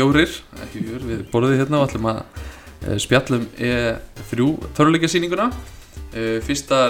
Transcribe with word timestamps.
fjórir, 0.00 0.32
ekki 0.64 0.80
fjögur, 0.80 1.04
við 1.06 1.24
borðið 1.30 1.60
hérna 1.60 1.80
og 1.80 1.90
ætlum 1.90 2.08
að 2.08 2.20
uh, 2.24 2.96
spjallum 3.04 3.46
E3 3.60 4.46
töruleikasýninguna 4.78 5.50
uh, 5.52 6.38
Fyrsta 6.46 6.80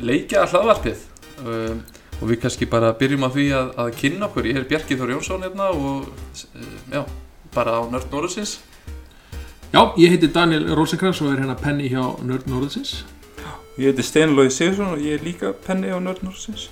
leikja 0.00 0.46
hlaðvarpið. 0.48 1.04
Uh, 1.44 1.76
og 2.16 2.30
við 2.30 2.40
kannski 2.40 2.68
bara 2.72 2.94
byrjum 2.96 3.26
á 3.28 3.30
því 3.34 3.50
að, 3.52 3.74
að 3.82 3.90
kynna 4.00 4.30
okkur. 4.30 4.48
Ég 4.48 4.62
er 4.62 4.70
Bjarki 4.70 4.96
Þór 4.96 5.12
Jónsson 5.12 5.44
hérna 5.44 5.68
og 5.76 6.06
já, 6.88 7.02
bara 7.52 7.76
á 7.76 7.82
Nörd 7.92 8.08
Norðsins 8.14 8.56
Já, 9.74 9.82
ég 10.00 10.14
heiti 10.14 10.30
Daniel 10.32 10.70
Rosenkrantz 10.78 11.20
og 11.20 11.34
er 11.34 11.42
hérna 11.42 11.58
penni 11.60 11.90
hjá 11.92 12.00
Nörd 12.24 12.48
Norðsins 12.48 13.02
Ég 13.76 13.92
heiti 13.92 14.06
Steinlóði 14.08 14.54
Sigursson 14.56 14.94
og 14.94 15.02
ég 15.04 15.18
er 15.18 15.24
líka 15.26 15.50
penni 15.66 15.90
á 15.92 16.00
Nördnorsins. 16.00 16.70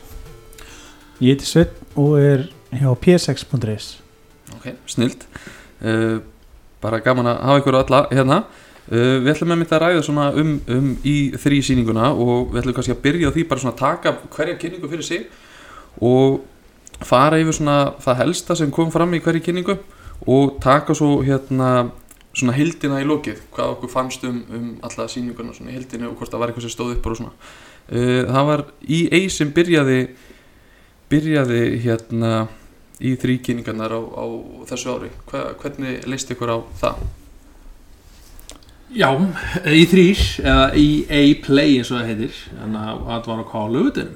Ég 1.20 1.34
heiti 1.34 1.44
Sveit 1.44 1.74
og 2.00 2.14
er 2.16 2.46
hjá 2.72 2.88
p6.is 2.96 3.88
Ok, 4.56 4.70
snilt 4.88 5.26
uh, 5.84 6.14
Bara 6.84 7.00
gaman 7.00 7.30
að 7.30 7.42
hafa 7.48 7.60
ykkur 7.62 7.78
alla 7.80 8.00
hérna. 8.10 8.40
Uh, 8.90 9.20
Við 9.24 9.30
ætlum 9.32 9.52
með 9.52 9.60
mitt 9.62 9.72
að 9.72 9.84
ræða 9.86 10.26
um, 10.42 10.54
um 10.76 10.90
í 11.04 11.16
þrý 11.40 11.60
sýninguna 11.64 12.10
og 12.12 12.52
við 12.52 12.62
ætlum 12.62 12.76
kannski 12.76 12.96
að 12.96 13.04
byrja 13.06 13.32
á 13.32 13.34
því 13.36 13.46
bara 13.48 13.70
að 13.70 13.78
taka 13.78 14.16
hverja 14.34 14.58
kynningu 14.60 14.90
fyrir 14.92 15.06
sig 15.08 15.28
og 16.04 16.42
fara 17.04 17.40
yfir 17.40 17.56
það 18.04 18.18
helsta 18.20 18.56
sem 18.58 18.70
kom 18.70 18.90
fram 18.92 19.14
í 19.14 19.22
hverju 19.24 19.44
kynningu 19.44 19.78
og 20.26 20.58
taka 20.62 20.94
svo 20.94 21.22
hérna 21.24 21.90
svona 22.34 22.54
hildina 22.56 23.00
í 23.02 23.06
lokið, 23.06 23.40
hvað 23.54 23.72
okkur 23.76 23.92
fannst 23.92 24.24
um, 24.26 24.42
um 24.50 24.68
alla 24.84 25.06
sýninguna 25.10 25.54
svona 25.54 25.72
í 25.72 25.78
hildinu 25.78 26.10
og 26.10 26.18
hvort 26.18 26.32
það 26.32 26.42
var 26.42 26.50
eitthvað 26.50 26.66
sem 26.66 26.74
stóð 26.74 26.94
upp 26.96 27.06
og 27.06 27.18
svona. 27.18 27.34
Uh, 27.84 28.22
það 28.28 28.48
var 28.50 28.64
EA 28.98 29.20
sem 29.30 29.52
byrjaði 29.54 29.98
byrjaði 31.12 31.62
hérna 31.84 32.32
í 33.04 33.14
þrýkynningarnar 33.20 33.94
á, 33.94 34.00
á 34.00 34.24
þessu 34.70 34.94
ári? 34.96 35.12
Hva, 35.30 35.44
hvernig 35.60 36.08
leist 36.10 36.32
ykkur 36.34 36.54
á 36.54 36.58
það? 36.80 37.04
Já, 38.94 39.08
í 39.66 39.86
þrýr 39.90 40.20
eða 40.44 40.66
í 40.78 40.88
A-Play 41.10 41.78
eins 41.80 41.90
og 41.90 41.98
það 41.98 42.10
heitir 42.12 42.36
þannig 42.60 42.84
að 42.84 43.00
það 43.08 43.30
var 43.32 43.48
á 43.50 43.62
lögutin 43.74 44.12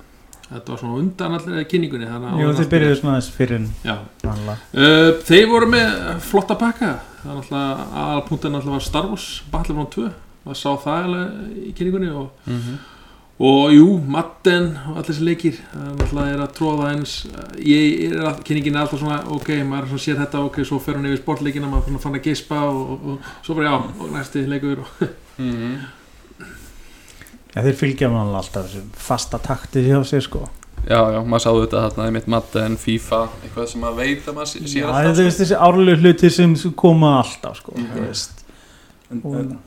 þetta 0.49 0.73
var 0.73 0.81
svona 0.81 1.01
undan 1.03 1.35
allir 1.37 1.67
kynningunni 1.69 2.09
þannig 2.09 2.29
að 2.31 2.43
Jú, 2.43 2.51
allt 2.53 2.71
byrjuðu 2.73 2.99
svona 3.01 3.17
aðeins 3.17 3.31
fyrir 3.35 3.65
uh, 3.89 5.09
þeir 5.29 5.51
voru 5.51 5.69
með 5.73 5.91
flotta 6.25 6.57
pakka. 6.59 6.93
Aðalpunktin 7.27 8.55
náttúrulega 8.55 8.79
var 8.79 8.87
Star 8.87 9.11
Wars 9.11 9.27
Battlefront 9.53 9.99
2 9.99 10.07
það 10.47 10.61
sá 10.63 10.71
það 10.85 11.09
alveg 11.09 11.59
í 11.69 11.75
kynningunni 11.77 12.15
og, 12.15 12.31
Mm 12.49 12.61
-hmm. 12.63 12.79
Og 13.39 13.71
jú, 13.71 13.87
Madden 14.11 14.73
og 14.89 14.97
allir 14.99 15.07
þessi 15.13 15.27
leikir 15.29 15.59
það 15.71 15.85
er 15.87 15.93
náttúrulega 16.01 16.33
er 16.35 16.41
að 16.43 16.55
tróða 16.59 16.89
eins 16.91 17.13
ég 17.63 18.01
er 18.09 18.25
að, 18.27 18.41
kynningin 18.49 18.75
er 18.75 18.81
alltaf 18.83 18.99
svona 18.99 19.19
ok, 19.37 19.51
maður 19.69 19.85
er 19.85 19.93
svona 19.93 20.05
sér 20.07 20.19
þetta, 20.25 20.41
ok, 20.49 20.59
svo 20.67 20.79
fer 20.83 20.99
hann 20.99 21.07
yfir 21.07 21.21
sportleikina 21.23 21.71
maður 21.71 22.01
fann 22.03 22.19
að 22.19 22.25
geispa 22.27 22.59
og, 22.67 22.81
og, 22.97 23.05
og 23.13 23.47
svo 23.47 23.55
bara 23.55 23.71
já, 23.71 23.77
og 24.03 24.11
næsti 24.17 24.43
leikur 24.51 24.83
og 24.83 25.09
Mm 25.39 25.79
Já, 27.55 27.63
þeir 27.65 27.77
fylgja 27.79 28.09
mann 28.13 28.35
alltaf 28.37 28.67
þessu 28.69 28.83
fasta 29.01 29.39
takti 29.43 29.81
hjá 29.87 29.97
sér 30.07 30.21
sko. 30.23 30.43
Já, 30.85 30.99
já, 31.15 31.19
maður 31.25 31.43
sáðu 31.47 31.63
þetta 31.65 31.81
þarna 31.87 32.09
í 32.11 32.13
mitt 32.15 32.27
Madden, 32.31 32.75
FIFA, 32.79 33.21
eitthvað 33.47 33.71
sem 33.71 33.81
maður 33.83 33.97
veit 34.03 34.29
að 34.29 34.37
maður 34.37 34.51
sé- 34.51 34.61
sér 34.69 34.83
Já, 34.83 34.89
alltaf 34.91 35.17
þú 35.17 35.25
veist 35.29 35.41
þessi 35.43 35.57
árlegu 35.67 36.03
hluti 36.03 36.31
sem 36.37 36.55
koma 36.85 37.15
alltaf 37.23 37.57
sko 37.63 37.73
Mhm. 37.75 37.89
þú 37.95 38.05
veist. 38.05 38.45
En, 39.11 39.23
Og- 39.25 39.39
en, 39.41 39.59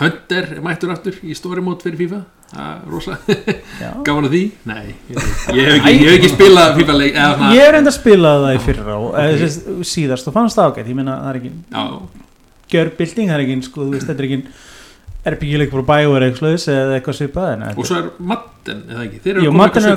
Hunter 0.00 0.52
er 0.56 0.60
mættur 0.64 0.92
aftur 0.94 1.16
í 1.24 1.34
story 1.36 1.60
mode 1.64 1.82
fyrir 1.82 1.98
FIFA 2.04 2.20
gaman 4.06 4.26
að 4.26 4.32
því? 4.34 4.40
Nei, 4.66 4.94
ég, 5.10 5.12
ég, 5.12 5.20
hef, 5.20 5.76
ekki, 5.76 5.92
ég 5.92 6.00
hef 6.02 6.16
ekki 6.16 6.30
spilað 6.32 6.72
FIFA 6.80 6.96
leik 6.96 7.12
eða 7.12 7.28
svona, 7.36 7.52
Ég 7.54 7.68
er 7.68 7.78
enda 7.78 7.92
að 7.92 7.96
spila 7.98 8.32
það 8.44 8.56
í 8.56 8.62
fyrra 8.64 8.96
og 8.96 9.06
okay. 9.12 9.84
síðast 9.92 10.30
og 10.30 10.34
fannst 10.34 10.58
það 10.58 10.72
ágætt, 10.72 10.90
ég 10.90 10.98
meina 10.98 11.14
það 11.20 11.30
er 11.30 11.38
ekki 11.40 11.52
já, 11.76 11.84
gjörbilding, 12.74 13.30
það 13.30 13.36
er 13.36 13.44
ekki 13.44 13.68
sko, 13.68 13.84
þú 13.84 13.94
veist, 13.94 14.10
þetta 14.10 14.24
er 14.24 14.28
ekki 14.30 14.40
RPG-leik 15.30 15.72
frá 15.74 15.84
Bioware 15.92 16.30
eitthvað 16.30 16.66
eða 16.74 16.98
eitthvað 16.98 17.18
svipað 17.18 17.64
og 17.76 17.86
svo 17.86 17.98
er 18.00 18.10
Madden, 18.32 18.84
eða 18.88 19.06
ekki? 19.06 19.22
Þeir 19.24 19.32
eru 19.34 19.46
Jú, 19.46 19.54
eitthvað 19.66 19.88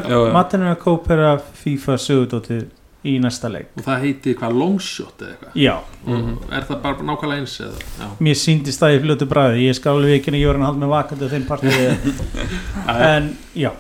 er, 0.60 0.66
að 0.68 0.80
kópera 0.84 1.36
FIFA 1.64 2.00
sögudótið 2.06 2.64
í 3.06 3.18
næsta 3.20 3.50
leik. 3.52 3.68
Og 3.78 3.84
það 3.84 4.02
heitir 4.06 4.36
hvað 4.40 4.54
longshot 4.62 5.22
eða 5.22 5.32
eitthvað? 5.34 5.56
Já, 5.60 5.76
Mhm. 6.06 6.38
og 6.38 6.54
er 6.54 6.62
það 6.70 6.82
bara 6.82 7.04
nákvæmlega 7.10 7.40
eins 7.40 7.60
eða, 7.60 7.80
já, 8.00 8.08
mér 8.20 8.36
síndist 8.40 8.80
það 8.80 8.96
í 8.98 9.02
fljótu 9.04 9.28
bræði 9.28 9.68
ég 9.70 9.76
skal 9.76 9.96
alveg 9.98 10.20
ekki 10.22 10.32
að 10.32 10.40
ég 10.40 10.48
var 10.48 10.56
að 10.56 10.66
halda 10.70 10.86
með 10.86 10.94
vakandi 10.94 11.26
á 11.28 11.34
þeim 11.34 11.48
partíi 11.48 11.98
en 13.16 13.38
já. 13.56 13.72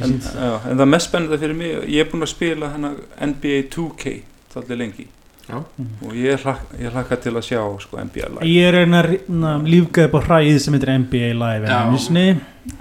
En, 0.00 0.20
já, 0.22 0.60
en 0.70 0.78
það 0.78 0.86
mest 0.86 1.08
spennandi 1.10 1.38
fyrir 1.42 1.56
mig, 1.58 1.72
ég 1.90 2.04
er 2.04 2.10
búinn 2.12 2.22
að 2.22 2.30
spila 2.30 2.68
hana 2.70 2.92
NBA 3.26 3.64
2K 3.74 4.22
þallir 4.54 4.78
lengi 4.78 5.06
Já. 5.50 5.58
og 6.06 6.12
ég 6.14 6.44
hlakka, 6.44 6.78
ég 6.80 6.92
hlakka 6.94 7.16
til 7.20 7.32
að 7.32 7.44
sjá 7.48 7.60
sko, 7.80 7.96
NBA 8.04 8.28
live. 8.28 8.46
Ég 8.46 8.68
er 8.68 8.78
einn 8.84 8.94
að 8.94 9.66
lífgaði 9.66 10.06
upp 10.10 10.14
á 10.14 10.20
hræðið 10.28 10.58
sem 10.64 10.74
heitir 10.74 10.92
NBA 10.98 11.32
Live 11.34 11.98
sinni, 11.98 12.26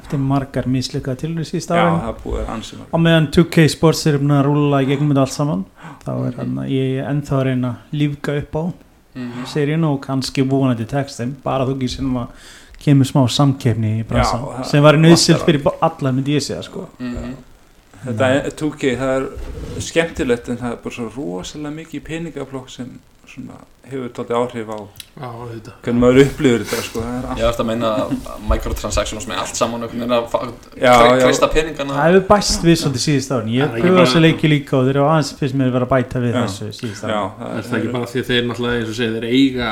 eftir 0.04 0.20
margar 0.20 0.66
það 2.00 2.10
er 2.10 2.20
búið 2.24 2.50
ansið 2.56 2.80
á 2.94 2.98
meðan 3.00 3.28
2K 3.32 3.68
Sports 3.70 4.06
er 4.08 4.18
búin 4.20 4.36
að 4.38 4.46
rúla 4.50 4.82
í 4.84 4.90
gegnum 4.90 5.14
þetta 5.14 5.22
allt 5.26 5.36
saman 5.38 5.66
þá 6.06 6.12
er 6.28 6.38
hann 6.42 6.56
að 6.64 6.70
ég 6.76 7.00
er 7.00 7.10
ennþá 7.14 7.36
að 7.40 7.44
reyna 7.50 7.70
að 7.74 8.00
lífga 8.00 8.38
upp 8.44 8.56
á 8.56 8.64
Mhm. 9.16 9.46
seríun 9.50 9.84
og 9.90 10.02
kannski 10.06 10.44
vonandi 10.48 10.86
textin 10.86 11.36
bara 11.44 11.66
þú 11.66 11.88
sem 11.90 12.14
að 12.16 12.28
kemur 12.80 13.06
smá 13.06 13.24
samkefni 13.28 14.00
í 14.00 14.06
bransan 14.08 14.64
sem 14.64 14.84
var 14.84 14.94
nöðsilt 14.94 15.42
fyrir 15.46 15.64
alla 15.82 16.12
myndi 16.12 16.36
ég 16.38 16.42
segja 16.46 16.62
sko 16.64 16.88
Mhm. 17.00 17.34
Þetta 18.06 18.30
er 18.32 18.50
2K, 18.60 18.96
það 19.00 19.14
er 19.18 19.84
skemmtilegt 19.84 20.50
en 20.50 20.58
það 20.62 20.72
er 20.76 20.82
bara 20.86 20.96
svo 20.96 21.10
rosalega 21.16 21.76
mikið 21.76 22.04
peningaflokk 22.08 22.72
sem 22.72 22.94
svona, 23.30 23.58
hefur 23.86 24.10
tóltið 24.16 24.38
áhrif 24.40 24.70
á 24.74 24.78
já, 24.80 25.28
hvernig 25.84 26.02
maður 26.02 26.22
upplifur 26.24 26.64
þetta 26.64 26.86
sko. 26.88 27.04
það 27.04 27.18
er 27.20 27.42
Ég 27.42 27.50
ætti 27.50 27.62
að 27.64 27.68
meina 27.70 27.92
að 28.00 28.14
microtransactions 28.50 29.28
með 29.30 29.42
allt 29.44 29.60
saman 29.60 29.86
kreista 31.20 31.50
peningana. 31.54 31.94
Það 32.00 32.08
hefur 32.10 32.26
bæst 32.32 32.66
við 32.66 32.80
svolítið 32.82 33.06
síðust 33.06 33.36
árin. 33.36 33.54
Ég 33.54 33.76
bara- 33.76 34.06
þessu 34.06 34.24
leiki 34.24 34.50
líka 34.50 34.78
og 34.80 34.88
þeir 34.88 34.96
eru 34.96 35.06
aðeins 35.10 35.34
fyrst 35.38 35.56
mér 35.60 35.70
að 35.70 35.78
vera 35.78 35.92
bæta 35.94 36.24
við 36.24 36.34
Já. 36.34 36.42
þessu 36.48 36.72
síðust 36.80 37.04
árin. 37.06 37.32
það 37.40 37.74
er 37.74 37.80
ekki 37.80 37.94
bara 37.94 38.06
því 38.06 38.20
að 38.24 38.30
þeir 38.32 38.44
náttúrulega 38.50 38.80
eins 38.80 38.90
og 38.90 38.96
segja 38.96 39.14
þeir 39.20 39.28
eiga 39.30 39.70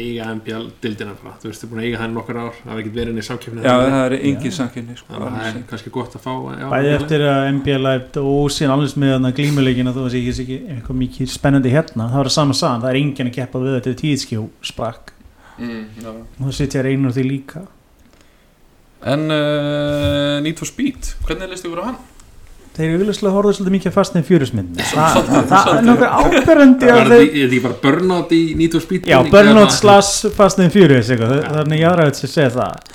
eiga 0.00 0.26
NBA-dildina 0.34 1.14
bara. 1.20 1.34
Þú 1.42 1.48
veist, 1.50 1.62
þeir 1.62 1.70
búin 1.70 1.80
að 1.80 1.86
eiga 1.88 2.00
hann 2.02 2.14
nokkur 2.16 2.38
ár 2.40 2.54
það 2.58 2.70
hafa 2.72 2.82
ekki 2.82 2.92
verið 2.94 3.12
inn 3.14 3.20
í 3.20 3.24
samkjöfni 3.28 3.64
Já, 3.64 3.74
það 3.84 4.04
er 4.04 4.14
engin 4.18 4.50
Já. 4.50 4.56
samkynni 4.58 4.96
sko, 4.98 5.10
að 5.14 5.24
það 5.24 5.48
er 5.48 5.58
kannski 5.70 5.92
gott 5.94 6.16
að 6.18 6.24
fá 6.24 6.32
já, 6.34 6.66
bæði 6.74 6.92
eftir 6.94 7.24
að 7.28 7.48
NBA 7.58 7.78
Live 7.84 8.24
og 8.34 8.48
síðan 8.54 8.74
alveg 8.74 8.96
með 9.02 9.14
þarna 9.14 9.32
glímuleikin 9.38 9.90
að 9.90 9.98
þú 10.00 10.06
veist 10.08 10.18
ekki, 10.20 10.34
ekki 10.44 10.58
eitthvað 10.76 11.00
mikið 11.02 11.32
spennandi 11.34 11.74
hérna 11.74 12.08
það 12.10 12.20
var 12.22 12.30
það 12.30 12.36
sama 12.38 12.58
saman, 12.60 12.84
það 12.84 12.90
er 12.90 13.00
enginn 13.02 13.30
að 13.30 13.36
keppa 13.38 13.62
við 13.64 13.76
þetta 13.78 13.92
er 13.92 14.00
tíðskjó 14.02 14.46
sprakk. 14.72 15.14
Mm, 15.54 15.84
og 16.10 16.42
það 16.48 16.56
sitja 16.58 16.82
reynur 16.82 17.14
því 17.14 17.24
líka. 17.28 17.64
En 19.04 19.28
uh, 19.28 20.40
Need 20.42 20.58
for 20.58 20.66
Speed, 20.68 21.12
hvernig 21.28 21.52
leist 21.52 21.66
ykkur 21.68 21.84
á 21.84 21.88
hann? 21.92 22.00
Þeir 22.74 22.88
eru 22.90 22.98
viljuslega 23.04 23.34
horfðu 23.36 23.52
svolítið 23.58 23.74
mikið 23.76 23.94
fast 23.94 24.16
með 24.16 24.24
fjörusmynd 24.30 24.80
það, 24.90 25.18
er 25.78 25.86
nokkuð 25.88 26.14
áberandi 26.20 26.88
það 26.88 26.98
að 26.98 27.14
er 27.14 27.24
því- 27.24 27.42
bara 27.68 27.78
burnout 27.84 28.34
í 28.34 28.40
Speed 28.82 29.08
Já, 29.10 29.18
Burnout 29.30 29.72
slash 29.76 30.28
Fast 30.34 30.58
eitthvað, 31.14 31.34
Já. 31.44 31.48
þannig 31.58 31.82
ég 31.84 31.88
aðra 31.92 32.06
að 32.28 32.34
segja 32.34 32.50
það. 32.58 32.94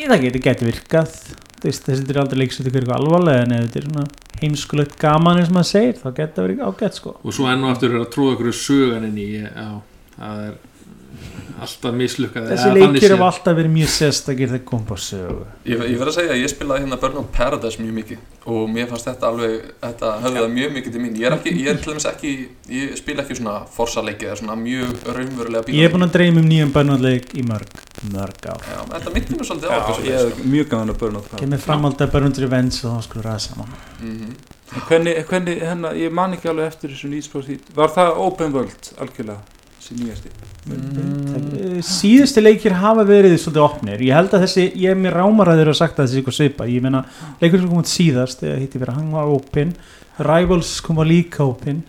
Ég 0.00 0.08
það 0.14 0.22
geti 0.26 0.42
geti 0.46 0.68
virkað. 0.70 1.14
Þessi 1.60 1.82
er 2.14 2.20
aldrei 2.22 2.38
leiksut 2.40 2.68
ykkur 2.70 2.86
alvarlega 2.96 3.42
en 3.44 3.52
ef 3.52 3.64
þetta 3.66 3.80
er 3.82 3.88
svona 3.90 4.04
heimskulegt 4.40 4.94
gaman 5.02 5.36
eins 5.42 5.50
og 5.50 5.56
maður 5.58 5.68
segir, 5.74 5.98
þá 6.00 6.08
geti 6.16 6.32
það 6.38 6.46
verið 6.46 6.62
ágætt 6.70 6.94
sko. 6.96 7.16
Og 7.20 7.34
svo 7.36 7.48
enn 7.52 7.64
og 7.66 7.74
aftur 7.74 7.92
er 7.92 8.00
að 8.00 8.12
tróða 8.14 8.36
okkur 8.38 8.52
sögan 8.56 9.04
inn 9.10 9.18
í 9.20 9.28
það 10.16 10.38
er 10.46 10.54
alltaf 11.66 11.94
mislukkað. 11.96 12.48
Þessi 12.50 12.70
leikir 12.74 13.14
hafa 13.14 13.28
alltaf 13.30 13.56
verið 13.58 13.72
mjög 13.74 13.90
sérstakir 13.94 14.50
þegar 14.52 14.64
kom 14.70 14.82
på 14.88 14.96
sögu. 15.00 15.46
Ég, 15.68 15.84
ég 15.92 15.96
verð 16.00 16.12
að 16.12 16.16
segja 16.18 16.34
að 16.34 16.42
ég 16.42 16.52
spilaði 16.52 16.84
hérna 16.84 16.98
Burnout 17.02 17.30
Paradise 17.34 17.82
mjög 17.82 17.96
mikið 18.00 18.50
og 18.50 18.70
mér 18.72 18.88
fannst 18.90 19.08
þetta 19.10 19.30
alveg, 19.30 19.56
þetta 19.84 20.12
höfðaði 20.24 20.52
mjög 20.56 20.76
mikið 20.76 20.94
til 20.96 21.02
mín. 21.04 21.16
Ég 21.20 21.28
er 21.28 21.36
ekki, 21.36 21.54
ég 21.60 21.72
er 21.72 21.80
til 21.80 21.92
dæmis 21.92 22.08
ekki, 22.10 22.34
ég 22.76 22.94
spila 23.00 23.24
ekki 23.24 23.38
svona 23.40 23.56
forsa 23.74 24.04
leikið 24.06 24.30
eða 24.30 24.38
svona 24.42 24.56
mjög 24.60 25.08
raunverulega 25.10 25.66
bíla. 25.66 25.80
ég 25.80 25.88
er 25.88 25.94
búin 25.96 26.06
að 26.08 26.14
dreyma 26.16 26.44
um 26.44 26.48
nýjum 26.50 26.72
Burnout 26.76 27.04
leik 27.04 27.34
í 27.36 27.44
mörg, 27.46 27.76
mörg 28.14 28.48
ár. 28.48 28.64
Já, 28.64 28.80
þetta 28.94 29.16
myndi 29.16 29.36
mér 29.36 29.50
svolítið 29.50 29.74
á 29.74 29.78
ég 29.80 30.06
leik, 30.06 30.38
hef 30.40 30.46
mjög 30.56 30.72
gaman 30.72 30.94
að 30.94 31.02
burna 31.04 31.26
það 31.26 31.44
kemur 31.44 31.66
framhald 31.66 32.06
að 32.06 32.16
Burnout 32.16 32.40
Revenge 32.46 32.80
og 32.80 32.96
þá 32.96 33.06
skulum 33.08 33.28
ræða 33.28 33.44
saman. 33.48 33.76
Mhm. 34.00 34.32
En 34.70 34.84
Hvernig, 34.86 35.24
hvernig 35.26 35.62
hérna, 35.66 35.90
ég 35.98 36.12
man 36.14 36.36
ekki 36.36 36.46
alveg 36.46 36.68
eftir 36.70 36.92
þessu 36.92 37.08
nýtspóð 37.10 37.48
Var 37.74 37.90
það 37.90 38.20
open 38.22 38.52
world 38.54 38.90
algjörlega, 39.02 39.40
þessi 39.90 40.00
nýjasti. 40.04 40.30
Mm. 40.70 41.80
síðusti 41.82 42.42
leikir 42.42 42.74
hafa 42.78 43.04
verið 43.08 43.36
svolítið 43.40 43.64
opnir. 43.64 44.02
Ég 44.04 44.14
held 44.14 44.34
að 44.36 44.44
þessi, 44.44 44.66
ég 44.76 44.90
er 44.92 44.98
mér 45.00 45.16
rámar 45.16 45.48
að 45.48 45.60
þeir 45.62 45.70
hafa 45.72 45.78
sagt 45.80 45.98
að 45.98 46.06
þessi 46.08 46.20
eitthvað 46.20 46.36
svipa, 46.36 46.66
ég 46.70 46.82
meina 46.84 47.04
leikur 47.40 47.60
sem 47.62 47.68
kom 47.70 47.80
út 47.80 47.90
síðast, 47.90 48.42
eða 48.44 48.58
hitti 48.60 48.78
verið 48.82 48.98
hann 49.00 49.10
var 49.14 49.30
open. 49.32 49.74
Rivals 50.20 50.80
kom 50.84 51.00
á 51.00 51.04
líka 51.08 51.44
open. 51.48 51.82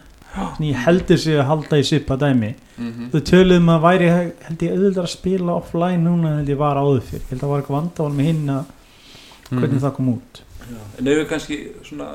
Ég 0.64 0.78
held 0.86 1.04
þessi 1.10 1.34
að 1.36 1.50
halda 1.50 1.80
í 1.82 1.84
svipa 1.88 2.16
dæmi. 2.18 2.54
Mhm. 2.82 3.10
þau 3.12 3.20
töluðum 3.22 3.68
að 3.70 3.82
væri 3.84 4.06
held 4.10 4.62
ég 4.66 4.72
auðvitað 4.74 5.04
að 5.04 5.10
spila 5.12 5.54
offline 5.60 6.02
núna 6.02 6.38
held 6.38 6.48
ég 6.50 6.58
var 6.58 6.80
áður 6.80 7.02
fyrir, 7.06 7.22
ég 7.22 7.30
held 7.30 7.42
að 7.42 7.44
það 7.44 7.52
var 7.52 7.62
eitthvað 7.62 7.78
vandavál 7.78 8.14
með 8.18 8.26
hinn 8.26 8.48
að 8.50 8.64
hvernig 9.52 9.76
Mhm. 9.76 9.84
það 9.84 9.94
kom 9.96 10.08
út. 10.16 10.42
En 10.98 11.08
ef 11.08 11.18
við 11.20 11.28
kannski 11.30 11.58
svona 11.84 12.08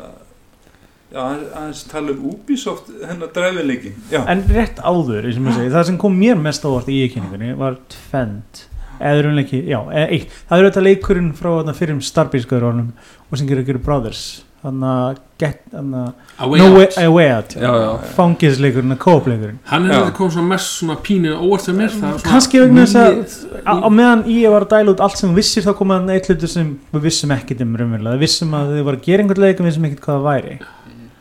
já, 1.13 1.21
aðeins- 1.23 1.85
tala 1.91 2.15
um 2.15 2.31
Ubisoft 2.33 2.91
hennar 3.07 3.29
dræfinleikin 3.35 3.95
já, 4.11 4.23
En 4.27 4.43
rétt 4.49 4.81
áður, 4.83 5.29
maður 5.39 5.61
segir, 5.61 5.75
það 5.77 5.85
sem 5.91 5.99
kom 5.99 6.17
mér 6.19 6.41
mest 6.41 6.65
ávart 6.67 6.89
í 6.89 7.03
kynningunni 7.13 7.57
var 7.59 7.79
tvend 7.93 8.65
eða 8.97 9.23
raunleiki, 9.27 9.61
já, 9.69 9.79
eða 9.93 10.09
eitt. 10.09 10.31
Það 10.49 10.59
er 10.59 10.65
auðvitað 10.67 10.87
leikurinn 10.89 11.33
frá 11.37 11.51
þarna 11.59 11.77
fyrir 11.77 12.01
starbískaðurornum 12.01 12.93
og 13.31 13.39
sem 13.39 13.49
gerir 13.49 13.65
að 13.65 13.73
gera 13.73 13.83
Brothers. 13.85 14.43
Þannig 14.67 14.89
að 14.91 15.19
get, 15.39 15.59
þannig 15.71 15.99
að 16.01 16.41
A 16.43 16.47
Way 16.49 16.59
No 16.63 16.69
Way, 16.75 16.87
Out 16.87 16.97
a 16.97 17.11
way 17.13 17.29
Out 17.31 18.07
fangisleikurinn, 18.17 18.95
að 18.97 18.99
kópleikurinn 19.05 19.59
Hann 19.69 19.85
er 19.87 19.93
Já. 19.93 19.99
þetta 20.01 20.15
kom 20.17 20.31
svona 20.33 20.49
mest 20.49 20.73
svona 20.81 20.97
pínu 21.07 21.35
óvart 21.37 21.67
sem 21.69 21.77
mér 21.79 21.93
það 21.93 22.25
kannski 22.25 22.63
vegna 22.65 22.87
þess 22.89 23.45
að 23.61 23.85
á, 23.85 23.89
meðan 23.93 24.25
ég 24.33 24.51
var 24.51 24.67
að 24.67 24.73
dæla 24.73 24.95
út 24.97 25.05
allt 25.07 25.21
sem 25.21 25.37
vissir 25.37 25.63
þá 25.63 25.71
kom 25.79 25.93
að 25.95 26.11
eitt 26.17 26.31
hlutur 26.33 26.51
sem 26.51 26.73
við 26.97 27.07
vissum 27.07 27.37
ekkit 27.37 27.63
um 27.63 27.77
raunverulega, 27.79 28.17
við 28.17 28.25
vissum 28.27 28.57
að 28.59 28.73
þið 28.75 28.89
var 28.89 28.99
að 28.99 29.07
gera 29.07 29.27
einhvern 29.27 29.45
leik 29.47 30.67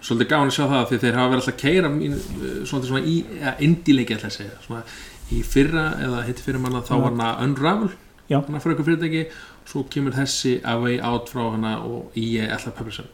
svolítið 0.05 0.31
gáðan 0.31 0.51
að 0.51 0.55
sjá 0.57 0.65
það 0.71 0.87
því 0.91 0.99
þeir 1.03 1.19
hafa 1.19 1.31
verið 1.33 1.41
alltaf 1.41 1.53
að 1.53 1.61
keira 1.63 1.91
mín, 1.91 2.17
svona, 2.69 2.89
svona 2.89 3.03
í 3.05 3.15
ja, 3.41 3.53
indie-leiki 3.67 4.17
ætla 4.17 4.31
að 4.31 4.37
segja 4.37 4.57
svona, 4.65 4.83
í 5.33 5.41
fyrra 5.55 5.85
eða 6.05 6.25
hitt 6.27 6.43
fyrir 6.45 6.61
manna 6.61 6.83
þá 6.85 6.93
Já. 6.93 6.99
var 7.01 7.15
hana 7.15 7.31
Unravel 7.45 7.93
Já. 8.29 8.39
hana 8.41 8.61
fyrir 8.61 8.75
ykkur 8.77 8.89
fyrirtæki 8.91 9.23
svo 9.65 9.85
kemur 9.89 10.13
þessi 10.13 10.59
A 10.61 10.77
Way 10.81 10.99
Out 11.01 11.31
frá 11.33 11.47
hana 11.55 11.79
og 11.85 12.13
ætla 12.13 12.69
að 12.69 12.77
publisher 12.77 13.09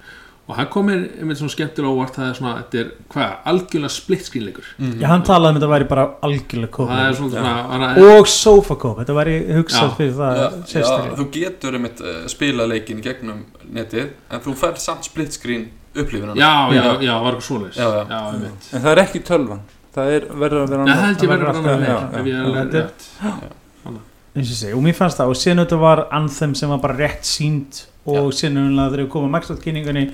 og 0.51 0.57
hann 0.57 0.67
komir 0.73 1.03
einmitt 1.21 1.39
svona 1.39 1.53
skemmtilega 1.53 1.93
óvart 1.93 2.17
það 2.17 2.27
er 2.27 2.37
svona, 2.39 2.53
þetta 2.59 2.79
er 2.81 2.87
hvað, 3.13 3.33
algjörlega 3.51 3.93
split 3.93 4.25
screenleikur 4.27 4.69
Já, 4.99 5.05
hann 5.11 5.23
talaði 5.27 5.53
um 5.53 5.59
að 5.59 5.61
þetta 5.61 5.69
væri 5.71 5.87
bara 5.91 6.05
algjörlega 6.27 6.81
og 6.83 6.89
það 6.89 7.03
er 7.03 7.13
kópleikur 7.13 7.19
svona, 7.19 7.35
Já. 7.35 7.43
svona 7.45 7.83
hana, 7.85 8.15
og 8.17 8.31
sofa 8.33 8.77
kóp, 8.81 8.97
þetta 8.99 9.17
væri 9.19 9.35
hugsað 9.59 9.85
Já. 9.85 9.93
fyrir 9.99 10.15
það 10.17 10.39
Já, 10.41 10.47
sérstaklega. 10.73 11.19
þú 11.21 11.27
getur 11.37 11.77
einmitt 11.77 12.01
uh, 12.03 12.17
spila 12.33 12.67
leikin 12.67 12.99
í 12.99 13.05
gegnum 13.05 13.45
netið 13.77 14.09
en 14.11 14.43
þú 14.43 14.57
fær 14.63 14.81
samt 14.81 15.07
split 15.07 15.37
screen 15.91 16.05
upplifunum 16.05 16.35
já, 16.39 16.73
já, 16.73 17.01
já, 17.03 17.13
var 17.19 17.33
eitthvað 17.33 17.47
svoleiðis. 17.47 17.77
Já, 17.77 17.87
já. 17.89 18.03
já, 18.09 18.19
einmitt. 18.31 18.67
En 18.73 18.81
það 18.81 18.91
er 18.91 19.01
ekki 19.05 19.23
tölvan. 19.27 19.63
Það 19.91 20.13
er 20.15 20.27
verður 20.31 20.61
að 20.61 20.69
vera 20.71 20.83
Nei, 20.85 20.93
það 20.95 21.05
held 21.07 21.23
ég 21.25 21.31
verður 21.31 21.45
var 21.45 21.53
bara 21.61 21.71
annar 21.71 22.27
ég 23.51 23.57
eins 24.31 24.47
og 24.47 24.53
ég 24.53 24.59
segi, 24.61 24.75
og 24.77 24.83
mér 24.85 24.95
fannst 24.95 25.19
það 25.19 25.33
og 25.33 25.35
síðan 25.35 25.59
þetta 25.65 25.77
var 25.81 26.01
Anthem 26.15 26.53
sem 26.55 26.71
var 26.71 26.79
bara 26.79 26.95
rétt 26.95 27.27
sínt 27.27 27.81
og 28.07 28.29
síðan 28.31 28.61
umlega 28.61 28.93
þegar 28.93 29.03
við 29.03 29.09
komum 29.11 29.27
að 29.27 29.33
Microsoft 29.35 29.65
kynningunni 29.65 30.05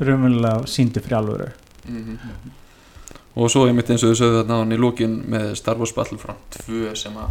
raunverulega 0.00 0.66
síndi 0.66 1.02
fyrir 1.04 1.20
alvöru. 1.20 1.48
Mhm. 1.84 2.18
og 3.36 3.50
svo 3.50 3.66
einmitt 3.68 3.90
eins 3.90 4.02
og 4.02 4.10
þau 4.10 4.18
sögðu 4.18 4.40
þarna 4.40 4.54
á 4.54 4.60
hann 4.62 4.72
í 4.72 4.78
lókin 4.78 5.14
með 5.30 5.54
Star 5.58 5.76
Wars 5.76 5.92
Battlefront 5.92 6.58
2 6.66 6.94
sem 6.96 7.16
að 7.18 7.30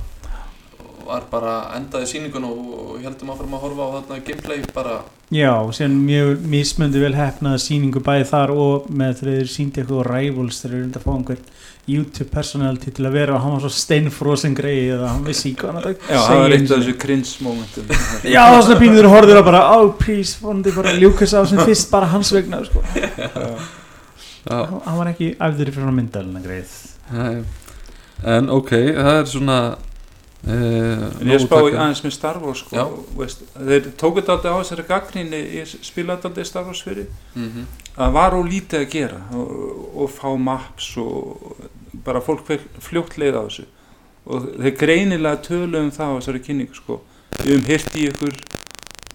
var 1.07 1.25
bara 1.31 1.55
endaði 1.77 2.09
sýningun 2.11 2.47
og, 2.47 2.61
og 2.73 3.01
heldum 3.03 3.33
að 3.33 3.41
fara 3.41 3.57
að 3.57 3.65
horfa 3.65 3.87
á 3.87 3.93
þarna 3.97 4.21
gameplay 4.29 4.63
bara. 4.75 5.01
Já, 5.33 5.51
og 5.55 5.73
síðan 5.73 5.97
mjög 6.05 6.45
mismöndi 6.53 7.01
vel 7.01 7.15
hefnaða 7.17 7.61
síningu 7.63 8.03
bæði 8.05 8.29
þar 8.29 8.53
og 8.53 8.87
með 8.89 9.19
þegar 9.19 9.39
þeir 9.39 9.51
síndi 9.55 9.83
eitthvað 9.83 10.09
Rivals 10.09 10.61
þeir 10.61 10.75
eru 10.77 10.89
að 10.91 11.05
fá 11.05 11.13
einhvern 11.15 11.45
YouTube 11.83 12.29
personality 12.31 12.93
til 12.95 13.03
að 13.09 13.15
vera 13.17 13.33
og 13.35 13.41
hann 13.43 13.55
var 13.57 13.63
svo 13.65 13.71
steinfrosin 13.75 14.53
greið 14.55 14.93
eða 14.95 15.09
hann 15.11 15.25
vissi 15.27 15.51
hvað 15.59 15.79
hann 15.81 15.97
já, 15.97 16.19
það 16.21 16.43
er 16.45 16.53
eitt 16.55 16.69
af 16.69 16.77
þessu 16.77 16.93
cringe 17.01 17.33
momentum. 17.43 17.89
Já, 18.23 18.39
það 18.39 18.55
er 18.55 18.63
svona 18.69 18.77
pínur 18.79 19.07
horfður 19.11 19.39
að 19.41 19.47
bara 19.49 19.63
oh 19.75 19.89
please, 19.99 20.37
vonandi 20.39 20.71
bara 20.77 20.93
ljúkast 20.95 21.35
á 21.35 21.43
sem 21.49 21.59
fyrst 21.59 21.91
bara 21.91 22.07
hans 22.13 22.31
vegna 22.31 22.61
sko. 22.63 22.83
já, 24.47 24.55
hann 24.55 24.79
hann 24.85 24.99
var 25.01 25.11
ekki 25.11 25.33
æfður 25.35 25.71
í 25.71 25.75
fyrir 25.75 25.97
myndalina 25.97 26.43
greið 26.43 26.71
Nei. 27.13 27.43
en 28.35 28.49
ok, 28.53 28.71
það 28.95 29.17
er 29.17 29.29
svona 29.33 29.57
En 30.43 31.29
ég 31.31 31.39
spá 31.39 31.55
í 31.63 31.71
aðeins 31.71 32.01
með 32.03 32.15
Star 32.17 32.39
Wars 32.43 32.63
sko, 32.65 32.87
veist, 33.15 33.45
þeir 33.55 33.85
tóku 33.99 34.19
þetta 34.19 34.51
á 34.51 34.59
þessari 34.59 34.83
gaggrinni 34.89 35.39
ég 35.59 35.69
spilaði 35.71 36.25
þetta 36.25 36.47
Star 36.49 36.65
Wars 36.67 36.81
fyrir. 36.83 37.07
Mm 37.35 37.45
-hmm. 37.49 37.69
að 37.95 38.17
var 38.17 38.35
og 38.35 38.49
lítið 38.49 38.79
að 38.81 38.89
gera 38.91 39.21
og, 39.31 39.53
og 39.95 40.11
fá 40.11 40.27
maps 40.35 40.89
og 40.97 41.55
bara 42.03 42.21
fólk 42.21 42.51
fljótt 42.83 43.17
leið 43.17 43.39
á 43.39 43.43
þessu. 43.47 43.65
Og 44.25 44.49
þeir 44.59 44.75
greinilega 44.79 45.41
tölu 45.47 45.79
um 45.79 45.91
það 45.91 46.11
á 46.11 46.17
þessari 46.19 46.43
kynningu 46.43 46.75
sko. 46.75 46.99
Við 47.39 47.53
höfum 47.53 47.65
hirt 47.71 47.95
í 47.95 48.07
ykkur 48.11 48.35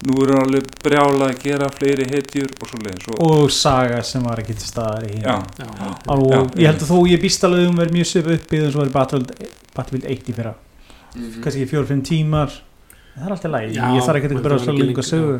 nú 0.07 0.15
er 0.23 0.31
alveg 0.39 0.67
brjála 0.83 1.27
að 1.29 1.41
gera 1.43 1.67
fleiri 1.75 2.05
hetjur 2.07 2.47
og 2.55 2.69
svo 2.69 2.77
leiðis 2.79 3.07
og, 3.11 3.19
og 3.19 3.51
saga 3.51 3.99
sem 4.07 4.23
var 4.23 4.39
ekki 4.39 4.55
til 4.55 4.69
staðar 4.69 5.03
í 5.09 5.17
já, 5.19 5.35
já, 5.59 5.67
og 6.07 6.31
Já. 6.31 6.39
ég 6.55 6.69
held 6.69 6.85
að 6.85 6.91
þó 6.93 6.99
ég 7.09 7.19
býst 7.19 7.43
alveg 7.43 7.67
um 7.67 7.81
verið 7.81 7.97
mjög 7.97 8.07
söp 8.13 8.29
uppið 8.37 8.63
eins 8.63 8.77
og 8.77 8.81
verið 8.85 8.95
Battlefield 9.75 10.07
1 10.07 10.31
í 10.31 10.37
fyrra 10.37 10.53
Mhm. 11.15 11.41
kannski 11.43 11.63
ekki 11.63 11.71
fjór-fimm 11.73 12.03
tímar. 12.05 12.51
Það 13.15 13.25
er 13.25 13.31
alltaf 13.35 13.51
lægi, 13.51 13.73
Já, 13.75 13.83
ég 13.95 14.05
þarf 14.05 14.19
ekki 14.19 14.29
að 14.29 14.43
var 14.43 14.59
svo 14.59 14.71
lengur 14.71 14.85
lengur, 14.87 15.03
sögu. 15.03 15.39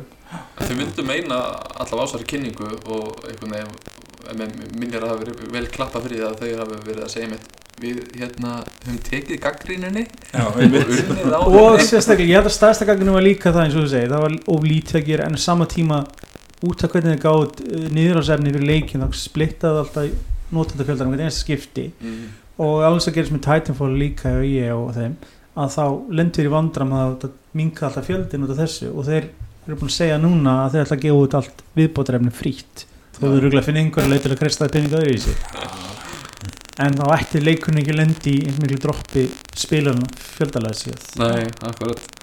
Þau 0.59 0.75
myndu 0.75 1.05
meina 1.05 1.37
allavega 1.79 2.05
ásari 2.05 2.25
kynningu 2.27 2.67
og 2.89 3.23
einhvern 3.29 3.55
veginn 3.55 4.79
minnir 4.79 5.01
að 5.01 5.13
það 5.13 5.21
verið 5.23 5.51
vel 5.53 5.67
klappa 5.73 6.01
fyrir 6.03 6.21
það 6.21 6.33
að 6.33 6.39
þau 6.39 6.59
hafi 6.59 6.79
verið 6.89 7.03
að 7.05 7.13
segja 7.13 7.29
mitt 7.29 7.47
við 7.79 7.99
hérna 8.19 8.55
höfum 8.83 8.97
tekið 9.07 9.39
gaggríninni 9.39 10.03
já, 10.33 10.43
og 11.39 11.79
sérstaklega, 11.79 12.27
ég 12.27 12.35
held 12.35 12.49
að 12.49 12.55
stærsta 12.57 12.87
gagninu 12.89 13.15
var 13.15 13.23
líka 13.23 13.53
það 13.55 13.63
eins 13.63 13.77
og 13.77 13.85
þú 13.85 13.91
segir, 13.93 14.11
það 14.11 14.25
var 14.25 14.35
of 14.53 14.67
lítið 14.67 14.99
að 14.99 15.07
gera 15.07 15.29
en 15.29 15.39
sama 15.39 15.67
tíma 15.71 16.01
út 16.67 16.83
af 16.83 16.91
hvernig 16.91 17.15
þið 17.15 17.23
gátt 17.23 17.63
niðurásefni 17.95 18.53
fyrir 18.55 18.67
leikin 18.67 19.05
þá 19.05 19.15
splittaði 19.15 19.83
alltaf 19.85 20.35
notendafjöldan 20.51 21.07
um 21.07 21.13
hvernig 21.13 21.29
einasta 21.29 21.45
skipti. 21.45 21.91
Mhm. 22.01 22.29
og 22.59 22.83
alveg 22.83 23.07
að 23.07 23.15
gerist 23.15 23.31
með 23.31 23.45
Titanfall 23.47 23.93
líka 23.95 24.33
og 24.35 24.43
ég 24.43 24.73
og 24.75 24.89
þeim 24.97 25.13
að 25.59 25.75
þá 25.75 25.85
lendur 26.19 26.49
í 26.49 26.53
vandram 26.53 26.95
að 26.97 27.15
það 27.23 27.35
minka 27.59 27.87
alltaf 27.87 28.07
fjöldin 28.07 28.45
út 28.45 28.53
af 28.55 28.61
þessu. 28.63 28.91
Og 28.93 29.07
þeir 29.09 29.29
eru 29.67 29.79
búin 29.79 29.91
að 29.91 29.97
segja 29.97 30.21
núna 30.21 30.55
að 30.63 30.75
þeir 30.75 30.85
ætla 30.85 30.97
að 30.99 31.05
gefa 31.05 31.25
út 31.25 31.37
allt 31.39 31.63
viðbótarefni 31.79 32.33
frítt. 32.35 32.85
Þó 33.17 33.21
þau 33.25 33.35
eru 33.35 33.53
að 33.57 33.67
finna 33.67 33.83
einhverja 33.83 34.13
leið 34.13 34.25
til 34.25 34.33
að 34.35 34.41
kristað 34.43 34.75
peninga 34.77 35.01
öðru 35.01 35.17
í 35.17 35.23
sig 35.27 35.87
en 36.79 36.95
þá 36.95 37.09
ætti 37.17 37.41
leikunni 37.43 37.83
ekki 37.83 37.95
lendi 37.95 38.35
í 38.39 38.53
miklu 38.61 38.79
droppi 38.85 39.25
spilarna 39.59 40.07
fjöldalega 40.37 40.79
síðan 40.79 41.01
Nei, 41.19 41.49
akkurat 41.67 42.18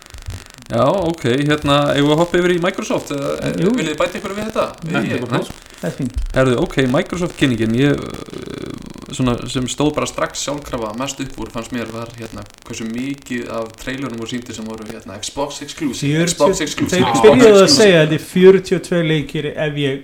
Já, 0.66 0.82
ok, 0.82 1.22
hérna, 1.46 1.76
eigum 1.94 2.10
við 2.10 2.18
hoppa 2.18 2.38
yfir 2.40 2.52
í 2.56 2.58
Microsoft 2.62 3.12
eða 3.14 3.52
Jú. 3.54 3.70
viljið 3.76 3.92
þið 3.92 3.98
bæta 4.00 4.18
ykkur 4.18 4.32
við 4.34 4.48
þetta? 4.48 4.64
Nei, 4.90 5.02
Ég- 5.12 5.26
nei. 5.30 5.42
það 5.78 5.86
er 5.86 5.94
fínt 5.94 6.16
Herðu, 6.34 6.56
ok, 6.64 6.76
Microsoft 6.90 7.36
kynningin 7.38 7.76
ég, 7.78 8.00
uh, 8.02 9.12
svona, 9.14 9.36
sem 9.48 9.68
stóð 9.70 9.92
bara 9.94 10.08
strax 10.10 10.42
sjálfkrafa 10.42 10.90
mest 10.98 11.20
upp 11.22 11.38
úr 11.38 11.52
fannst 11.54 11.70
mér 11.70 11.86
var 11.94 12.10
hérna, 12.18 12.42
hversu 12.66 12.88
mikið 12.90 13.46
af 13.60 13.70
trailerum 13.78 14.20
og 14.20 14.26
síndir 14.32 14.58
sem 14.58 14.66
voru 14.66 14.88
hérna, 14.90 15.20
Xbox 15.22 15.62
exclusive 15.62 16.18
40 16.26 16.34
Xbox 16.34 16.60
exclusive 16.66 17.04
þeir 17.14 17.38
byrjuðu 17.38 17.62
að 17.62 17.70
segja 17.76 18.02
að 18.02 18.10
þetta 18.10 18.18
er 18.18 18.26
42 18.26 19.02
leikir 19.06 19.52
ef 19.54 19.78
ég 19.84 20.02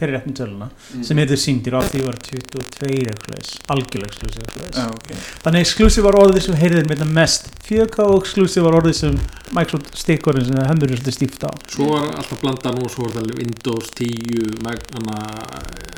fyrir 0.00 0.16
réttin 0.16 0.36
töluna 0.40 0.68
Mm. 0.90 1.02
sem 1.06 1.18
heitir 1.20 1.38
síndir 1.38 1.74
og 1.78 1.84
því 1.86 2.00
var 2.06 2.16
22 2.26 3.10
exclusive, 3.12 3.60
algjörlega 3.70 4.10
exclusive 4.10 4.42
exclusive. 4.46 4.80
Já, 4.80 4.86
ok. 4.90 5.10
þannig 5.44 5.60
exclusive 5.66 6.04
var 6.08 6.18
orðið 6.24 6.40
sem 6.46 6.56
heyrðir 6.60 6.88
með 6.90 7.02
það 7.04 7.12
mest 7.20 7.50
4K 7.68 8.06
og 8.08 8.16
exclusive 8.24 8.64
var 8.66 8.78
orðið 8.80 8.96
sem 9.00 9.18
Microsoft 9.50 9.96
stikkorinn 9.98 10.46
sem 10.46 10.58
hendur 10.62 10.90
er 10.90 10.98
svolítið 11.00 11.16
stíft 11.16 11.44
á 11.46 11.50
svo 11.74 11.88
var 11.90 12.08
alltaf 12.14 12.40
blanda 12.42 12.72
nú 12.74 12.88
svo 12.90 13.06
var 13.06 13.16
það 13.18 13.32
Windows 13.40 13.90
10 13.98 14.62
Mac, 14.64 14.84
hana, 14.94 15.18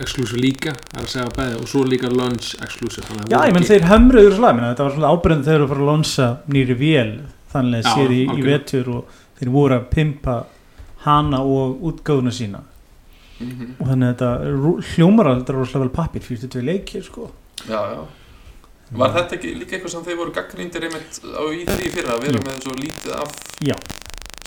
exclusive 0.00 0.40
líka 0.40 0.72
það 0.92 0.98
er 0.98 1.06
að 1.06 1.12
segja 1.14 1.34
bæði 1.36 1.60
og 1.60 1.68
svo 1.68 1.84
líka 1.88 2.10
launch 2.12 2.54
að 2.60 3.30
Já, 3.30 3.38
ég 3.46 3.54
menn 3.54 3.68
þeir 3.68 3.86
hömruður 3.90 4.36
slag 4.38 4.60
þetta 4.62 4.86
var 4.86 4.96
svona 4.96 5.12
ábyrðan 5.12 5.46
þegar 5.46 5.64
að 5.64 5.72
fara 5.72 5.82
að 5.84 5.90
lonsa 5.92 6.28
nýri 6.48 6.76
vél 6.80 7.12
þannig 7.52 7.84
Já, 7.84 7.92
séð 7.94 8.14
í, 8.16 8.22
vetur 8.46 8.90
og 8.96 9.20
þeir 9.38 9.52
voru 9.52 9.78
að 9.78 9.88
pimpa 9.92 10.36
hana 11.04 11.42
og 11.44 11.82
útgáðuna 11.90 12.32
sína 12.34 12.62
Mhm. 13.42 13.74
og 13.80 13.86
þannig 13.88 14.08
að 14.08 14.12
þetta 14.14 14.30
rú- 14.62 14.82
hljómar 14.94 15.26
að 15.30 15.38
þetta 15.40 15.52
er 15.52 15.58
rosalega 15.58 15.84
vel 15.84 15.94
pappir 15.96 16.20
42 16.22 16.62
leikir 16.62 17.02
sko. 17.04 17.30
Já, 17.68 17.80
já. 17.94 18.02
Var 18.92 19.10
þetta 19.16 19.36
ekki 19.38 19.54
líka 19.58 19.76
eitthvað 19.76 19.90
sem 19.90 20.04
þeir 20.04 20.16
voru 20.20 20.32
gaggríndir 20.36 20.82
einmitt 20.84 21.20
á 21.24 21.42
í 21.48 21.62
því 21.64 21.90
fyrra 21.94 22.16
að 22.16 22.22
vera 22.26 22.38
Jú. 22.38 22.44
með 22.44 22.62
svo 22.62 22.74
lítið 22.76 23.12
af 23.16 23.30
Já, 23.64 23.76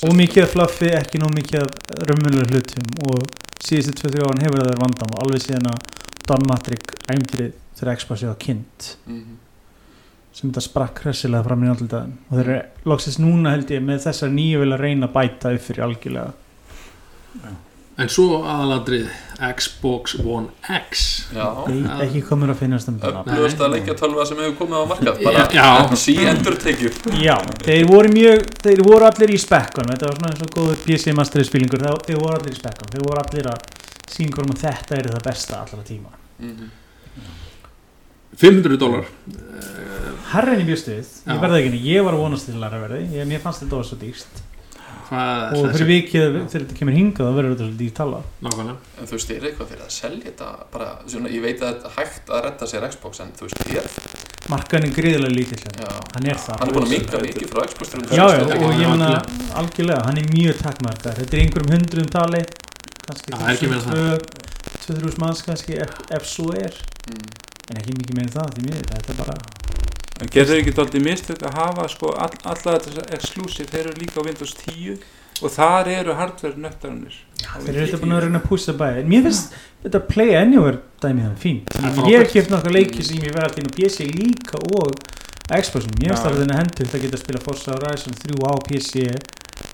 og 0.05 0.13
mikið 0.15 0.43
af 0.43 0.51
flaffi, 0.53 0.89
ekki 0.93 1.17
nóg 1.21 1.33
mikið 1.33 1.61
af 1.61 1.71
raunmjölu 2.09 2.45
hlutum. 2.51 2.85
Og 3.09 3.23
síðustu 3.65 3.93
2-3 4.05 4.21
árin 4.21 4.43
hefur 4.45 4.59
það 4.59 4.67
verið 4.69 4.83
vandam 4.83 5.13
og 5.15 5.23
alveg 5.23 5.41
síðan 5.41 5.71
að 5.71 5.79
Don 6.27 6.43
Matrick 6.47 6.93
æmtrið 7.09 7.51
þegar 7.79 7.97
Xbox 7.97 8.21
var 8.23 8.35
kynnt. 8.35 8.95
Mhm. 9.07 9.37
sem 10.35 10.51
þetta 10.51 10.61
sprakk 10.61 10.99
hressilega 11.05 11.43
fram 11.45 11.61
í 11.63 11.67
náttúrulega 11.69 12.11
og 12.29 12.37
þeir 12.37 12.47
eru 12.49 12.61
loksist 12.91 13.19
núna 13.23 13.51
held 13.51 13.69
ég 13.71 13.79
með 13.81 14.01
þessar 14.03 14.29
nýju 14.35 14.59
vil 14.59 14.73
að 14.75 14.81
reyna 14.81 15.07
að 15.07 15.13
bæta 15.13 15.53
upp 15.55 15.61
fyrir 15.61 15.83
algjörlega 15.85 16.33
en 17.97 18.09
svo 18.11 18.41
aðaladrið 18.43 19.07
Xbox 19.55 20.15
One 20.19 20.47
X. 20.63 21.03
Já. 21.35 21.47
Veit 21.67 21.87
ekki 22.05 22.21
mér 22.39 22.53
að 22.53 22.61
finnast 22.63 22.89
um 22.91 22.99
þetta 23.01 23.23
Öflugast 23.23 23.63
að 23.65 23.73
leikja 23.75 23.95
tölva 23.99 24.25
sem 24.27 24.39
hefur 24.43 24.55
komið 24.61 24.79
á 24.79 24.83
markað 24.91 25.21
bara 25.25 25.45
Já. 25.55 25.67
sí 25.99 26.15
endur 26.23 26.57
tekjur. 26.61 26.95
Já, 27.19 27.35
þeir 27.65 27.89
voru 27.89 28.13
mjög 28.15 28.45
þeir 28.63 28.83
voru 28.87 29.09
allir 29.09 29.35
í 29.35 29.41
spekkunum. 29.41 29.91
Þetta 29.95 30.09
var 30.09 30.19
svona 30.19 30.31
eins 30.33 30.45
og 30.47 30.55
góður 30.55 30.81
PC 30.85 31.15
Master 31.17 31.47
spilingur 31.47 31.83
þeir, 31.83 31.99
voru 32.21 32.39
allir 32.39 32.55
í 32.55 32.59
spekkunum, 32.61 32.93
þeir 32.95 33.05
voru 33.09 33.23
allir 33.25 33.51
að 33.51 33.69
sína 34.15 34.35
hverjum 34.37 34.55
að 34.55 34.63
þetta 34.65 34.99
er 34.99 35.11
það 35.13 35.27
besta 35.29 35.61
allra 35.63 35.85
tíma. 35.91 36.15
Mhm. 36.39 36.73
500 38.35 38.77
dólar. 38.79 39.05
Herren 40.33 40.59
í 40.59 40.65
bjöstuð, 40.67 41.05
Já. 41.23 41.31
ég 41.31 41.39
verði 41.39 41.59
ekki 41.61 41.69
henni, 41.69 41.83
ég 41.87 42.03
var 42.03 42.17
að 42.17 42.23
vonast 42.25 42.49
til 42.49 42.57
að 42.59 42.81
verði, 42.83 43.03
ég, 43.15 43.27
mér 43.29 43.39
fannst 43.43 43.63
þetta 43.63 43.79
var 43.79 43.87
svo 43.87 43.97
dýrst 44.01 44.41
hvað 45.09 45.55
og 45.57 45.65
fyrir 45.75 45.89
vikið 45.91 46.25
þegar 46.35 46.51
þetta 46.55 46.77
kemur 46.79 46.95
hingað 46.97 47.29
þá 47.29 47.35
verður 47.37 47.53
þetta 47.55 47.65
svolítið 47.67 47.85
í 47.85 47.95
tala 47.99 48.19
nákvæmlega. 48.45 48.77
En 48.99 49.09
þú 49.09 49.17
veist, 49.17 49.33
er 49.35 49.47
eitthvað 49.49 49.71
fyrir 49.71 49.85
að 49.85 49.93
selja 49.95 50.23
þetta 50.29 50.49
bara, 50.75 50.89
svona, 51.13 51.31
ég 51.35 51.45
veit 51.45 51.59
að 51.61 51.67
þetta 51.73 51.89
er 51.91 51.95
hægt 51.99 52.31
að 52.35 52.43
redda 52.47 52.69
sér 52.71 52.87
Xbox 52.93 53.23
en 53.25 53.33
þú 53.39 53.47
veist, 53.49 53.63
ég, 53.75 53.89
markaðin 54.53 54.87
er 54.89 54.95
gríðilega 54.99 55.35
lítill 55.35 55.61
hérna. 55.63 55.85
já, 55.85 56.03
hann 56.15 56.29
er 56.31 56.41
það. 56.45 56.59
Hann 56.61 56.69
er 56.69 56.77
búin 56.77 56.87
að 56.87 56.93
minka 56.95 57.21
mikið 57.25 57.51
frá 57.53 57.65
Xbox 57.71 57.93
360 57.95 58.19
já, 58.19 58.25
já, 58.35 58.59
og 58.59 58.75
ég 58.81 58.93
meina 58.93 59.11
algjörlega, 59.61 60.05
hann 60.09 60.21
er 60.21 60.29
mjög 60.33 60.61
takkmarkað 60.61 61.19
þetta 61.21 61.37
er 61.37 61.43
einhverjum 61.45 61.75
hundruðum 61.75 62.11
tali 62.13 62.43
kannski 63.05 63.33
Já, 63.33 63.39
ekki 63.53 63.71
meira 63.71 63.83
það. 63.85 64.29
2-3 64.85 65.19
manns 65.21 65.41
kannski 65.45 65.77
ef, 65.81 65.97
ef 66.13 66.25
svo 66.29 66.51
er. 66.57 66.77
Mm. 67.09 67.27
en 67.71 67.79
ekki 67.81 67.95
mikið 67.97 68.17
meira 68.19 68.27
en 68.29 68.33
það 68.35 68.55
því 68.55 68.65
miður, 68.67 68.89
þetta 68.93 69.13
er 69.13 69.21
bara 69.23 69.94
En 70.23 70.31
gerður 70.31 70.61
ekki 70.61 70.73
dálítið 70.77 71.03
mistök 71.03 71.41
að 71.43 71.57
hafa 71.59 71.85
sko 71.91 72.13
all, 72.15 72.31
alla 72.47 72.77
þetta 72.79 73.05
exclusive, 73.17 73.67
þeir 73.67 73.89
eru 73.89 73.99
líka 73.99 74.23
á 74.23 74.27
Windows 74.27 74.53
10 74.61 75.01
og 75.43 75.51
þar 75.51 75.89
eru 75.91 76.15
hardware 76.15 76.55
nöttarunir. 76.63 77.17
þeir 77.43 77.73
eru 77.73 77.87
þetta 77.89 77.99
búin 78.03 78.15
að 78.15 78.23
reyna 78.23 78.39
að 78.39 78.47
pússa 78.47 78.75
bæði 78.79 79.01
en 79.01 79.09
mér 79.11 79.25
finnst 79.27 79.57
þetta 79.83 80.01
Play 80.07 80.37
Anywhere 80.39 80.79
dæmið 81.03 81.27
það 81.27 81.43
fínt 81.43 81.75
ég 82.07 82.23
hef 82.23 82.31
kjöpt 82.31 82.53
nokkar 82.53 82.75
leiki 82.77 83.03
sem 83.03 83.19
ég 83.19 83.35
verði 83.35 83.49
alltaf 83.49 83.61
inn 83.63 83.69
á 83.69 83.75
PC 83.75 84.07
líka 84.15 84.61
og 84.79 84.95
Xboxum, 85.45 85.91
mér 85.99 86.15
finnst 86.15 86.23
Já. 86.23 86.29
það 86.31 86.39
að 86.45 86.55
hendur 86.61 86.87
það 86.93 87.03
geta 87.03 87.17
að 87.19 87.23
spila 87.25 87.43
Forza 87.43 87.75
Horizon 87.75 88.15
3 88.23 88.39
á 88.49 88.53
PC 88.65 89.03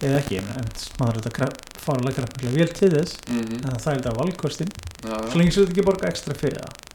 eða 0.02 0.18
ekki, 0.20 0.42
en 0.42 0.72
maður 1.00 1.20
er 1.22 1.26
þetta 1.28 1.50
fáralega 1.82 2.18
grafnilega 2.18 2.58
vel 2.58 2.74
til 2.76 2.90
þess. 2.92 3.18
Mhm. 3.30 3.62
en 3.62 3.78
það 3.78 3.92
er 3.94 4.02
þetta 4.02 4.18
valkostin. 4.18 4.74
Já, 5.06 5.16
svo 5.30 5.40
lengi 5.40 5.54
svo 5.56 5.64
þetta 5.64 5.76
ekki 5.78 5.88
borga 5.88 6.10
ekstra 6.12 6.36
fyrir 6.38 6.60
það 6.66 6.91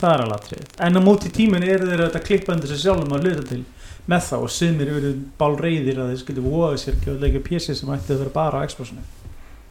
það 0.00 0.14
er 0.14 0.22
alveg 0.24 0.38
atrið 0.40 0.80
en 0.86 0.96
á 0.96 1.00
móti 1.04 1.30
tíminn 1.36 1.62
eru 1.68 1.86
þeir 1.90 2.04
að 2.08 2.24
klippa 2.26 2.52
undir 2.56 2.68
sig 2.72 2.82
sjálfum 2.84 3.12
að 3.16 3.24
hluta 3.28 3.46
til 3.48 3.62
með 4.10 4.20
það 4.30 4.42
og 4.46 4.50
sumir 4.50 4.88
eru 4.96 5.12
bálreiðir 5.38 5.98
að 6.02 6.10
þeir 6.14 6.20
skilja 6.24 6.42
voða 6.46 6.76
sér 6.82 6.94
að 7.06 7.20
leika 7.24 7.42
PC 7.48 7.74
sem 7.78 7.88
ætti 7.94 8.14
að 8.14 8.22
vera 8.24 8.30
bara 8.40 8.60
á 8.60 8.66
Xboxinu 8.66 9.02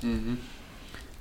Mhm. 0.04 0.38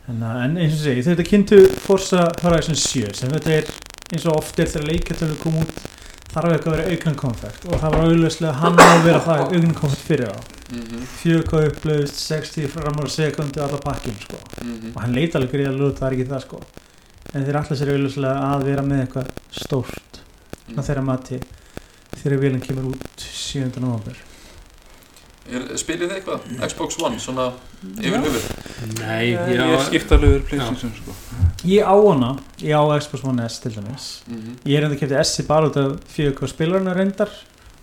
en, 0.08 0.20
að- 0.22 0.42
en 0.44 0.56
eins 0.56 0.74
og 0.78 0.84
segi 0.86 1.02
þetta 1.08 1.24
kynntu 1.26 1.56
Forza 1.86 2.28
Horizon 2.42 2.74
7 2.76 3.14
sem 3.14 3.30
þetta 3.30 3.50
er 3.58 3.64
eins 4.12 4.26
og 4.26 4.36
oft 4.36 4.58
er 4.60 4.66
þegar 4.70 4.86
leikatölu 4.92 5.38
kom 5.42 5.56
út 5.62 5.72
þarf 6.32 6.52
ekki 6.54 6.68
að 6.68 6.76
vera 6.76 6.90
auknan 6.92 7.16
konfekt 7.16 7.64
og 7.66 7.80
það 7.80 7.90
var 7.96 8.04
auðvitað 8.06 8.54
hann 8.62 8.76
á 8.78 8.86
að 8.94 9.02
vera 9.08 9.20
það 9.26 9.42
auknan 9.48 9.74
konfekt 9.74 10.06
fyrir 10.06 10.30
á 10.30 10.38
Mhm. 10.68 11.00
4K 11.24 11.52
upplöðust 11.70 12.18
60 12.28 12.68
framar 12.68 13.08
á 13.08 13.10
sekundi 13.10 13.58
allar 13.60 13.80
pakkin 13.80 14.14
sko 14.20 14.36
Mhm. 14.62 14.92
og 14.94 15.00
hann 15.02 15.14
leit 15.14 15.32
alveg 15.34 15.50
gríðarlega 15.52 15.88
út, 15.90 15.98
það 15.98 16.06
er 16.12 16.16
ekki 16.16 16.28
það 16.28 16.42
sko 16.42 16.60
en 17.34 17.44
þeir 17.44 17.58
ætla 17.60 17.76
sér 17.76 17.92
auðvitað 17.92 18.40
að 18.48 18.64
vera 18.70 18.84
með 18.86 19.02
eitthvað 19.04 19.30
stórt 19.52 20.20
mm. 20.68 20.80
þeirra 20.80 21.04
mati 21.04 21.40
þegar 22.18 22.40
vélinn 22.44 22.64
kemur 22.64 22.90
út 22.94 23.24
7. 23.28 23.68
november 23.82 24.24
Er- 25.48 25.70
Spilið 25.80 26.10
þið 26.10 26.16
eitthvað? 26.18 26.48
Xbox 26.68 26.98
One, 27.00 27.18
svona 27.24 27.46
yfir 28.02 28.18
höfuð 28.20 28.48
nei, 28.98 29.30
ég 29.32 29.54
já, 29.56 29.62
er 29.64 29.84
skiptalögur 29.86 30.42
PlayStation 30.44 30.90
sko. 30.92 31.14
ég 31.64 31.84
á 31.88 31.94
hana, 31.96 32.34
ég 32.60 32.76
á 32.76 32.84
Xbox 33.00 33.24
One 33.24 33.46
S 33.48 33.56
til 33.64 33.72
dæmis 33.78 34.08
Mhm. 34.28 34.58
ég 34.66 34.76
er 34.76 34.84
enda 34.84 34.96
að 34.96 35.00
kæfti 35.00 35.20
S 35.24 35.40
bara 35.48 35.70
út 35.70 35.76
af 35.80 35.96
4K 36.16 36.48
spilarna 36.52 36.92
reyndar 36.94 37.30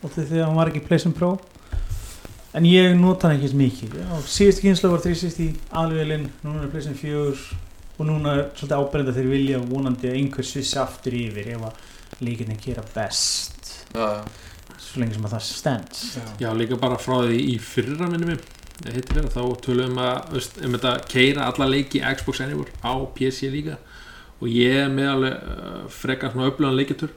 og 0.03 0.11
því 0.13 0.27
því 0.29 0.37
að 0.41 0.45
hann 0.45 0.55
var 0.55 0.69
ekki 0.69 0.85
PlayStation 0.85 1.13
Pro 1.17 1.39
en 2.53 2.63
ég 2.69 2.93
nota 2.99 3.27
hann 3.29 3.39
ekki 3.39 3.49
svo 3.49 3.57
mikið 3.57 3.95
og 4.13 4.23
síðustu 4.29 4.61
kynslu 4.67 4.91
var 4.93 5.01
360 5.01 5.55
alvegilinn, 5.73 6.29
núna 6.45 6.63
er 6.63 6.69
PlayStation 6.69 6.97
4 7.01 7.33
og 7.95 8.09
núna 8.09 8.33
er 8.35 8.49
svolítið 8.57 9.11
að 9.11 9.17
þeir 9.19 9.29
vilja 9.31 9.61
vonandi 9.63 10.09
að 10.09 10.17
einhver 10.19 10.47
svissi 10.47 10.79
aftur 10.81 11.15
yfir 11.15 11.53
ef 11.55 11.69
að 11.69 12.25
líkinni 12.25 12.57
gera 12.61 12.83
best. 12.95 13.71
Já, 13.95 14.19
já. 14.19 14.23
svo 14.81 15.01
lengi 15.01 15.15
sem 15.15 15.25
að 15.27 15.35
það 15.35 15.43
stends 15.47 15.99
já, 16.41 16.49
líka 16.57 16.77
bara 16.79 16.97
frá 16.99 17.21
því 17.23 17.37
í 17.53 17.55
fyrra 17.63 18.09
minni 18.11 18.27
mig 18.27 18.41
heitir 18.83 19.21
það, 19.21 19.29
þá 19.31 19.61
tölum 19.63 19.99
að 20.03 20.33
veist, 20.33 20.57
um 20.59 20.75
þetta 20.75 20.93
keira 21.11 21.45
alla 21.49 21.67
leiki 21.69 22.01
Xbox 22.03 22.41
Anywhere 22.43 22.73
á 22.83 22.93
PC 23.15 23.51
líka. 23.53 23.77
Og 24.41 24.51
ég 24.51 24.81
er 24.83 24.91
með 24.91 25.11
alveg 25.13 25.35
uh, 25.53 25.77
frekar 25.95 26.33
svona 26.33 26.49
öflugan 26.51 26.75
leikitur 26.75 27.13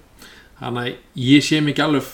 þannig 0.60 0.84
að 0.84 1.22
ég 1.24 1.44
sé 1.46 1.58
mikið 1.62 1.84
alveg 1.84 2.12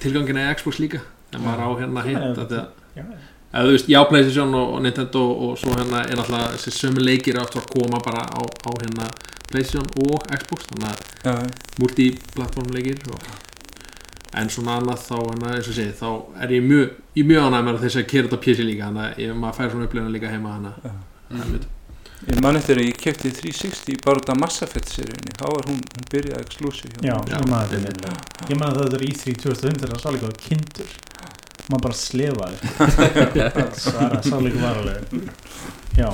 tilgangina 0.00 0.46
í 0.46 0.56
Xbox 0.56 0.80
líka. 0.80 1.02
En 1.34 1.44
maður 1.44 1.66
á 1.66 1.70
hérna 1.82 2.06
hitt 2.06 2.22
Já, 2.22 2.30
að 2.32 2.54
það 2.54 2.64
Já, 2.96 3.04
eða 3.52 3.64
þú 3.66 3.74
veist, 3.76 3.88
já 3.92 4.00
Playstation 4.10 4.54
og, 4.58 4.74
og 4.76 4.84
Nintendo 4.84 5.24
og 5.46 5.56
svo 5.60 5.74
hérna 5.76 6.02
er 6.04 6.18
náttúrulega 6.18 6.52
þessi 6.56 6.74
sömu 6.76 7.04
leikir 7.04 7.40
aftur 7.40 7.62
að 7.62 7.72
koma 7.74 8.02
bara 8.04 8.26
á, 8.26 8.42
á 8.42 8.70
hérna 8.82 9.10
Playstation 9.50 9.86
og 10.06 10.26
Xbox 10.32 10.70
þannig 10.72 10.88
að 10.90 11.04
Já, 11.26 11.34
multi-platform 11.82 12.72
leikir 12.74 12.98
og, 13.14 13.28
en 14.36 14.50
svona 14.52 14.80
annað 14.80 15.06
þá 15.06 15.16
hérna, 15.20 15.54
eins 15.56 15.70
og 15.70 15.78
sé, 15.78 15.86
þá 15.96 16.08
er 16.44 16.52
ég 16.56 16.66
mjög 16.66 16.90
er 17.16 17.30
mjög 17.30 17.46
ánægð 17.46 17.68
með 17.68 17.80
þess 17.84 18.00
að 18.00 18.10
kera 18.10 18.28
þetta 18.28 18.42
PC 18.44 18.66
líka 18.66 18.90
þannig 18.90 19.06
að 19.06 19.24
ég, 19.24 19.38
maður 19.40 19.58
fær 19.60 19.72
svona 19.72 19.88
upplifuna 19.88 20.14
líka 20.16 20.32
heima 20.34 20.54
þannig 20.56 20.76
Já. 20.82 20.92
að 21.30 21.40
mm. 21.46 21.66
ég 22.26 22.42
man 22.44 22.58
eftir 22.60 22.80
að 22.80 22.88
ég 22.90 23.00
kefti 23.06 23.32
360 23.38 24.02
bara 24.04 24.20
út 24.20 24.32
af 24.34 24.40
Mass 24.42 24.64
Effect 24.66 24.92
seríunni 24.92 25.36
þá 25.38 25.46
var 25.46 25.70
hún, 25.70 25.80
hún 25.94 26.08
byrjaði 26.12 26.44
exclusive 26.44 26.92
hjá 27.00 27.12
já, 27.12 27.16
mér. 27.22 27.36
ég 27.36 27.50
maður 27.54 27.86
þetta 27.86 28.16
ég 28.50 28.60
maður 28.60 28.80
það 28.80 28.86
þetta 28.86 29.00
er 29.00 29.06
í 29.06 29.12
3 29.22 29.36
2005 29.46 29.80
þegar 29.80 29.94
það 29.94 30.02
sá 30.04 30.10
líka 30.16 30.32
kindur 30.48 30.96
maður 31.72 31.82
bara 31.86 31.96
slefaði 31.98 32.56
svara, 33.82 34.22
sá 34.22 34.36
líka 34.42 34.62
varulega 34.62 35.00
já. 35.96 36.10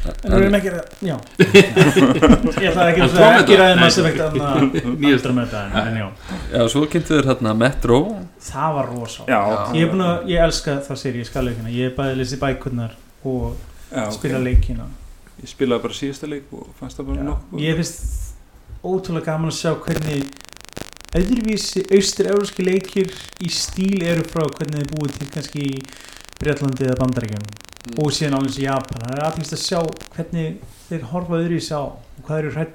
En 0.00 0.32
við 0.32 0.36
erum 0.46 0.54
ekki 0.56 0.70
að, 0.72 0.92
já. 1.04 1.16
Ég 1.44 2.70
ætla 2.70 2.84
ekki 2.88 3.02
að 3.04 3.10
Andromeda? 3.10 3.40
ekki 3.42 3.56
ræði 3.60 3.74
Nei. 3.74 3.80
maður 3.82 3.92
sem 3.96 4.06
ekkert 4.08 4.36
Nýjasta. 4.40 5.10
Andromeda 5.18 5.64
en, 5.66 5.74
en 5.90 5.98
já, 6.00 6.06
Já, 6.54 6.62
svo 6.72 6.82
kynntu 6.94 7.18
þér 7.18 7.28
hérna 7.28 7.52
Metro. 7.60 7.98
Það 8.46 8.70
var 8.78 8.88
rosa. 8.94 9.26
Já, 9.28 9.40
ég 9.76 9.84
er 9.84 9.90
búin 9.92 10.04
að, 10.06 10.22
ég 10.32 10.46
elska 10.46 10.78
það 10.86 11.00
séri, 11.02 11.20
ég 11.20 11.28
skal 11.28 11.44
leikina 11.50 11.74
ég 11.74 11.90
er 11.90 11.94
bæði 11.98 12.14
að 12.14 12.20
lesa 12.22 12.40
bækurnar 12.40 12.96
og 13.28 13.44
spila 14.16 14.40
leikina. 14.40 14.88
Ég 15.42 15.52
spilaði 15.52 15.84
bara 15.84 15.98
síðasta 16.00 16.30
leik 16.32 16.48
og 16.56 16.70
fannst 16.80 16.96
það 17.02 17.10
bara 17.10 17.20
Já, 17.20 17.26
nokkuð 17.28 17.66
ég 17.66 17.78
finnst 17.82 18.00
ótrúlega 18.80 19.26
gaman 19.34 19.52
að 19.52 19.58
sjá 19.60 19.74
hvernig 19.84 20.32
öðruvísi 21.18 21.82
austur-euróski 21.96 22.62
leikir 22.66 23.10
í 23.42 23.48
stíl 23.50 24.02
eru 24.06 24.22
frá 24.30 24.44
hvernig 24.46 24.84
þið 24.84 24.92
búið 24.94 25.16
til 25.18 25.28
kannski 25.34 25.64
í 25.66 25.80
Breitlandi 26.40 26.86
eða 26.86 27.00
Bandaríkjum 27.02 27.48
Mm. 27.80 27.94
og 28.04 28.10
síðan 28.12 28.34
alveg 28.36 28.58
í 28.60 28.64
Japan. 28.66 29.00
Það 29.00 29.12
er 29.14 29.22
aðeins 29.24 29.52
að 29.56 29.60
sjá 29.64 29.78
hvernig 30.14 30.58
þeir 30.90 31.04
horfa 31.14 31.38
öðruvísi 31.40 31.72
á 31.72 31.80
og 31.88 32.18
hvað 32.26 32.38
eru 32.42 32.50
hrætt, 32.52 32.74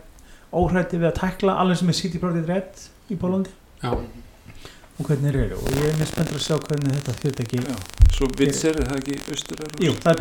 óhrætti 0.49 0.97
við 0.97 1.09
að 1.11 1.19
tækla 1.19 1.53
alveg 1.61 1.77
sem 1.77 1.91
er 1.91 1.97
City 1.99 2.17
Project 2.23 2.49
Red 2.49 2.81
í 3.13 3.17
Pólandi 3.21 3.51
já, 3.83 3.91
og 3.93 5.05
hvernig 5.05 5.29
þeir 5.29 5.37
eru. 5.43 5.59
Og 5.61 5.77
ég 5.77 5.85
er 5.91 5.99
mjög 5.99 6.09
spenntur 6.09 6.39
að 6.39 6.45
sjá 6.47 6.57
hvernig 6.65 6.97
þetta 6.97 7.15
fyrirtæki 7.21 7.61
Já, 7.61 7.77
svo 8.17 8.31
Vitser, 8.39 8.81
er 8.81 8.89
það 8.89 8.97
ekki 9.03 9.19
austur 9.35 9.57
Jú, 9.85 9.93
það 10.01 10.09
er 10.09 10.17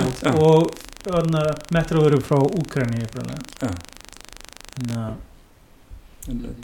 já. 0.00 0.32
og 0.48 0.62
Metro 1.76 2.06
eru 2.08 2.22
frá 2.24 2.38
Úkræni 2.40 3.04
þannig 3.12 4.96
að 4.96 5.14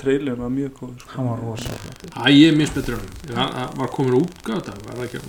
Trailer 0.01 0.35
var 0.41 0.49
mjög 0.51 0.73
góð 0.81 0.95
sko. 0.99 1.11
hann 1.17 1.29
var 1.29 1.39
rosalega 1.39 1.93
Æ, 2.19 2.31
ég 2.35 2.49
er 2.53 2.57
mjög 2.59 2.71
spettur 2.73 2.95
um 2.99 3.35
það 3.37 3.77
var 3.79 3.91
komin 3.95 4.15
var 4.87 4.97
það 4.97 5.05
ekki, 5.07 5.21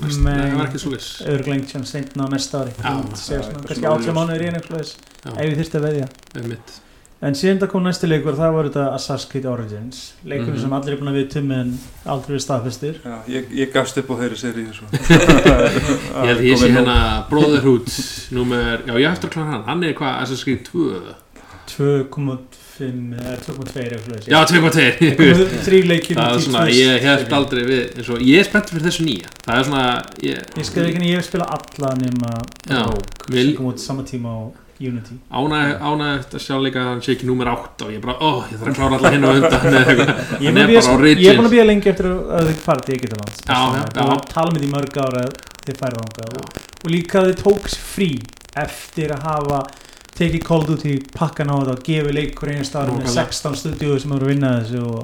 var 0.58 0.66
ekki 0.68 0.82
svo 0.82 0.94
viss 0.96 1.10
öðruglengt 1.22 1.70
sem 1.76 1.84
seinna 1.86 2.26
á 2.26 2.28
næsta 2.34 2.64
ári. 2.64 2.74
Kannski 2.82 3.42
svona 3.44 3.68
80 3.68 4.08
ljós. 4.08 4.16
mánuður 4.18 4.42
í 4.42 4.48
einu 4.50 4.64
ef 5.38 5.46
ég 5.46 5.60
þyrfti 5.62 5.78
að 5.80 5.86
veðja. 5.90 6.08
Mitt 6.50 6.80
en 7.24 7.38
síðan 7.40 7.60
það 7.62 7.70
kom 7.72 7.84
næsti 7.88 8.08
leikur 8.10 8.36
það 8.36 8.54
var 8.58 8.68
þetta 8.68 8.86
Assassin's 8.98 9.30
Creed 9.32 9.46
Origins. 9.48 10.00
Leikur 10.26 10.50
Mhm. 10.54 10.60
sem 10.62 10.74
allir 10.74 10.92
er 10.94 10.98
búin 11.00 11.12
að 11.14 11.20
við 11.22 11.30
tummi 11.32 11.56
en 11.56 11.80
aldrei 12.06 12.36
við 12.36 12.42
staðfestir. 12.44 12.98
Já, 13.06 13.16
ég, 13.30 13.46
ég 13.54 13.72
gafst 13.72 13.98
upp 13.98 14.10
á 14.12 14.16
þeirri 14.20 14.38
seríu 14.42 14.74
svo. 14.74 14.88
ég 14.92 16.28
held 16.28 16.42
ég 16.44 16.58
sé 16.58 16.68
hérna 16.74 16.98
Brotherhood 17.30 17.88
númer, 18.36 18.84
já 18.88 18.94
ég 19.00 19.08
eftir 19.14 19.30
að 19.30 19.34
klára 19.38 19.52
hann 19.54 19.64
hann 19.70 19.84
er 19.84 19.94
hvað, 19.94 20.20
Assassin's 20.22 20.44
Creed 20.44 20.66
2 20.66 21.16
2,5 21.78 22.10
eða 22.12 22.46
2,2 22.74 23.84
eitthvað 23.84 24.30
já, 24.32 24.40
2.2 24.50 25.60
þrý 25.68 25.82
leikir 25.92 26.18
það 26.18 26.38
er 26.38 26.44
svona, 26.48 26.64
ég 26.74 27.06
held 27.06 27.36
aldrei 27.38 27.62
við 27.68 28.00
eins 28.00 28.10
og 28.10 28.26
ég 28.26 28.42
er 28.42 28.48
spennt 28.50 28.74
fyrir 28.74 28.88
þessu 28.88 29.06
nýja. 29.06 29.30
Það 29.46 29.60
er 29.60 29.68
svona 29.70 29.86
ég, 30.26 30.42
ég 30.58 30.68
skal 30.70 30.90
ekki 30.90 31.12
ég 31.12 31.20
hef 31.20 31.30
spilað 31.30 31.56
alla 31.60 31.94
nema 32.02 32.34
vil- 33.30 33.52
sem 33.52 33.56
kom 33.60 33.70
út 33.70 33.84
sama 33.84 34.06
tíma 34.10 34.34
á 34.34 34.42
Unity. 34.84 35.16
Ánægt 35.30 36.34
að 36.34 36.42
sjá 36.42 36.56
líka 36.60 36.82
að 36.82 36.88
hann 36.90 37.04
sé 37.06 37.14
ekki 37.14 37.28
númer 37.30 37.52
8 37.52 37.86
og 37.86 37.92
ég 37.94 38.02
bara, 38.04 38.18
ó, 38.20 38.42
ég 38.50 38.58
þarf 38.58 38.72
að 38.72 38.78
klára 38.80 38.98
alla 38.98 39.12
hinn 39.14 39.28
og 39.28 39.38
undan. 39.38 39.68
Ég 40.44 40.50
er 40.50 40.58
er 40.64 40.72
búin 40.74 40.82
á 40.82 40.96
að 40.98 41.06
er 41.30 41.40
að 41.44 41.54
býja 41.54 41.68
lengi 41.70 41.92
eftir 41.94 42.10
að 42.10 42.34
að 42.34 42.50
þið 42.50 42.64
farið 42.66 42.90
já, 43.46 43.62
já. 43.94 44.04
og 44.08 44.26
tala 44.34 44.50
með 44.50 44.64
því 44.66 44.72
mörg 44.74 45.00
ára 45.06 45.24
að 45.28 45.38
þið 45.68 45.80
færið 45.84 46.02
þangað. 46.02 46.36
Og, 46.42 46.90
líka 46.90 47.22
að 47.22 47.30
þið 47.30 47.44
tóks 47.46 47.78
frí 47.94 48.10
eftir 48.66 49.14
að 49.14 49.30
hafa 49.30 49.62
tekið 50.24 50.44
Call 50.48 50.64
of 50.64 50.70
Duty 50.70 50.94
pakkan 51.14 51.52
á 51.52 51.56
þetta 51.60 51.74
og 51.76 51.84
gefið 51.88 52.16
leikur 52.18 52.52
einu 52.54 52.66
staður 52.68 52.96
með 52.96 53.08
Nákvæmlega. 53.10 53.26
16 53.34 53.60
stúdíu 53.60 54.00
sem 54.00 54.14
eru 54.16 54.28
að 54.28 54.32
vinna 54.32 54.52
að 54.54 54.60
þessu 54.64 54.82
og, 54.88 55.04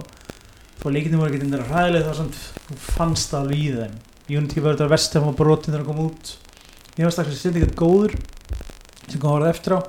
leikinu 0.96 1.20
voru 1.20 1.30
ekki 1.30 1.42
þetta 1.44 1.60
ræðileg 1.68 2.06
þá 2.08 2.14
samt 2.20 2.36
þú 2.68 2.78
fannst 2.86 3.34
það 3.34 3.40
alveg 3.42 3.60
í 3.60 3.72
þeim. 3.76 3.96
Unity 4.30 4.64
var 4.64 4.78
þetta 4.78 4.92
verst 4.94 5.12
þegar 5.14 5.26
maður 5.26 5.40
brotin 5.42 5.74
þegar 5.74 5.84
það 5.84 5.90
kom 5.90 6.02
út. 6.06 6.26
Ég 6.96 7.04
var 7.04 7.12
að 7.12 7.40
setja 7.40 7.52
eitthvað 7.52 7.82
góður 7.84 8.14
sem 9.10 9.20
kom 9.20 9.30
að 9.30 9.36
horfa 9.36 9.54
eftir 9.54 9.76
á. 9.76 9.80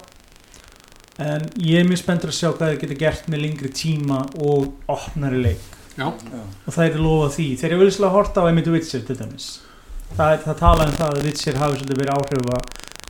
En 1.21 1.43
ég 1.61 1.77
er 1.77 1.89
mjög 1.89 2.01
spenntur 2.01 2.33
að 2.33 2.39
sjá 2.39 2.49
hvað 2.49 2.71
þið 2.73 2.81
geta 2.85 3.01
gert 3.05 3.25
með 3.29 3.43
lengri 3.45 3.71
tíma 3.77 4.23
og 4.41 4.61
opnari 4.91 5.41
leik. 5.45 5.65
Já, 5.99 6.07
og 6.09 6.71
það 6.73 6.85
er 6.87 7.03
lofa 7.05 7.33
því. 7.35 7.49
Þegar 7.61 7.75
ég 7.75 7.83
vil 7.83 7.91
svolítið 7.93 8.15
horta 8.17 8.41
á 8.41 8.49
Emmett 8.49 8.71
Witcher 8.73 9.03
til 9.05 9.19
dæmis. 9.19 9.49
Það, 10.17 10.47
það 10.47 10.57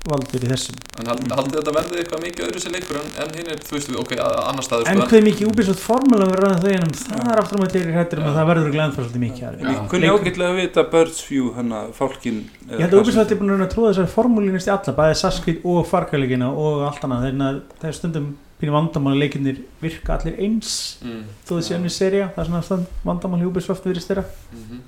um 0.00 0.12
að 0.14 0.14
valdur 0.14 0.44
í 0.44 0.48
þessum. 0.50 0.76
En 1.00 1.08
hald, 1.10 1.24
haldið 1.36 1.56
þetta 1.58 1.72
verði 1.76 1.98
eitthvað 2.00 2.22
mikið 2.24 2.44
öðru 2.46 2.60
sér 2.62 2.72
leikur 2.76 2.98
en, 3.00 3.08
en 3.20 3.34
hinn 3.36 3.50
er, 3.52 3.60
þú 3.66 3.74
veist, 3.76 3.90
ok, 4.00 4.12
annar 4.20 4.64
staður 4.64 4.90
en 4.90 5.00
sko, 5.00 5.08
hvað 5.10 5.24
mikið 5.26 5.50
Ubisoft 5.50 5.82
formúla 5.84 6.28
verður 6.30 6.46
ræðan 6.46 6.62
þau 6.62 6.70
en 6.72 6.94
það 7.00 7.32
er 7.34 7.42
aftur 7.42 7.56
á 7.56 7.60
maður 7.60 7.74
til 7.74 7.82
hrættur 7.94 8.22
um 8.22 8.28
að 8.30 8.38
það 8.38 8.48
verður 8.50 8.70
glæðan 8.74 8.94
fyrir 8.96 9.10
svolítið 9.10 9.24
mikið. 9.24 9.64
Ég 9.70 9.82
kunni 9.92 10.10
ágætlega 10.10 10.50
að 10.54 10.60
vita 10.60 10.84
Birds 10.94 11.24
View 11.28 11.50
hann 11.56 11.74
að 11.76 11.90
fálkin 11.98 12.38
ég 12.70 12.84
held 12.84 12.94
að 12.94 13.02
Ubisoft 13.02 13.34
er 13.34 13.40
búin 13.40 13.50
að 13.50 13.58
reyna 13.58 13.66
að 13.68 13.74
trúa 13.74 13.90
þessari 13.90 14.14
formúlinist 14.14 14.70
í 14.70 14.72
alla 14.74 14.94
bæði 15.00 15.18
Saskvít 15.20 15.66
og 15.68 15.82
Farkvæleikina 15.90 16.48
og 16.48 16.86
allt 16.88 17.04
annað. 17.04 17.26
Þegar 17.28 17.60
það 17.82 17.90
er 17.90 17.98
stundum 17.98 18.30
pínu 18.60 18.74
vandamáli 18.76 19.20
leikinnir 19.22 19.60
virka 19.80 20.16
allir 20.16 20.40
eins 20.40 20.72
mm, 21.00 21.20
þó 21.48 21.54
þessi 21.54 21.76
önnur 21.78 21.92
serja, 21.94 22.26
það 22.34 22.42
er 22.42 22.48
svona 22.50 22.64
stand 22.66 23.04
vandamáli 23.08 23.48
Ubisoft 23.48 23.86
virðist 23.88 24.12
þeirra 24.12 24.26
mm 24.52 24.82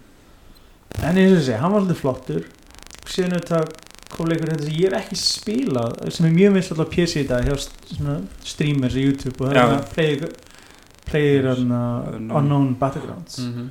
en 1.01 1.17
eins 1.19 1.33
og 1.33 1.39
þessi, 1.41 1.55
hann 1.61 1.73
var 1.73 1.85
svolítið 1.85 2.01
flottur. 2.03 2.45
Síðan 3.13 3.37
auðvitað 3.37 3.73
kom 4.13 4.29
leikur 4.31 4.49
þetta 4.53 4.67
sem 4.69 4.79
ég 4.79 4.93
hef 4.93 4.99
ekki 5.03 5.19
spilað 5.21 6.01
sem 6.17 6.27
er 6.29 6.35
mjög 6.37 6.57
vinsall 6.59 6.85
á 6.85 6.87
PC 6.95 7.23
í 7.23 7.29
dag 7.29 7.47
hjá 7.49 7.57
streamers 8.53 8.97
í 8.97 9.05
YouTube 9.07 9.37
og 9.47 9.53
það 9.53 9.77
er 9.77 9.87
player, 9.93 10.29
Yes. 11.45 11.59
unknown, 11.59 12.75
Battlegrounds. 12.81 13.39
-hmm. 13.39 13.71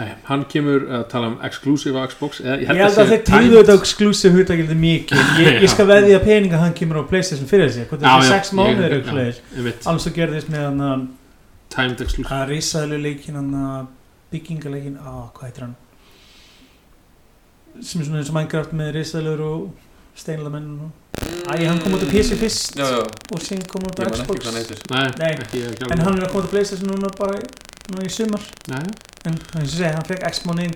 Nei, 0.00 0.14
hann 0.24 0.44
kemur 0.48 0.86
að 0.88 1.02
tala 1.10 1.26
um 1.28 1.38
exclusive 1.44 1.98
á 1.98 2.06
Xbox 2.08 2.40
eða, 2.40 2.54
ég 2.62 2.66
held 2.68 2.80
að 2.80 2.94
sé 2.94 3.04
þeir 3.10 3.24
tegðu 3.28 3.56
þetta 3.58 3.74
exclusive 3.80 4.32
hugtakildi 4.38 4.74
mikið. 4.74 5.18
Ég, 5.44 5.62
ég 5.62 5.68
skal 5.68 5.84
Já. 5.86 5.90
veðja 5.94 6.18
peninga 6.24 6.56
að 6.56 6.60
hann 6.64 6.72
kemur 6.78 6.96
á 6.96 7.08
Playstation 7.10 7.48
fyrir 7.50 7.68
þessi 7.68 7.84
hvort 7.90 8.00
þessi 8.00 8.22
já, 8.22 8.28
sex 8.30 8.52
mánuður 8.56 9.84
alls 9.86 10.06
og 10.06 10.14
gerðist 10.14 10.48
með 10.48 10.64
hann 10.64 10.80
að 10.80 11.06
timed 11.74 12.00
exclusive. 12.00 12.34
að 12.34 12.48
risaðlu 12.48 12.98
leikin 13.02 13.34
hann 13.34 13.54
að 13.54 13.86
byggingaleikin 14.32 14.96
á, 15.04 15.12
hvað 15.34 15.44
heitir 15.50 15.62
hann 15.66 15.76
sem 17.78 18.00
er 18.02 18.08
svona 18.08 18.20
eins 18.20 18.32
og 18.32 18.36
Minecraft 18.36 18.74
með 18.76 18.90
risaðlur 18.98 19.44
og 19.46 19.68
steinlamenn 20.18 20.72
og 20.86 20.90
Æ, 21.50 21.66
hann 21.66 21.80
kom 21.82 21.94
út 21.96 22.04
á 22.04 22.08
PC 22.10 22.36
fyrst 22.38 22.78
Já, 22.78 22.86
já, 22.86 23.00
og 23.04 23.42
síðan 23.42 23.66
kom 23.70 23.84
út 23.88 23.98
á 23.98 24.04
ég 24.04 24.10
man 24.10 24.20
ekki 24.20 24.26
Xbox. 24.26 24.40
hvað 24.40 24.50
hann 24.50 24.58
heitir. 24.60 24.82
Nei, 24.90 25.06
Nei, 25.20 25.30
ekki, 25.34 25.62
ekki 25.70 25.88
en 25.90 26.02
hann 26.04 26.18
er 26.18 26.26
að 26.26 26.32
koma 26.34 26.44
til 26.46 26.52
Playstation 26.54 26.90
núna 26.92 27.10
bara 27.18 27.40
núna 27.90 28.06
í 28.06 28.12
sumar. 28.14 28.46
Nei, 28.70 28.82
en 29.26 29.36
eins 29.58 29.74
og 29.74 29.76
segja, 29.76 29.92
hann 29.96 30.06
fekk 30.08 30.26
X 30.30 30.42
mánu 30.48 30.68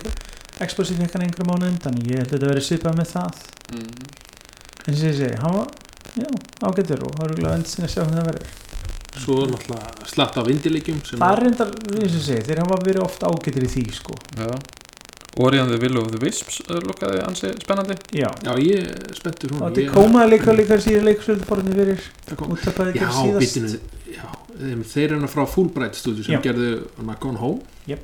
Xboxi 0.54 0.98
fekk 0.98 1.16
hann 1.16 1.24
einhverja 1.26 1.48
mánu 1.50 1.70
undan. 1.70 1.96
Ég 2.06 2.20
held 2.20 2.28
að 2.28 2.36
þetta 2.36 2.50
verið 2.52 2.66
svipað 2.68 3.00
með 3.00 3.08
það. 3.14 3.40
Mm. 3.74 3.88
En 4.84 4.98
sem 4.98 5.08
ég 5.08 5.16
segi, 5.18 5.40
hann 5.42 5.56
var 5.56 5.72
já, 6.14 6.28
ágættur 6.68 7.02
og 7.08 7.24
er 7.24 7.34
glæð 7.40 7.56
endur 7.56 7.72
sinni 7.72 7.88
að 7.88 7.94
sjá 7.94 8.00
hvernig 8.04 8.20
það 8.20 8.30
verður. 8.30 8.54
Svo 9.24 9.40
er 9.40 9.52
náttúrulega 9.54 10.08
slatt 10.10 10.38
af 10.42 10.48
indileikjum 10.54 11.02
sem 11.06 11.22
það 11.22 11.34
er 11.34 11.44
reyndar, 11.46 11.74
eins 11.94 12.14
og 12.14 12.18
ég 12.20 12.24
segi, 12.28 12.46
þeir 12.50 12.62
hafa 12.64 12.80
verið 12.86 13.04
oft 13.06 13.26
ágættur 13.26 13.66
í 13.66 13.72
því 13.74 13.84
sko. 13.98 14.18
Já 14.38 14.83
Ori 15.36 15.58
and 15.58 15.70
the 15.72 15.78
Will 15.82 15.98
of 15.98 16.12
the 16.12 16.20
Wisps 16.22 16.60
uh, 16.68 16.78
lukkaði 16.84 17.22
ansi 17.24 17.50
spennandi. 17.62 17.96
Já, 18.14 18.28
Já, 18.46 18.52
ég 18.62 18.84
er 18.86 19.14
spenntur 19.18 19.54
hún 19.54 19.64
þetta 19.74 19.94
komaði 19.96 20.30
líka 20.36 20.54
líka 20.54 20.78
síðan 20.82 21.08
leiksvöldu 21.08 21.48
forðinu 21.48 21.78
fyrir 21.80 22.04
kom, 22.38 22.52
út 22.54 22.68
af 22.70 22.78
Já, 22.78 22.92
gerði 22.94 23.16
síðast 23.18 23.40
bitinu 23.42 24.14
Já, 24.14 24.26
þeim- 24.60 24.84
þeir 24.92 25.16
eru 25.16 25.30
frá 25.32 25.42
Fulbright 25.50 25.98
Studio 25.98 26.22
sem 26.26 26.36
Já. 26.36 26.42
gerðu 26.44 26.68
hana 27.00 27.16
Gone 27.20 27.42
Home. 27.42 27.96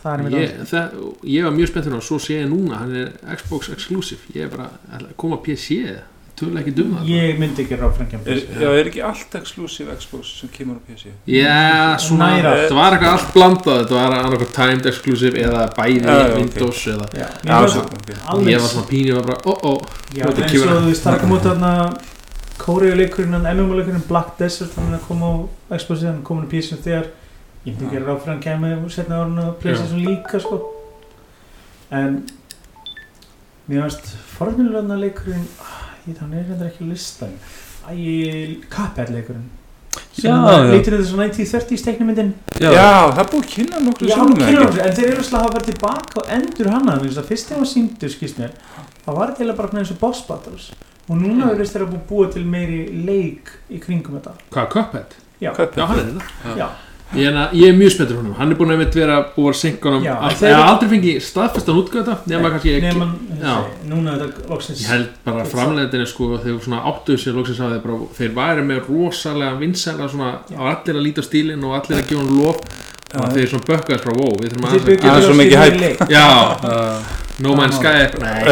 Það 0.00 0.14
er 0.14 0.22
með 0.24 0.36
ég, 0.38 0.52
það, 0.70 0.94
ég 1.28 1.44
var 1.44 1.52
mjög 1.58 1.68
spenntur 1.68 1.96
og 1.98 2.06
svo 2.06 2.16
sé 2.24 2.38
ég 2.40 2.48
núna 2.48 2.78
hann 2.80 2.94
er 2.96 3.10
Xbox 3.36 3.68
exclusive. 3.74 4.24
Ég 4.32 4.46
er 4.46 4.54
bara 4.54 4.70
að 4.96 5.10
koma 5.20 5.36
að 5.36 5.44
PC 5.50 5.82
tölu 6.40 6.60
ekki 6.60 6.72
dum 6.76 6.92
það. 6.96 7.08
Ég 7.14 7.38
myndi 7.40 7.64
ekki 7.64 7.78
ráð 7.80 8.00
er, 8.00 8.40
Já, 8.60 8.68
er 8.80 8.90
ekki 8.90 9.02
allt 9.06 9.34
exclusive 9.40 9.96
Xbox 10.00 10.32
sem 10.40 10.50
kemur 10.54 10.76
á 10.76 10.82
PC? 10.88 11.12
Já, 11.30 11.96
svona, 12.02 12.30
þetta 12.40 12.78
var 12.78 12.96
eitthvað 12.96 13.16
allt 13.16 13.34
blandað 13.36 13.80
þetta 13.82 13.98
var 13.98 14.16
annarkoð 14.18 14.54
timed 14.56 14.88
exclusive 14.92 15.42
eða 15.46 15.66
bæði 15.76 16.00
ok. 16.06 16.36
Windows 16.38 16.80
eða 16.94 17.10
svo, 17.74 17.84
ég 18.50 18.64
var 18.64 18.72
svona 18.74 18.88
pínu 18.90 19.18
og 19.20 19.28
bara, 19.30 19.38
ó, 19.44 19.52
ó. 19.60 19.74
Eins 20.10 20.52
kemur 20.52 20.66
og 20.66 20.76
að- 20.76 20.82
þú 20.82 20.90
veist, 20.90 21.06
það 21.06 21.20
kom 21.20 21.36
út 21.38 21.46
þarna 21.50 21.74
Kóriuleikurinn, 22.60 23.38
MMO-leikurinn 23.40 24.02
Black 24.08 24.36
Desert, 24.38 24.74
hann 24.76 24.92
er 24.92 24.98
að 24.98 25.06
koma 25.08 25.30
á 25.72 25.76
Xbox 25.80 26.02
hann 26.04 26.22
komin 26.22 26.44
á 26.44 26.50
PC 26.52 26.76
þegar. 26.84 27.06
Ég 27.64 27.76
myndi 27.76 27.86
ekki 27.88 28.02
ráð 28.04 28.26
hann 28.26 28.40
kemur 28.44 28.90
setna 28.92 29.20
árun 29.22 29.38
og 29.44 29.56
Playstation 29.60 30.02
líka 30.04 30.40
sko. 30.40 30.58
En 31.90 32.22
mér 33.68 33.86
finnst 33.86 34.12
forðnilega 34.36 34.96
leikurinn 35.00 35.46
ég 36.08 36.18
þannig 36.20 36.38
er 36.42 36.50
þetta 36.52 36.68
ekki 36.70 36.84
að 36.84 36.92
lista 36.94 37.28
Æ, 37.90 37.94
Cuphead 38.72 39.10
leikurinn 39.14 39.48
sem 40.14 40.30
Já, 40.30 40.34
já, 40.36 40.58
já. 40.60 40.70
lítur 40.74 40.94
þetta 40.96 41.06
svo 41.08 41.18
1930s 41.18 41.84
teiknumyndin 41.86 42.28
Já, 42.60 42.70
það 43.10 43.22
er 43.24 43.30
búið 43.32 43.46
kynna 43.54 43.80
nokkru 43.86 44.08
Já, 44.10 44.14
sinnum, 44.14 44.36
eða 44.36 44.46
kynna 44.46 44.60
ekki? 44.60 44.68
okkur, 44.68 44.82
en 44.86 44.94
þeir 44.98 45.08
eru 45.14 45.24
slag 45.26 45.46
að 45.48 45.56
verið 45.56 45.70
tilbaka 45.72 46.20
og 46.22 46.30
endur 46.36 46.70
þannig 46.70 46.92
að 46.94 47.02
fyrst 47.30 47.50
þegar 47.50 47.60
hann 47.64 47.70
skýst 48.14 48.38
mér 48.42 48.52
það 49.06 49.18
var 49.18 49.32
til 49.40 49.48
að 49.50 49.56
bara 49.58 49.72
svona 49.72 49.82
eins 49.82 49.92
og 49.94 50.00
boss 50.04 50.22
battles 50.28 50.68
og 51.10 51.16
núna 51.18 51.48
verðist 51.50 51.74
þeir 51.74 51.84
að 51.86 51.90
búið 51.96 52.06
búa 52.12 52.28
til 52.36 52.44
meiri 52.46 52.78
leik 53.08 53.50
í 53.70 53.80
kringum 53.82 54.20
þetta 54.20 54.36
Hvað, 54.54 54.70
Cuphead? 54.76 55.18
Já. 55.40 55.50
Já, 55.56 55.86
hann 55.90 55.98
er 55.98 56.10
þetta 56.12 56.54
Já. 56.60 56.68
Ég 57.10 57.26
er, 57.26 57.36
ég 57.58 57.72
er 57.72 57.74
mjög 57.74 57.90
spenntur 57.96 58.20
honum, 58.20 58.34
hann 58.38 58.52
er 58.52 58.58
búin 58.60 58.70
að 58.70 58.84
vera 58.94 59.16
búin 59.34 59.50
að 59.50 59.56
synka 59.58 59.90
þeir- 59.90 60.04
ég 60.46 60.54
haf 60.54 60.68
aldrei 60.70 60.90
fengið 60.92 61.16
staðfestan 61.26 61.78
útgöta 61.80 62.14
nema 62.30 62.50
kannski 62.52 62.74
ekki, 62.76 62.92
er 64.14 64.20
þetta 64.20 64.50
loksins 64.52 64.82
ég 64.84 64.92
held 64.92 65.08
bara 65.24 65.44
framleiðinni 65.44 66.06
sko, 66.06 66.28
þegar 66.44 66.60
svona 66.62 66.82
áttuðu 66.92 67.18
sér 67.24 67.34
loksins 67.40 67.58
að 67.66 67.72
þeir, 67.74 67.82
bara, 67.86 67.98
þeir 68.20 68.30
væri 68.38 68.62
með 68.68 68.78
rosalega 68.92 69.58
vinsæla 69.58 70.06
svona, 70.12 70.30
á 70.54 70.62
allir 70.70 71.00
að 71.00 71.04
líta 71.08 71.22
stílinn 71.26 71.64
og 71.66 71.74
allir 71.80 71.98
að 71.98 72.06
gefa 72.12 72.22
hann 72.22 72.38
lof. 72.38 72.62
Og 73.10 73.26
þeir 73.34 73.48
svona 73.50 73.66
bökkaðist 73.66 74.04
frá 74.06 74.12
wow, 74.14 74.34
við 74.38 74.52
þurfum 74.52 74.66
að 74.66 74.70
Það. 75.00 75.16
er 75.16 75.22
svo 75.26 75.34
mikið 75.40 75.80
leik. 75.82 75.98
Já, 76.14 76.26
No 77.40 77.54
Man's 77.56 77.74
Sky. 77.80 78.06
Nei, 78.22 78.42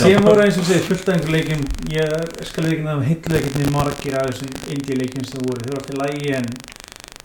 Síðan 0.00 0.24
voru 0.24 0.40
eins 0.46 0.56
og 0.56 0.64
segir 0.64 0.84
fullt 0.86 1.08
af 1.08 1.14
einhver 1.18 1.32
leikim 1.34 1.64
ég 1.92 2.08
skal 2.48 2.64
ekki 2.64 2.80
nefna 2.86 3.04
heitleikinn 3.04 3.72
margir 3.74 4.16
af 4.16 4.30
þessum 4.30 4.72
indie 4.72 4.96
leikim 5.02 5.26
sem 5.28 5.42
voru 5.44 5.60
þeir 5.60 5.74
eru 5.74 5.80
alltaf 5.82 5.98
lægi 6.06 6.32
en 6.38 6.46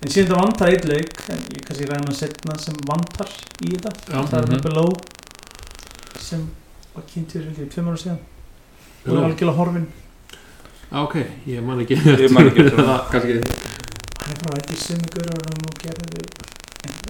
en 0.03 0.11
síðan 0.11 0.29
það 0.33 0.41
vantar 0.43 0.69
eitt 0.73 0.85
leik 0.89 1.13
en 1.31 1.41
ég 1.55 1.63
kannski 1.67 1.87
ræðum 1.89 2.11
að 2.11 2.17
setna 2.19 2.57
sem 2.59 2.75
vantar 2.89 3.29
í 3.63 3.71
þetta. 3.73 3.91
Já. 4.11 4.19
það 4.27 4.37
er 4.39 4.47
Mhm. 4.47 4.53
með 4.53 4.63
Below 4.67 4.91
sem 6.19 6.41
var 6.95 7.03
kynntur 7.13 7.45
fyrir 7.55 7.69
tveim 7.73 7.87
ára 7.91 7.97
síðan. 8.03 8.19
Og 8.19 9.07
er 9.07 9.11
Below. 9.11 9.25
algjörlega 9.29 9.57
horfin. 9.57 9.87
Já, 10.91 10.97
ok, 11.03 11.15
ég 11.47 11.63
man 11.63 11.79
ekki. 11.81 11.95
Ég 12.23 12.31
man 12.31 12.49
ekki 12.51 12.67
það 12.69 12.99
kannski. 13.11 13.37
Hann 14.23 14.33
er 14.33 14.39
frá 14.39 14.51
þetta 14.57 14.73
í 14.73 14.81
sömu 14.83 15.07
görðunum 15.15 15.63
og 15.67 15.79
gerði 15.83 16.21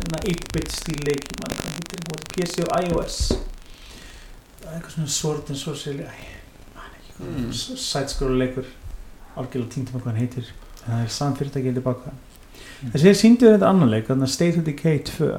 enna 0.03 0.19
8-bit 0.29 0.71
stíl 0.71 1.01
leik 1.08 1.25
ég 1.29 1.41
man 1.41 1.51
ekki 1.51 1.63
hvað 1.63 1.75
hittir 1.77 1.99
hún 2.08 2.21
PC 2.34 2.63
og 2.63 2.71
iOS 2.84 3.17
það 3.34 4.69
er 4.69 4.77
eitthvað 4.77 4.93
svona 4.95 5.08
sword 5.17 5.49
and 5.53 5.58
sorcery 5.60 6.06
æ, 6.06 6.13
man 6.75 6.95
ekki 6.97 7.12
hvað 7.17 7.27
Mm. 7.38 7.51
sidescroll 7.53 8.38
leikur. 8.39 8.65
Algjörlega 9.38 9.71
týndum 9.73 10.01
hvað 10.01 10.12
hann 10.12 10.21
heitir. 10.21 10.45
En 10.86 10.93
það 10.93 11.03
er 11.03 11.08
saman 11.10 11.38
fyrirtækið 11.38 11.73
tilbaka 11.79 12.12
Þessi 12.91 13.10
er 13.10 13.17
síndu 13.17 13.50
þetta 13.54 13.69
annan 13.72 13.91
leik 13.93 14.10
þannig 14.10 14.28
að 14.28 14.34
State 14.34 14.60
of 14.60 14.67
Decay 14.67 15.00
2 15.08 15.34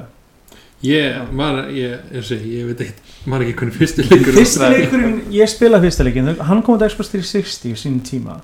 Ég, 0.85 1.31
man, 1.33 1.61
ég, 1.73 2.01
og 2.13 2.31
ég 2.45 2.67
veit 2.67 2.81
ekki 2.83 3.29
man 3.31 3.41
ekki 3.41 3.55
hvernig 3.57 3.77
fyrstu 3.79 4.03
leikur 4.05 4.35
fyrsta 4.35 4.67
leikurinn, 4.69 5.21
ég 5.33 5.49
spila 5.49 5.79
fyrsta 5.81 6.05
leikin 6.05 6.33
hann 6.45 6.61
kom 6.65 6.77
á 6.77 6.85
Xbox 6.85 7.13
360 7.13 7.71
í 7.71 7.79
sínum 7.79 8.01
tíma. 8.05 8.35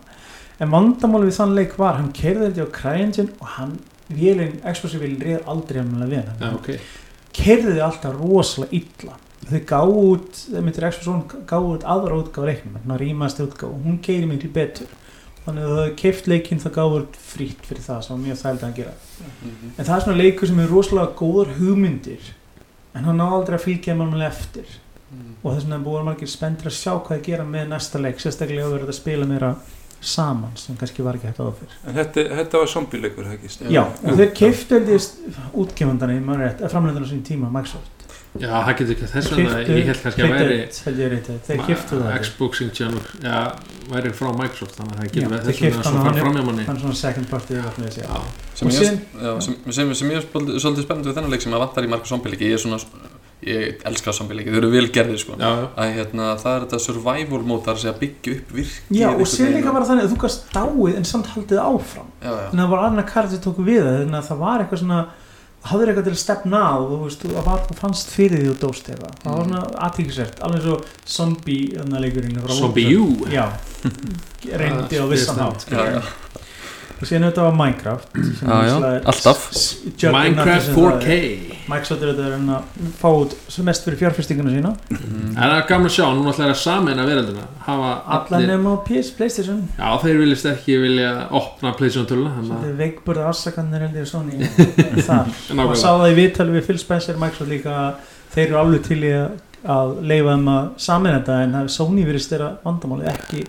En 0.61 0.71
vandamál 0.71 1.25
við 1.27 1.35
þann 1.37 1.57
leik 1.57 1.75
var 1.77 1.99
hann 1.99 2.11
kerði 2.15 2.47
þetta 2.47 2.65
á 2.65 2.75
CryEngine 2.77 3.35
og 3.37 3.51
hann 3.57 3.75
vélinn, 4.09 4.55
Xbox 4.63 4.95
vélinn 4.95 5.21
reyð 5.25 5.51
aldrei 5.51 5.81
alveg 5.83 6.13
vel 6.15 6.23
Já, 6.23 6.31
hann 6.39 6.57
ok. 6.57 6.71
Kerði 7.35 7.75
þið 7.75 7.83
alltaf 7.89 8.17
rosalega 8.17 8.79
illa. 8.79 9.19
Þau 9.51 9.61
gáðu 9.67 10.01
út, 10.07 10.41
þeir 10.47 10.65
myndir 10.65 10.89
Xbox 10.95 11.37
gáðu 11.51 11.75
út 11.75 11.87
aðra 11.93 12.21
útgáfa 12.23 12.47
reiknum 12.47 12.79
þannig 12.79 12.95
að 12.95 13.03
rýmast 13.03 13.43
útgáfa, 13.43 13.83
hún 13.85 14.01
keiri 14.05 14.29
miklu 14.29 14.53
betur 14.55 14.89
þannig 15.45 15.65
að 15.65 15.79
þau 15.79 15.95
keift 16.01 16.29
leikinn 16.29 16.61
það 16.61 16.75
gáðu 16.77 16.99
út 17.01 17.17
frýtt 17.31 17.65
fyrir 17.65 17.83
það 17.85 18.05
sem 18.05 18.15
var 18.15 18.21
mjög 18.25 18.39
þægilega 18.41 18.69
að 18.69 18.77
gera. 18.81 18.93
Mhm. 19.41 19.73
en 19.77 19.85
það 19.85 19.95
er 19.95 20.05
svona 20.05 20.21
leikur 20.21 20.47
sem 20.47 20.59
er 20.59 20.71
rosalega 20.71 21.17
góðar 21.17 21.53
hugmyndir 21.57 22.31
en 22.95 23.03
hann 23.03 23.21
aldrei 23.21 23.57
að 23.57 23.65
fylgja 23.65 23.95
mann 23.97 24.21
eftir. 24.21 24.65
Og 25.43 25.55
þess 25.55 25.65
vegna 25.65 25.83
búin 25.83 26.05
margir 26.07 26.29
spenntir 26.31 26.69
að 26.69 26.77
sjá 26.77 26.93
hvað 26.95 27.17
að 27.17 27.25
gera 27.25 27.43
með 27.43 27.67
næsta 27.67 27.99
leik 27.99 28.21
sérstaklega 28.21 28.63
að 28.63 28.75
vera 28.77 28.85
að 28.87 28.95
spila 28.95 29.25
meira 29.27 29.55
saman 30.01 30.53
sem 30.55 30.77
kannski 30.79 31.03
var 31.03 31.17
ekki 31.17 31.27
hægt 31.27 31.41
áður 31.41 31.57
fyrr. 31.59 31.73
En 31.85 31.97
þetta, 31.97 32.23
þetta 32.39 32.61
var 32.61 32.69
zombie-leikur, 32.71 33.27
það 33.27 33.33
ekki? 33.37 33.73
já, 33.75 33.81
og 33.83 34.21
þeir 34.21 34.31
keiftu 34.39 34.79
ég 34.87 35.09
útgefandana 35.63 36.15
í 36.15 36.21
maður 36.25 36.45
rétt, 36.45 36.63
framlendana 36.71 37.09
sín 37.09 37.25
tíma 37.27 37.51
Microsoft 37.53 38.00
Já, 38.39 38.47
það 38.63 38.69
getur 38.79 38.93
ekki 38.93 39.07
þess 39.11 39.31
vegna 39.33 39.55
ég 39.59 39.87
held 39.89 40.01
kannski 40.05 40.23
að 40.23 40.29
það 41.91 42.13
Xbox 42.23 42.61
Engine 42.63 43.01
já, 43.19 43.39
væri 43.91 44.11
frá 44.15 44.29
Microsoft 44.37 44.77
þannig 44.77 44.93
að 44.93 45.01
það 45.01 45.09
getur 45.09 45.33
verið 45.33 45.49
þess 45.49 45.59
svo 45.59 45.91
hann, 45.91 46.05
fara 46.05 46.21
fram 46.21 46.37
hjá 46.37 46.45
manni. 46.47 46.63
hann 46.69 46.77
er 46.77 46.83
svona 46.85 46.99
second 47.01 47.27
party 47.27 47.59
þessi 47.59 48.05
Já, 48.07 48.21
sem 49.75 50.13
ég 50.13 50.21
er 50.21 50.29
svolítið 50.31 50.85
spennandi 50.85 51.11
við 51.11 51.17
þennan 51.19 51.35
leik 51.35 51.43
sem 51.43 51.57
að 51.57 51.63
vantar 51.65 51.83
í 51.83 51.91
marga 51.91 52.07
zombie-leiki 52.07 52.47
ég 52.47 52.55
er 52.55 52.63
svona, 52.63 52.79
ég 53.43 53.83
elska 53.91 54.15
zombie-leiki 54.15 54.53
þau 54.53 54.59
eru 54.61 54.69
vel 54.77 54.87
gerðir 54.95 55.19
sko. 55.19 55.35
Að 55.35 55.95
hérna, 55.97 56.31
það 56.39 56.55
er 56.55 56.65
þetta 56.67 56.79
survival 56.85 57.41
mode 57.51 57.65
þar 57.67 57.75
að 57.75 57.83
segja 57.83 57.97
byggja 57.99 58.37
upp 58.37 58.53
virkið 58.61 59.01
já, 59.01 59.09
og 59.11 59.27
sér 59.27 59.51
líka 59.57 59.75
bara 59.75 59.89
þannig 59.91 60.07
að 60.07 60.13
þú 60.13 60.21
gast 60.23 60.47
dáið 60.55 61.01
en 61.01 61.09
samt 61.09 61.33
haldið 61.35 61.63
áfram. 61.65 62.13
Þannig 62.21 62.53
að 62.53 62.61
það 62.61 62.71
var 62.77 62.85
annar 62.87 63.09
karti 63.11 63.41
tóku 63.43 63.65
við 63.67 63.81
það 63.81 63.97
þannig 64.05 64.19
að 64.21 64.29
það 64.29 64.41
var 64.45 64.63
eitthvað 64.63 64.83
svona 64.85 65.01
hafður 65.69 65.91
eitthvað 65.91 66.07
til 66.07 66.13
að 66.15 66.21
stefna 66.23 66.61
á 66.61 66.75
þú 66.81 66.97
veist, 67.03 67.21
þú 67.21 67.33
var 67.35 67.43
fannst 67.81 68.09
fyrir 68.15 68.39
því 68.41 68.47
þú 68.49 68.55
dóst 68.63 68.89
eitthvað. 68.89 69.13
Það 69.23 69.35
var 69.37 69.45
svona 69.45 69.61
aðtíkisert, 69.87 70.39
alveg 70.47 70.63
svo 70.65 70.77
zombie 71.05 71.67
þarna 71.75 72.01
leikurinn 72.05 72.39
frá 72.41 72.55
Zombie 72.57 72.87
Wolfenstein. 72.97 73.27
U. 73.27 73.35
Já, 73.35 73.45
reyndi 74.63 74.97
á 74.97 75.03
Ah, 75.05 75.09
vissan 75.11 75.41
hátt 75.43 75.67
síðan 77.09 77.25
þetta 77.29 77.45
var 77.47 77.55
Minecraft 77.59 78.19
sem 78.37 78.51
Já, 78.51 78.75
alltaf. 79.11 79.41
Minecraft 80.11 80.65
sem 80.67 80.75
það 80.75 80.87
er. 80.91 80.99
4K 81.01 81.57
Microsoft 81.71 82.01
er 82.03 82.09
þetta 82.11 82.27
að 82.57 82.87
fá 82.99 83.07
út 83.21 83.35
mest 83.67 83.85
fyrir 83.87 83.99
fjárfestinguna 84.01 84.53
sína 84.55 84.71
Mm. 84.91 85.31
En 85.31 85.37
það 85.39 85.53
er 85.55 85.65
gaman 85.69 85.87
að 85.87 85.93
sjá, 85.95 86.03
núna 86.15 86.31
ætlar 86.33 86.51
að 86.51 86.59
sameina 86.61 87.05
veröldina 87.07 87.43
hafa 87.65 87.91
allan 88.17 88.43
nema 88.49 88.73
á 88.75 88.77
PS, 88.87 89.11
Playstation 89.17 89.61
Já, 89.77 89.87
þeir 90.03 90.17
viljast 90.21 90.47
ekki 90.51 90.75
vilja 90.81 91.11
opna 91.39 91.71
Playstation 91.77 92.07
töluna 92.09 92.33
þetta 92.35 92.57
þannig 92.57 92.71
er 92.71 92.77
veikburða 92.81 93.27
afsakanir 93.31 93.85
held 93.85 93.99
ég 94.01 94.09
Sony 94.09 94.49
þar 95.07 95.31
og 95.65 95.75
sá 95.79 95.87
það 95.93 96.07
í 96.11 96.17
viðtali 96.19 96.55
við 96.57 96.67
Phil 96.67 96.77
Spencer 96.83 97.19
Microsoft 97.21 97.51
líka 97.53 97.77
þeir 98.35 98.45
eru 98.49 98.59
alveg 98.61 98.85
til 98.87 98.99
í 99.07 99.13
að, 99.15 99.39
að 99.77 99.95
leifa 100.11 100.35
þeim 100.37 100.51
að 100.57 100.69
samin 100.87 101.17
þetta 101.17 101.39
en 101.45 101.55
það 101.57 101.65
er 101.67 101.73
Sony 101.77 102.05
virðist 102.09 102.35
þeirra 102.35 102.51
vandamáli 102.67 103.09
ekki 103.11 103.45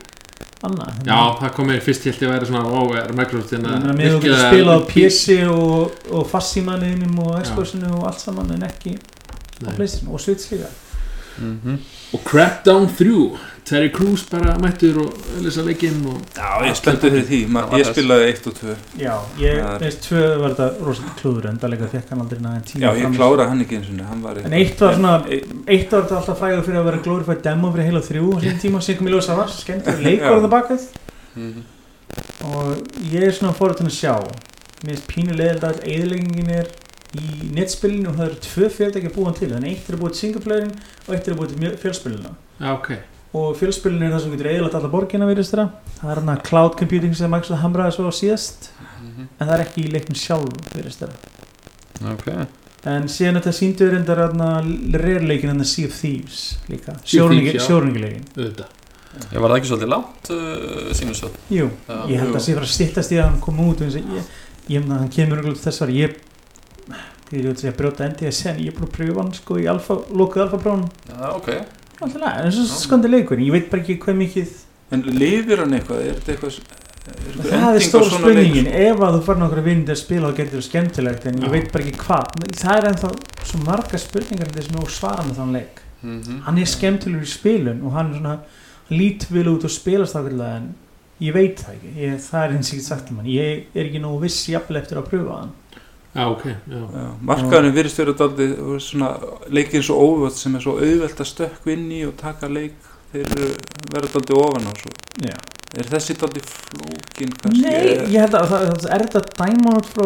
annað 0.68 1.07
Já, 1.07 1.18
það 1.40 1.55
kom 1.57 1.66
mér 1.72 1.81
fyrst 1.85 2.07
ég 2.07 2.14
að 2.29 2.33
vera 2.37 2.46
svona 2.46 2.64
Ó, 2.70 2.83
er 3.01 3.12
Microsoft 3.18 3.53
Ég 3.53 3.64
hérna 3.66 3.94
mér 3.98 4.12
þú 4.12 4.20
getur 4.20 4.29
virkilega- 4.29 4.53
spilað 4.53 4.79
á 4.79 4.88
PC 4.92 5.38
og, 5.48 5.92
og 6.12 6.27
fassímaninum 6.31 7.18
og 7.27 7.42
Xboxinu 7.42 7.90
og 7.98 8.07
allt 8.11 8.20
saman 8.20 8.51
en 8.57 8.62
ekki 8.68 8.96
á 8.98 9.66
Nei. 9.66 9.75
Playstation 9.77 10.14
og 10.14 10.20
Switch 10.20 10.53
líka 10.53 10.70
Mhm. 11.38 11.79
Og 12.12 12.20
Crackdown 12.29 12.87
3 12.98 13.38
Terry 13.64 13.90
Crews 13.94 14.25
bara 14.27 14.57
mættur 14.59 14.96
og 15.05 15.18
lesa 15.44 15.62
leikinn 15.62 16.01
og 16.11 16.16
Já, 16.35 16.48
ég 16.66 16.75
spenntur 16.77 17.12
fyrir 17.14 17.27
því, 17.29 17.38
Ma, 17.48 17.61
Það 17.62 17.70
var 17.70 17.79
ég 17.83 17.88
spilaði 17.92 18.25
1 18.33 18.48
og 18.51 18.57
2 18.59 18.75
Já, 18.98 19.12
ég 19.38 19.61
veist 19.83 20.01
tvö 20.09 20.22
var 20.42 20.55
þetta 20.57 20.87
rosalega 20.88 21.14
klúður 21.20 21.46
en 21.53 21.61
það 21.62 21.70
leika 21.77 21.90
fekk 21.92 22.11
hann 22.11 22.25
aldrei 22.25 22.40
næðan 22.42 22.64
tíma 22.72 22.83
Já, 22.83 22.90
ég 22.98 23.14
kláraði 23.16 23.48
hann 23.53 23.62
ekki 23.66 23.79
eins 23.79 23.92
og 23.94 24.03
hann 24.11 24.25
var 24.27 24.40
En 24.42 24.57
eitt 24.59 24.83
var 24.83 24.96
svona, 24.98 25.12
E- 25.31 25.40
eitt 25.77 25.94
var 25.94 26.03
þetta 26.09 26.18
alltaf 26.18 26.40
fræður 26.42 26.64
fyrir 26.66 26.81
að 26.83 26.88
vera 26.90 27.03
glorified 27.07 27.42
demo 27.46 27.70
fyrir 27.77 27.88
heila 27.90 28.03
þrjú 28.09 28.25
og 28.35 28.42
síðan 28.42 28.61
tíma 28.66 28.83
sem 28.83 28.98
kom 28.98 29.09
í 29.09 29.14
ljósa 29.14 29.37
var 29.38 29.55
skemmtur 29.55 30.03
leikur 30.03 30.27
Já. 30.27 30.35
á 30.35 30.42
það 30.42 30.53
bakað 30.57 30.88
Mhm. 31.37 31.62
og 32.44 32.88
ég 33.12 33.22
er 33.29 33.33
svona 33.33 33.55
fórhættin 33.57 33.87
að 33.88 33.94
sjá. 33.96 34.16
Mér 34.83 34.96
finnst 34.98 35.07
pínu 35.09 35.37
leiðild 35.38 35.62
að 35.64 35.79
eðileggingin 35.87 36.51
er 36.59 36.66
í 37.16 37.53
netspilinu 37.55 38.09
og 38.11 38.16
það 38.18 38.27
eru 38.27 38.40
tvö 38.42 38.68
fyrirtæki 38.75 39.09
að 39.09 39.14
búa 39.16 39.25
hann 39.31 39.38
til. 39.38 39.48
Þannig 39.55 39.70
eitt 39.77 39.88
er 39.88 39.94
að 39.96 40.01
búa 40.03 40.11
til 40.12 40.20
singleplayerin 40.20 40.75
og 41.07 41.14
eitt 41.14 41.29
er 41.29 41.33
að 41.33 41.38
búa 41.38 41.48
til 41.48 41.77
fjölspilina 41.83 42.35
Já, 42.61 42.72
ok 42.75 42.90
og 43.33 43.55
fjölspilinu 43.57 44.07
er 44.07 44.12
það 44.16 44.25
sem 44.27 44.35
getur 44.35 44.51
eðilegt 44.51 44.75
alla 44.79 44.90
borgina 44.92 45.29
virðist 45.29 45.55
þeirra 45.55 45.68
það 46.01 46.11
er 46.14 46.21
hann 46.21 46.33
að 46.35 46.42
cloud 46.49 46.75
computing 46.81 47.14
sem 47.16 47.31
Microsoft 47.33 47.62
hamraði 47.62 47.95
svo 47.97 48.11
á 48.11 48.12
síðast. 48.12 48.71
Mhm. 49.03 49.29
en 49.38 49.47
það 49.47 49.55
er 49.55 49.64
ekki 49.66 49.87
í 49.87 49.92
leiknum 49.92 50.18
sjálf 50.18 50.75
virðist 50.75 51.05
þeirra 51.05 52.12
Ok. 52.12 52.27
En 52.90 53.05
síðan 53.07 53.38
þetta 53.38 53.53
síndu 53.55 53.87
reyndar 53.92 54.18
reyðleikin 54.99 55.53
en 55.53 55.64
Sea 55.64 55.87
of 55.87 55.95
Thieves 55.95 56.57
líka. 56.68 56.97
Sea 57.07 57.23
of 57.23 57.31
Thieves, 57.31 57.55
já. 57.55 57.66
sjórningileikin 57.68 58.25
Auðvitað. 58.35 58.73
Ég 59.31 59.38
var 59.45 59.53
það 59.53 59.59
ekki 59.61 59.68
svolítið 59.71 59.90
langt 59.92 60.31
uh, 60.33 60.92
sínum 60.97 61.14
svo 61.16 61.29
Jú, 61.53 61.68
Já, 61.87 61.99
ég 62.09 62.23
held 62.23 62.35
að 62.35 62.45
sé 62.47 62.55
bara 62.57 62.71
stýttast 62.73 63.12
í 63.12 63.18
að 63.21 63.27
hann 63.29 63.40
kom 63.45 63.61
út 63.61 63.83
eins 63.85 63.99
og 64.01 64.14
ég, 64.16 64.31
ég 64.73 64.87
að 64.88 65.03
hann 65.03 65.12
kemur 65.12 65.42
örugglega 65.42 65.66
þess 65.66 65.85
var 65.85 65.92
ég 65.95 66.16
ég 67.33 67.45
vil 67.47 67.53
segja 67.57 67.75
brjóta 67.77 68.07
endi 68.09 68.29
að 68.29 68.35
sen 68.37 68.59
ég 68.61 68.73
er 68.73 68.77
búin 68.79 68.88
að 68.88 68.97
pröfa 68.97 69.23
hann 69.23 69.35
sko 69.37 69.59
í 69.61 69.68
alfa, 69.71 69.99
lokuð 70.16 70.45
alfa 70.47 70.61
brónum 70.64 70.88
Já, 71.09 71.29
ok 71.37 71.51
alltaf 72.07 72.21
lega, 72.21 72.45
en 72.45 72.55
svo 72.57 72.69
skondi 72.83 73.11
leikur 73.11 73.43
ég 73.43 73.55
veit 73.55 73.71
bara 73.73 73.83
ekki 73.83 73.99
hvað 74.03 74.23
mikið 74.23 74.61
En 74.93 75.01
lifir 75.09 75.62
hann 75.62 75.73
eitthvað, 75.73 76.01
er 76.05 76.17
þetta 76.19 76.33
eitthvað 76.35 76.57
er 76.59 77.37
einhver 77.38 77.49
það 77.49 77.77
er 77.79 77.85
stór 77.87 78.11
spurningin, 78.12 78.67
ef 78.69 79.01
að 79.03 79.15
þú 79.17 79.37
okkur 79.47 79.61
að 79.62 79.69
vinna 79.71 79.95
að 79.95 80.01
spila 80.03 80.29
og 80.29 80.37
getur 80.37 80.61
það 80.61 80.67
skemmtilegt 80.67 81.25
en 81.27 81.38
Já. 81.38 81.45
ég 81.47 81.55
veit 81.55 81.71
bara 81.73 81.87
ekki 81.87 82.03
hvað. 82.03 82.45
Það 82.61 82.77
er 82.77 82.88
ennþá 82.91 83.12
svo 83.49 83.62
marga 83.65 84.01
spurningar 84.03 84.53
þess 84.53 84.75
að 84.77 84.93
svara 84.99 85.25
með 85.27 85.41
þann 85.41 85.57
leik. 85.57 85.81
Mhm. 86.03 86.38
hann 86.43 86.59
er 86.59 86.67
skemmtilegur 86.67 87.23
í 87.23 87.31
spilun 87.31 87.83
og 87.87 87.93
hann 87.95 88.11
er 88.11 88.19
svona 88.19 88.38
vel 89.31 89.49
út 89.53 89.65
og 89.65 89.71
spilast 89.71 90.17
ákveðlega 90.19 90.57
en 90.59 90.75
ég 91.23 91.35
veit 91.35 91.61
það 91.62 91.75
ekki. 91.77 91.91
Ég, 92.03 92.17
það 92.27 92.45
er 92.45 92.55
eins 92.57 92.71
og 92.71 92.75
ég 92.75 92.81
get 92.83 92.88
sagt 92.88 93.11
um 93.11 93.21
hann 93.21 93.31
ég 93.31 93.65
er 93.75 93.87
ekki 93.87 94.01
nógu 94.03 94.23
viss 94.25 94.49
jafnvel 94.51 94.81
eftir 94.83 94.99
að 94.99 95.09
pröfa 95.12 95.37
hann 95.38 95.53
Já, 96.12 96.27
ok, 96.29 96.42
já 96.44 96.81
Já, 96.92 97.05
Markaðurinn 97.25 97.75
virðist 97.77 97.98
vera 98.03 98.12
daldið 98.20 98.59
svona 98.85 99.11
leikinn 99.48 99.85
svo 99.87 99.96
óvöld 99.96 100.37
sem 100.37 100.55
er 100.59 100.64
svo 100.64 100.75
auðvelt 100.77 101.22
að 101.25 101.31
stökk 101.31 101.70
inn 101.72 101.87
í 101.92 102.03
og 102.09 102.16
taka 102.20 102.51
leik 102.53 102.75
þeir 103.14 103.25
eru 103.33 103.48
verða 103.94 104.11
daldið 104.18 104.40
ofan 104.42 104.68
á 104.68 104.72
svo 104.77 104.92
Já. 105.25 105.37
Er 105.72 105.88
þessi 105.88 106.18
daldið 106.20 106.51
flókin 106.53 107.31
kannski? 107.40 107.62
Nei, 107.64 107.94
ég 108.12 108.18
held 108.20 108.35
að 108.37 108.51
það, 108.51 108.87
er 108.92 109.05
þetta 109.07 109.22
dæma 109.38 109.77
út 109.79 109.88
frá 109.88 110.05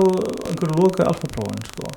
einhverju 0.53 0.77
loka 0.79 1.09
alfaprófun 1.11 1.65
sko. 1.73 1.91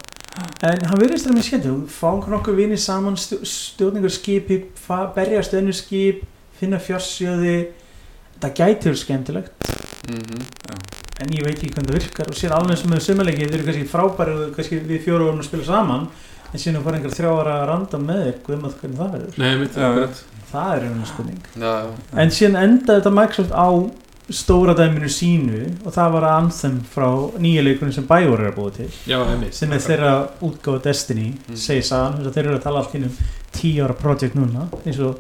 en 0.66 0.86
hann 0.90 1.00
virðist 1.02 1.28
það 1.28 1.36
með 1.38 1.46
skemmt 1.46 1.68
þú 1.68 1.76
fá 1.94 2.10
nokkur 2.34 2.58
vinir 2.58 2.82
saman 2.82 3.18
stjórningur 3.20 4.14
skipi, 4.14 4.58
berjast 5.16 5.54
önnu 5.54 5.74
skip 5.76 6.24
finna 6.60 6.80
fjársjöði 6.82 7.58
það 8.42 8.56
gæti 8.62 8.90
verið 8.90 9.04
skemmtilegt 9.04 9.70
Mhm. 10.10 10.42
En 11.20 11.34
ég 11.36 11.44
veit 11.46 11.56
ekki 11.58 11.72
hvernig 11.76 11.92
það 11.92 12.00
virkar 12.00 12.32
og 12.34 12.40
sér 12.40 12.56
alveg 12.56 12.78
sem 12.82 12.90
með 12.94 13.04
sömuleiki 13.08 13.48
þeir 13.50 13.60
eru 13.60 13.68
kannski 13.70 13.88
frábæri 13.94 14.36
og 14.40 14.52
kannski 14.56 14.80
við 14.90 15.04
fjóru 15.06 15.26
vorum 15.30 15.40
að 15.44 15.50
spila 15.50 15.64
saman 15.70 16.08
en 16.54 16.60
síðan 16.64 16.84
fara 16.84 16.98
einhver 17.00 17.14
þrjá 17.18 17.32
ára 17.44 17.56
að 17.62 17.68
randa 17.70 17.98
með 18.02 18.22
þér 18.26 18.38
guðmað 18.48 18.78
hvernig 18.82 19.00
það 19.00 19.12
verður? 19.16 19.40
Nei, 19.44 19.56
mitt 19.62 19.76
Já, 19.78 19.88
akkurat. 19.90 20.22
það 20.52 20.70
er 20.76 20.86
einhvern 20.88 21.10
spurning. 21.14 21.42
Já, 21.56 21.74
já 21.84 22.22
en 22.24 22.32
síðan 22.40 22.62
endaði 22.64 23.02
þetta 23.04 23.12
Microsoft 23.20 23.52
á 23.54 23.70
stóra 24.30 24.74
dæminu 24.78 25.10
sínu 25.10 25.60
og 25.86 25.94
það 25.96 26.12
var 26.14 26.26
Anthem 26.30 26.76
frá 26.94 27.08
nýja 27.42 27.64
leikunum 27.66 27.94
sem 27.96 28.06
Bioware 28.06 28.46
er 28.46 28.52
að 28.52 28.58
búa 28.60 28.74
til 28.76 28.90
Já, 29.10 29.20
sem 29.58 29.72
er 29.74 29.82
þeirra 29.82 30.12
útgáfa 30.46 30.84
Destiny 30.86 31.32
Mm. 31.50 31.56
segir 31.58 31.84
sagan, 31.88 32.20
að 32.26 32.34
þeir 32.36 32.46
eru 32.46 32.58
að 32.60 32.64
tala 32.68 32.80
allt 32.84 32.94
inn 32.96 33.08
um 33.10 33.16
10 33.58 33.82
ára 33.86 33.96
projekt 33.98 34.36
núna 34.38 34.68
eins 34.86 35.00
og 35.02 35.18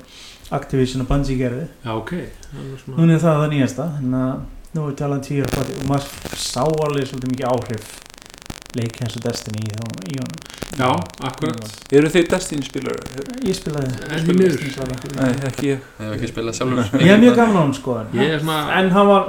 Activision 0.51 1.01
og 1.01 1.07
Bungie 1.09 1.37
gerði 1.37 1.65
Já, 1.85 1.91
ok. 1.97 2.11
Það 2.11 2.61
er 2.61 2.77
svona- 2.83 2.97
núna 3.01 3.13
er 3.15 3.19
það 3.25 3.41
það 3.41 3.49
nýjasta 3.55 3.87
þannig 3.97 4.21
að 4.29 4.39
nú 4.75 4.85
er 4.89 4.95
talað 4.99 5.23
10 5.31 5.41
ára 5.45 5.51
projekt 5.55 5.81
og 5.81 5.89
maður 5.89 6.37
sá 6.37 6.61
alveg 6.65 7.07
svolítið 7.09 7.31
mikið 7.33 7.49
áhrif 7.49 7.89
leik 8.77 8.99
eins 9.01 9.15
og 9.17 9.23
Destiny 9.25 9.63
í, 9.65 9.71
honum 9.79 10.37
Já, 10.79 10.89
akkurat. 11.25 11.63
Eru 11.97 12.09
þeir 12.13 12.27
Destiny 12.29 12.61
spilar? 12.63 12.99
ég 13.43 13.55
spilaði. 13.57 13.89
Nei, 15.17 15.31
ekki 15.49 15.65
ég. 15.71 15.79
Ég 15.81 16.05
hef 16.05 16.13
ekki 16.19 16.29
spilað 16.29 16.55
sjálfur. 16.59 17.01
Ég 17.01 17.09
hef 17.09 17.19
mjög 17.23 17.35
gaman 17.39 17.57
á 17.57 17.61
hann 17.63 17.73
sko 17.79 17.95
en, 18.77 18.91
hann 18.93 19.09
var 19.09 19.25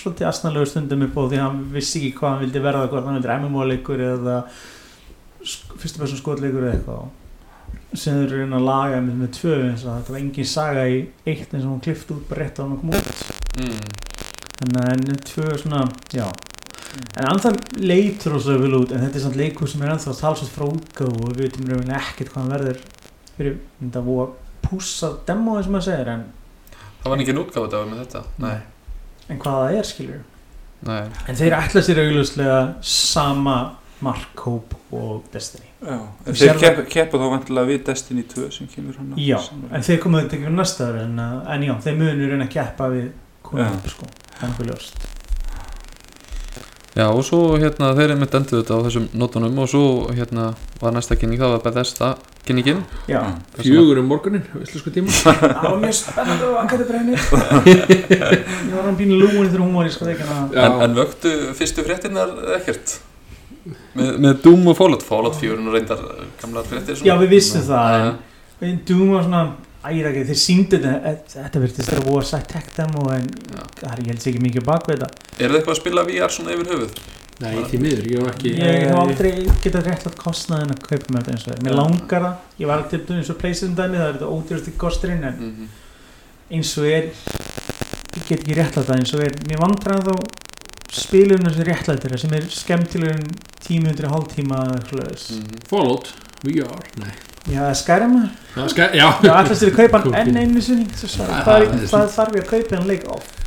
svolítið 0.00 0.28
asnalegu 0.30 0.66
stundum 0.70 1.04
upp 1.06 1.18
á 1.20 1.22
því 1.28 1.40
hann 1.44 1.60
vissi 1.76 2.00
ekki 2.00 2.14
hvað 2.18 2.32
hann 2.32 2.42
vildi 2.46 2.62
verða 2.64 2.88
hvort 2.90 3.06
hann 3.10 3.18
vildi 3.20 3.36
MMO-leikur 3.44 4.02
eða 4.08 4.38
sk- 5.44 5.76
fyrstu 5.82 6.00
person 6.02 6.20
skotleikur 6.22 6.64
eða 6.64 6.78
eitthvað. 6.78 7.08
Sem 7.92 8.16
þeir 8.16 8.26
eru 8.30 8.40
reyna 8.46 8.56
að 8.62 8.68
laga 8.70 9.00
með, 9.04 9.16
með 9.20 9.32
tvö 9.36 9.54
eins 9.68 9.84
og 9.84 9.92
þetta 10.00 10.14
var 10.16 10.20
engin 10.24 10.48
saga 10.56 10.88
í 10.88 10.98
eitt 11.26 11.52
eins 11.54 11.64
og 11.66 11.72
hún 11.74 11.84
klift 11.84 12.10
út 12.16 12.24
bara 12.32 12.46
rétt 12.46 12.58
á 12.58 12.62
hann 12.64 12.74
að 12.78 12.80
koma 12.80 12.96
út 12.96 13.10
mm. 14.60 14.80
en 14.84 15.04
en 15.14 15.20
tvö 15.30 15.56
svona, 15.60 15.84
já 16.14 16.26
en 17.16 17.28
anþann 17.30 17.58
leitur 17.78 18.36
og 18.36 18.44
svo 18.44 18.56
vel 18.60 18.76
út 18.80 18.92
en 18.94 19.04
þetta 19.04 19.20
er 19.20 19.24
samt 19.24 19.38
leikur 19.38 19.70
sem 19.70 19.82
er 19.84 19.92
ennþá 19.94 20.14
talsvægt 20.18 20.60
útgáfu 20.66 21.24
og 21.26 21.34
við 21.36 21.46
veitum 21.46 21.70
rauninlega 21.70 22.00
ekkert 22.00 22.32
hvað 22.32 22.42
hann 22.42 22.54
verður 22.56 22.82
fyrir 23.36 23.58
þetta 23.78 24.04
að 24.04 24.36
pússa 24.66 25.12
demo 25.28 25.56
eins 25.56 25.70
og 25.70 25.76
maður 25.76 25.88
segir 25.90 26.12
en, 26.14 26.28
Það 27.00 27.12
var 27.12 27.22
ekki 27.24 27.36
útgáfað 27.40 27.76
af 27.78 27.86
með 27.88 28.00
þetta 28.04 28.22
Nei, 28.44 28.56
en 29.28 29.38
hvað 29.40 29.60
það 29.60 29.76
er 29.78 29.90
skilur 29.90 30.24
nei 30.88 31.02
En 31.30 31.38
þeir 31.38 31.56
ætla 31.60 31.84
sér 31.84 32.02
augljóslega 32.04 32.58
sama 32.84 33.58
markhóp 34.00 34.74
og 34.96 35.24
Destiny. 35.32 35.66
Já, 35.80 35.96
Þú 36.24 36.30
en 36.30 36.38
þeir 36.40 36.60
sérð 36.62 36.86
keppa, 36.88 37.18
þá 37.20 37.26
vantilega 37.34 37.68
við 37.68 37.82
Destiny 37.88 38.24
2 38.32 38.46
sem 38.54 38.68
kemur 38.72 38.96
hann 38.96 39.12
Já, 39.20 39.36
en 39.68 39.84
þeir 39.84 40.00
komuðu 40.00 40.24
þetta 40.24 40.36
ekki 40.38 40.46
fyrir 40.46 40.56
næsta 40.56 40.88
ári 40.88 41.02
en, 41.04 41.18
uh, 41.20 41.34
en 41.54 41.66
já, 41.66 41.74
þeir 41.84 41.98
munur 42.00 42.32
reyna 42.32 42.46
að 42.46 42.54
keppa 42.54 42.88
við 42.94 43.10
konum, 43.44 43.76
Já. 43.84 43.92
sko. 43.92 44.08
Það 44.40 44.46
er 44.46 44.52
nokkuð 44.54 44.70
ljóst. 44.72 45.08
Já 46.98 47.04
og 47.06 47.20
svo 47.22 47.54
hérna 47.54 47.92
þeir 47.94 48.16
einmitt 48.16 48.32
endur 48.34 48.64
þetta 48.64 48.74
á 48.74 48.84
þessum 48.88 49.04
nótunum 49.14 49.58
og 49.62 49.68
svo 49.70 49.82
hérna 50.10 50.48
var 50.80 50.90
næsta 50.96 51.14
kynning 51.14 51.38
það 51.38 51.52
var 51.52 51.60
Bethesda 51.62 52.08
kynningin 52.48 52.80
Já, 53.06 53.20
Fjögur 53.60 54.00
um 54.02 54.08
morgunin, 54.10 54.42
veistlu 54.56 54.80
sko 54.82 54.90
tíma 54.96 55.12
það 55.14 55.68
var 55.68 55.76
mjög 55.84 55.94
spennandi 56.00 56.48
og 56.48 56.56
akkæði 56.64 56.88
brennir. 56.88 57.22
Ég 57.70 58.72
var 58.74 58.88
hann 58.88 58.98
bínu 58.98 59.20
lúin 59.20 59.46
þegar 59.46 59.62
hún 59.62 59.78
var 59.78 59.86
í 59.86 59.94
sko 59.94 60.08
þeikana. 60.08 60.40
en, 60.50 60.76
en 60.88 60.98
vöktu 60.98 61.36
fyrstu 61.60 61.86
fréttinnar 61.86 62.34
ekkert 62.58 62.96
með, 63.94 64.10
með 64.26 64.42
Doom 64.48 64.72
og 64.72 64.78
Fallout 64.80 65.06
Fallout 65.06 65.38
4 65.38 65.60
og 65.62 65.74
reyndar 65.76 66.02
gamlar 66.42 66.66
fréttir 66.66 66.98
svona. 66.98 67.12
Já, 67.12 67.14
við 67.22 67.36
vissum 67.36 67.66
það, 67.70 68.08
en 68.66 68.82
Doom 68.90 69.14
var 69.14 69.28
svona, 69.28 69.44
ægir 69.88 70.08
ekki, 70.10 70.24
þeir 70.28 70.40
síndi 70.40 70.78
þetta, 70.82 71.14
þetta 71.32 71.62
virtist 71.62 71.88
þeirra 71.88 72.04
búið 72.04 72.20
að 72.20 72.28
sætt 72.30 72.50
tech 72.52 72.68
demo 72.76 73.06
en 73.14 73.30
Já. 73.30 73.62
það 73.78 73.92
er 73.92 74.02
ég 74.02 74.10
held 74.12 74.22
sér 74.24 74.32
ekki 74.34 74.42
mikið 74.44 74.66
bak 74.66 74.88
við 74.90 74.98
þetta. 74.98 75.24
Er 75.38 75.46
það 75.46 75.56
eitthvað 75.58 75.74
að 75.74 75.80
spila 75.80 76.04
VR 76.10 76.34
svona 76.34 76.54
yfir 76.56 76.72
höfuð? 76.74 76.98
Nei, 77.40 77.54
því 77.70 77.78
miður, 77.80 78.08
ég 78.10 78.20
hef 78.20 78.34
ekki 78.34 78.50
Ég 78.52 78.82
hef 78.84 78.98
aldrei 79.00 79.30
getað 79.64 79.86
réttlátt 79.88 80.18
kostnaðin 80.20 80.74
að 80.74 80.82
kaupa 80.84 81.14
með 81.14 81.22
þetta 81.22 81.32
eins 81.32 81.46
og 81.46 81.52
það. 81.54 81.62
Mér 81.64 81.76
langar 81.78 82.26
það, 82.26 82.34
ég 82.60 82.70
var 82.70 82.82
til 82.90 83.00
dæmis 83.00 83.22
eins 83.22 83.32
og 83.32 83.38
Playstation 83.40 83.78
dæmi, 83.78 83.96
það 83.96 84.10
er 84.10 84.18
þetta 84.18 84.34
ódýrasti 84.34 84.74
kosturinn 84.82 85.24
en 85.24 85.40
Mm 85.40 85.54
-hmm. 85.54 85.70
eins 86.50 86.74
og 86.78 86.84
er, 86.84 87.08
ég 88.16 88.28
get 88.28 88.40
ekki 88.40 88.58
réttlátt 88.60 88.86
það 88.90 88.98
eins 88.98 89.14
og 89.14 89.24
er, 89.24 89.32
mér 89.48 89.62
vandrar 89.64 90.04
þá 90.04 90.14
spilunum 90.92 91.54
sem 91.54 91.64
réttlættir 91.64 92.18
sem 92.18 92.32
er 92.32 92.44
skemmtilegur 92.50 93.14
en 93.16 93.26
tími 93.64 93.88
undir 93.88 94.10
hálftíma. 94.10 94.60
Mhm. 94.66 95.64
Fallout 95.70 96.12
VR 96.44 96.84
Nei 96.98 97.29
já, 97.48 97.74
Skyrim 97.74 98.30
Já, 98.56 98.68
ska, 98.68 98.82
já. 98.94 99.08
já, 99.22 99.32
ætlast 99.42 99.62
þér 99.62 99.70
að 99.70 99.76
kaupa 99.76 100.00
Cool. 100.02 100.14
hann 100.14 100.28
enn 100.28 100.36
einu 100.36 100.60
sinni 100.62 100.86
Svo 100.96 101.08
svo, 101.08 101.24
Ah, 101.24 101.42
hvað, 101.46 101.62
er- 101.62 101.68
það 101.68 101.82
er 101.82 101.86
hvað 101.88 102.08
þarf 102.16 102.34
ég 102.36 102.42
að 102.44 102.50
kaupa 102.50 102.76
hann 102.76 102.86
leik 102.88 103.04
oft 103.08 103.39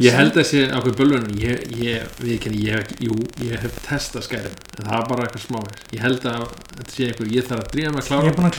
Ég 0.00 0.14
held 0.16 0.36
að 0.40 0.46
sé 0.48 0.60
ákveð 0.72 0.94
bölvun 0.96 1.26
ég, 1.36 1.64
ég, 1.76 2.04
við 2.22 2.30
ekki, 2.38 2.50
ég, 2.64 2.78
hef- 2.78 3.00
jú, 3.04 3.12
ég 3.44 3.60
hef 3.60 3.74
testað 3.84 4.22
Skyrim 4.24 4.54
en 4.78 4.86
það 4.86 4.94
var 4.94 5.04
bara 5.10 5.26
eitthvað 5.26 5.42
smáir 5.44 5.74
ég 5.92 6.00
held 6.06 6.22
að 6.30 6.46
þetta 6.78 6.94
sé 6.94 7.08
einhver, 7.10 7.28
ég 7.36 7.44
þarf 7.50 7.60
að 7.60 7.70
drífa 7.74 7.90
mig 7.92 8.00
að 8.00 8.06
ég 8.06 8.08
klára 8.08 8.24
er 8.24 8.36
búin 8.38 8.48
að 8.48 8.54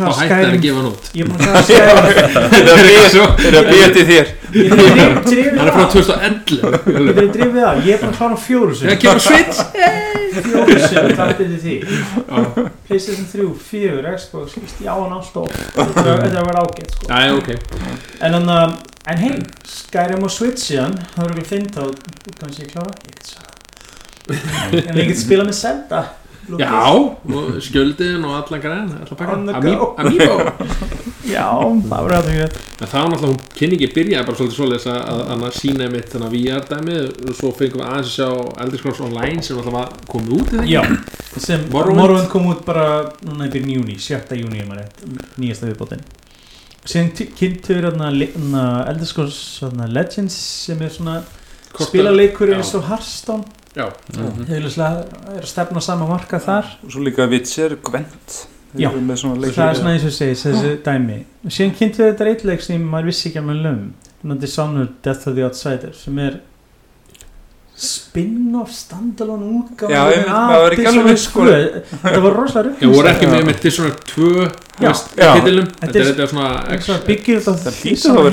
að 0.54 0.66
gefa 0.68 0.78
hann 0.78 0.90
út. 0.92 1.04
Ég 1.14 1.22
er 1.24 1.28
búin 1.32 1.42
að 1.42 1.46
klára 1.48 1.64
Skyrim. 1.68 2.54
Þeir 2.54 3.50
eru 3.50 3.58
að 3.64 3.70
býja 3.72 3.88
til 3.98 4.06
þér. 4.12 4.28
Ég 4.54 4.70
er 4.70 4.78
er 5.66 5.74
frá 5.74 5.84
af 5.84 5.92
2011 5.98 6.62
ég 6.94 7.10
er 7.10 7.34
ég 7.82 7.92
er 7.96 8.00
búin 8.04 8.14
að 8.14 8.18
klára 8.22 8.38
fjóru 8.46 8.70
það 8.70 8.80
sinni 8.84 8.98
kemur 9.02 9.26
Switch. 9.26 9.58
Fjóru 10.34 10.78
sinni, 10.86 11.18
takk 11.18 11.34
til 11.42 11.50
því. 11.66 11.76
Playstation 12.88 13.28
3, 13.34 13.50
4, 13.74 14.16
Xbox 14.22 14.58
já 14.86 14.94
hann 14.94 15.14
alltaf 15.18 15.50
þetta 15.74 16.06
er 16.06 16.26
er 16.30 16.42
að 16.44 16.50
vera 16.52 16.64
ágætt 16.68 16.92
sko. 16.94 17.10
En, 18.22 18.38
en, 18.38 18.50
uh, 18.54 18.93
en 19.12 19.20
hei, 19.20 19.38
Skyrim 19.68 20.24
og 20.24 20.32
Switch 20.32 20.70
síðan 20.70 20.98
það 21.14 21.24
eru 21.26 21.38
ekki 21.38 21.50
fint 21.50 21.80
á 21.80 21.84
kannski 22.40 22.66
ég 22.66 22.74
klára, 22.74 22.94
ég 23.04 23.16
get 23.18 23.32
svarað 23.34 24.84
en 24.88 25.00
ég 25.02 25.10
get 25.12 25.20
spila 25.20 25.48
með 25.48 25.58
Zelda 25.60 26.04
Lucas. 26.44 26.68
Já, 26.68 27.16
skjöldin 27.64 28.26
og 28.28 28.34
allan 28.36 28.62
græn 28.62 28.90
allan 28.92 29.16
pakkan. 29.16 29.50
Amiibo 29.56 29.96
já, 31.36 31.48
það 31.88 32.08
ræðum 32.12 32.36
ég 32.36 32.58
En 32.82 32.90
það 32.90 32.98
var 32.98 33.12
náttúrulega, 33.14 33.30
hún 33.30 33.38
kynningi 33.56 33.88
byrjaði 33.96 34.28
bara 34.28 34.40
svolítið 34.40 34.58
svoleiðis 34.58 34.88
að, 34.92 34.98
að, 35.14 35.22
að, 35.38 35.54
sína 35.56 35.88
mitt 35.94 36.10
þannig 36.12 36.28
að 36.28 36.36
VR 36.36 36.66
dæmi 36.74 36.98
og 37.30 37.38
svo 37.38 37.52
fengum 37.56 37.80
við 37.80 37.88
aðeins 37.88 38.10
að 38.10 38.18
sjá 38.18 38.60
Elder 38.66 38.82
Scrolls 38.82 39.04
Online 39.08 39.46
sem 39.48 39.62
alltaf 39.62 40.04
komið 40.12 40.36
út 40.40 40.52
í 40.52 40.58
það 40.58 40.74
Já, 40.74 40.82
sem 41.46 41.64
Morrowind. 41.72 42.28
Kom 42.34 42.52
út 42.52 42.66
bara 42.68 42.90
núna 43.24 43.48
byrjun 43.48 43.78
júni, 43.78 43.96
7. 43.96 44.36
júni 44.42 44.60
ef 44.60 44.68
maður 44.68 44.84
rétt, 44.84 45.08
nýjasta 45.40 45.72
viðbótin 45.72 46.04
síðan 46.86 47.12
ty- 47.16 47.30
kynntu 47.38 47.76
við 47.76 47.82
le- 48.12 48.32
Elder 48.90 49.06
Scrolls 49.06 49.60
hérna 49.62 49.88
Legends 49.94 50.34
sem 50.36 50.82
er 50.82 50.90
svona 50.90 51.22
spilaleikur 51.80 52.54
eins 52.56 52.74
og 52.76 52.84
Hearthstone. 52.90 53.44
Já, 53.76 53.88
Mhm. 54.14 54.50
er 54.52 54.62
að 54.78 55.46
stefna 55.46 55.78
á 55.78 55.82
sama 55.82 56.06
marka 56.08 56.40
þar. 56.40 56.66
Og 56.84 56.92
svo 56.92 57.02
líka 57.02 57.28
Witcher, 57.30 57.76
Gwent. 57.82 58.48
Já. 58.76 58.90
það 58.90 59.12
er 59.12 59.16
svona 59.76 59.94
eins 59.94 60.06
og 60.06 60.12
segis 60.12 60.44
þessi 60.46 60.78
dæmi. 60.84 61.24
Síðan 61.48 61.76
kynntu 61.78 61.98
við 62.04 62.14
þetta 62.16 62.26
reitleik 62.26 62.62
sem 62.62 62.82
maður 62.82 63.06
vissi 63.06 63.30
ekki 63.30 63.40
að 63.42 63.46
maður 63.46 63.62
lögum. 63.64 63.92
Svona 64.24 64.40
Dishonored 64.40 64.90
Death 65.04 65.28
of 65.28 65.36
the 65.36 65.44
Outsider 65.44 65.92
sem 65.94 66.20
er 66.20 66.40
spin-off 67.76 68.72
standalone 68.72 69.46
útgáfa 69.60 69.90
Já, 69.92 70.02
af 70.06 70.28
maður 70.50 70.66
er 70.68 70.76
ekki 70.76 70.88
alveg 70.92 71.08
viss, 71.10 71.24
sko. 71.30 71.46
2. 71.48 71.82
þetta 72.04 72.20
var 72.26 72.36
rosalega 72.38 72.84
ég 72.86 72.92
voru 72.94 73.10
ekki 73.10 73.30
með 73.32 73.48
með 73.50 73.62
Dishonored 73.64 74.04
2 74.12 74.28
Já, 74.34 74.90
veist, 74.90 75.10
já. 75.18 75.32
titilum 75.38 75.68
Þetta 75.82 76.00
er- 76.04 76.22
er 76.24 76.30
svona 76.34 77.00
Það 77.00 77.08
byggir 77.10 77.42
þetta 77.42 77.56
Það 77.64 77.80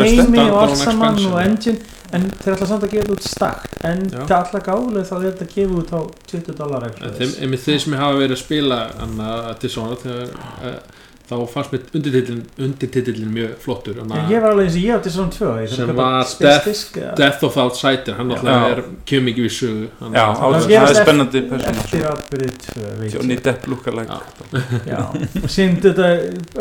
heimi 0.05 0.21
standalone 0.21 0.53
og 0.53 0.61
allt 0.63 0.77
saman 0.77 1.15
expansion. 1.15 1.33
og 1.33 1.41
engine 1.47 1.79
en 2.13 2.23
þeir 2.43 2.55
ætla 2.57 2.67
samt 2.67 2.83
að 2.85 2.91
gefa 2.95 3.05
þetta 3.07 3.17
út 3.17 3.27
stakt 3.31 3.85
en 3.91 3.99
það 4.11 4.37
ætla 4.41 4.61
gálega 4.69 5.05
þá 5.09 5.15
er 5.17 5.27
þetta 5.31 5.45
að 5.47 5.55
gefa 5.57 5.75
út 5.81 5.91
á 5.95 6.01
20 6.33 6.57
dólar 6.61 6.87
En 6.91 7.13
þeim, 7.19 7.35
sem 7.81 7.93
hafa 8.01 8.19
verið 8.19 8.37
að 8.37 8.43
spila 8.45 8.79
annað 9.05 9.51
Dishonored 9.63 10.03
þegar, 10.05 10.29
uh, 10.65 10.79
þá 11.31 11.35
fannst 11.53 11.71
mér 11.73 11.83
undirtitillin, 11.95 12.41
undirtitillin 12.59 13.31
mjög 13.35 13.53
flottur 13.63 14.01
ég 14.01 14.41
var 14.43 14.51
alveg 14.51 14.67
eins 14.67 14.77
og 14.77 14.83
ég 14.83 14.95
átti 14.97 15.13
svona 15.15 15.31
tvö 15.37 15.51
Sem 15.71 15.93
var 15.97 16.25
Death- 16.41 17.15
Death 17.21 17.45
of 17.47 17.57
Outsider 17.63 18.15
hann 18.19 18.31
Já. 18.35 18.57
er 18.73 18.83
kemur 19.07 19.29
mikið 19.31 19.47
við 19.47 19.55
sögu 19.59 19.89
hann, 20.01 20.13
Já, 20.19 20.25
gerast 20.67 20.69
það 20.69 20.91
er 20.91 21.05
spennandi 21.05 21.43
persóna 21.53 21.85
eftir 21.85 22.07
atbyrðið 22.11 22.57
tvö 22.67 23.13
Johnny. 23.15 23.37
Depp. 23.37 23.67
Já. 24.91 25.01
og 25.45 25.51
síðan 25.55 25.79
þetta 25.87 26.09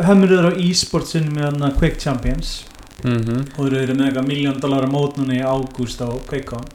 hömurður 0.10 0.50
á 0.50 0.52
e-sportsin 0.70 1.32
með 1.34 1.50
hann 1.50 1.76
Quake 1.80 1.98
Champions 2.00 2.66
Mhm. 3.00 3.46
og 3.58 3.70
þeir 3.70 3.78
eru 3.84 3.94
með 3.96 4.10
eitthvað 4.10 4.28
miljón 4.28 4.58
dólar 4.60 4.86
mót 4.92 5.16
núna 5.18 5.34
í 5.34 5.42
ágúst 5.42 6.02
á 6.04 6.10
QuakeCon 6.30 6.66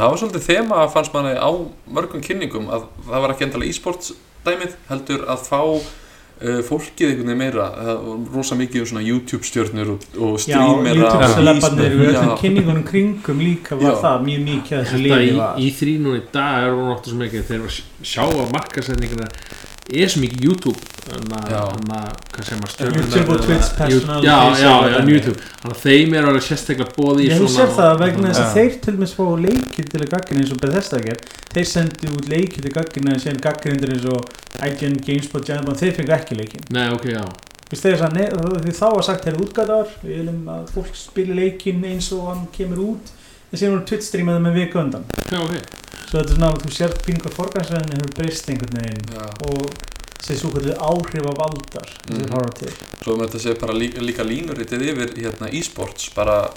Það 0.00 0.08
var 0.08 0.16
svolítið 0.20 0.44
þema 0.46 0.76
að 0.80 0.92
fannst 0.94 1.12
manni 1.12 1.32
á 1.36 1.50
mörgum 1.92 2.22
kynningum 2.24 2.68
að 2.72 2.84
það 3.04 3.20
var 3.24 3.32
ekki 3.34 3.44
endalega 3.48 3.68
e-sports 3.74 4.12
dæmið 4.46 4.76
heldur 4.88 5.26
að 5.28 5.42
fá 5.50 5.60
fólkið 6.40 7.10
einhvern 7.10 7.28
veginn 7.28 7.40
meira 7.42 7.64
rosa 8.32 8.56
mikið 8.56 8.84
um 8.84 8.86
svona 8.92 9.02
YouTube 9.04 9.44
stjörnur 9.44 9.90
og, 9.92 10.04
og 10.16 10.38
Já, 10.38 10.44
streamera 10.46 10.94
YouTube 10.96 11.26
og 11.26 11.34
celebarnir 11.36 11.96
við 11.98 12.12
öllum 12.14 12.30
Já. 12.30 12.36
kynningunum 12.40 12.84
kringum 12.88 13.42
líka 13.44 13.76
var 13.80 13.92
Já. 13.92 13.98
það 14.06 14.24
mjög 14.28 14.46
mikið 14.46 14.78
að 14.78 14.86
þessu 14.92 15.02
í, 15.02 15.34
var 15.36 15.60
í 15.60 15.72
þrý 15.80 15.96
núna 16.04 16.22
í 16.22 16.24
dag 16.32 16.64
er 16.64 16.78
hún 16.78 16.94
áttu 16.94 17.12
svo 17.12 17.20
mikið 17.20 17.44
þegar 17.50 17.76
sjá 18.14 18.24
að 18.24 18.54
markasetningina 18.56 19.28
er 19.90 20.10
svo 20.10 20.22
mikið 20.22 20.44
YouTube 20.46 20.80
þannig 21.10 21.52
að, 21.56 21.70
hvað 22.30 22.46
segir 22.46 22.60
maður 22.60 23.30
og 23.34 23.44
personalities 23.46 24.24
já, 24.24 24.36
já, 24.60 24.70
og 24.70 24.88
já. 24.92 24.98
YouTube. 25.10 25.36
Þannig 25.60 25.76
að 25.76 25.82
þeim 25.84 26.16
er 26.16 26.28
alveg 26.30 26.46
sérstaklega 26.46 26.94
bóði 26.96 27.26
Ég 27.26 27.36
hef 27.36 27.52
sér 27.54 27.72
það 27.76 27.94
vegna 28.04 28.30
þess 28.30 28.42
að 28.44 28.56
þeir 28.58 28.78
til 28.84 28.94
dæmis 28.96 29.14
fá 29.16 29.22
leikið 29.46 29.90
til 29.90 30.00
að 30.00 30.10
gaggina 30.14 30.42
eins 30.44 30.54
og 30.54 30.62
Bethesda 30.62 31.02
ger 31.04 31.22
þeir 31.50 31.68
sendu 31.72 32.12
út 32.14 32.30
leikið 32.30 32.66
til 32.66 32.74
gaggina 32.76 33.14
en 33.14 33.22
síðan 33.24 33.44
gagginundir 33.46 33.94
eins 33.96 34.08
og 34.10 34.32
IGN, 34.60 34.98
GameSpot, 35.06 35.46
Giantbomb 35.46 35.80
þeir 35.80 35.96
fengu 35.98 36.16
ekki 36.16 36.38
leikin 36.38 36.66
Nei, 36.74 36.86
ok, 36.94 37.10
já. 37.14 37.24
Vist 37.70 37.86
þeir 37.86 38.06
að 38.06 38.18
því 38.64 38.74
þá 38.74 38.86
var 38.96 39.06
sagt 39.06 39.28
þeir 39.28 39.42
útgæðar 39.44 39.92
við 40.02 40.16
viljum 40.20 40.48
að 40.50 40.72
fólk 40.74 40.96
spili 40.98 41.36
leikin 41.38 41.84
eins 41.86 42.10
og 42.16 42.26
hann 42.32 42.48
kemur 42.54 42.82
út. 42.96 43.12
En 43.50 43.58
síðan 43.60 43.76
voru 43.76 43.86
Twitch 43.86 44.08
streamaði 44.08 44.42
með 44.42 44.58
viku 44.58 44.82
undan. 44.82 45.06
Já, 45.30 45.38
ok 45.38 45.89
svo 46.10 46.18
þetta 46.18 46.30
er 46.32 46.36
svona 46.36 46.50
að 46.50 46.62
þú 46.66 46.74
sér 46.76 46.96
pínu 47.06 47.22
hvað 47.24 47.36
forgansræðin 47.38 47.94
hefur 47.96 48.14
breyst 48.18 48.50
einhvern 48.50 48.80
veginn 48.80 49.14
Já. 49.14 49.26
og 49.46 49.70
þessi 50.20 50.38
svo 50.42 50.50
kvöldu 50.52 50.74
áhrif 50.90 51.30
af 51.30 51.38
valdar 51.38 51.88
sem 51.94 52.16
Mhm. 52.18 52.32
horfa 52.34 52.54
til 52.58 52.72
Svo 53.04 53.14
um 53.14 53.20
þetta 53.24 53.38
sé 53.40 53.54
bara 53.60 53.72
líka, 53.72 54.00
líka 54.04 54.24
línuritið 54.26 54.82
yfir 54.90 55.14
hérna 55.16 55.48
e-sports 55.54 56.10
bara 56.14 56.50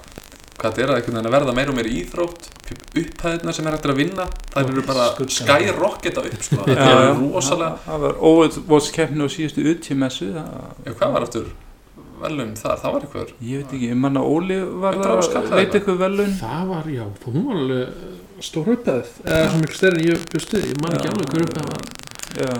hvað 0.58 0.70
þetta 0.74 0.82
er 0.82 0.90
að 0.90 0.96
einhvern 0.98 1.14
veginn 1.16 1.30
að 1.30 1.36
verða 1.38 1.54
meira 1.54 1.70
og 1.70 1.76
meira 1.78 1.90
íþrótt 1.90 2.50
upphæðina 2.94 3.52
sem 3.54 3.66
er 3.66 3.72
hægt 3.76 3.86
að 3.90 3.96
vinna 3.96 4.26
það 4.54 4.68
eru 4.70 4.82
bara 4.86 5.06
skyrocketa 5.28 6.22
upp 6.28 6.42
sko. 6.42 6.56
Þetta 6.64 6.90
er 6.94 7.14
rosalega 7.18 7.78
Það 7.86 8.00
var 8.04 8.14
óvöldskeppni 8.30 9.24
á 9.24 9.28
síðustu 9.34 9.64
uttímessu 9.72 10.28
hvað 10.84 11.12
var 11.16 11.22
aftur 11.26 11.46
velum 12.22 12.52
þar? 12.56 12.76
Það 12.82 12.92
var 12.94 13.00
eitthvað 13.06 13.32
Ég 13.42 13.62
veit 13.64 13.72
ekki, 13.78 13.94
manna 13.98 14.20
Óli 14.22 14.58
var 14.80 14.94
Hundrað 14.94 15.18
að 15.18 15.26
skall 15.28 15.42
eða 15.48 15.56
leita 15.58 15.78
eitthvað? 15.78 15.80
eitthvað 15.80 15.98
velun 16.04 16.36
Það 16.40 16.68
var, 16.70 16.84
já, 16.94 17.04
hún 17.26 17.44
var 17.48 17.56
alveg 17.56 17.88
stór 18.48 18.72
upphæð. 18.74 19.12
Eða 19.24 19.44
svo 19.50 19.60
miklu 19.62 19.78
stærri 19.78 20.00
en 20.00 20.08
ég 20.12 20.26
bjóstu 20.32 20.62
ég 20.62 20.82
man 20.82 20.96
ekki 20.98 21.12
alveg 21.12 21.32
hver 21.34 21.46
upphæð 21.48 21.70
var. 21.70 21.86
Já. 22.40 22.52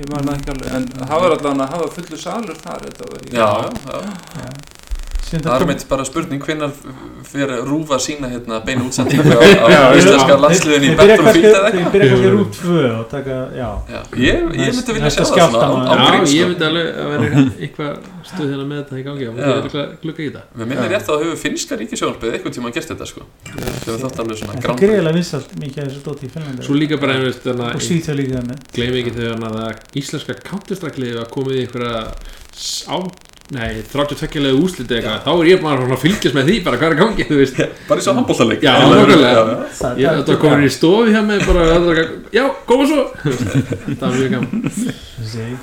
Ég 0.00 0.10
manna 0.10 0.36
ekki 0.38 0.52
alveg. 0.54 0.74
En 0.76 0.90
það 1.00 1.24
var 1.24 1.36
allan 1.38 1.64
að 1.64 1.72
hafa 1.76 1.88
fullu 1.96 2.20
salur 2.20 2.60
þar 2.64 2.84
Þetta 2.88 3.08
var 3.10 3.24
í 3.24 3.34
Já, 3.36 3.50
já, 3.94 4.04
já. 4.44 4.78
Síðan 5.30 5.44
Það 5.46 5.60
er 5.62 5.66
meitt 5.70 5.82
bara 5.90 6.04
spurning 6.08 6.40
hvinnar 6.42 6.72
fyrir 7.30 7.60
rúfa 7.68 7.96
sína 8.02 8.26
hérna 8.32 8.56
beina 8.66 8.82
útsendingu 8.88 9.30
á, 9.30 9.38
á 9.38 9.94
íslenska 9.94 10.26
Þeir- 10.34 10.42
landsliðin 10.42 10.82
í 10.82 10.88
þeir 10.90 10.96
Battlefield 10.98 11.46
eða? 11.50 11.60
þeir 11.70 11.76
eitthvað 11.78 11.92
byrja 11.94 12.08
kannski 12.10 12.30
rút 12.34 12.50
tvö 12.58 12.82
og 12.90 13.04
taka, 13.12 13.36
já. 13.54 13.68
Já, 13.86 14.00
ég, 14.18 14.34
ég 14.34 14.74
myndi 14.74 14.92
vilja 14.96 15.10
sjá 15.14 15.22
það 15.22 15.28
svona 15.30 15.30
á, 15.30 15.30
skjálfta, 15.30 15.60
á 15.60 15.70
Já, 15.70 16.02
grín 16.10 16.26
ég 16.34 16.44
myndi 16.50 16.64
alveg 16.70 16.86
að 16.90 17.06
vera 17.14 17.26
eitthvað 17.62 17.92
stuð 18.30 18.48
hérna 18.50 18.66
með 18.70 18.76
þetta 18.82 18.94
í 18.98 19.04
gangi 19.06 19.24
og 19.30 19.34
Já. 19.38 19.40
ég 19.40 19.46
er 19.46 19.62
eitthvað 19.62 19.86
glugga 20.02 20.20
í 20.20 20.26
þetta 20.30 20.42
Við 20.60 20.66
minnir 20.72 20.88
rétt 20.90 21.06
að 21.06 21.12
það 21.14 21.20
hefur 21.24 21.38
finnska 21.44 21.72
ríkisjónarpið 21.80 22.28
eitthvað 22.34 22.54
tíma 22.58 22.68
gert 22.74 22.88
þetta 22.90 23.06
sko. 23.10 23.22
Sem 23.46 23.90
við 23.94 24.00
þátt 24.04 24.18
alveg 24.24 24.36
svona 24.40 24.50
það 24.50 24.58
er 24.58 24.64
grann 24.66 24.80
greiðilega 24.82 25.14
vinsalt 25.20 25.50
mikið 25.62 25.78
af 25.80 25.86
þessu 25.90 26.02
dóti 26.10 26.24
í 26.26 26.32
einhvers 26.50 26.68
og 26.70 26.74
Svíþjóð 27.86 28.16
líka 28.20 28.40
að 33.50 33.56
nei, 33.58 33.82
32 33.90 34.40
leið 34.44 34.58
úsliti 34.62 34.94
eitthvað, 34.94 35.22
þá 35.26 35.30
er 35.40 35.48
ég 35.50 35.62
bara 35.64 35.80
svona 35.82 35.96
að 35.96 36.02
fylgjast 36.04 36.36
með 36.36 36.50
því 36.50 36.56
bara 36.66 36.78
hvað 36.80 36.86
er 36.86 36.94
að 36.94 37.00
gangi, 37.00 37.24
þú 37.30 37.38
veist. 37.40 37.60
Bara 37.88 38.00
í 38.00 38.04
svo 38.04 38.14
handbóltaleik 38.14 38.62
Já, 38.62 38.72
nákvæmlega. 38.78 39.42
Ég 39.98 40.18
þetta 40.20 40.34
var 40.34 40.40
komin 40.44 40.66
í 40.66 40.72
stofi 40.74 41.14
hjá 41.16 41.22
mig 41.26 41.42
bara, 41.48 41.64
ekki- 41.74 42.36
já, 42.38 42.44
koma 42.68 42.86
svo. 42.86 43.06
Það 43.24 44.04
var 44.04 44.14
mjög 44.20 44.30
gaman. 44.36 44.70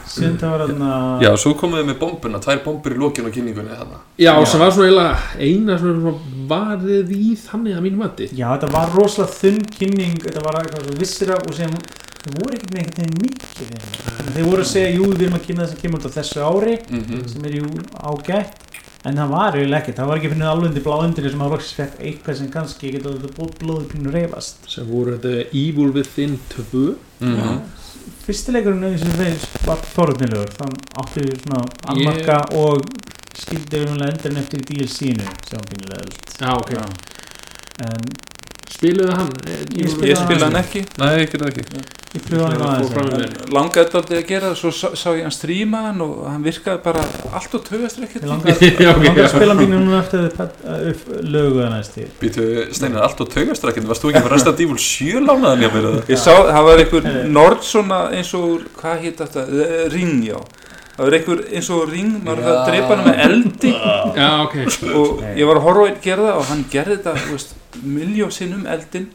Sýnd 0.07 0.37
það 0.41 0.51
var 0.53 0.63
þarna 0.67 0.89
Já, 1.23 1.31
svo 1.41 1.53
komuðu 1.57 1.87
með 1.89 1.97
bombuna, 2.01 2.41
tvær 2.43 2.59
bombur 2.65 2.93
í 2.93 2.99
lokinu 3.01 3.31
á 3.31 3.35
kynningunni 3.37 3.77
þarna. 3.79 4.01
Já, 4.19 4.33
Já. 4.35 4.45
sem 4.51 4.59
var 4.61 4.71
svona 4.75 4.89
eiginlega 4.91 5.47
eina 5.47 5.77
sem 5.81 6.03
var 6.03 6.19
varðið 6.51 7.15
í 7.15 7.31
þannig 7.47 7.77
að 7.79 7.85
mínu 7.87 8.01
mati. 8.03 8.27
Já, 8.37 8.47
þetta 8.57 8.71
var 8.75 8.91
rosalega 8.95 9.33
þunn 9.39 9.63
kynning 9.77 10.19
Þetta 10.27 10.43
var 10.45 10.59
eitthvað 10.61 10.85
svo 10.91 10.99
vissir 10.99 11.31
af 11.33 11.47
og 11.47 11.55
sem 11.57 11.73
þeir 12.27 12.37
voru 12.43 12.57
ekkert 12.57 12.73
með 12.75 12.81
einhvern 12.83 13.01
veginn 13.01 13.21
mikið 13.25 13.61
í 13.61 13.69
henni. 13.73 14.33
Þeir 14.37 14.47
voru 14.51 14.61
að 14.63 14.71
segja, 14.71 14.93
jú, 14.97 15.03
við 15.13 15.25
erum 15.27 15.37
að 15.39 15.45
kynna 15.47 15.63
það 15.65 15.69
sem 15.73 15.81
kemur 15.81 15.99
út 15.99 16.07
á 16.07 16.17
þessu 16.17 16.39
ári 16.47 16.75
Mhm. 16.91 17.27
sem 17.33 17.45
er 17.45 17.57
jú 17.57 17.65
ágætt. 18.11 18.63
En 19.05 19.15
það 19.15 19.29
var 19.29 19.53
eiginlega 19.55 19.79
ekkert, 19.83 19.95
það 20.01 20.07
var 20.07 20.17
ekki 20.17 20.29
finnið 20.33 20.49
alveg 20.51 20.67
undir 20.69 20.83
blá 20.83 20.95
undir 21.05 21.29
sem 21.31 21.39
að 21.45 21.51
loksins 21.53 21.75
fekk 21.79 21.99
eitthvað 22.01 22.37
sem 22.37 22.47
kannski 22.51 22.91
getur 22.91 23.17
blóðu 23.61 23.85
pínu 23.87 24.11
reyfast. 24.11 24.55
Sem 24.67 24.85
voru 24.89 25.17
þetta 25.17 25.47
Evil 25.53 25.91
Within 25.93 26.39
2 26.49 26.95
Mhm. 27.21 27.61
Fyrstileikurinn 28.25 28.97
sem 28.99 29.11
þeir 29.15 29.37
var 29.65 29.77
forutnilegur 29.77 30.49
þann 30.57 30.73
áttu 30.99 31.21
við 31.23 31.37
svona 31.43 31.61
annmarka 31.87 32.37
og 32.55 32.83
skildi 33.37 33.85
umlega 33.85 34.11
endurinn 34.11 34.37
eftir 34.41 34.59
í 34.59 34.65
DLC-inu 34.67 35.23
sem 35.47 35.59
var 35.59 35.67
pínulega 35.71 36.01
öll 36.03 36.15
já, 36.41 36.49
ok, 36.57 36.71
en 37.87 38.03
spiluðu 38.69 39.13
hann? 39.15 39.31
Ég 39.71 39.95
ég 40.11 40.17
spila 40.17 40.45
hann 40.49 40.59
ekki. 40.61 40.83
Nei, 40.97 41.11
ég 41.21 41.31
gerði 41.31 41.51
ekki 41.51 41.65
Ég 42.15 42.21
pröfa 42.23 42.45
hann 42.47 42.55
Fór 42.57 42.67
aðeins. 42.71 42.91
fram 42.93 43.07
með 43.07 43.13
en- 43.13 43.33
mér. 43.35 43.49
langaði 43.57 43.89
þetta 43.91 44.15
að 44.17 44.27
gera 44.27 44.47
það 44.49 44.55
svo 44.61 44.69
sá, 44.71 44.87
sá 44.95 45.09
ég 45.17 45.21
hann 45.27 45.33
stríma 45.35 45.81
hann 45.87 46.01
og 46.01 46.13
hann 46.31 46.43
virkaði 46.45 46.79
bara 46.85 47.01
allt 47.35 47.55
og 47.57 47.63
tögast 47.67 47.99
Ég 47.99 48.79
já. 48.85 48.93
að 49.25 49.27
spila 49.35 49.55
mínu 49.59 49.81
núna 49.83 49.99
eftir 49.99 50.23
að 50.23 50.53
þið 50.63 50.87
upp 50.93 51.01
lögu 51.35 51.59
að 51.65 51.73
næst 51.75 51.97
Býtu, 52.21 52.45
Steinar, 52.73 53.03
allt 53.03 53.19
á 53.21 53.25
taugastrækjum 53.35 53.89
Varst 53.91 54.01
þú 54.05 54.11
ekki 54.13 54.23
fyrir 54.23 54.35
Resident 54.37 54.63
Evil 54.65 54.79
7 54.87 55.25
lánaðan 55.27 55.65
ég 56.07 56.23
sá, 56.23 56.31
það 56.47 56.63
var 56.69 56.83
einhver 56.85 57.03
Heyrðu. 57.11 57.27
nord 57.37 57.61
svona 57.67 57.99
eins 58.15 58.33
og, 58.39 58.47
úr- 58.55 58.65
hvað 58.79 59.03
hétt 59.03 59.21
þetta? 59.25 59.45
Eh, 59.67 59.85
ring, 59.93 60.23
já. 60.31 60.39
Það 60.97 61.03
var 61.05 61.13
einhver 61.19 61.43
eins 61.53 61.69
og 61.75 61.83
ring, 61.91 62.13
maður 62.25 62.41
var 62.41 62.49
að 62.49 62.57
Já. 62.57 62.65
drepa 62.71 62.95
hann 62.95 63.05
með 63.05 63.19
eldi. 63.27 63.71
Já, 64.17 64.29
ok. 64.47 64.55
Og 64.97 65.21
ég 65.37 65.45
var 65.45 65.59
að 65.59 65.65
horfa 65.67 65.83
einn 65.91 65.99
gera 66.01 66.23
það 66.31 66.39
og 66.39 66.45
hann 66.49 66.63
gerði 66.71 66.95
þetta, 66.97 67.13
þú 67.27 67.35
veist, 67.35 67.51
miljó 67.83 68.29
sinnum 68.33 68.63
eldin 68.65 69.05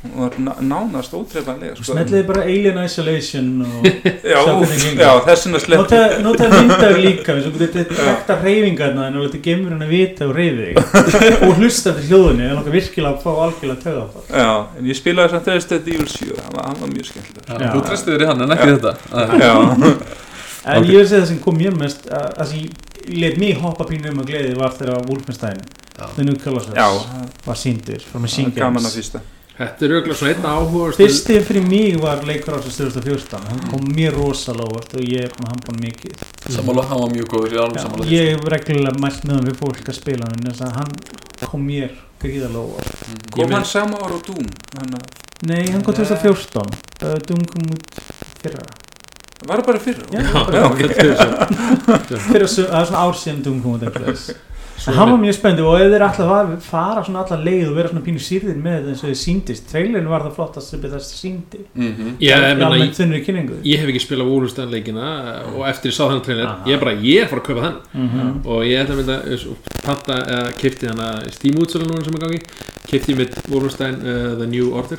og 0.00 0.36
nánast 0.64 1.12
ótrefanlega 1.12 1.74
sko. 1.76 1.84
Smetliði 1.90 2.24
bara 2.24 2.44
Alien 2.48 2.78
Isolation 2.80 3.48
og 3.66 3.88
þess 5.26 5.44
vegna 5.44 5.60
slepp 5.60 5.82
Notaði 5.82 6.22
notaði 6.24 6.60
myndaður 6.62 7.00
líka 7.04 7.34
við 7.36 7.42
svo 7.44 7.52
getur 7.60 7.90
þetta 7.98 8.36
reyfingarna 8.40 9.08
en 9.10 9.18
þú 9.18 9.24
letur 9.26 9.42
gemurinn 9.44 9.84
að 9.84 9.92
vita 9.92 10.28
og 10.28 10.32
reyfi 10.38 10.70
þig. 10.70 10.78
Og 11.50 11.60
hlusta 11.60 11.92
til 11.98 12.06
hljóðunni 12.08 12.46
en 12.48 12.60
okkur 12.62 12.76
virkilega 12.78 13.12
að 13.12 13.26
fá 13.26 13.42
algjörlega 13.44 13.84
töða 13.84 14.00
á 14.00 14.08
það 14.14 14.40
já, 14.40 14.52
en 14.78 14.88
ég 14.88 14.98
spilaði 15.00 15.34
samt 15.34 15.50
Resident 15.52 15.90
Evil 15.92 16.08
7 16.14 16.30
hann 16.38 16.56
var, 16.56 16.70
hann 16.70 16.80
var 16.80 16.94
mjög 16.94 17.10
Já. 17.10 17.72
Þú 17.74 17.82
treysti 17.88 18.14
þér 18.14 18.24
í 18.24 18.30
hann 18.30 18.44
en 18.46 18.54
ekki 18.56 18.70
þetta. 18.70 18.92
En 20.70 20.86
ég 20.86 20.96
vil 20.96 21.08
segja 21.08 21.20
það 21.20 21.28
sem 21.32 21.42
kom 21.44 21.60
mér 21.60 21.76
mest 21.76 22.08
að 22.08 22.30
það 22.38 22.54
sem 22.54 22.64
ég 23.10 23.20
let 23.20 23.36
mig 23.42 23.60
hoppa 23.60 23.88
pínu 23.88 24.14
um 24.14 24.22
að 24.22 24.32
gleði 24.32 24.56
var 24.56 24.72
þegar 24.78 25.04
Wolfenstein. 25.08 25.60
The 26.00 26.24
New 26.24 26.38
Colossus 26.40 26.72
já. 26.72 26.88
var 27.44 27.60
síndur 27.60 28.00
frá 28.00 28.16
það 28.16 28.24
Machine 28.24 29.20
Þetta 29.60 29.84
er 29.84 29.92
auðvitað 29.92 30.16
svona 30.16 30.30
einn 30.32 30.46
áhuga 30.48 30.92
Fyrsti 30.96 31.34
fyrir 31.44 31.64
mig 31.68 31.96
var 32.00 32.22
leikur 32.24 32.54
ásins 32.56 32.78
2014 32.80 33.42
hann 33.50 33.58
kom 33.68 33.82
mér 33.92 34.14
rosalega 34.16 34.70
óvart 34.70 34.94
og 34.96 35.02
ég 35.04 35.26
er 35.26 35.34
búin 35.34 35.44
að 35.44 35.52
hampa 35.52 35.74
hann 35.74 35.82
mikið. 35.84 36.22
Sammála, 36.54 36.84
hann 36.88 37.02
var 37.02 37.12
mjög 37.12 37.28
góður 37.34 37.56
Já, 37.58 37.64
ég 38.08 38.30
hef 38.30 38.46
reglulega 38.54 39.02
mælt 39.04 39.26
með 39.28 39.34
hann 39.36 39.50
við 39.50 39.58
fólk 39.60 39.82
að 39.92 39.98
spila 39.98 40.30
hann 40.30 40.48
hann 40.78 40.94
kom 41.44 41.66
mér 41.68 41.92
gríðalega 42.22 42.64
óvart. 42.64 43.06
Ég 43.12 43.36
kom 43.36 43.52
hann 43.58 43.68
sama 43.68 44.00
ára 44.00 44.16
á 44.16 44.20
Doom? 44.30 44.48
Hann 44.78 44.96
að- 44.96 45.18
Nei, 45.50 45.62
hann 45.72 45.84
kom 45.84 45.94
2014 46.00 46.64
uh, 47.04 47.16
Doom 47.28 47.44
kom 47.52 47.68
út 47.76 48.00
fyrra. 48.40 48.64
Var 49.44 49.60
það 49.60 49.66
bara 49.66 49.80
fyrir 49.80 50.04
Já, 50.12 50.20
Já, 50.24 50.68
bara 50.68 50.88
fyrra, 50.96 51.28
það 52.28 52.40
er 52.40 52.48
svona 52.48 53.04
ár 53.04 53.16
síðan 53.16 53.44
Doom 53.44 53.60
kom 53.64 53.76
út 53.76 53.84
einhvers 53.88 54.30
hann 54.86 55.10
var 55.12 55.18
mjög 55.20 55.34
spenndi 55.36 55.62
og 55.66 55.76
ef 55.80 55.90
þeir 55.92 56.04
alltaf 56.06 56.64
fara 56.64 57.02
svona 57.04 57.24
alla 57.26 57.38
leið 57.44 57.68
og 57.68 57.74
vera 57.76 57.88
svona 57.92 58.04
pínu 58.06 58.20
sýrðir 58.24 58.56
með 58.64 58.88
eins 58.90 59.02
og 59.04 59.10
þið 59.10 59.18
síndist 59.20 59.66
trailerin 59.70 60.08
var 60.08 60.22
það 60.24 60.34
flottast 60.38 60.70
sem 60.72 60.80
þess 60.80 61.10
síndi 61.20 61.60
Mhm. 61.74 62.16
Ég, 62.20 62.30
ég, 62.30 62.94
ég, 63.64 63.78
hef 63.80 63.88
ekki 63.92 64.00
spilað 64.04 64.30
Wolfenstein 64.30 64.70
leikina 64.72 65.06
og 65.54 65.66
eftir 65.68 65.90
ég 65.90 65.96
sá 65.96 66.04
þennan 66.08 66.24
trailer 66.24 66.46
Aha. 66.46 66.64
ég 66.66 66.74
er 66.74 66.80
bara, 66.84 66.94
ég 66.96 67.22
er 67.22 67.28
fara 67.28 67.40
að 67.40 67.46
kaupa 67.46 67.60
þennan 67.60 67.80
Mhm. 67.94 68.46
og 68.46 68.62
ég 68.64 68.80
ætla 68.80 68.94
að 68.94 69.00
mynda 69.00 69.18
panta, 69.84 70.12
eða 70.14 70.52
kefti 70.60 70.88
hana 70.88 71.30
Steam 71.30 71.54
útsölu 71.60 71.86
núna 71.88 72.04
sem 72.04 72.14
er 72.14 72.24
gangi 72.26 72.40
ég 73.12 73.16
mitt 73.16 73.34
Wolfenstein 73.48 73.94
uh, 74.00 74.36
The 74.38 74.46
New 74.46 74.72
Order 74.74 74.98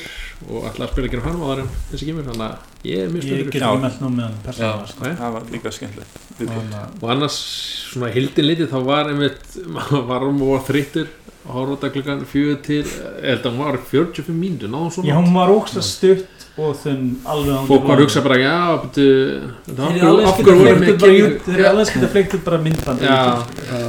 og 0.50 0.64
ætla 0.72 0.86
að 0.88 0.92
spila 0.92 1.08
ekki 1.08 1.20
á 1.20 1.26
hann 1.26 1.42
og 1.42 1.48
það 1.50 1.60
er 1.60 1.72
þessi 1.92 2.06
kemur 2.12 2.24
þannig 2.30 2.48
að 2.52 2.71
ég 2.84 3.04
er 3.06 3.10
mjög 3.14 3.22
Ég 3.22 3.28
spilur 3.28 3.52
get 3.52 3.62
ekki 3.62 3.82
meld 3.86 4.02
nú 4.02 4.10
með 4.16 4.24
hann 4.28 4.38
persónulega 4.46 4.88
sko. 4.92 5.12
Það 5.22 5.34
var 5.36 5.44
líka 5.54 5.72
skemmtilegt. 5.78 6.20
Að- 6.42 7.04
og 7.04 7.10
annars 7.14 7.38
svona 7.92 8.12
hildin 8.16 8.48
litið 8.50 8.72
þá 8.72 8.80
var 8.88 9.10
einmitt 9.12 9.58
maður 9.68 10.06
var 10.12 10.24
um 10.30 10.42
og 10.42 10.54
var 10.56 10.64
þreyttur 10.72 11.08
og 11.52 11.72
þetta 11.74 11.90
klukkan 11.96 12.26
fjögur 12.30 12.60
til 12.66 12.84
ég 12.86 13.42
að 13.42 13.48
hún 13.52 13.62
var 13.66 13.78
45 13.92 14.30
mínútur 14.38 14.70
náðum 14.74 15.06
Já, 15.10 15.16
hún 15.18 15.34
var 15.34 15.50
ógst 15.54 15.78
stutt 15.86 16.28
og 16.62 16.76
þunn 16.82 17.06
alveg 17.32 17.64
fólk 17.70 17.86
var 17.88 17.96
að 17.98 18.04
hugsa 18.04 18.22
bara 18.26 18.38
já 18.42 18.56
Þeir 18.98 19.96
eru 19.96 20.10
alveg 20.10 20.26
hverju- 20.28 20.28
af 20.28 20.36
skilta 20.36 20.44
hverju 20.44 20.60
voru 20.60 22.10
fleikt 22.12 22.34
með 22.34 22.38
út 22.38 22.44
bara 22.46 22.60
myndband 22.66 23.06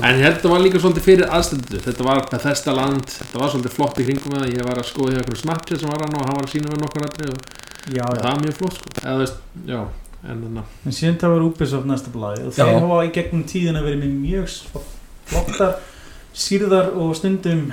en 0.09 0.23
þetta 0.23 0.53
var 0.53 0.63
líka 0.65 0.81
svolítið 0.81 1.07
fyrir 1.09 1.27
aðstöndu 1.39 1.81
þetta 1.89 2.07
var 2.07 2.23
Bethesda 2.31 2.73
land 2.77 3.05
þetta 3.17 3.43
var 3.43 3.53
svolítið 3.53 3.77
flott 3.77 3.99
í 4.01 4.07
kringum 4.09 4.37
það. 4.39 4.49
Ég 4.57 4.65
var 4.69 4.81
að 4.81 4.89
skoða 4.93 5.13
hjá 5.13 5.21
einhverju 5.23 5.43
Snapchat 5.43 5.81
sem 5.83 5.91
var 5.93 6.05
hann 6.07 6.17
og 6.17 6.25
hann 6.29 6.39
var 6.39 6.47
að 6.49 6.55
sína 6.55 6.73
með 6.73 6.83
nokkur 6.87 7.07
aðri 7.09 7.29
og 7.33 7.39
Já, 7.91 8.05
já. 8.05 8.21
Það 8.23 8.29
var 8.31 8.43
mjög 8.45 8.59
flott 8.61 8.77
sko. 8.79 8.93
Eða 9.03 9.19
veist, 9.23 9.41
já 9.67 9.81
en 10.23 10.43
að 10.47 10.87
En 10.87 10.95
síðan 10.95 11.17
það 11.19 11.33
var 11.35 11.47
Ubisoft 11.49 11.87
næsta 11.91 12.13
blæði 12.15 12.45
og 12.47 12.53
Já. 12.55 12.63
þeir 12.69 12.77
hafa 12.85 12.99
í 13.03 13.09
gegnum 13.17 13.41
tíðina 13.51 13.81
verið 13.83 14.05
með 14.05 14.13
mjög 14.23 14.53
flottar 15.33 15.73
sýrðar 16.33 16.93
og 16.97 17.11
stundum 17.19 17.65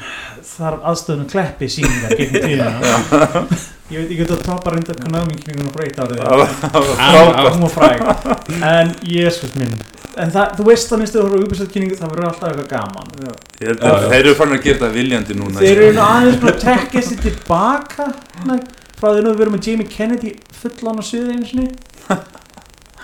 þar 0.44 0.80
aðstöðun 0.90 1.30
kleppi 1.30 1.70
síningar 1.72 2.16
gegnum 2.18 2.42
tíðina. 2.48 2.72
Ég 3.90 4.02
veit 4.02 4.12
ekki 4.16 4.26
að 4.26 4.34
það 4.34 4.42
toppa 4.50 4.74
reynda 4.74 4.96
Konami 4.98 5.38
kringum 5.44 5.70
og 5.70 5.78
breyta 5.78 6.04
árið 6.04 6.18
það 6.20 6.28
það 7.78 7.88
En- 7.94 8.66
en 8.74 8.92
jésus 9.14 9.54
minn. 9.58 9.78
En 10.20 10.34
það, 10.34 10.52
þú 10.58 10.66
veist 10.68 10.92
að 10.92 11.00
minnstu 11.04 11.20
þú 11.20 11.24
horfður 11.28 11.40
á 11.40 11.46
Ubisoft 11.48 11.72
kynningu 11.74 11.96
það 12.02 12.12
verður 12.16 12.28
alltaf 12.32 12.50
eitthvað 12.50 12.70
gaman. 12.74 13.14
Já, 13.24 13.32
ég 13.62 13.86
að 13.88 14.06
þeir 14.10 14.20
eru 14.26 14.36
farin 14.42 14.58
að 14.58 14.64
gera 14.66 14.82
það 14.84 14.98
viljandi 15.00 15.38
núna 15.40 15.62
þeir 15.64 15.82
eru 15.86 15.94
nú 15.96 16.04
aðeins 16.10 16.44
að 16.50 16.60
trekka 16.66 17.04
sér 17.08 17.24
tilbaka 17.30 18.10
frá 19.00 19.08
því 19.16 19.24
nú 19.26 19.32
við 19.34 19.40
verum 19.44 19.56
með 19.58 19.70
Jamie 19.72 19.88
Kennedy 19.96 20.36
fullan 20.62 21.00
á 21.00 21.04
suðu 21.08 21.34
einu 21.36 21.48
sinni. 21.48 21.70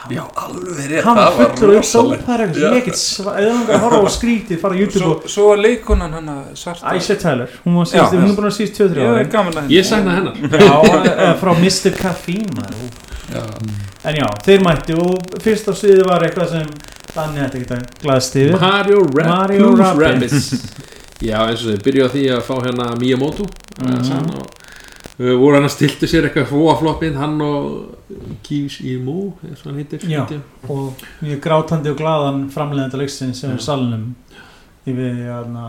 Já, 0.05 0.21
alveg 0.37 0.89
rétt 0.91 1.01
hann 1.07 1.15
var 1.17 1.31
það 1.33 1.37
var 1.39 1.53
fullur 1.57 1.77
og 1.79 1.85
sópar 1.89 2.41
eitthvað 2.43 2.75
ég 2.75 2.83
get 2.85 2.99
langar 3.25 3.71
að 3.73 3.85
horfa 3.87 4.01
á 4.05 4.11
skrítið 4.13 4.59
fara 4.61 4.75
á 4.75 4.81
YouTube 4.83 5.01
svo, 5.01 5.13
og 5.15 5.31
svo 5.33 5.45
var 5.49 5.61
leikonan 5.63 6.13
hann 6.13 6.27
að 6.29 6.43
svarta. 6.61 6.91
Aisha 6.91 7.15
Tyler 7.17 7.55
hún 7.63 7.79
var 7.79 7.87
Já. 7.87 7.89
síðust, 7.95 8.13
hún 8.19 8.29
er 8.29 8.35
búin 8.37 8.49
að 8.51 8.53
síðust 8.59 8.77
2-3 8.83 8.99
ég 9.01 9.07
er 9.09 9.17
ári 9.23 9.31
gaman 9.33 9.57
að 9.63 9.71
ég 9.73 9.87
sagði 9.89 10.13
hennar. 10.13 10.35
Já, 10.67 10.75
eh, 11.09 11.31
frá 11.41 11.51
Mr. 11.57 11.95
Caffeine 11.97 12.67
en 14.05 14.19
já, 14.19 14.27
þeir 14.45 14.61
mættu 14.67 14.99
og 15.01 15.39
fyrst 15.41 15.65
á 15.65 15.73
sviði 15.73 16.05
var 16.05 16.21
eitthvað 16.27 16.51
sem 16.53 16.67
Danni 17.15 17.41
hætti 17.41 17.61
ekki 17.63 17.73
að 17.73 17.87
glaðst 18.03 18.35
yfir. 18.37 18.59
Mario, 18.61 19.71
Rabbids. 19.79 20.51
já 21.31 21.39
eins 21.47 21.63
og 21.65 21.71
þau 21.71 21.81
byrjuðu 21.87 22.05
á 22.05 22.13
því 22.13 22.23
að 22.35 22.45
fá 22.45 22.55
hérna 22.67 22.91
Miyamoto 22.99 23.47
Mhm. 23.75 23.89
mm 23.89 24.29
og 24.35 24.45
uh, 24.45 24.64
voru 25.17 25.55
hann 25.55 25.67
að 25.69 25.75
stiltu 25.77 26.09
sér 26.11 26.27
eitthvað 26.27 26.49
fóa 26.51 26.75
floppinn 26.81 27.17
hann 27.19 27.39
og 27.43 28.37
Kís 28.43 28.81
Imo 28.83 29.33
eins 29.45 29.63
og 29.63 29.71
hann 29.71 29.79
heitir 29.79 30.03
Já. 30.11 30.25
og 30.67 31.03
mjög 31.23 31.41
grátandi 31.45 31.93
og 31.93 31.99
glaðan 32.01 32.47
framleiðandi 32.51 32.99
leiksins 32.99 33.39
sem 33.43 33.55
er 33.55 33.63
salnum 33.63 34.09
yfir 34.85 35.21
hérna 35.23 35.67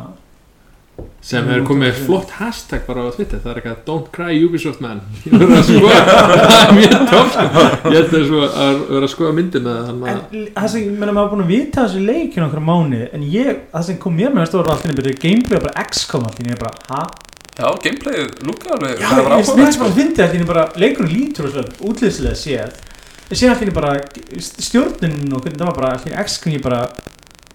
sem 1.20 1.44
hefur 1.46 1.64
komið 1.68 1.98
flott 2.06 2.30
hashtag 2.38 2.86
bara 2.86 3.04
á 3.06 3.10
Twitter 3.14 3.40
það 3.42 3.50
er 3.52 3.58
eitthvað 3.60 3.80
don't 3.86 4.08
cry 4.14 4.38
Ubisoft 4.42 4.82
man 4.82 5.02
ég 5.26 5.36
verður 5.36 5.60
að 5.60 5.68
skoða 5.68 6.00
það 6.08 6.56
er 6.64 6.74
mjög 6.78 6.96
tóf 7.12 7.30
sko. 7.36 7.64
ég 7.92 7.96
held 7.98 8.16
að 8.18 8.26
svo 8.30 8.42
að 8.46 9.06
skoða 9.12 9.36
myndina 9.36 9.76
en 9.92 10.02
að 10.02 10.20
það 10.56 10.68
sem, 10.74 10.88
menn 10.90 11.12
maður 11.12 11.22
er 11.26 11.32
búin 11.34 11.44
að 11.46 11.52
vita 11.54 11.84
þessu 11.86 12.02
leik 12.06 12.34
í 12.34 12.42
nokkra 12.42 12.64
mánu, 12.70 13.04
en 13.12 13.30
ég, 13.30 13.62
það 13.74 13.88
sem 13.90 14.02
kom 14.02 14.18
mér 14.18 14.34
með 14.34 14.46
að 14.46 14.50
stóra 14.52 14.74
allt 14.74 14.88
inni, 14.88 14.98
byrju, 15.00 15.16
gameplay 15.22 15.60
og 15.60 15.66
bara 15.68 15.86
allt 15.86 16.42
inni, 16.42 16.54
ég 16.54 16.62
bara, 16.62 16.74
ha? 16.90 17.25
Já, 17.56 17.70
gameplayið 17.80 18.42
lúkka 18.44 18.74
alveg 18.74 18.98
Já, 19.00 19.10
ég 19.16 19.46
finnst 19.48 19.56
mér 19.56 19.78
bara 19.80 19.88
að 19.88 19.94
fyndi 19.96 20.22
allt 20.24 20.34
inni 20.36 20.48
bara, 20.48 20.64
leikurinn 20.76 21.12
lítur 21.14 21.46
og 21.48 21.54
svona 21.54 21.78
útlýðslega 21.88 22.36
séð, 22.36 22.80
en 23.30 23.52
allt 23.52 23.62
inni 23.64 23.76
bara 23.78 23.94
stjórnin 24.44 25.32
og 25.32 25.40
hvernig 25.40 25.62
það 25.62 25.70
var 25.70 25.78
bara 25.78 26.24
XCOM, 26.26 26.52
ég 26.52 26.66
bara, 26.66 26.82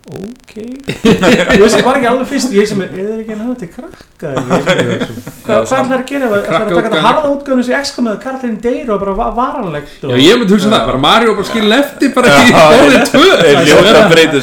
ok. 0.10 0.54
Ég 1.62 1.84
var 1.86 1.98
ekki 1.98 2.08
alveg 2.10 2.28
fyrst 2.32 2.54
ég 2.56 2.66
sem 2.68 2.80
er, 2.82 2.90
er 2.96 3.06
það 3.12 3.20
ekki 3.22 3.34
að 3.36 3.42
náða 3.42 3.56
til 3.62 3.70
krakka 3.76 4.32
ekki, 4.32 4.96
hvað 5.46 5.60
ætlar 5.62 5.86
það 5.86 5.94
að 5.98 6.04
gera, 6.12 6.30
það 6.32 6.38
að 6.42 6.48
taka 6.52 6.82
þetta 6.88 7.02
harða 7.06 7.30
útgáðinu 7.36 7.66
sem 7.68 7.84
XCOM 7.86 8.10
eða 8.12 8.22
karlinn 8.26 8.58
deyr 8.66 8.90
og 8.96 9.00
bara 9.04 9.14
va- 9.20 9.30
varanlegt 9.38 10.04
og 10.08 10.14
já 10.16 10.24
ég 10.26 10.42
myndi 10.42 10.56
hugsa 10.58 10.72
það 10.74 10.86
bara 10.90 11.02
Mario 11.06 11.36
bara 11.38 11.48
skilin 11.52 11.76
eftir 11.78 12.14
bara 12.18 12.34
í 12.34 12.50
Já, 12.52 12.66
bólið 12.82 13.08
tvö. 13.12 13.30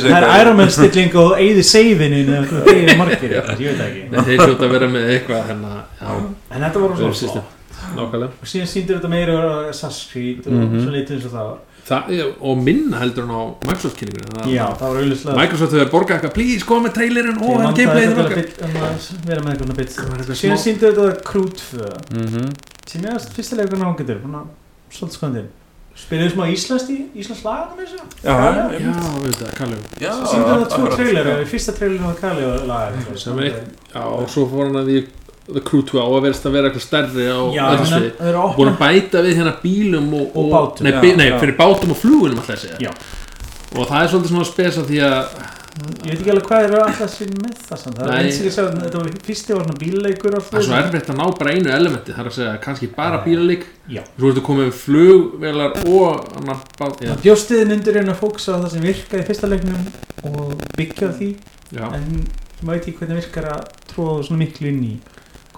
Það 0.06 0.16
er 0.22 0.26
Iron 0.40 0.56
Man 0.62 0.72
stilling 0.78 1.18
og 1.24 1.34
eigði 1.42 1.64
seifinu 1.74 2.22
eða 2.24 2.96
margir, 3.02 3.36
ég 3.36 3.46
veit 3.50 3.78
það 3.78 3.86
ekki. 3.88 4.02
Þeir 4.30 4.42
hljóta 4.46 4.66
að 4.68 4.74
vera 4.78 4.88
með 4.94 5.12
eitthvað 5.16 5.46
hérna, 5.52 5.72
já, 6.00 6.10
En 6.54 6.64
þetta 6.68 6.82
voru 6.82 6.94
Öðru 6.98 7.14
svona 7.18 7.32
flott. 7.34 7.54
Nákvæmlega. 7.98 8.30
Og 8.42 8.48
síðan 8.50 8.68
sýndir 8.68 8.98
þetta 8.98 9.10
meira 9.12 9.34
og 9.38 9.74
Mhm. 10.48 10.80
svo 10.82 10.90
litið 10.92 11.14
eins 11.18 11.26
og 11.28 11.32
það 11.34 11.44
var 11.48 11.58
það, 11.88 12.10
og 12.40 12.58
minna 12.62 12.98
heldur 13.02 13.26
hann 13.26 13.36
á 13.38 13.42
Microsoft 13.68 13.96
kynningunni 14.00 14.54
Já, 14.54 14.64
það 14.78 14.88
var 14.92 14.98
auðvitað 15.02 15.38
Microsoft 15.40 15.76
hefur 15.78 15.92
borgað 15.94 16.16
eitthvað 16.18 16.34
please 16.38 16.66
koma 16.68 16.88
með 16.88 16.94
trailerinn 16.98 17.38
og 17.42 17.62
hann 17.64 17.78
gameplayið 17.78 18.10
þetta 18.14 18.26
tilbaka. 18.28 18.64
um 18.64 18.80
að 18.88 19.28
vera 19.30 19.44
með 19.46 19.52
eitthvað 19.54 19.76
bit 19.82 19.94
Það 19.98 20.10
var 20.12 20.18
eitthvað 20.22 20.40
Síðan 20.42 20.58
smá- 20.58 20.66
sýndir 20.66 20.98
þetta 20.98 21.22
Crew 21.24 21.46
2 21.48 21.88
Mhm. 22.18 22.50
sem 22.88 23.02
ég 23.02 23.14
að 23.16 23.30
fyrsta 23.38 23.56
leikur 23.62 23.78
nángöndur 23.82 24.20
svolítið 24.90 25.16
skoðandi 25.18 25.46
Spyrir 25.98 26.30
smá 26.30 26.44
íslenskt 26.46 26.90
í 26.94 26.98
Íslands 27.18 27.40
laganum 27.42 27.78
þessu? 27.80 27.98
Já, 28.22 28.30
já, 28.30 28.70
já. 28.78 28.92
auðvitað, 29.18 29.54
Kalli 29.58 29.78
Já, 29.98 30.12
Sýndir 30.30 30.52
þetta 30.52 30.68
tvo 30.76 30.90
trailer 30.94 31.44
fyrsta 31.50 31.72
trailer 31.74 31.98
var 32.06 32.14
Kali 32.20 32.44
og 32.46 32.66
lagar 32.68 32.92
er 33.42 33.64
já, 33.94 34.02
og 34.04 34.28
svo 34.30 34.44
fór 34.46 34.68
hann 34.68 34.78
að 34.78 34.86
því 34.92 35.00
The 35.52 35.60
Crew 35.64 35.82
2 35.88 35.96
á 36.00 36.06
að 36.06 36.22
verðast 36.26 36.46
að 36.48 36.56
vera 36.58 36.68
eitthvað 36.68 36.86
stærri 36.86 37.28
á 37.32 37.40
þannig 37.48 37.92
sviði. 37.92 38.10
að 38.28 38.56
búin 38.58 38.72
að 38.72 38.80
bæta 38.82 39.22
við 39.24 39.38
hérna 39.40 39.54
bílum 39.62 40.08
og, 40.18 40.26
Og 40.36 40.50
bátum. 40.52 40.84
nei, 40.84 40.92
Já, 40.92 41.16
nei 41.16 41.28
já. 41.30 41.38
fyrir 41.40 41.56
bátum 41.56 41.94
og 41.94 42.00
flugunum 42.02 42.42
alltaf 42.42 42.56
að 42.58 42.66
segja 42.66 42.92
og 43.78 43.84
það 43.88 44.02
er 44.02 44.10
svolítið 44.12 44.32
svona 44.34 44.48
spesa 44.48 44.82
því 44.88 44.98
að 45.04 45.16
ég 45.78 46.08
veit 46.08 46.18
ekki 46.18 46.30
alveg 46.32 46.46
hvað 46.48 46.64
er 46.66 46.74
alltaf 46.82 47.10
sér 47.12 47.28
með 47.38 47.58
það 47.68 47.78
samt. 47.82 47.98
það 47.98 48.08
Nei. 48.08 48.14
er 48.18 48.24
eins 48.28 48.38
og 48.40 48.46
ég 48.48 48.54
sagði, 48.56 48.80
þetta 48.82 48.98
var 49.02 49.10
fyrsti 49.28 49.54
var 49.54 49.64
svona 49.66 49.78
bílleikur 49.82 50.36
og 50.38 50.46
það 50.48 50.58
er 50.58 50.64
svo 50.68 50.78
erfitt 50.78 51.10
að 51.12 51.18
ná 51.20 51.26
bara 51.38 51.52
einu 51.54 51.70
elementi 51.76 52.12
það 52.16 52.22
er 52.24 52.30
að 52.30 52.36
segja 52.38 52.54
kannski 52.64 52.88
bara 52.96 53.20
bílalík 53.24 53.64
Já. 53.92 54.02
svo 54.18 54.32
ertu 54.32 54.42
komið 54.48 54.66
með 54.68 54.80
flugvelar 54.82 55.76
og 55.86 56.32
annar 56.40 56.64
bát 56.80 57.04
bjóstiðin 57.22 57.76
undir 57.76 58.00
einu 58.00 58.12
að 58.14 58.20
fóksa 58.24 58.56
á 58.56 58.60
það 58.64 58.72
sem 58.74 58.82
virkaði 58.88 59.22
í 59.22 59.28
fyrsta 59.28 59.52
leiknum 59.52 59.86
og 60.32 60.66
byggja 60.76 61.12
því 61.20 61.30
já. 61.76 61.84
en 61.94 62.08
maður 62.64 62.74
veit 62.74 62.88
ekki 62.88 62.98
hvernig 62.98 63.20
virkar 63.22 63.48
að 63.54 63.68
tróða 63.92 64.24
svona 64.26 64.42
miklu 64.42 64.72
inn 64.72 64.82
í 64.88 64.94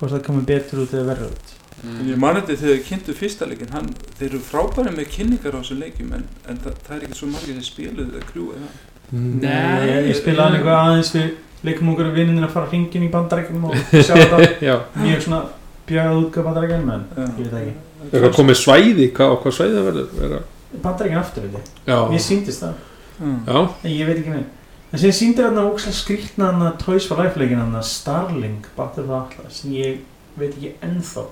hvort 0.00 0.14
það 0.16 0.22
komið 0.28 0.46
betur 0.50 0.82
út 0.84 0.94
eða 0.96 1.08
verður 1.12 1.34
út. 1.34 1.52
Mm. 1.80 2.00
Ég 2.10 2.18
mani 2.20 2.40
þetta 2.42 2.56
þegar 2.60 2.76
þau 2.80 2.86
kynntu 2.90 3.14
fyrsta 3.16 3.46
leikin 3.48 3.70
hann, 3.72 3.86
þeir 4.18 4.26
eru 4.30 4.40
frábæri 4.44 4.90
með 4.96 5.06
kynningar 5.14 5.54
á 5.56 5.60
þessu 5.62 5.76
leikjum 5.80 6.10
en, 6.18 6.24
en 6.50 6.58
það, 6.60 6.74
það 6.86 6.96
er 6.98 7.06
ekki 7.06 7.16
svo 7.20 7.28
margir 7.32 7.56
sem 7.56 7.64
spiluð 7.70 8.10
eða 8.18 8.26
krjúið 8.32 8.66
Nei, 9.10 9.86
ég, 9.88 10.04
ég 10.10 10.18
spilaði 10.20 10.58
eitthvað 10.60 10.76
aðeins 10.84 11.12
við 11.16 11.30
leikum 11.66 11.88
okkur 11.94 12.10
vinnin 12.14 12.44
að 12.46 12.52
fara 12.54 12.68
hringin 12.70 13.06
í 13.06 13.10
bandarækjum 13.12 13.64
og 13.70 13.74
sjá 13.96 14.12
þetta. 14.20 14.38
Já. 14.62 14.76
mjög 15.00 15.24
svona 15.24 15.40
bjögað 15.88 16.20
útgaf 16.20 16.46
bandarækjum 16.50 16.92
en 16.94 17.02
Já. 17.16 17.24
ég 17.24 17.40
veit 17.40 17.50
það 17.50 17.60
ekki. 17.64 17.74
Er 18.12 18.24
það 18.26 18.36
komið 18.36 18.60
svæði, 18.60 19.08
hvað, 19.16 19.34
hvað 19.42 19.56
svæði 19.56 19.74
það 19.80 19.88
verður? 19.90 20.46
Bandarækjum 20.84 21.20
aftur 21.24 21.48
veit 21.48 21.58
ég, 21.58 21.74
Já, 21.90 21.98
mér 22.12 22.24
síndist 22.28 22.64
það. 22.64 22.86
Já. 23.20 23.32
já, 23.50 23.58
en 23.82 23.90
ég 23.96 24.08
veit 24.12 24.20
ekki 24.20 24.36
með 24.36 24.46
en 24.92 24.98
sem 24.98 25.12
síndir 25.14 25.46
hann 25.46 25.58
að 25.60 25.68
ókslega 25.72 25.96
skrýtna 26.00 26.48
hann 26.52 26.62
að 26.66 26.78
Toys 26.84 27.06
for 27.06 27.20
Life 27.22 27.38
leikin 27.40 27.60
hann 27.62 27.74
að 27.78 27.86
Starling 27.90 28.64
Battle 28.76 29.04
of 29.06 29.12
Atlas 29.20 29.60
sem 29.62 29.72
ég 29.76 30.00
veit 30.38 30.54
ekki 30.56 30.72
ennþá 30.82 31.26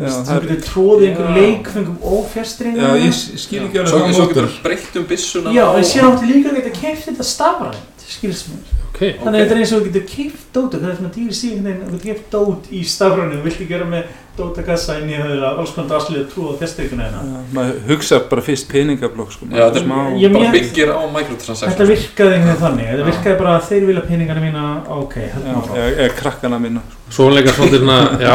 Já, 0.00 0.08
Þú 0.24 0.32
er- 0.32 0.44
getur 0.48 0.60
tróðið 0.64 1.06
einhver 1.10 1.26
Já. 1.28 1.36
leikfengum 1.36 1.96
og 2.08 2.28
fjastringa 2.32 2.80
Já, 2.80 2.92
ég 3.04 3.16
skil 3.42 3.64
ekki 3.66 3.80
alveg 3.82 4.14
Svo, 4.16 4.26
getur 4.30 4.46
breytt 4.64 4.96
um 4.96 5.04
byssuna 5.10 5.52
Já, 5.52 5.64
en 5.76 5.84
síðan 5.84 6.14
áttu 6.14 6.28
líka 6.30 6.52
að 6.54 6.60
geta 6.62 6.72
keift 6.80 7.08
þetta 7.10 7.26
stafrænt, 7.28 8.04
skilst 8.08 8.48
mér. 8.48 8.79
Ok 9.00 9.20
Þannig 9.24 9.32
að 9.32 9.40
þetta 9.40 9.54
er 9.54 9.60
eins 9.64 9.70
og 9.72 9.78
þú 9.80 9.86
getur 9.90 10.02
keift 10.10 10.48
dót, 10.52 10.74
það 10.76 10.90
er 10.90 10.96
svona 10.98 11.12
dýri 11.14 11.36
síðan 11.40 11.64
þegar 11.64 11.78
þú 11.80 11.92
getur 11.94 12.02
keift 12.10 12.26
dót 12.34 12.66
í 12.76 12.80
stafrænu, 12.84 13.38
þú 13.38 13.44
vilt 13.46 13.56
ekki 13.56 13.68
gera 13.70 13.86
með 13.88 14.10
dótakassa 14.40 14.96
inn 15.00 15.10
í 15.10 15.16
höfðulega, 15.16 15.50
alls 15.60 15.72
konar 15.76 15.88
draslið 15.90 16.20
að 16.20 16.28
trúa 16.34 16.52
fjastrygguna 16.60 17.06
hérna. 17.08 17.22
Já, 17.24 17.40
maður 17.56 17.80
hugsa 17.90 18.20
bara 18.30 18.44
fyrst 18.46 18.68
peningablokk 18.70 19.32
sko, 19.34 19.48
Já, 19.50 19.64
þetta 19.66 19.82
smá 19.84 19.98
Ég- 20.20 20.32
bara 20.36 20.52
byggir 20.54 20.92
á 20.92 21.00
Þetta 21.00 21.16
microtransactions 21.16 21.90
virkaði 21.90 22.36
einhvern 22.36 22.48
veginn 22.50 22.62
þannig, 22.64 22.86
þetta 22.92 23.08
virkaði 23.10 23.38
bara 23.42 23.56
að 23.58 23.66
þeir 23.70 23.86
vilja 23.90 24.04
peningana 24.08 24.44
mína, 24.46 24.64
ok, 25.00 25.14
Já, 25.20 25.28
höfðum 25.34 25.60
áfram. 25.60 25.76
eða, 25.84 26.08
krakkana 26.20 26.58
minna 26.62 26.82
Svo 26.90 26.99
leika 27.34 27.52
svolítið 27.56 27.80
svona, 27.82 27.98
já 28.22 28.34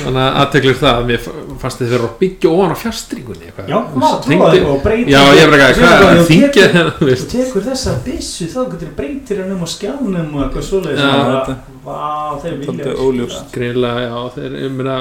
Þannig 0.00 0.20
að 0.22 0.36
aðteklir 0.40 0.76
það 0.80 0.94
að 1.00 1.08
mér 1.10 1.24
fannst 1.60 1.80
þið 1.82 1.90
verið 1.92 2.04
að 2.06 2.14
byggja 2.20 2.50
ofan 2.54 2.72
á 2.72 2.76
fjastringunni 2.80 3.48
eitthvað. 3.50 3.66
Já, 3.70 3.78
má 4.00 4.06
trúa 4.08 4.26
Tengdi- 4.26 4.52
þig 4.54 4.68
og 4.70 4.78
breyta. 4.84 5.10
Já, 5.12 5.20
ég 5.36 5.42
er 5.44 5.50
bara 5.54 5.66
ekki, 5.66 5.82
hvað, 5.84 6.04
Þú 6.20 6.24
þingja 6.30 6.48
tekur- 6.50 6.72
hérna, 6.76 6.94
þú 7.00 7.08
veist 7.10 7.28
tekur 7.34 7.66
þessa 7.68 7.94
byssu, 8.06 8.48
þá 8.54 8.60
getur 8.72 8.92
breytir 8.96 9.42
hann 9.42 9.52
um 9.56 9.60
á 9.60 9.68
skjánum 9.74 10.34
og 10.34 10.40
eitthvað 10.46 10.72
og 10.72 10.86
bara, 10.86 11.44
þetta- 11.50 11.58
Vá, 11.84 12.40
þeir 12.42 12.56
vilja. 12.56 12.70
Svolítið 12.70 13.04
óljóst. 13.04 13.52
Greinilega, 13.52 14.00
já, 14.08 14.16
þeir, 14.38 14.56
ég 14.64 14.74
meina 14.80 14.96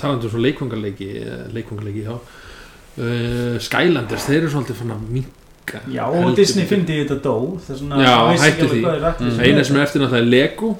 talandi 0.00 0.24
um 0.28 0.30
svo 0.30 0.40
leikvangarleiki 0.46 1.08
leikvangarleiki, 1.54 2.04
já 2.06 2.14
uh, 2.14 3.58
Skylanders, 3.60 4.26
þeir 4.28 4.40
eru 4.44 4.52
svolítið 4.54 4.78
fann 4.80 4.94
að 4.94 5.06
minka 5.10 5.80
Já, 5.90 6.04
og 6.06 6.34
Disney 6.36 6.66
fyndi 6.68 7.00
þetta 7.02 7.16
dó, 7.24 7.36
það 7.64 7.70
er 7.74 7.78
svona, 7.80 8.00
Já, 8.04 8.14
það 8.14 8.28
veist 8.30 8.44
ekki 8.44 8.54
hættu 8.54 8.64
alveg 8.64 8.74
því. 8.74 8.82
hvað 8.84 8.96
er 8.98 9.04
rætt 9.08 9.22
þessu. 9.24 9.40
Eina 9.48 9.64
sem 9.64 9.76
er 9.78 9.86
eftir 9.86 10.02
náttúrulega 10.04 10.22
er 10.22 10.28
Lego 10.34 10.70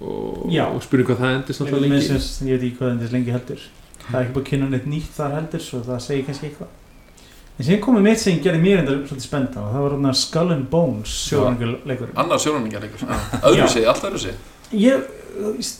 og, 0.00 0.50
og 0.50 0.82
spurning 0.84 1.08
hvað 1.08 1.22
það 1.22 1.36
endist 1.38 1.64
veit 1.64 1.78
lengi. 1.84 2.18
ég 2.50 2.58
veit 2.58 2.66
ekki 2.66 2.76
hvað 2.80 3.00
þetta 3.00 3.16
lengi 3.16 3.34
heldur. 3.36 3.64
Það 4.04 4.18
er 4.18 4.26
ekki 4.26 4.36
búið 4.36 4.44
að 4.44 4.50
kynna 4.50 4.70
neitt 4.74 4.86
nýtt 4.90 5.16
þar 5.16 5.34
heldur 5.38 5.64
svo 5.64 5.82
það 5.86 6.04
segir 6.06 6.28
kannski 6.28 6.50
eitthvað. 6.50 6.76
En 7.60 7.66
síðan 7.66 7.80
komið 7.84 8.06
mitt 8.06 8.20
sem 8.22 8.38
gerði 8.40 8.60
mér 8.62 8.78
enda 8.80 8.92
svolítið 9.04 9.26
spennta 9.26 9.60
og 9.60 9.74
það 9.74 9.82
var 9.84 10.14
Skull 10.16 10.52
and 10.54 10.68
Bones 10.72 11.16
sjóðanguleikur 11.26 12.14
Annar 12.22 12.40
sjónarmingjar 12.40 12.86
leikur 12.86 13.02
Öðru 13.50 13.66
sig, 13.68 13.84
allt 13.84 14.06
öðru 14.08 14.20
sig 14.22 14.38
ég, 14.72 15.02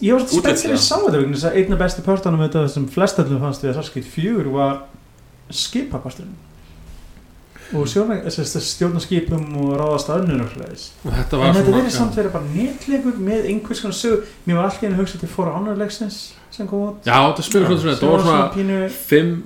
ég 0.04 0.12
var 0.12 0.26
svolítið 0.26 0.42
spennt 0.42 0.60
þegar 0.60 0.74
ég 0.74 0.82
sá 0.84 0.96
þetta 0.98 1.14
vegna 1.14 1.38
þess 1.38 1.48
að 1.48 1.56
einna 1.56 1.78
besti 1.80 2.04
pörtanum 2.04 2.44
þetta 2.44 2.66
sem 2.74 2.84
flestöllum 2.92 3.40
fannst 3.40 3.64
við 3.64 3.72
að 3.72 3.78
Sarskýt 3.78 4.10
4 4.12 4.52
var 4.52 4.82
skipakosturinn 5.62 6.36
og 7.74 7.86
stjórnarskipum 8.66 9.44
og 9.62 9.72
ráðast 9.80 10.10
að 10.10 10.24
önnur 10.24 10.40
og 11.04 11.14
þetta 11.14 11.36
en 11.36 11.40
var 11.40 11.54
þetta 11.54 11.64
svona 11.64 11.78
verið 11.80 11.94
samt 11.96 12.18
verið 12.20 12.32
bara 12.36 12.50
netleikur 12.54 13.20
með 13.30 13.48
einhvers 13.52 13.82
konar 13.84 13.98
sög 14.00 14.24
mér 14.46 14.56
var 14.60 14.64
alltaf 14.68 14.82
einu 14.88 14.98
hugsað 15.00 15.20
til 15.24 15.32
fóra 15.36 15.56
ánarleiksins 15.60 16.20
sem 16.50 16.66
kom 16.66 16.88
út. 16.88 17.04
Já, 17.06 17.14
þetta 17.30 17.46
spilur 17.46 17.68
svona 17.78 17.94
þetta 17.94 18.10
var 18.10 18.24
svona 18.26 18.48
pínu, 18.56 18.80
5 19.10 19.36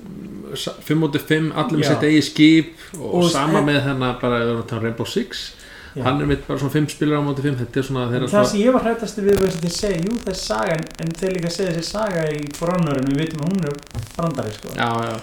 5 0.55 0.97
móti 1.01 1.19
5, 1.19 1.51
allir 1.59 1.81
með 1.81 1.87
sitt 1.91 2.03
eigi 2.07 2.21
skip 2.29 2.73
og, 2.99 3.13
Og 3.25 3.29
sama 3.31 3.59
en- 3.59 3.65
með 3.69 3.81
hennar 3.89 4.17
bara, 4.21 4.41
um 4.53 4.63
Rainbow 4.81 5.05
Six. 5.05 5.51
Já. 5.95 6.03
hann 6.03 6.19
er 6.21 6.25
mitt 6.27 6.41
bara 6.47 6.59
svona 6.59 6.73
5 6.73 6.89
spilar 6.91 7.19
á 7.19 7.23
móti 7.23 7.41
5 7.41 7.55
þetta 7.55 7.79
er 7.79 7.83
svona 7.87 8.07
þeirra 8.11 8.25
það 8.27 8.31
svona 8.33 8.47
sem 8.51 8.59
ég 8.59 8.73
var 8.75 8.83
hrættast 8.83 9.17
við 9.23 9.37
var 9.39 9.45
þess 9.47 9.55
að 9.55 9.63
þeir 9.65 9.75
segja, 9.75 9.99
jú 10.03 10.17
það 10.25 10.31
er 10.33 10.39
saga 10.41 10.73
en, 10.75 10.83
en 10.99 11.11
þeir 11.21 11.31
líka 11.37 11.51
segja 11.55 11.71
þessi 11.71 11.91
saga 11.91 12.25
í 12.35 12.41
For 12.57 12.67
Honor 12.73 12.97
en 12.99 13.07
við 13.07 13.21
veitum 13.21 13.43
að 13.45 13.53
hún 13.53 13.63
er 13.69 13.77
brandari 14.17 14.51
sko. 14.57 14.73
já, 14.75 14.89
já, 15.07 15.15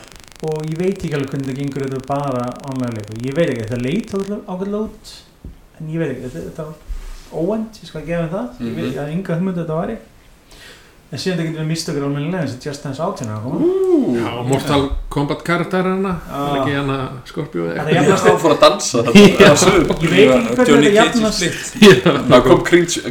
og 0.43 0.63
ég 0.67 0.79
veit 0.79 0.97
ekki 0.99 1.15
alveg 1.15 1.31
hvernig 1.31 1.49
það 1.51 1.59
gengur 1.63 1.85
þetta 1.87 2.01
er 2.01 2.07
bara 2.13 2.47
online 2.73 2.95
leikur, 2.99 3.21
ég 3.29 3.35
veit 3.37 3.51
ekki, 3.53 3.67
þetta 3.69 3.83
leit 3.83 4.15
ákveðlega 4.47 4.87
út 4.87 5.13
en 5.81 5.93
ég 5.95 5.99
veit 6.03 6.11
ekki, 6.17 6.31
þetta, 6.31 6.47
þetta 6.49 6.65
var 6.71 7.43
óvænt, 7.43 7.79
ég 7.83 7.89
skal 7.89 8.03
gefa 8.07 8.29
það. 8.33 8.49
Ég 8.61 8.75
veit 8.75 8.83
Mhm. 8.83 8.89
ekki 8.91 9.03
að 9.07 9.13
ynga 9.17 9.37
hugmyndu 9.39 9.63
þetta 9.63 9.77
væri. 9.83 9.97
En 11.13 11.19
síðan 11.21 11.37
þetta 11.37 11.45
getur 11.49 11.61
við 11.63 11.69
mistökur 11.69 12.05
almennilega 12.07 12.41
eins 12.43 12.53
og 12.57 12.65
Just 12.65 12.83
Dance 12.85 13.01
18 13.03 13.29
er 13.29 13.35
að 13.37 13.43
koma. 13.45 13.59
Já, 14.17 14.29
og 14.39 14.47
Mortal 14.49 14.85
Kombat 15.13 15.43
karakterina 15.45 16.13
Já. 16.25 16.39
ekki 16.57 16.73
hann 16.77 16.89
að 16.89 17.09
Scorpio 17.29 17.67
eða 17.69 17.75
Þetta 17.75 17.89
eitthvað. 17.89 18.01
jafnast 18.01 18.25
Það 18.25 18.39
fór 18.41 18.55
að 18.55 18.61
dansa. 18.63 19.03
Það 19.03 19.49
var 19.49 19.57
sögur 19.57 20.03
ég 20.03 20.11
veit 20.11 20.31
ekki 20.33 20.55
hvernig 20.57 20.69
Johnny 20.69 20.91
þetta 20.97 21.33
splitt 21.33 22.05
Það 22.33 22.43
kom 22.47 22.63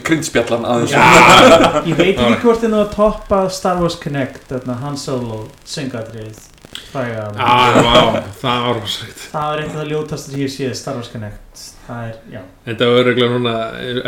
cringe-spjallan 0.02 0.66
aðeins 0.66 0.96
ég 1.92 1.96
veit 2.02 2.18
ekki 2.18 2.42
hvort 2.42 2.62
þið 2.66 2.70
nú 2.74 2.80
að 2.82 2.92
toppa 2.96 3.44
Star 3.50 3.78
Wars 3.82 3.96
Connect, 4.02 4.42
þarna 4.50 4.80
Han 4.82 4.98
Solo 4.98 5.44
syngatrið 5.66 6.42
fræga 6.92 7.28
Já, 7.36 7.52
vá, 7.84 8.24
það 8.42 8.66
var 8.66 8.80
rosalegt 8.80 9.22
það 9.32 9.46
var 9.50 9.62
eitt 9.62 9.70
af 9.72 9.78
það 9.80 9.92
ljótast 9.92 10.30
sem 10.30 10.40
ég 10.42 10.52
séð 10.54 10.74
Star 10.80 10.98
Wars 11.00 11.12
Connect. 11.12 11.62
Það 11.86 12.02
er, 12.08 12.18
já, 12.32 12.42
Þetta 12.66 12.90
var 12.90 13.00
öruglega 13.04 13.36
núna 13.36 13.54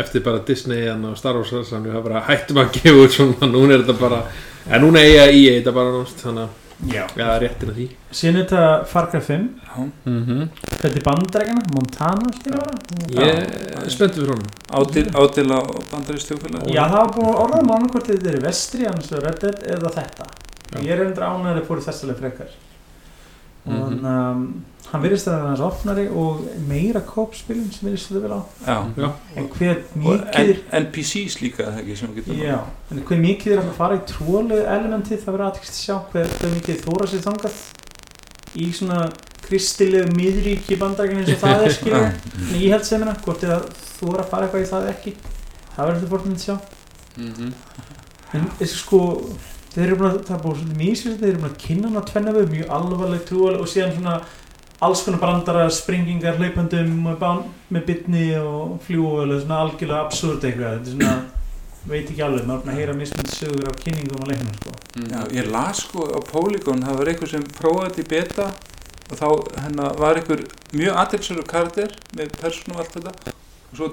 eftir 0.04 0.24
bara 0.24 0.42
Disney 0.48 0.90
og 0.94 1.16
Star 1.20 1.38
Wars 1.38 1.54
þannig 1.70 1.94
að 1.94 2.04
bara 2.08 2.24
hættum 2.28 2.60
að 2.62 2.76
gefa 2.78 3.04
út 3.04 3.16
svona 3.16 3.50
núna 3.52 3.76
er 3.76 3.84
þetta 3.84 3.96
bara 4.00 4.20
en 4.70 4.84
núna 4.86 5.02
eiga 5.04 5.26
í 5.30 5.42
þetta 5.50 5.74
bara 5.76 5.96
nátt 5.98 6.22
þannig 6.24 6.46
að 6.46 6.60
já. 6.94 7.02
ja, 7.16 7.28
réttina 7.40 7.74
því. 7.76 7.86
Síðan 8.10 8.38
er 8.40 8.46
þetta 8.46 8.62
Far 8.90 9.10
Cry 9.12 9.20
5 9.28 9.44
Já, 9.64 9.84
mm 10.10 10.48
þetta 10.74 10.90
er 10.90 11.04
bandrækjana, 11.08 11.66
Montana 11.74 12.32
Ég 13.14 13.92
spenntur 13.92 14.24
fyrir 14.24 14.32
honum. 14.34 14.48
Ádil, 14.74 15.06
ádil 15.14 15.46
á 15.54 15.60
bandaristjófélag 15.92 16.66
já, 16.68 16.82
það 16.82 16.98
var 16.98 17.12
búin 17.16 17.30
að 17.30 17.44
orða 17.44 17.62
mánu 17.68 17.92
hvort 17.92 18.10
þetta 18.10 18.32
er 18.32 18.40
vestri, 18.44 18.88
annars 18.90 19.12
er 19.12 19.30
Dead 19.44 19.62
eða 19.76 19.94
þetta 20.00 20.43
Já. 20.74 20.80
ég 20.84 20.90
er 20.98 21.04
endur 21.06 21.24
ánæður 21.28 21.60
að 21.62 21.66
fóru 21.68 21.84
þessalega 21.88 22.18
frekar. 22.20 22.54
Og 23.66 23.72
Mhm. 23.92 24.04
um, 24.04 24.64
hann 24.92 25.02
virðist 25.02 25.26
að 25.26 25.32
það 25.32 25.42
er 25.42 25.46
hans 25.48 25.60
opnari 25.60 26.08
og 26.08 26.40
meira 26.68 27.00
kópspilum 27.00 27.70
sem 27.72 27.88
virðist 27.88 28.10
þetta 28.12 28.20
vel 28.22 28.32
á. 28.36 28.40
Já, 28.66 28.76
Já, 28.96 29.10
en 29.36 29.48
hver 29.48 29.76
og 29.78 30.02
mikið 30.02 30.58
NPCs 30.72 31.38
líka 31.40 31.64
það 31.64 32.36
Já, 32.44 32.58
en 32.90 33.00
hver 33.08 33.18
mikið 33.22 33.52
er 33.52 33.62
að 33.62 33.70
fara 33.78 33.96
í 33.96 34.02
trúalegu 34.10 34.66
elementið? 34.66 35.22
Það 35.24 35.32
verður 35.32 35.46
aðtekst 35.48 35.72
að 35.72 35.80
sjá 35.80 35.96
hver, 36.12 36.28
hver 36.38 36.52
mikið 36.58 36.82
þóra 36.84 37.06
sér 37.08 37.24
þangað 37.24 37.56
í 38.54 38.68
svona 38.72 39.00
kristilegu 39.44 40.12
miðríki 40.16 40.78
bandarækjum 40.80 41.18
eins 41.24 41.32
og 41.34 41.40
það 41.40 41.64
er 41.64 41.74
skilja 41.78 42.04
en 42.04 42.60
ég 42.60 42.70
held 42.70 42.84
sem 42.84 43.00
hérna, 43.00 43.16
hvort 43.24 43.42
er 43.44 43.50
að 43.56 43.66
þóra 44.00 44.20
að 44.24 44.28
fara 44.30 44.46
eitthvað 44.46 44.62
í 44.64 44.70
það 44.70 44.88
ekki. 44.92 45.14
Það 45.74 45.86
verður 45.88 46.00
þetta 46.00 46.12
fórnum 46.12 46.36
að 46.36 46.44
sjá. 46.44 46.56
Mhm. 47.16 47.52
en 48.34 48.46
þessi 48.58 48.76
sko 48.76 49.00
þeir 49.74 49.84
eru 49.88 49.98
búin 50.00 50.10
að, 50.10 50.22
það 50.28 50.36
er 50.36 50.42
búin 50.44 50.56
svolítið 50.60 50.80
mísið 50.80 51.20
þeir 51.20 51.30
eru 51.32 51.42
búin 51.42 51.50
að 51.52 51.60
kynna 51.64 51.90
hann 51.90 52.00
á 52.00 52.08
tvenna 52.10 52.34
við 52.36 52.50
mjög 52.54 52.72
alvarleg 52.78 53.22
trúaleg 53.28 53.62
og 53.64 53.70
síðan 53.70 53.94
svona 53.98 54.16
alls 54.84 55.04
konar 55.04 55.20
brandara, 55.22 55.68
sprengingar, 55.72 56.36
hlaupandum 56.38 56.90
með, 57.06 57.86
bytni 57.86 58.26
og 58.40 58.76
fljúvel 58.84 59.38
svona 59.38 59.62
algjörlega 59.64 60.02
absúrt 60.04 60.44
eitthvað 60.44 60.78
þetta 60.78 60.90
er 60.90 60.96
svona, 60.98 61.14
veit 61.90 62.08
ekki 62.10 62.24
alveg 62.26 62.46
maður 62.48 62.60
er 62.60 62.64
búin 62.64 62.74
að 62.74 62.80
heyra 62.80 62.96
mismund 62.98 63.34
sögur 63.34 63.70
af 63.70 63.80
kynningum 63.82 64.24
á 64.24 64.26
leiknum 64.30 64.54
sko. 64.58 64.74
Já, 65.04 65.20
ég 65.38 65.50
las 65.52 65.82
sko 65.84 66.08
á 66.10 66.18
Polygon 66.30 66.86
það 66.86 67.00
var 67.00 67.12
einhver 67.12 67.32
sem 67.34 67.46
prófaði 67.58 67.90
þetta 67.90 68.04
í 68.04 68.10
beta 68.14 68.48
og 69.04 69.20
þá 69.20 69.28
hennar 69.66 70.00
var 70.00 70.20
einhver 70.20 70.44
mjög 70.72 70.98
aðtilsöru 71.02 71.46
karakter 71.48 71.94
með 72.16 72.34
persónu 72.40 72.76
og 72.76 72.84
allt 72.84 72.98
þetta 72.98 73.34
og 73.34 73.78
svo 73.78 73.92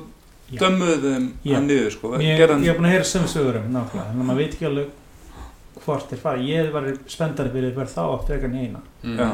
dömmuðu 0.52 0.98
þeim 1.04 1.28
hann 1.48 1.68
niður 1.68 1.94
sko. 1.96 2.16
Ég, 2.20 2.40
Gerði 2.40 2.68
ég 2.68 2.74
er 2.74 2.80
búin 2.80 2.90
að 2.90 2.96
heyra 2.96 3.08
sömu 3.08 3.32
sögur 3.32 3.60
um 3.62 3.70
nákvæmlega, 3.72 4.08
að 4.12 4.26
maður 4.28 4.42
veit 4.42 4.56
ekki 4.56 4.68
alveg 4.68 4.98
hvort 5.86 6.14
er 6.14 6.22
farið, 6.22 6.48
ég 6.52 6.72
var 6.76 6.88
spenntari 7.10 7.54
fyrir 7.54 7.76
verð 7.78 7.96
þá 7.96 8.04
aftur 8.06 8.36
eitthvað 8.38 8.56
neina. 8.56 8.82
Já. 9.04 9.30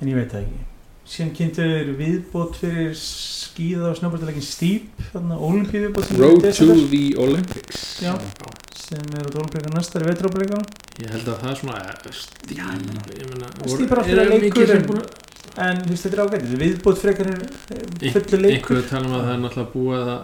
en 0.00 0.08
ég 0.12 0.14
veit 0.18 0.32
það 0.32 0.44
ekki. 0.46 0.64
Síðan 1.08 1.30
kynntur 1.38 1.92
viðbót 1.96 2.56
fyrir 2.60 2.90
skíða 3.00 3.90
og 3.90 3.96
þannig 5.12 5.36
að 5.38 5.44
olimpíu 5.48 5.84
viðbót 5.86 6.10
er 6.12 6.20
Road 6.20 6.48
to 6.58 6.74
the 6.92 7.04
Olympics. 7.24 7.86
Já. 8.04 8.12
sem 8.88 9.08
er 9.18 9.26
út 9.28 9.38
olimpíu 9.40 9.72
næstar 9.74 10.04
í 10.04 10.08
veitróbleikunum 10.08 10.68
Ég 10.98 11.10
held 11.12 11.26
að 11.28 11.42
það 11.42 11.50
er 11.50 11.58
svona 11.60 11.78
eh, 11.78 12.12
stíl 12.16 12.58
Ég 12.58 13.26
bara 13.90 14.04
voru- 14.04 14.08
fyrir 14.08 14.22
eru 14.22 14.38
leikur 14.44 15.02
en- 15.58 15.78
að- 15.78 15.84
þú 15.84 15.90
veist, 15.92 16.04
þetta 16.06 16.16
er 16.18 16.22
ágætið 16.24 16.54
viðbútt 16.62 17.00
frekar 17.02 17.28
fullu 18.14 18.38
leikur. 18.42 18.54
einhverju 18.54 18.84
tala 18.88 19.06
um 19.08 19.14
að 19.18 19.24
það 19.26 19.32
er 19.34 19.40
náttúrulega 19.44 19.72
búið 19.74 20.10
að 20.14 20.20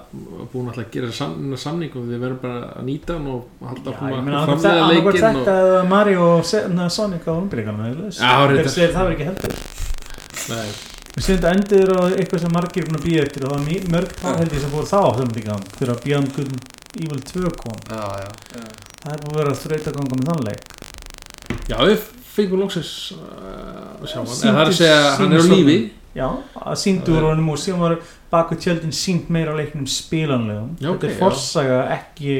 búið 0.52 0.64
náttúrulega 0.68 0.84
að 0.84 0.94
gera 0.96 1.12
sam, 1.18 1.56
samning 1.64 1.92
og 1.98 2.08
við 2.10 2.18
verðum 2.24 2.40
bara 2.44 2.60
að 2.78 2.84
nýta 2.88 3.16
hann 3.18 3.28
og 3.34 3.68
halda 3.68 3.90
Já, 3.90 3.94
áfram 3.94 4.10
ég 4.10 4.18
að 4.18 4.24
meina 4.28 4.42
framlega 4.44 4.84
annarkvært 4.84 5.14
leikinn 5.14 5.28
og... 5.28 5.44
þetta 5.44 5.54
eða 5.64 5.84
Mario 5.94 6.26
og 6.38 6.44
Sonic 6.98 7.24
á 7.28 7.34
reyndar. 8.54 8.94
það 8.94 9.04
var 9.04 9.14
ekki 9.14 9.28
heldur. 9.30 9.54
Nei, 10.44 10.68
við 11.14 11.22
séum 11.24 11.38
þetta 11.38 11.52
endur 11.54 11.90
á 11.94 12.00
eitthvað 12.14 12.40
sem 12.44 12.54
margir 12.58 12.82
er 12.84 12.88
búin 12.90 12.98
að 13.00 13.06
býja 13.08 13.22
eftir 13.26 13.44
og 13.44 13.52
það 13.54 13.58
var 13.58 13.90
mörg 13.94 14.16
þá 14.22 14.28
held 14.38 14.54
ég 14.54 14.64
sem 14.64 14.72
fór 14.74 14.88
þá 14.90 14.98
á 14.98 15.10
umbríkan 15.24 15.62
fyrir 15.78 15.92
að 15.94 16.02
Beyond 16.04 16.34
Good 16.36 16.52
Evil 16.94 17.22
2 17.26 17.50
kom. 17.58 17.78
Já, 17.90 18.02
já. 18.22 18.30
Það 19.04 19.12
er 19.14 19.22
búin 19.24 19.34
að 19.34 19.40
vera 19.42 19.54
þraut 19.64 19.88
að 19.90 19.96
ganga 19.98 20.18
með 20.20 20.28
þann 20.30 20.44
leik. 20.48 20.62
Já 21.68 21.76
við 21.84 22.04
fengum 22.34 22.60
loksins 22.64 22.90
að 24.04 24.16
hann. 24.16 24.54
Það 24.54 24.60
er 24.60 24.66
að 24.70 24.76
segja 24.78 24.98
að 25.00 25.18
hann 25.18 25.32
er 25.32 25.38
á 25.40 25.46
lífi. 25.54 25.78
Já, 26.14 26.28
að 26.62 26.76
síndu 26.78 27.14
úr 27.16 27.24
honum 27.30 27.48
og 27.50 27.58
síðan 27.58 27.80
var 27.80 27.96
baku 28.30 28.54
tjöldin 28.54 28.92
sínt 28.94 29.28
meira 29.30 29.50
á 29.50 29.58
leiknum 29.58 29.86
spilanlegum. 29.86 30.76
Já, 30.78 30.90
ok, 30.90 31.00
þetta 31.00 31.06
er 31.08 31.14
já. 31.14 31.18
forsaga 31.18 31.78
ekki 31.98 32.36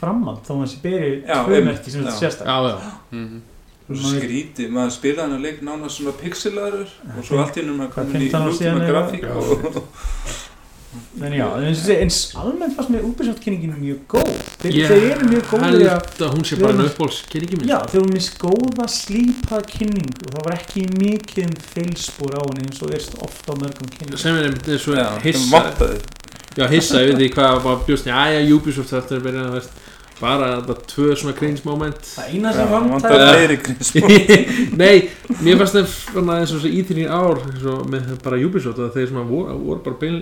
framhald 0.00 0.40
þó 0.42 0.50
að 0.56 0.62
þessi 0.66 0.80
beri 0.82 1.10
Já, 1.22 1.44
tvö 1.46 1.54
einmitt, 1.54 1.68
merki 1.78 1.90
sem 1.90 2.02
þetta 2.02 2.18
sérstak 2.18 2.46
já, 2.46 2.56
já, 2.68 2.78
Mhm. 3.14 3.40
Skríti, 3.84 4.64
maður 4.72 4.90
spilaði 4.96 5.20
hann 5.20 5.32
að 5.36 5.42
leik 5.44 5.58
nánast 5.62 5.98
svona 6.00 6.12
pixelaður 6.16 6.88
og 7.18 7.24
svo 7.24 7.38
allt 7.42 7.56
í 7.56 7.60
ennum 7.60 7.80
að 7.84 7.90
koma 7.92 8.08
í 8.16 8.30
15 8.30 8.40
ár 8.40 8.54
síðan 8.56 8.78
nútíma 8.78 8.88
eða- 8.88 8.92
grafík 8.94 9.24
og 9.36 9.82
en 11.24 11.32
já, 11.36 11.44
eins, 11.60 11.82
og 11.84 11.94
eins 12.04 12.18
almennt 12.40 12.74
fannst 12.76 12.90
mér 12.94 13.04
Ubisoft 13.08 13.40
kynningin 13.44 13.74
mjög 13.80 14.00
góð. 14.14 14.32
Þeir, 14.62 14.74
Ég 14.78 14.92
þeir 14.92 15.06
eru 15.14 15.28
mjög 15.32 15.44
góðir 15.52 15.76
í 15.84 15.88
að 15.88 15.94
held 15.94 16.24
að 16.26 16.34
hún 16.34 16.44
sé 16.48 16.58
bara 16.60 16.72
en 16.74 16.80
erum- 16.80 16.90
uppbóls 16.90 17.20
kynningi 17.32 17.60
minn 17.60 17.70
Já, 17.70 17.78
þeir 17.90 18.00
voru 18.00 18.14
með 18.14 18.28
góða 18.44 18.88
slípað 18.94 19.64
kynningu 19.74 20.26
og 20.26 20.34
það 20.34 20.44
var 20.48 20.58
ekki 20.58 20.84
mikið 20.98 21.44
um 21.46 21.54
feilspúr 21.74 22.36
á 22.38 22.42
henni 22.44 22.66
eins 22.68 22.82
og 22.82 22.94
erst 22.98 23.16
ofta 23.20 23.52
á 23.52 23.54
mörgum 23.62 23.94
kynningum. 23.94 24.18
Sem 24.18 24.36
er 24.36 24.50
Já, 24.94 25.08
sem 25.10 25.26
hissa 25.26 25.64
já, 26.54 26.66
hissa 26.70 27.00
yfir 27.02 27.16
því 27.18 27.32
hvað 27.34 27.62
var 27.64 27.80
bjóst. 27.88 28.06
Já, 28.06 28.20
já, 28.30 28.54
Ubisoft 28.54 28.92
þetta 28.94 29.16
er 29.16 29.24
verið 29.24 29.42
að 29.48 29.56
veist 29.58 29.80
bara 30.20 30.48
þetta 30.62 30.74
tvö 30.86 31.14
svona 31.18 31.34
cringe 31.34 31.64
moment. 31.66 31.96
Það 32.06 32.28
eina 32.30 32.52
sem 32.54 32.68
vantaði 32.70 32.92
vantaði 32.94 33.24
fleiri 33.32 33.56
grinsmó 33.64 34.10
Nei, 34.82 35.08
mér 35.42 35.58
fannst 35.58 35.74
það 35.74 36.30
eins 36.38 36.52
og 36.54 36.60
þessi 36.62 36.70
íþýrin 36.78 37.10
ár 37.10 37.40
eins 37.42 37.64
og 37.72 37.82
með 37.90 38.12
bara 38.22 38.38
Ubisoft 38.46 38.78
að 38.78 38.92
þeir 38.94 39.08
svona 39.10 39.26
voru, 39.28 39.56
voru 39.64 39.82
bara 39.88 39.98
bein 40.04 40.20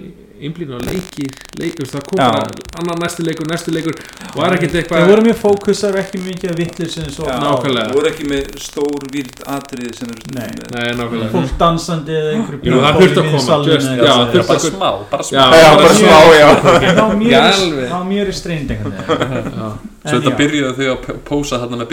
einblíðin 0.49 0.77
á 0.77 0.81
leikir, 0.89 1.31
leik, 1.61 1.75
þú 1.77 1.85
veist, 1.85 1.95
það 1.97 2.05
kom 2.09 2.19
bara 2.23 2.43
annar 2.83 2.99
næsti 3.03 3.27
leikur, 3.27 3.47
næsti 3.53 3.75
leikur. 3.77 3.95
Var 4.37 4.57
ekkert 4.57 4.73
Þeir 4.73 4.83
eitthvað 4.83 5.09
voru 5.13 5.23
mjög 5.27 5.39
fókusar 5.43 5.99
ekki 6.03 6.19
mikið 6.27 6.53
að 6.53 6.61
vitlu 6.63 6.89
sem 6.93 7.09
svo. 7.13 7.27
Já, 7.29 7.37
nákvæmlega. 7.43 7.93
voru 7.97 8.11
ekki 8.13 8.29
með 8.33 8.51
stór 8.67 9.07
výrt 9.13 9.43
atriði 9.57 9.95
sem 9.99 10.09
eru 10.13 10.35
Nei. 10.37 10.49
með. 10.59 10.67
Nei, 10.77 10.89
nákvæmlega. 11.01 11.31
Fólk 11.37 11.57
dansandi 11.63 12.13
eða 12.19 12.35
einhverju 12.37 12.83
það 12.83 13.01
þurfti 13.01 13.21
að 13.23 13.31
koma, 13.33 13.63
Bara 14.43 14.59
smá, 14.59 14.91
bara 15.11 15.23
smá 15.23 15.39
Já, 15.39 15.45
Já, 15.63 15.71
bara 15.77 15.95
smá, 15.95 16.19
já. 16.41 16.49
En 16.53 16.97
Það 16.97 17.09
var 17.09 17.17
mjög- 17.17 17.43
Alveg. 17.43 17.89
það 17.89 17.99
var 17.99 18.07
mjög 18.13 18.27
restrained 18.33 18.71
einhvern 18.71 18.95
veginn 18.99 19.59
Já. 19.59 19.73
Svo 20.03 20.17
þetta 20.19 20.33
byrjuði 20.39 20.73
þau 20.79 20.89
að 20.93 20.99
pósa 21.29 21.55
þarna 21.63 21.77
með 21.79 21.87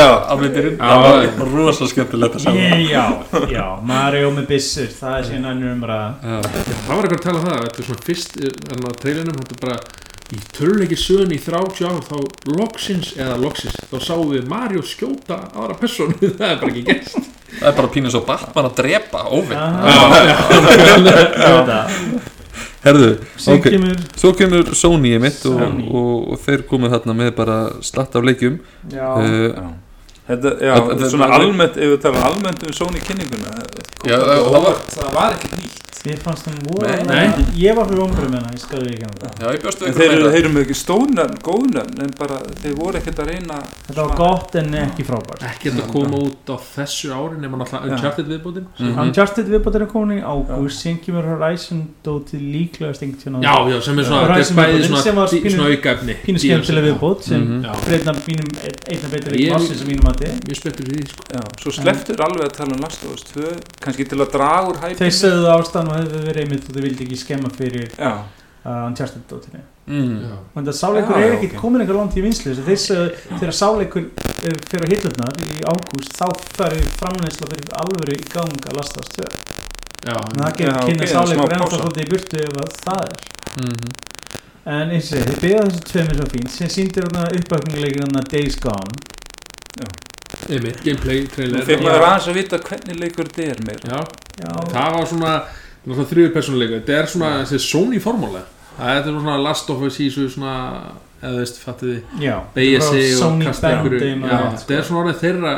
Já. 0.00 0.10
alveg 0.32 0.50
byrjun 0.56 0.76
Já. 0.76 0.80
Það 0.90 1.00
var 1.40 1.48
rosa 1.56 1.84
skemmtilegt 1.90 2.34
að 2.38 2.42
sjá. 2.44 2.52
Ég- 2.56 2.88
Já, 2.90 3.04
já, 3.52 3.66
Mario 3.90 4.28
með 4.36 4.44
byssur 4.54 4.90
það 5.00 5.14
er 5.18 5.24
síðan 5.28 5.48
annur 5.50 5.70
umræða. 5.76 6.08
Já. 6.24 6.36
það 6.46 6.94
var 6.94 7.02
eitthvað 7.04 7.20
að 7.20 7.26
tala 7.26 7.38
um 7.38 7.44
það, 7.50 7.58
þetta 7.66 7.78
er 7.82 7.86
svona 7.90 8.06
fyrst 8.06 8.30
þannig 8.40 8.86
að 8.90 9.00
trailinum, 9.04 9.36
þetta 9.42 9.54
er 9.56 9.62
bara 9.66 9.78
í 10.30 10.32
töluleiki 10.54 10.94
sögun 11.02 11.34
í 11.34 11.40
30 11.42 11.82
ár 11.90 12.00
þá 12.06 12.16
loksins, 12.54 13.08
eða 13.18 13.34
loksins, 13.42 13.74
þá 13.90 13.96
sáum 14.08 14.28
við 14.30 14.44
Mario 14.48 14.78
skjóta 14.86 15.36
aðra 15.52 15.74
personu 15.80 16.14
það 16.38 16.48
er 16.52 16.58
bara 16.62 16.70
ekki 16.72 16.84
gæst 16.88 17.18
Það 17.50 17.66
er 17.66 17.74
bara 17.80 17.90
pínu 17.90 18.06
svo 18.14 18.20
Batman 18.28 18.68
að 18.70 18.76
drepa 18.78 19.20
óvinn 19.34 19.58
Herðu, 22.84 23.10
ok 23.20 23.36
Syngjumur 23.44 23.96
Svo 24.16 24.30
kemur 24.38 24.70
Sony 24.78 25.10
í 25.16 25.20
mitt 25.20 25.42
og, 25.50 25.58
Sony. 25.60 25.86
og, 25.92 26.30
og 26.32 26.38
þeir 26.46 26.62
komið 26.70 26.94
þarna 26.96 27.16
með 27.18 27.30
bara 27.36 27.58
slatt 27.84 28.16
af 28.16 28.24
leikjum 28.24 28.58
Já, 28.92 29.08
uh, 29.20 29.46
Já. 29.50 29.68
Þetta, 30.30 30.50
já, 30.62 30.72
Þetta- 30.76 30.94
þetta- 30.94 31.10
svona 31.10 31.28
almennt, 31.34 31.76
ef 31.76 31.90
við 31.90 32.00
tala 32.04 32.20
almennt 32.30 32.60
um 32.66 32.72
Sony 32.76 33.00
kynninguna 33.02 33.50
Já, 34.06 34.16
það- 34.16 34.44
það 34.46 34.62
var- 34.68 34.82
það 34.94 35.12
var 35.18 35.36
ekki 35.36 35.48
nýtt 35.58 35.89
Mér 36.00 36.16
fannst 36.24 36.46
það 36.46 36.54
Nei. 37.04 37.24
voða 37.28 37.56
Ég 37.60 37.74
var 37.76 37.88
fyrir 37.90 38.00
ombröð 38.06 38.28
með 38.32 38.38
hana, 38.40 38.52
ég 38.54 38.60
skaði 38.62 38.92
ekki 38.94 39.04
hann 39.04 39.16
ég 39.52 39.64
En 39.90 39.96
þeir 39.98 40.12
eru, 40.14 40.50
með 40.54 40.62
ekki 40.64 40.76
stóðnöfn, 40.80 41.34
góðnöfn 41.44 42.00
en 42.04 42.12
bara, 42.16 42.38
þeir 42.62 42.76
voru 42.78 43.00
ekkert 43.00 43.18
að 43.20 43.28
reyna 43.34 43.58
Þetta 43.90 44.06
var 44.06 44.14
gott 44.20 44.56
en 44.60 44.70
ekki 44.80 45.04
frábært 45.04 45.44
ekkert 45.50 45.80
að 45.82 45.90
koma 45.92 46.20
út 46.24 46.52
á 46.52 46.56
þessu 46.56 47.10
ári 47.12 47.40
nema 47.42 47.60
náttúrulega. 47.60 47.98
Uncharted 47.98 48.30
viðbútin 48.32 48.66
Mhm. 48.80 49.00
Uncharted 49.04 49.50
viðbóttir 49.52 49.84
er 49.84 49.90
komin 49.92 50.18
í 50.18 50.24
ágúst 50.24 50.80
síðan 50.80 51.00
kemur 51.04 51.28
Horizon 51.34 51.82
dótið 52.04 52.40
líklega 52.54 52.94
stengt 52.96 53.20
já, 53.44 53.54
já, 53.68 53.80
sem 53.84 53.98
er 53.98 54.04
svona, 54.08 54.38
er 54.38 54.44
sem 54.44 54.56
pínu- 56.24 56.40
skemmtilega 56.40 56.86
viðbót 56.94 57.22
sem 57.28 57.40
Mhm. 57.44 57.62
Já. 57.64 57.72
breytna 57.84 58.12
mínum 58.24 58.48
einna 58.88 59.08
betur 59.12 59.32
Ég- 59.36 59.52
ekki 59.52 59.52
massið 59.52 59.76
sem 59.76 59.88
mínum 59.88 60.08
að 60.08 60.16
þið 60.20 60.32
mjög 60.48 60.56
sko. 61.12 61.22
Já, 61.34 61.40
svo 61.60 61.70
sleftur 61.76 62.16
alveg 62.24 62.44
að 62.48 62.56
tala 62.56 62.72
um 62.74 62.80
Last 62.80 63.04
of 63.04 63.12
Us 63.14 63.22
2 63.34 63.52
kannski 63.80 64.08
til 64.08 64.18
að 64.18 64.30
draga 64.32 64.68
úr 64.70 64.76
hæpinu 64.80 64.96
og 65.90 65.98
hefðu 65.98 66.22
verið 66.26 66.44
einmitt 66.44 66.68
og 66.68 66.76
þau 66.76 66.84
vildi 66.86 67.06
ekki 67.06 67.18
skemma 67.20 67.52
fyrir 67.54 67.92
Já, 67.94 68.10
uh, 68.64 68.82
Uncharted 68.88 69.24
dóttinni 69.30 69.62
mm. 69.86 70.16
Já. 70.24 70.34
og 70.38 70.58
þetta 70.60 70.76
sáleikur 70.80 71.16
Já, 71.16 71.22
er 71.22 71.28
já, 71.28 71.36
ekki 71.38 71.50
ok. 71.52 71.56
komin 71.62 71.84
eitthvað 71.84 72.00
langt 72.00 72.18
í 72.18 72.26
vinslu 72.26 72.54
þess 72.54 72.62
að 72.64 72.68
þeir 72.70 72.82
sögðu 72.86 73.38
þegar 73.40 73.56
sáleikur 73.60 74.06
er 74.50 74.60
fyrir 74.70 74.86
að 74.86 74.94
hitlunar 74.94 75.42
í 75.46 75.64
ágúst 75.70 76.14
þá 76.16 76.26
færi 76.58 76.84
framleysla 77.00 77.50
fyrir 77.54 77.74
alvöru 77.84 78.18
í 78.18 78.28
gang 78.34 78.70
að 78.70 78.78
lasta 78.80 79.02
þess 79.02 79.16
tvö 79.16 79.28
já, 80.06 80.14
en 80.16 80.44
það 80.44 80.62
Já, 80.64 80.70
ok, 80.76 80.86
kynna 80.86 81.10
sáleikur 81.14 81.56
ennþá 81.58 81.66
pása. 81.66 81.82
svolítið 81.82 82.06
í 82.06 82.12
burtu 82.14 82.46
ef 82.46 82.62
að 82.64 82.78
það 82.84 83.04
er. 83.08 83.26
Mm 83.60 83.98
en 84.70 84.92
eins 84.92 85.08
og 85.14 85.24
þeir 85.24 85.38
beða 85.40 85.62
þessu 85.68 85.86
tveimur 85.88 86.18
svo 86.18 86.26
fínt 86.34 86.52
sem 86.52 86.70
síndir 86.70 87.06
þarna 87.06 87.38
uppökninguleikin 87.38 88.04
þarna 88.04 88.24
Days 88.28 88.58
Gone. 88.60 88.98
Einmitt, 90.50 90.80
gameplay 90.84 91.24
trailer. 91.30 91.64
Fyrir 91.66 91.84
Já. 91.84 91.86
maður 91.86 92.06
aðeins 92.08 92.28
að 92.30 92.38
vita 92.40 92.60
hvernig 92.66 93.00
leikur 93.00 93.30
þetta 93.30 93.54
er 93.54 93.62
meira. 93.66 93.90
Já, 93.90 94.00
já, 94.42 94.52
það 94.72 94.96
var 94.96 95.08
svona 95.10 95.34
náttúrulega 95.84 96.10
þriður 96.14 96.34
persónuleika. 96.38 96.80
Þetta 96.80 96.98
er 96.98 97.12
svona 97.14 97.30
þessi 97.42 97.62
Sony 97.66 98.00
formúla. 98.02 98.42
Það 98.80 98.96
er 98.96 99.12
svona 99.12 99.36
Last 99.44 99.70
of 99.72 99.86
Us 99.86 100.00
svo 100.00 100.26
svona 100.32 100.56
eða 101.20 101.34
þú 101.34 101.40
veist, 101.42 101.58
fattu 101.60 101.84
þið? 101.90 102.00
Beigja 102.54 102.80
sig 102.84 103.10
og 103.20 103.42
kasta 103.44 103.70
maður, 103.76 103.98
þetta 104.56 104.72
er 104.76 104.84
svona 104.88 105.00
orðið 105.02 105.18
þeirra. 105.20 105.52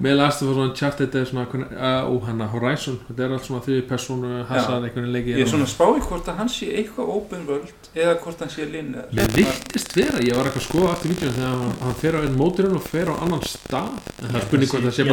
Með 0.00 0.14
Last 0.20 0.40
of 0.40 0.48
Us 0.48 0.56
og 0.56 0.62
Uncharted 0.68 1.10
þetta 1.10 1.18
er 1.20 1.26
svona 1.28 1.44
uh, 1.50 2.06
og 2.08 2.20
hann 2.28 2.40
Horizon. 2.54 2.96
Þetta 3.08 3.20
er 3.26 3.30
allt 3.36 3.46
svona 3.48 3.64
þriður 3.66 3.84
persónu 3.90 4.30
hasað 4.48 4.86
einhvern 4.88 5.10
leiki 5.12 5.34
ég 5.34 5.42
er 5.44 5.50
svona 5.50 5.66
að 5.66 5.72
spá 5.74 5.86
í 5.90 6.00
hvort 6.06 6.26
að 6.30 6.38
hann 6.40 6.50
sé 6.54 6.66
eitthvað 6.78 7.06
open 7.18 7.42
world 7.50 7.78
eða 7.92 8.14
hvort 8.22 8.38
hann 8.44 8.52
sé 8.54 8.62
linear. 8.70 9.06
Mér 9.12 9.28
virtist 9.34 9.90
vera, 9.98 10.18
ég 10.24 10.32
var 10.38 10.44
eitthvað 10.48 10.62
að 10.62 10.68
skoða 10.70 10.94
aftur 10.94 11.08
vídeo 11.12 11.28
þegar 11.36 11.52
hann, 11.84 11.98
fer 12.00 12.14
á 12.16 12.20
einn 12.22 12.38
móturinn 12.38 12.78
og 12.78 12.84
fer 12.86 13.06
á 13.12 13.14
annan 13.18 13.44
stað. 13.44 13.94
En 14.22 14.28
það 14.30 14.40
er 14.40 14.46
spurning 14.48 14.70
hvort 14.72 14.84
það 14.88 14.94
sé 14.94 15.00
að 15.04 15.08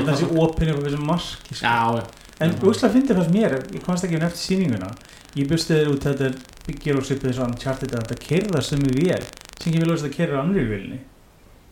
bara 1.91 2.04
það 2.42 2.48
En 2.48 2.68
úrslega 2.72 2.94
fyndi 2.98 3.14
fannst 3.20 3.34
mér, 3.36 3.56
ég 3.76 3.86
komst 3.86 4.04
ekki 4.08 4.18
um 4.20 4.26
eftir 4.28 4.44
sýninguna. 4.48 4.89
Ég 5.38 5.48
þér 5.78 5.92
út 5.94 6.04
þetta 6.10 6.32
byggir 6.68 6.98
og 7.00 7.06
svipið 7.08 7.30
þessu 7.32 7.46
Uncharted 7.46 7.94
að 7.96 8.04
þetta 8.10 8.20
kerða 8.28 8.62
sem 8.68 8.80
við 8.84 9.00
vél 9.06 9.24
sem 9.62 9.72
ekki 9.72 9.80
vil 9.86 9.92
að 9.94 10.02
þetta 10.02 10.16
kerða 10.18 10.42
annri 10.42 10.66
vilni 10.68 11.00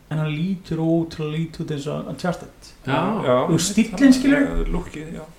en 0.09 0.17
hann 0.17 0.31
lítur 0.33 0.79
ótrúlega 0.81 1.37
lítið 1.37 1.61
út 1.65 1.71
eins 1.75 1.83
og 1.87 2.07
Uncharted. 2.09 2.69
Já, 2.87 3.35
Og 3.45 3.59
stíllinn, 3.61 4.13
skilur? 4.15 4.45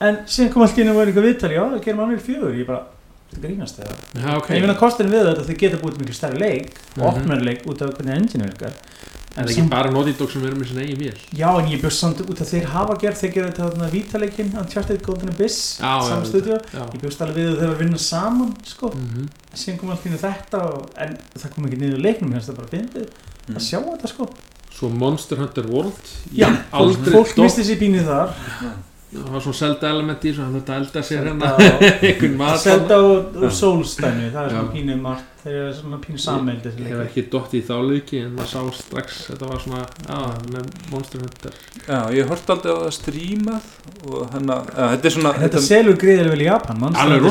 En 0.00 0.18
síðan 0.30 0.52
kom 0.52 0.62
allt 0.62 0.76
henni 0.78 0.92
og 0.92 1.00
var 1.00 1.10
eitthvað 1.10 1.26
viðtal 1.26 1.50
Já, 1.56 1.62
það 1.72 1.80
gerum 1.86 2.02
annri 2.04 2.18
fjögur 2.22 2.54
Ég 2.60 2.68
bara, 2.68 2.84
þetta 3.32 3.42
grínast 3.48 3.80
eða? 3.82 3.96
Já, 4.14 4.36
ok. 4.36 4.50
En 4.50 4.56
ég 4.56 4.62
finna 4.66 4.76
kostin 4.78 5.10
við 5.10 5.24
þetta 5.26 5.42
að 5.42 5.48
þau 5.50 5.58
geta 5.64 5.80
búið 5.82 5.98
mikið 6.04 6.18
stærri 6.20 6.38
leik 6.44 6.70
og 6.76 7.02
Mhm. 7.02 7.08
opnar 7.10 7.42
leik 7.48 7.66
út 7.66 7.82
af 7.82 7.90
hvernig 7.98 8.14
engine 8.20 8.46
virkar 8.46 8.72
En 9.30 9.44
það 9.44 9.50
er 9.50 9.52
ekki 9.54 9.62
bara 9.70 9.90
Naughty 9.94 10.12
Dog 10.18 10.30
sem 10.32 10.44
er 10.48 10.54
með 10.58 10.66
sinna 10.72 10.82
eigin 10.82 10.98
vél? 10.98 11.18
Já, 11.38 11.48
en 11.60 11.68
ég 11.70 11.80
bjóst 11.84 12.00
samt 12.02 12.20
út 12.24 12.40
að 12.42 12.48
þeir 12.50 12.64
hafa 12.72 12.96
gert 12.98 13.20
þeir 13.20 13.32
gera 13.36 13.50
þetta 13.52 13.68
þarna 13.70 13.90
vítaleikin 13.92 14.50
Uncharted 14.58 15.02
Golden 15.06 15.30
Abyss 15.30 15.58
Já, 15.78 15.92
já, 16.02 16.58
Já. 16.74 16.82
Ég 16.90 17.00
bjóst 17.04 17.22
alveg 17.22 17.38
við 17.38 17.48
að 17.52 17.58
þeir 17.60 17.68
var 17.70 17.74
að 17.76 17.82
vinna 17.84 18.00
saman 18.02 18.50
sko. 18.66 18.90
Mhm. 18.96 19.28
síðan 19.54 19.78
kom 19.78 19.90
allt 19.94 20.04
í 20.06 20.10
einu 20.10 20.18
þetta 20.24 20.60
og, 20.66 20.90
en 20.98 21.16
það 21.38 21.54
kom 21.54 21.66
ekki 21.70 21.78
niður 21.84 22.02
leiknum 22.08 22.32
hérst 22.34 22.50
það 22.50 22.56
bara 22.62 22.72
fyndið 22.76 23.08
Mm. 23.50 23.56
að 23.56 23.62
sjá 23.66 23.78
þetta 23.82 24.08
sko. 24.08 24.26
Svo 24.70 24.88
Monster 24.94 25.36
Hunter 25.40 25.66
World 25.66 26.10
Já, 26.32 26.46
aldrei 26.72 27.12
fólk 27.16 27.36
misti 27.42 27.64
sér 27.66 27.78
pínu 27.80 28.04
þar. 28.06 28.30
Það 29.10 29.30
var 29.32 29.40
svona 29.42 29.58
selda 29.58 29.88
element 29.90 30.22
í 30.22 30.30
þessu, 30.30 30.44
hann 30.44 30.54
þetta 30.60 30.76
elda 30.78 31.02
sér 31.02 31.24
hérna 31.26 31.48
einhvern 32.06 32.36
mat 32.38 32.60
Selda 32.62 32.98
og, 33.02 33.34
og 33.42 33.50
Souls 33.50 33.96
dæmi 33.98 34.28
það 34.30 34.44
er 34.44 34.52
Já. 34.52 34.60
svona 34.60 34.70
pínu 34.76 34.96
margt 35.02 35.29
þeir 35.40 35.56
eru 35.56 35.72
svona 35.76 35.98
pínu 36.02 36.20
sammeildi 36.20 36.68
þessi 36.68 36.84
Ég 36.84 36.92
hef 36.92 37.02
ekki 37.06 37.24
dott 37.32 37.54
í 37.56 37.60
þá 37.64 37.74
leiki 37.86 38.20
en 38.24 38.34
maður 38.36 38.50
sá 38.50 38.80
strax 38.80 39.20
þetta 39.30 39.48
var 39.50 39.62
svona, 39.64 39.82
já, 40.04 40.18
með 40.52 40.68
Monster 40.92 41.22
Hunter. 41.24 41.56
Já, 41.86 42.00
ég 42.16 42.28
horfði 42.30 42.54
aldrei 42.54 42.74
á 42.74 42.78
það 42.80 42.92
strímað 42.96 43.70
og 44.10 44.34
hann 44.34 44.52
að, 44.54 44.70
ja, 44.74 44.88
þetta 44.94 45.10
er 45.10 45.14
svona 45.16 45.32
þetta 45.38 45.46
þetta, 45.46 45.62
selur 45.66 45.98
greiðilega 46.00 46.34
vel 46.34 46.44
í 46.44 46.48
Japan 46.48 46.84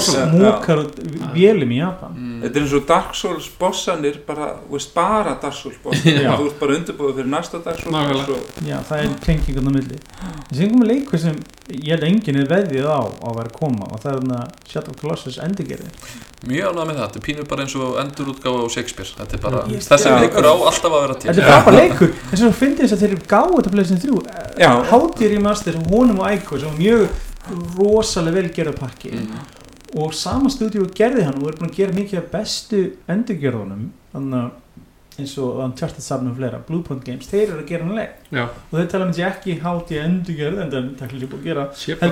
smókar 0.10 0.84
út 0.86 1.00
vélum 1.36 1.76
í 1.76 1.80
Japan. 1.80 2.18
Mm. 2.18 2.40
þetta 2.46 2.60
er 2.60 2.66
eins 2.66 2.76
og 2.80 2.88
Dark 2.90 3.20
Souls 3.20 3.52
bossanir 3.60 4.20
bara, 4.28 4.50
þú 4.66 4.78
veist, 4.78 4.94
bara 4.98 5.36
Dark 5.44 5.60
Souls 5.60 5.78
bossanir 5.84 6.30
þú 6.40 6.50
ert 6.50 6.60
bara 6.64 6.80
undirbúið 6.80 7.22
fyrir 7.22 7.32
næsta 7.36 7.62
Dark 7.66 7.84
Souls 7.86 8.34
og, 8.36 8.50
já, 8.66 8.78
það 8.90 9.06
er 9.06 9.16
krenkingan 9.28 9.70
á 9.70 9.74
milli. 9.76 10.02
En 10.50 10.58
sem 10.58 10.74
komið 10.74 10.94
leikur 10.96 11.22
sem 11.22 11.38
ég 11.70 11.94
held 11.94 12.04
að 12.04 12.10
enginn 12.10 12.42
er 12.42 12.50
veðið 12.50 12.90
á 12.90 12.98
að 13.06 13.38
vera 13.38 13.52
að 13.52 13.56
koma 13.60 13.90
og 13.90 14.02
það 14.02 14.12
er 14.12 14.20
þarna 14.20 14.42
Shadow 14.66 14.90
of 14.90 14.98
the 14.98 15.04
Colossus 15.04 15.40
endurgerði 15.44 15.92
Mjög 16.48 16.70
ánægð 16.72 16.86
með 16.88 16.96
það, 16.96 17.06
þetta 17.06 17.20
er 17.20 17.24
pínur 17.26 17.48
bara 17.50 17.64
eins 17.66 17.74
og 17.76 17.96
endurútgáfa 18.00 18.60
á 18.64 18.68
Shakespeare. 18.72 19.10
Þetta 19.20 19.36
er 19.36 19.42
bara, 19.44 19.64
Ég- 19.68 19.88
þessi 19.90 20.14
leikur 20.24 20.46
á 20.48 20.54
alltaf 20.56 20.94
að 20.94 21.02
vera 21.04 21.16
til. 21.20 21.30
Þetta 21.30 21.42
er 21.42 21.50
frábær 21.50 21.76
leikur. 21.76 22.14
En 22.32 22.38
svo 22.40 22.52
finnst 22.56 22.80
þess 22.80 22.96
að 22.96 23.02
þeir 23.04 23.16
eru 23.16 23.26
gáð 23.34 23.56
þetta 23.58 23.74
pleysin 23.74 24.00
þrjú. 24.04 24.22
Hátir 24.92 25.36
í 25.36 25.42
master 25.44 25.80
honum 25.90 26.22
og 26.24 26.30
Aiko 26.30 26.60
sem 26.60 26.70
var 26.70 26.80
mjög 26.80 27.10
rosalega 27.78 28.36
vel 28.36 28.50
gerða 28.54 28.76
pakki 28.78 29.12
mm. 29.16 29.38
og 30.00 30.14
sama 30.14 30.52
stúdíu 30.54 30.88
gerði 30.96 31.26
hann 31.28 31.40
og 31.42 31.52
er 31.52 31.60
búin 31.60 31.72
að 31.72 31.80
gera 31.80 31.96
mikið 31.96 32.22
af 32.22 32.32
bestu 32.34 32.82
endurgjörðunum 33.10 33.88
þannig 34.14 34.42
að 34.42 34.50
eins 35.20 35.34
og 35.42 35.60
Uncharted 35.66 36.04
Sabnum 36.06 36.36
flera, 36.38 36.60
Bluepoint 36.68 37.04
Games, 37.06 37.28
þeir 37.30 37.46
eru 37.48 37.64
að 37.64 37.70
gera 37.72 37.88
hann 37.88 38.00
leik 38.00 38.36
Já, 38.36 38.44
og 38.46 38.76
þeir 38.78 38.90
tala 38.94 39.06
um 39.08 39.12
þessi 39.14 39.26
ekki 39.30 39.58
háti 39.64 40.00
endurgjörð 40.04 40.62
en 40.64 40.72
það 40.74 40.80
er 40.80 40.88
takkilega 41.02 41.32
búin 41.34 41.42
að 41.42 41.50
gera 41.50 41.66
þetta 41.74 42.10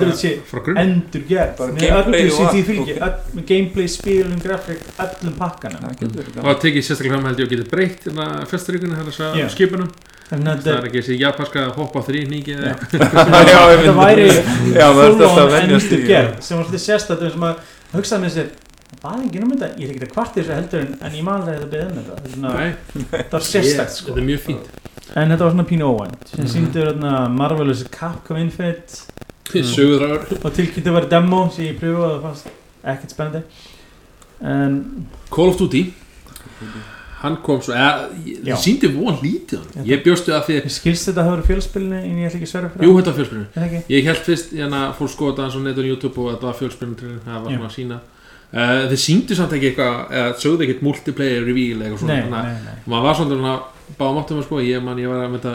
grunn 0.68 0.82
endurgjörð 0.84 1.56
Bara 1.62 1.76
með 1.76 1.86
gameplay 1.86 2.22
öllu 2.24 2.36
sem 2.36 2.52
því 2.52 2.62
fylgir 2.68 3.00
með 3.38 3.48
gameplay, 3.52 3.88
spilum, 3.94 4.38
grafík, 4.42 4.84
öllum 5.06 5.38
pakkanum. 5.38 5.88
Það 5.88 6.28
og 6.38 6.46
það 6.50 6.62
tekið 6.66 6.86
sérstaklega 6.88 7.16
fram 7.16 7.28
held 7.30 7.42
ég 7.42 7.48
að 7.48 7.56
geta 7.56 7.72
breytt 7.72 8.06
hérna 8.08 8.28
festaríkunni 8.50 8.98
hérna 8.98 9.16
Já. 9.18 9.28
yeah. 9.38 9.50
skipunum 9.52 9.90
það 10.28 10.70
er 10.74 10.86
ekki 10.88 11.00
þessi 11.00 11.18
japanska 11.22 11.64
hoppa 11.78 12.02
þrýningi 12.04 12.54
ég 12.58 13.80
myndi- 13.80 13.94
væri 13.96 14.28
er 14.28 14.82
alltaf 14.84 15.14
full 15.16 15.28
að 15.28 15.44
on 15.44 15.58
endurgerð 15.62 16.40
sem 16.44 16.58
var 16.58 16.66
svolítið 16.66 16.82
sérstætt 16.84 17.24
sem 17.32 17.46
að 17.48 17.62
hugsaði 17.94 18.24
með 18.26 18.34
sér 18.36 18.50
bara 19.02 19.22
enginn 19.22 19.44
um 19.44 19.50
þetta, 19.52 19.68
ég 19.78 19.88
er 19.88 19.94
ekki 19.94 20.06
að 20.08 20.12
kvarti 20.14 20.40
þessu 20.42 20.54
heldur 20.58 20.80
en, 20.80 20.94
ég 21.14 21.24
það 21.42 21.48
að 21.48 21.58
þetta 21.58 21.70
beðið 21.74 21.90
um 21.90 21.98
þetta. 21.98 22.30
Svona- 22.34 23.10
þetta 23.12 23.30
var 23.38 23.46
sérstætt 23.48 23.90
sko. 23.98 24.06
þetta 24.12 24.22
er 24.22 24.28
mjög 24.30 24.40
fínt. 24.48 24.66
En 25.16 25.28
þetta 25.32 25.44
var 25.44 25.52
svona 25.54 25.68
pínu 25.68 25.86
óvænt. 25.88 26.28
Sem 26.28 26.44
Mhm. 26.44 26.52
síndur 26.54 26.88
Marvelous 27.28 27.84
Capcom 27.90 28.36
Infinite. 28.36 29.02
Mm. 29.48 29.62
sögurðrar 29.64 30.44
og 30.44 30.52
tilkynntu 30.52 30.90
að 30.90 30.94
vera 30.98 31.08
demo 31.08 31.48
sem 31.50 31.64
ég 31.64 31.78
pröfaði 31.80 32.04
og 32.04 32.18
það 32.18 32.22
fannst 32.22 32.46
ekkert 32.84 33.10
spennandi. 33.14 33.42
En 34.42 35.06
Call 35.30 35.48
of 35.48 35.56
Duty. 35.58 35.92
Hann 37.22 37.36
kom 37.42 37.58
svo, 37.60 37.74
ég- 37.74 38.44
það 38.44 38.60
síndi 38.62 38.90
von 38.94 39.16
lítið 39.18 39.64
ég 39.88 40.04
bjóstu 40.04 40.30
að 40.36 40.44
því 40.46 40.54
ég 40.60 40.68
skilst 40.70 41.08
þetta 41.08 41.18
að 41.24 41.24
hafa 41.30 41.36
verið 41.36 41.48
fjölspilni 41.50 41.96
en 41.98 42.18
ég 42.18 42.28
ætla 42.28 42.38
ekki 42.38 42.46
að 42.46 42.52
sverja 42.52 42.70
fyrir 42.74 42.86
jú, 42.86 42.92
þetta 42.98 43.10
var 43.10 43.16
fjölspilinu. 43.18 43.46
Það 43.56 43.64
ekki? 43.66 43.80
Ég 43.96 44.04
held 44.04 44.22
fyrst, 44.28 44.52
hérna, 44.54 44.82
fólk 44.94 45.10
skoða 45.10 45.32
þetta 45.34 45.44
eins 45.48 45.56
og 45.56 45.62
netur 45.66 45.88
YouTube 45.88 46.18
og 46.18 46.28
þetta 46.36 46.46
var 46.46 46.54
fjölspilnutrinn, 46.60 47.18
það 47.26 47.42
var 47.42 47.50
svona 47.50 47.66
að 47.66 47.74
sína 47.74 47.98
uh, 48.52 48.86
Þeir 48.90 49.02
síndu 49.02 49.38
samt 49.38 49.54
ekki 49.56 49.72
eitthvað, 49.72 49.98
eða 50.20 50.38
sögðu 50.42 50.66
ekkert 50.66 50.84
multiplayer 50.86 51.46
reveal 51.46 51.82
eitthvað 51.82 52.02
svona 52.04 52.16
nei, 52.16 52.32
nei, 52.32 52.64
nei. 52.66 52.80
maður 52.86 53.06
var 53.08 53.20
svona 53.20 53.38
svona 53.38 53.54
báðum 53.98 54.20
áttum 54.22 54.40
að 54.40 54.48
sko, 54.48 54.60
ég 54.64 54.84
man, 54.84 55.00
ég 55.00 55.12
var 55.12 55.24
að 55.24 55.32
mynda 55.36 55.54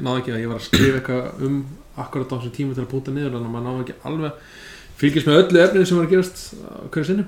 náðu 0.00 0.22
ekki 0.22 0.34
að 0.34 0.40
ég 0.42 0.50
var 0.50 0.58
að 0.58 0.66
skrifa 0.66 1.00
eitthvað 1.00 1.44
um 1.46 1.60
akkurat 2.00 2.32
á 2.32 2.36
þessum 2.36 2.54
tíma 2.56 2.76
til 2.76 2.84
að 2.84 2.90
búta 2.90 3.14
niður 3.14 3.36
þannig 3.36 3.50
að 3.50 3.54
maður 3.54 3.66
náðu 3.68 3.84
ekki 3.84 3.98
alveg 4.10 4.32
fylgjast 5.00 5.28
með 5.28 5.38
öllu 5.40 5.62
efninu 5.64 5.88
sem 5.88 5.98
var 6.00 6.08
að 6.08 6.14
gerast 6.14 6.42
hverju 6.90 7.08
sinni 7.08 7.26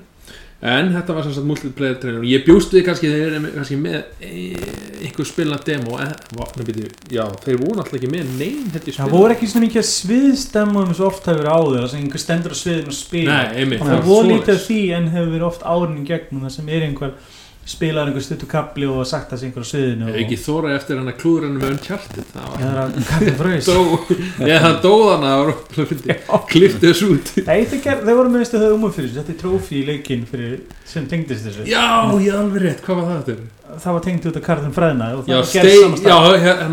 en 0.63 0.93
þetta 0.93 1.15
var 1.17 1.25
sem 1.25 1.33
sagt 1.35 1.47
multiplayer 1.47 1.97
trailer 1.99 2.21
og 2.21 2.29
ég 2.29 2.45
bjóst 2.45 2.71
við 2.71 2.85
kannski 2.87 3.09
þeir 3.11 3.33
eru 3.35 3.51
kannski 3.51 3.77
með 3.81 3.97
e- 4.23 4.93
einhver 5.03 5.27
spilna 5.27 5.57
demo 5.67 5.97
en, 5.99 6.13
va, 6.37 6.47
nefnir, 6.55 6.93
já, 7.11 7.25
þeir 7.43 7.59
voru 7.59 7.81
alltaf 7.83 7.97
ekki 7.99 8.11
með 8.13 8.43
ég 8.45 8.95
það 8.95 9.11
voru 9.11 9.35
ekki 9.35 9.49
svona 9.51 9.65
mikið 9.67 9.87
sviðstemmum 9.89 10.93
svo 10.95 11.09
oft 11.11 11.27
hefur 11.27 11.49
áður 11.51 11.81
þar 11.81 11.91
sem 11.91 12.03
einhver 12.05 12.23
stendur 12.23 12.55
á 12.55 12.57
sviðinu 12.61 12.93
og 12.93 12.97
spila. 12.97 13.37
Það 13.83 14.07
voru 14.07 14.31
lítið 14.31 14.55
af 14.55 14.67
því 14.69 14.81
en 14.99 15.09
hefur 15.17 15.33
verið 15.35 15.47
oft 15.49 15.67
árin 15.67 15.99
í 15.99 16.05
gegnum 16.07 16.47
þar 16.47 16.55
sem 16.55 16.71
er 16.71 16.87
einhver 16.87 17.17
spilar 17.65 18.09
einhver 18.09 18.23
stuttu 18.25 18.47
kapli 18.49 18.85
og 18.91 19.05
sagt 19.07 19.31
það 19.31 19.39
sem 19.39 19.47
einhver 19.49 19.63
á 19.63 19.67
sviðinu 19.69 20.07
og 20.11 20.17
ekki 20.19 20.35
þóra 20.43 20.73
eftir 20.75 20.97
hann 20.99 21.07
að 21.07 21.17
klúðurinn 21.21 21.55
með 21.61 21.69
Uncharted? 21.73 22.25
Það 22.33 22.43
ég 22.59 22.67
var 22.67 22.79
að 22.83 22.91
kapli 23.07 23.33
fröys 23.39 23.69
ég 24.43 24.63
það 24.65 24.79
dóðana 24.83 25.31
og 26.35 26.43
klippti 26.51 26.83
þessu 26.89 27.07
út. 27.15 27.31
Það 27.39 28.09
þeir 28.09 28.17
voru 28.19 28.31
að 28.59 28.65
þau 28.65 28.73
umum 28.75 28.91
fyrir 28.97 29.07
þessu. 29.09 29.19
Þetta 29.21 29.33
er 29.33 29.39
trófi 29.43 29.77
í 29.79 29.83
leikinn 29.87 30.25
fyrir, 30.27 30.57
sem 30.91 31.05
tengdist 31.07 31.47
þessu. 31.47 31.63
Já, 31.71 31.85
ég 32.25 32.35
alveg 32.41 32.65
rétt, 32.65 32.81
hvað 32.83 32.99
var 32.99 33.05
það 33.09 33.19
eftir? 33.23 33.39
Það 33.73 33.95
var 33.95 34.03
tengt 34.05 34.25
út 34.29 34.35
af 34.37 34.43
karðin 34.45 34.73
fræðina 34.75 35.05
það 35.07 35.15
Já, 36.03 36.17
hérna, 36.43 36.67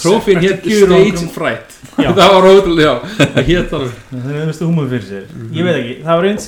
trófin 0.00 0.40
hétt 0.40 0.62
Stage. 0.62 1.32
Fright. 1.34 1.74
Það 1.98 2.30
var 2.32 2.46
ótrúlega, 2.48 2.94
það 3.18 3.42
Það. 3.68 3.82
Er 4.22 4.46
að 4.62 4.70
umum 4.70 4.86
fyrir 4.88 5.04
Mhm. 5.34 5.50
Ég 5.58 5.66
veit 5.66 5.76
ekki, 5.82 5.96
það 6.06 6.14
var 6.22 6.28
eins 6.30 6.46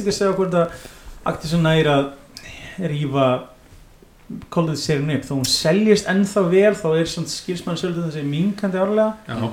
Colded 4.48 4.80
serien 4.80 5.12
upp. 5.12 5.26
Þó 5.28 5.34
hún 5.36 5.48
seljist 5.48 6.08
ennþá 6.08 6.46
vel 6.48 6.72
þá 6.78 6.88
er 6.96 7.10
svona 7.12 7.32
skilsmann 7.32 7.76
svolítið 7.80 8.06
þessi 8.08 8.26
minkandi 8.28 8.80
árlega. 8.80 9.10
Já, 9.28 9.50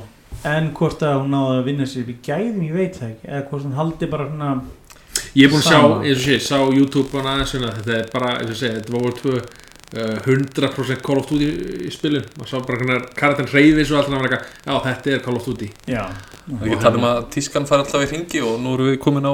en 0.48 0.70
hvort 0.78 1.04
að 1.06 1.18
hún 1.22 1.34
náði 1.36 1.58
að 1.60 1.68
vinna 1.68 1.88
sér 1.90 2.10
í 2.10 2.16
gæðum 2.26 2.62
ég 2.66 2.78
veit 2.78 2.96
það 2.98 3.10
ekki, 3.12 3.28
eða 3.30 3.42
hvort 3.50 3.66
hún 3.68 3.76
haldi 3.78 4.08
bara 4.10 4.28
svona 4.30 4.52
ég 5.36 5.46
er 5.46 5.52
búinn 5.52 5.62
að 5.62 5.68
sjá, 5.68 5.82
eins 6.02 6.16
og 6.16 6.24
sé, 6.24 6.38
sá 6.46 6.58
YouTube 6.72 7.12
hana 7.18 7.36
aðeins 7.36 7.54
svona, 7.54 7.74
þetta 7.78 7.98
er 7.98 8.08
bara, 8.14 8.32
eins 8.40 8.54
og 8.54 8.60
sé, 8.62 8.72
þetta 8.78 8.96
voru 8.96 9.14
tvö 9.20 9.36
uh, 9.38 9.61
100% 9.92 11.02
Call 11.04 11.20
of 11.20 11.28
Duty 11.28 11.48
í 11.88 11.90
spilin 11.92 12.24
og 12.40 12.48
sá 12.48 12.62
bara 12.64 12.78
hvernig 12.80 13.10
karakterin 13.18 13.50
reyði 13.52 13.84
svo 13.88 13.98
alltaf 14.00 14.14
var 14.16 14.28
eitthvað, 14.30 14.46
já, 14.66 14.76
þetta 14.86 15.12
er 15.18 15.24
Call 15.26 15.36
of 15.40 15.48
Duty. 15.50 15.68
Já, 15.92 16.04
Og 16.52 16.64
ég 16.66 16.80
tala 16.82 16.98
um 16.98 17.04
að 17.06 17.18
tískan 17.36 17.68
fær 17.70 17.84
alltaf 17.84 18.02
í 18.02 18.08
ringi 18.10 18.40
og 18.44 18.56
nú 18.64 18.72
erum 18.74 18.88
við 18.90 18.96
komin 19.04 19.28
á 19.30 19.34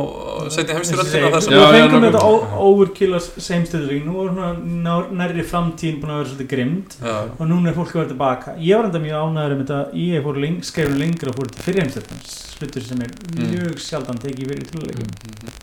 setni 0.52 0.76
heimstyröldina 0.76 1.30
þar 1.32 1.38
Við 1.38 1.46
sem 1.46 1.56
já, 1.56 1.68
fengum 1.78 2.04
þetta 2.08 2.24
overkill 2.68 3.14
á 3.16 3.20
seimstöðurík 3.48 4.04
Nú 4.10 4.18
er 4.26 4.34
svona 4.34 4.98
nærri 5.22 5.46
framtíðin 5.48 6.02
búin 6.02 6.12
að 6.14 6.20
vera 6.20 6.30
svolítið 6.34 6.50
grimmt 6.52 6.98
Já, 7.00 7.16
og 7.38 7.44
núna 7.48 7.72
er 7.72 7.78
fólk 7.78 7.94
að 7.96 8.02
vera 8.02 8.12
tilbaka. 8.12 8.56
Ég 8.60 8.76
var 8.82 8.90
enda 8.90 9.02
mjög 9.06 9.24
ánæður 9.24 9.56
um 9.56 9.64
þetta 9.64 9.80
Ég 10.04 10.28
fór 10.28 10.42
leng, 10.44 10.60
skrifum 10.68 11.00
lengra 11.00 11.32
og 11.32 11.40
fór 11.40 11.52
til 11.56 11.66
fyrirheimstöðum 11.70 12.22
Slutur 12.58 12.88
sem 12.90 13.02
er 13.08 13.16
mjög 13.40 13.82
sjaldan 13.88 14.22
tekið 14.26 14.52
fyrir 14.52 14.70
töluleikum 14.74 15.08
Mhm. 15.08 15.56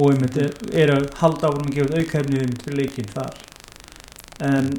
og 0.00 0.12
um 0.14 0.20
þetta 0.22 0.44
er 0.80 0.90
að 0.94 1.06
halda 1.18 1.48
áfram 1.50 1.66
að 1.66 1.74
gefa 1.74 1.88
út 1.90 1.96
aukæfnið 1.98 2.42
um 2.46 2.52
fyrir 2.62 2.76
leikinn 2.78 3.08
þar 3.10 3.32
En 4.40 4.70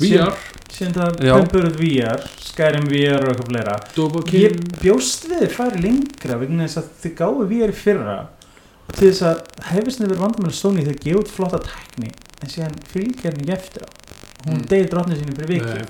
VR, 0.00 0.32
síðan 0.72 0.94
það 0.96 1.18
út 1.36 1.78
VR 1.80 2.22
Skyrim 2.40 2.86
VR 2.88 3.24
og 3.26 3.32
eitthvað 3.34 3.48
fleira. 3.50 3.74
Dovahkill 3.96 4.42
Ég 4.46 4.60
bjóst 4.80 5.26
við 5.28 5.42
þið 5.44 5.54
færi 5.56 5.82
lengra 5.84 6.38
vegna 6.40 6.66
þess 6.68 6.80
að 6.80 6.92
þið 7.02 7.14
gáðu 7.20 7.48
VR 7.50 7.72
fyrra 7.76 8.14
og 8.90 8.94
til 8.96 9.08
þess 9.10 9.22
að 9.28 9.42
hefist 9.70 10.00
niður 10.02 10.22
vandamæli 10.22 10.56
Sony 10.56 10.84
þegar 10.86 11.02
gefa 11.04 11.20
út 11.24 11.34
flotta 11.34 11.60
tækni 11.66 12.12
en 12.40 12.48
síðan 12.54 12.78
fylgja 12.90 13.30
henni 13.30 13.52
eftir 13.54 13.84
á. 13.84 13.90
Hún 14.46 14.56
Mm. 14.56 14.68
deyði 14.70 14.88
drottni 14.88 15.16
sinni 15.18 15.34
fyrir 15.36 15.50
viki 15.52 15.82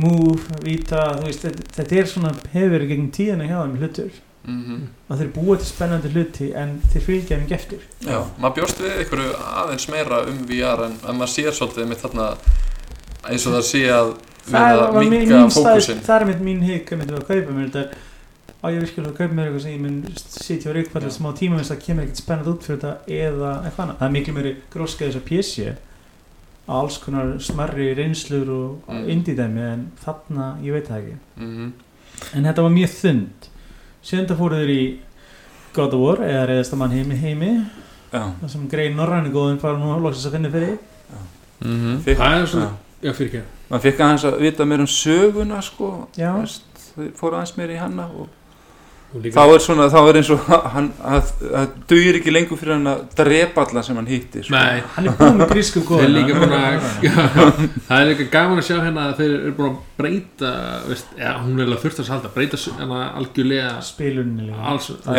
Move, 0.00 0.58
Vita, 0.62 1.04
þú 1.18 1.24
veist 1.28 1.44
þetta, 1.44 1.64
þetta 1.76 1.96
er 2.00 2.08
svona 2.10 2.32
hefur 2.52 2.72
verið 2.74 2.90
gegn 2.92 3.08
tíðina 3.14 3.46
hjá 3.46 3.56
þeim 3.62 3.78
hlutur 3.78 4.10
Mhm. 4.44 4.88
að 5.10 5.18
þeir 5.20 5.32
búa 5.34 5.56
til 5.60 5.66
spennandi 5.66 6.08
hluti 6.14 6.46
en 6.56 6.80
þeir 6.92 7.02
fylgja 7.04 7.36
henni 7.36 7.44
ekki 7.44 7.54
eftir 7.54 7.78
Já, 8.06 8.18
maður 8.40 8.54
bjóst 8.56 8.78
við 8.80 8.94
einhverju 9.02 9.32
aðeins 9.36 9.88
meira 9.92 10.20
um 10.30 10.38
VR 10.48 10.84
en, 10.86 10.94
en 11.08 11.16
maður 11.18 11.32
sér 11.34 11.52
svolítið 11.52 11.88
með 11.90 12.00
þarna 12.04 12.28
eins 13.28 13.46
og 13.46 13.52
það 13.58 13.66
sé 13.68 13.82
að 13.92 14.14
það 14.50 14.96
mín 15.02 15.26
stæð 15.28 15.58
fókusinn 15.58 16.00
það 16.06 16.20
er 16.20 16.26
mitt 16.30 16.40
mín 16.46 16.62
hik 16.64 16.92
að 16.92 16.98
myndi 17.02 17.14
að 17.18 17.26
kaupa 17.28 17.52
mér 17.58 17.68
þetta 17.68 17.84
á 18.60 18.66
ég 18.72 18.80
virkilega 18.80 19.10
að 19.12 19.18
kaupa 19.20 19.34
mér 19.34 19.46
eitthvað 19.50 19.62
sem 19.62 19.72
ég 19.76 19.80
mun 19.84 20.00
sitja 20.16 20.72
á 20.72 20.76
reikfallir 20.76 21.12
smá 21.14 21.30
tíma 21.36 21.60
þess 21.60 21.74
að 21.76 21.84
kemur 21.84 22.02
ekkert 22.04 22.22
spennandi 22.24 22.50
út 22.50 22.64
fyrir 22.66 22.80
þetta 22.80 22.96
eða 23.20 23.52
eitthvað 23.64 23.84
annað 23.84 24.00
það 24.00 24.08
er 24.08 24.16
miklu 24.16 24.34
meiri 24.36 24.56
gróska 24.72 25.04
þess 25.10 25.20
að 25.20 25.76
á 26.70 26.74
alls 26.78 26.98
konar 27.02 27.30
smarri 27.42 27.94
reynslur 27.98 28.48
og 28.48 28.88
Mm. 28.88 28.96
mm. 28.96 29.08
indie-dæmi 29.10 29.62
en 29.72 29.86
þarna, 30.04 30.56
ég 30.62 30.72
veit 30.72 30.88
það 30.88 30.98
ekki 31.00 31.16
Mhm. 31.36 31.72
en 32.34 32.44
þetta 32.44 32.62
var 32.62 32.70
mjög 32.70 32.92
þund 33.00 33.39
sjönda 34.02 34.34
fóruður 34.38 34.70
í 34.74 34.82
God 35.74 35.94
of 35.94 36.00
War 36.00 36.16
eða 36.26 36.46
reyðast 36.50 36.72
að 36.74 36.78
mann 36.82 36.90
heimi 36.96 37.16
heimi. 37.16 37.50
Já, 38.12 38.22
það 38.42 38.48
sem 38.50 38.68
grei 38.68 38.88
norræni 38.94 39.30
góðin 39.30 39.60
fara 39.62 39.78
nú 39.78 39.92
að 39.94 40.02
loksast 40.02 40.26
að 40.26 40.32
finna 40.38 40.50
fyrir. 40.50 40.78
Mhm. 41.60 41.98
Fikk- 42.04 42.16
Það 42.18 42.40
er 42.42 42.46
svona- 42.46 42.64
já. 42.64 42.76
Já, 43.02 43.12
fyrir 43.16 43.28
ekki 43.30 43.42
maður 43.70 43.82
fikk 43.82 44.00
aðeins 44.00 44.24
að 44.24 44.38
vita 44.40 44.64
mér 44.64 44.80
um 44.80 44.86
söguna 44.86 45.62
sko, 45.62 46.08
já, 46.16 46.32
Veist, 46.40 46.62
þau 46.96 47.10
fóru 47.16 47.36
aðeins 47.38 47.56
meir 47.56 47.70
í 47.70 47.78
hana 47.78 48.04
og 48.18 48.28
þá 49.10 49.40
er 49.42 49.62
svona, 49.64 49.88
þá 49.90 49.98
er 50.06 50.18
eins 50.20 50.28
og 50.30 50.44
hann, 50.74 50.88
að, 51.02 51.30
að 51.60 51.72
dugir 51.90 52.18
ekki 52.20 52.30
lengur 52.34 52.60
fyrir 52.60 52.76
hann 52.76 52.90
að 52.92 53.00
drepa 53.18 53.64
alla 53.66 53.82
sem 53.82 53.98
hann 53.98 54.06
hitti 54.10 54.44
sko. 54.46 54.54
Nei, 54.54 54.82
hann 54.94 55.08
er 55.10 55.16
búin 55.18 55.40
með 55.40 55.50
grísku 55.54 55.82
þeir 55.82 56.04
eru 56.04 56.06
góðina 56.06 56.20
líka 56.20 56.38
búin 56.38 56.54
að 56.54 56.68
já, 57.08 57.16
það 57.88 57.96
er 58.04 58.08
líka 58.12 58.28
gaman 58.36 58.62
að 58.62 58.68
sjá 58.68 58.76
hérna 58.84 59.08
að 59.10 59.16
þeir 59.22 59.34
eru 59.40 59.54
búin 59.58 59.72
að 59.72 59.80
breyta 60.00 60.52
veist, 60.86 61.10
já, 61.18 61.30
hún 61.42 61.58
er 61.58 61.66
alveg 61.66 61.82
þurft 61.84 62.02
að 62.04 62.12
halda 62.14 62.32
breyta 62.38 62.62
hérna 62.78 63.00
algjörlega 63.20 63.74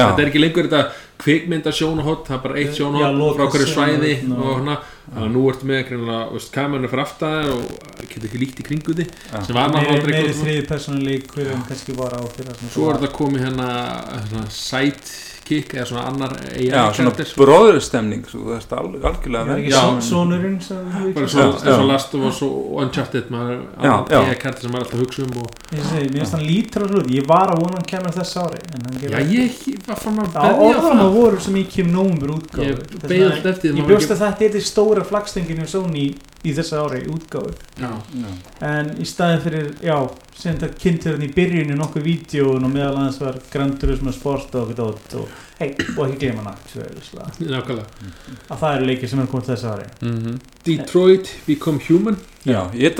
þetta 0.07 0.23
er 0.23 0.31
ekki 0.31 0.45
lengur 0.45 0.71
þetta 0.71 1.09
kvikmynda 1.21 1.75
sjónahótt, 1.75 2.23
það 2.31 2.37
er 2.39 2.43
bara 2.47 2.61
eitt 2.63 2.79
sjónahótt 2.79 3.37
frá 3.37 3.45
hverju 3.53 3.67
svæði 3.75 4.13
sjónarhorn 4.23 4.47
og- 4.47 4.57
hana, 4.63 4.79
þannig 5.11 5.27
að 5.27 5.33
nú 5.35 5.41
ertu 5.51 5.67
með 5.67 5.81
greinlega, 5.89 6.21
veist, 6.31 6.51
kamerunni 6.55 6.91
fyrir 6.91 7.03
aftæðar 7.03 7.49
og 7.55 8.05
getur 8.05 8.27
ekki 8.29 8.41
líkt 8.41 8.61
í 8.61 8.67
kringu 8.69 8.95
því 8.95 9.07
Já. 9.07 9.41
sem 9.47 9.57
var 9.57 9.73
náttúrulega 9.73 9.97
aldrei 9.97 10.15
meiri 10.15 10.37
þriði 10.37 10.63
personuleikur 10.69 11.51
en 11.51 11.65
kannski 11.67 11.97
var 11.97 12.15
á 12.15 12.21
fyrir 12.31 12.63
svo 12.71 12.87
er 12.87 13.01
þetta 13.01 13.17
komið 13.17 13.45
hérna 13.49 13.67
svona 14.29 14.47
sidekick 15.51 15.73
eða 15.75 15.85
svona 15.89 16.03
annar 16.09 16.33
Já, 16.61 16.81
svona 16.95 17.11
bróðurstemning 17.37 18.23
þú 18.29 18.41
veist 18.51 18.71
alveg 18.75 19.03
algjörlega 19.09 19.57
er 19.57 20.61
sem 20.65 20.79
svo, 21.27 21.43
Já, 21.43 21.47
já. 21.51 21.75
svo 21.75 21.85
Last 21.89 22.15
of 22.15 22.25
Us 22.29 22.41
og 22.45 22.79
Uncharted 22.85 23.29
maður. 23.33 23.61
AI 23.81 24.35
karakter 24.39 24.65
sem 24.65 24.73
maður 24.73 24.81
er 24.81 24.87
alltaf 24.87 25.03
hugsa 25.03 25.25
um 25.25 25.37
og 25.43 25.75
Ég 25.75 25.85
segi, 25.89 26.09
mér 26.11 26.23
finnst 26.23 26.37
hann 26.37 26.47
lítur 26.47 26.85
á 26.85 26.87
hlut 26.91 27.11
Ég 27.11 27.27
var 27.29 27.53
að 27.53 27.63
vona 27.63 27.79
hann 27.79 27.89
kemur 27.91 28.15
þess 28.15 28.39
ári 28.41 28.61
En 28.71 28.87
hann 28.87 28.99
já, 29.03 29.21
ég 29.35 29.87
var 29.87 30.01
fann 30.01 30.21
að 30.23 30.33
beðja 30.37 30.67
orðan 30.71 31.03
það 31.03 31.15
voru 31.19 31.55
mikið 31.57 31.85
um 31.85 31.93
nómur 31.97 32.35
ég 32.61 33.31
alltaf 33.31 33.51
eftir 33.55 33.71
því, 33.71 33.77
Ég 33.81 33.89
bjóst 33.91 34.15
að 34.15 34.23
þetta 34.25 34.49
er 34.51 34.67
stóra 34.71 35.07
flaggstenginu 35.07 35.67
Sony 35.67 36.07
í 36.45 36.53
þessu 36.57 36.79
ári 36.81 37.03
útgáfu 37.11 37.53
Já. 37.81 37.91
Já. 38.17 38.31
En 38.65 38.91
í 39.01 39.05
staðin 39.07 39.43
fyrir, 39.45 39.71
já 39.85 39.97
sem 40.33 40.57
þetta 40.57 40.79
kynntur 40.81 41.15
hann 41.17 41.27
í 41.27 41.31
byrjunni 41.35 41.77
nokkuð 41.77 42.07
vídjón 42.07 42.65
og 42.65 42.73
meðal 42.73 42.97
annars 42.97 43.19
var 43.21 43.39
Gran 43.53 43.75
Turismo 43.81 44.13
Sport 44.15 44.55
og 44.57 44.73
dótt 44.77 45.17
og, 45.19 45.27
hey, 45.61 45.71
og 45.95 46.01
ekki 46.07 46.17
gleyma 46.25 46.41
hann 46.41 46.51
nákvæmlega. 47.53 47.85
Að 48.51 48.59
það 48.63 48.75
eru 48.79 48.89
leikir 48.89 49.11
sem 49.11 49.21
er 49.23 49.29
komið 49.31 49.49
þessu 49.53 49.69
ári. 49.71 49.87
Mhm. 50.01 50.41
Detroit 50.65 51.31
Become 51.47 51.79
Human? 51.87 52.17
Já, 52.45 52.59
ég, 52.73 52.93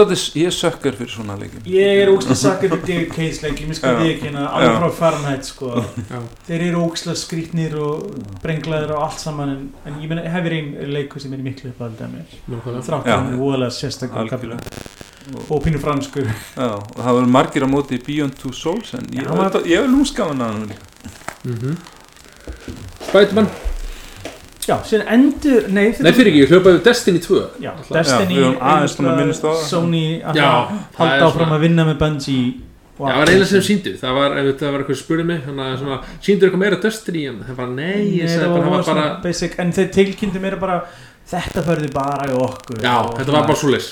er 0.50 0.54
sökkar 0.54 0.94
fyrir 0.98 1.10
svona 1.10 1.34
leikum 1.38 1.64
Ég 1.66 2.00
er 2.04 2.10
ógslag 2.14 2.38
sakkur 2.38 2.70
fyrir 2.76 2.84
David 2.88 3.14
Cage 3.16 3.42
leik, 3.46 3.62
ég 3.62 3.70
Já. 3.90 4.00
því 4.02 4.10
ekki 4.14 4.28
hérna 4.28 4.44
alveg 4.54 4.76
frá 4.82 4.90
Fahrenheit 5.00 5.46
sko. 5.50 5.70
Já. 6.12 6.20
Þeir 6.48 6.66
eru 6.68 6.84
ógslag 6.86 7.18
skrýtnir 7.18 7.78
og 7.82 8.20
brenglaðir 8.44 8.94
og 8.96 9.04
allt 9.08 9.22
saman 9.24 9.54
en, 9.56 9.64
en 9.86 9.98
ég 10.02 10.10
meina 10.12 10.26
hefur 10.30 10.58
einn 10.58 10.76
leikur 10.94 11.22
sem 11.24 11.34
er 11.38 11.42
miklu 11.46 11.72
uppáðið 11.74 12.04
að 12.06 12.14
mér. 12.18 12.36
Nákvæmlega. 12.54 12.84
Þrátt 12.90 13.10
Já. 13.10 13.16
að 13.16 13.24
hann 13.24 13.34
er 13.34 13.42
voðalega 13.42 13.78
sérstaklega 13.78 14.60
og, 15.50 15.64
pínu 15.64 15.82
franskur. 15.82 16.30
Já, 16.58 16.70
og 16.78 16.98
það 17.02 17.18
voru 17.18 17.32
margir 17.38 17.66
á 17.66 17.70
móti 17.70 18.02
Beyond 18.06 18.38
Two 18.42 18.54
Souls 18.58 18.94
en 18.98 19.10
ég, 19.14 19.26
maður- 19.26 19.66
ég, 19.66 19.74
ég 19.74 19.86
vil 19.86 19.94
lúmskaman 19.96 20.42
að 20.42 20.54
hann 20.54 20.70
líka. 20.70 20.86
Mhm. 21.44 21.78
Spiderman 23.10 23.48
Já, 24.62 24.76
síðan 24.86 25.08
endur, 25.16 25.64
nei, 25.74 25.88
Nei 26.06 26.12
fyrir 26.14 26.30
ekki, 26.30 26.42
ég 26.44 26.52
hljópaði 26.54 26.82
Destiny 26.86 27.22
2 27.24 27.40
Já, 27.64 27.72
Alltaf. 27.74 27.96
Destiny, 27.98 28.36
Já, 28.36 28.42
við 28.42 28.44
höfum 28.46 28.60
aðeins 28.62 28.92
augljóslega 28.94 29.16
minnast 29.18 29.42
á 29.42 29.50
það. 29.50 29.64
Sony 29.72 30.02
að 30.22 30.38
Já, 30.38 30.50
halda 30.52 30.92
það 31.00 31.16
er 31.16 31.24
áfram 31.26 31.32
svona- 31.42 31.56
að 31.58 31.64
vinna 31.66 31.86
með 31.90 31.98
Bungie 32.04 32.44
og 33.02 33.08
Já, 33.08 33.12
það 33.12 33.18
var 33.18 33.32
eiginlega 33.32 33.50
sem 33.52 33.64
síndu, 33.66 33.94
það 33.98 34.14
var, 34.20 34.38
ef 34.38 34.60
það 34.62 34.72
var 34.76 34.84
eitthvað 34.84 35.00
spurði 35.02 35.26
mig, 35.32 35.40
þannig 35.48 35.66
að 35.72 35.80
svona, 35.82 35.98
síndu 36.22 36.46
eitthvað 36.46 36.62
meira 36.62 36.80
Destiny, 36.86 37.24
en 37.32 37.40
það 37.48 37.56
bara, 37.58 37.70
nei, 37.82 38.00
ég 38.22 38.22
Nei, 38.22 38.28
sagði 38.30 38.46
það 38.46 38.54
bara, 38.54 38.62
það 38.62 38.62
var 38.62 38.70
var 38.70 38.84
bara, 38.84 38.92
svona 38.92 39.24
basic 39.26 39.58
En 39.66 39.72
þeir 39.80 39.90
tilkynntu 39.98 40.40
mér 40.46 40.60
bara 40.62 40.78
Þetta 41.32 41.62
förði 41.64 41.90
bara 41.96 42.26
í 42.28 42.34
okkur 42.36 42.82
já, 42.84 42.96
þetta 43.18 43.32
var 43.38 43.46
bara 43.48 43.56
svo 43.62 43.70
leys, 43.72 43.86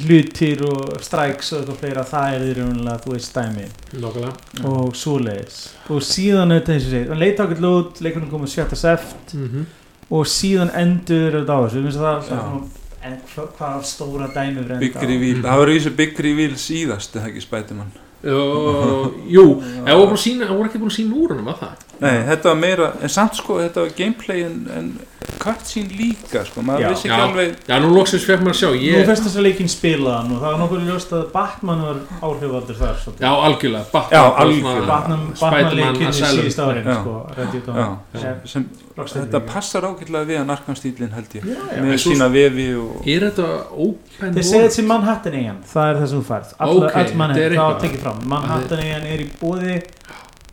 Hlutir 0.00 0.64
og 0.66 0.96
strikes 1.06 1.52
og 1.54 1.60
eitthvað 1.60 1.78
fleira 1.84 2.02
Það 2.10 2.34
er 2.34 2.42
því 2.46 2.54
raunlega, 2.56 2.96
þú 3.04 3.12
veist, 3.14 3.36
dæmi. 3.36 3.66
Nákvæmlega. 4.02 4.64
Og 4.72 4.96
svoleiðis. 4.98 5.60
Og 5.94 6.02
síðan 6.02 6.56
auðvitað 6.56 6.74
eins 6.74 6.88
og 6.88 6.94
segið 6.96 7.12
Hann 7.14 7.22
leita 7.22 7.46
okkur 7.46 7.62
lút, 7.66 8.02
leikunum 8.02 8.32
komið 8.34 8.54
sjötta 8.56 8.80
seft 8.80 9.36
Mm 9.38 9.64
Og 10.10 10.26
síðan 10.26 10.72
endur 10.74 11.36
þetta 11.38 11.54
á 11.54 11.60
þessu 11.62 11.78
Við 11.78 11.84
finnst 11.86 12.02
það 12.02 12.22
svona, 12.26 12.62
En 13.06 13.12
hva- 13.32 13.48
hvað 13.56 13.84
stóra 13.88 14.26
dæmi 14.34 14.64
við 14.66 14.78
Big 14.82 14.96
Reveal, 15.00 15.42
það 15.46 15.58
var 15.62 15.70
í 15.70 15.76
þessu 15.78 15.96
Big 15.96 16.18
Reveal 16.26 16.56
síðast 16.60 17.14
eða 17.16 17.30
ekki 17.30 17.40
Spiderman? 17.46 17.92
Og, 18.20 19.14
jú, 19.32 19.44
það 19.86 19.96
voru, 19.96 20.16
að 20.44 20.66
ekki 20.68 20.80
búin 20.82 20.90
að 20.90 20.96
sína 20.98 21.16
úr 21.16 21.32
hann, 21.32 21.44
var 21.46 21.56
það? 21.56 21.86
Nei, 22.02 22.18
þetta 22.28 22.50
var 22.50 22.58
meira, 22.60 22.88
en 23.00 23.08
samt 23.08 23.38
sko, 23.38 23.56
þetta 23.62 23.86
var 23.86 23.94
gameplay 23.96 24.42
en, 24.44 24.58
en 24.76 24.90
cutscene 25.38 25.88
líka 25.96 26.44
sko, 26.44 26.62
maður 26.62 26.80
Já. 26.80 26.88
vissi 26.90 27.08
ekki 27.08 27.20
alveg 27.22 27.56
Já, 27.68 27.78
nú 27.80 27.90
loksins 27.94 28.24
fekk 28.26 28.40
maður 28.40 28.54
að 28.54 28.60
sjá, 28.60 28.68
Nú 28.70 28.80
ég, 28.86 29.06
fyrst 29.06 29.24
þess 29.26 29.36
að 29.40 29.44
leikinn 29.46 29.68
spilaðan 29.70 30.32
og 30.34 30.40
það 30.42 30.50
var 30.50 30.58
nokkuð 30.62 30.84
ljóst 30.90 31.12
að 31.16 31.24
Batman 31.32 31.82
var 31.86 31.96
áhrifaldur 32.22 32.76
þar 32.80 32.96
svolítið. 33.04 33.20
já, 33.20 33.32
algjörlega, 33.46 33.84
Batman, 33.92 34.12
Já, 34.12 34.22
algjörlega. 34.42 34.60
svona- 34.60 34.86
Batman, 34.90 35.20
Batman 35.20 35.36
Spider-Man 35.36 35.76
leikinn 35.76 36.02
í 36.02 36.08
Asylum. 36.10 36.40
síðust 36.40 36.58
árin 36.64 36.84
Já. 36.90 36.94
sko, 37.00 37.14
Reddit 37.36 37.66
já, 37.66 37.86
og 37.86 38.20
sem, 38.20 38.34
sem, 38.44 38.68
Rocksteady 38.96 39.26
þetta 39.26 39.40
líka. 39.40 39.52
passar 39.52 39.82
ágætlega 39.82 40.24
við 40.30 40.38
að 40.40 40.46
narkan 40.50 40.76
stílinn 40.76 41.12
held 41.14 41.28
ég 41.34 41.44
Já, 41.44 41.54
já. 41.54 41.80
með 41.82 41.92
En 41.92 41.98
svo- 41.98 42.12
sína 42.14 42.28
vefi 42.32 42.68
og 42.74 43.06
Er 43.08 43.20
þetta 43.30 43.46
open 43.70 44.34
Þeir 44.34 44.42
segja 44.44 44.62
þetta 44.66 44.72
sem 44.80 44.86
Manhattan 44.86 45.32
eigin, 45.32 45.60
það 45.64 45.90
er 45.90 45.94
það 46.00 46.08
sem 46.08 46.20
þú 46.20 46.24
færð 46.30 46.54
All, 46.58 46.70
Ok, 46.76 46.82
öll 46.82 46.90
þetta 46.90 47.10
er 47.10 47.16
Manhattan, 47.16 47.42
það 47.42 47.56
var 47.56 47.74
eitthvað. 47.74 47.80
tekið 47.80 48.00
fram 48.02 48.18
Manhattan 48.28 48.78
eigin 48.78 49.06
er 49.06 49.18
í 49.18 49.28
bóði 49.40 49.82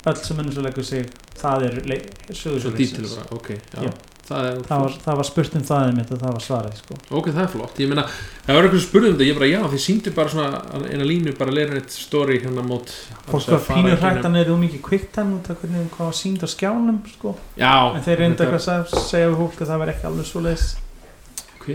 öll 0.07 0.15
sem 0.15 0.37
ennum 0.39 0.53
svo 0.53 0.61
leggur 0.63 0.83
sig 0.85 1.05
það 1.37 1.63
er 1.67 2.01
sögur 2.33 2.59
Svo 2.61 2.71
dítil 2.71 3.03
bara, 3.09 3.25
ok, 3.31 3.47
já, 3.49 3.81
Já. 3.83 3.91
Það, 4.27 4.47
það 4.67 4.81
var, 4.83 4.95
það 5.05 5.19
var 5.21 5.27
spurt 5.29 5.53
um 5.55 5.61
það 5.63 5.83
einmitt 5.87 6.09
og 6.11 6.19
það 6.19 6.33
var 6.35 6.43
svarið 6.43 6.79
sko. 6.81 6.95
ok, 7.15 7.27
það 7.29 7.43
er 7.43 7.51
flott, 7.53 7.77
ég 7.79 7.91
meina 7.91 8.03
það 8.09 8.57
var 8.57 8.65
eitthvað 8.67 8.81
sem 8.81 8.87
spurði 8.89 9.11
um 9.11 9.13
þetta, 9.15 9.27
ég 9.27 9.37
bara, 9.37 9.47
já, 9.47 9.59
þið 9.71 9.83
síndu 9.85 10.13
bara 10.17 10.33
svona 10.33 10.81
eina 10.91 11.07
línu, 11.07 11.35
bara 11.37 11.55
leirin 11.55 11.79
eitt 11.79 11.95
story 11.95 12.39
hérna 12.43 12.65
mót 12.67 12.91
fólk 13.29 13.47
var 13.53 13.63
pínu 13.69 13.93
hrættan 14.01 14.35
er 14.35 14.51
þú 14.51 14.57
mikið 14.65 14.83
kviktan 14.89 15.31
út 15.37 15.47
af 15.53 15.61
hvernig 15.63 15.87
hvað 15.93 16.11
var 16.11 16.17
sínd 16.19 16.43
á 16.43 16.47
skjánum 16.51 16.99
sko. 17.13 17.37
Já, 17.55 17.71
en 17.93 18.03
þeir 18.03 18.21
reynda 18.23 18.49
eitthvað 18.49 18.67
að 18.75 19.07
segja 19.07 19.31
við 19.31 19.39
fólk 19.45 19.63
að 19.63 19.71
það 19.71 19.81
var 19.85 19.93
ekki 19.93 20.11
alveg 20.11 20.29
svo 20.31 20.43
leiðis 20.43 20.67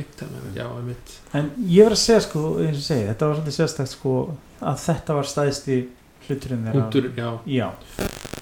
time, 0.00 0.40
já, 0.56 0.66
einmitt. 0.72 1.16
En 1.36 1.50
ég 1.68 1.84
verð 1.84 1.98
að 1.98 2.02
segja 2.04 2.20
sko, 2.24 2.44
eins 2.64 2.78
og 2.80 2.86
segi, 2.86 3.08
þetta 3.10 3.28
var 3.28 3.38
svolítið 3.38 3.58
sérstakt 3.58 3.92
sko 3.92 4.14
að 4.62 4.84
þetta 4.86 5.18
var 5.18 5.32
stæðsti 5.32 5.80
hluturinn 6.28 6.68
þeirra. 6.68 6.86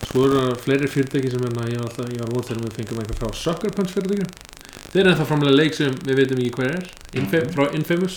Svo 0.09 0.25
eru 0.27 0.39
það 0.41 0.55
fleiri 0.65 0.89
fyrirtæki 0.91 1.31
sem 1.31 1.43
hérna, 1.45 1.67
ég 1.71 1.79
var 1.81 1.89
alltaf, 1.91 2.09
ég 2.15 2.23
var 2.25 2.33
vondt 2.35 2.49
þegar 2.51 2.63
við 2.67 2.79
fengum 2.79 3.03
eitthvað 3.03 3.21
frá 3.21 3.35
Sucker 3.41 3.75
Punch 3.77 3.93
fyrirtækinu. 3.95 4.31
Þeir 4.91 5.01
eru 5.05 5.11
ennþá 5.13 5.27
framlega 5.29 5.57
leik 5.61 5.77
sem 5.77 5.99
við 6.09 6.17
veitum 6.21 6.41
ekki 6.43 6.55
hver 6.57 6.73
er. 6.79 6.89
Infe 7.21 7.43
Mhm. 7.45 7.53
frá 7.55 7.75
Infamous 7.75 8.17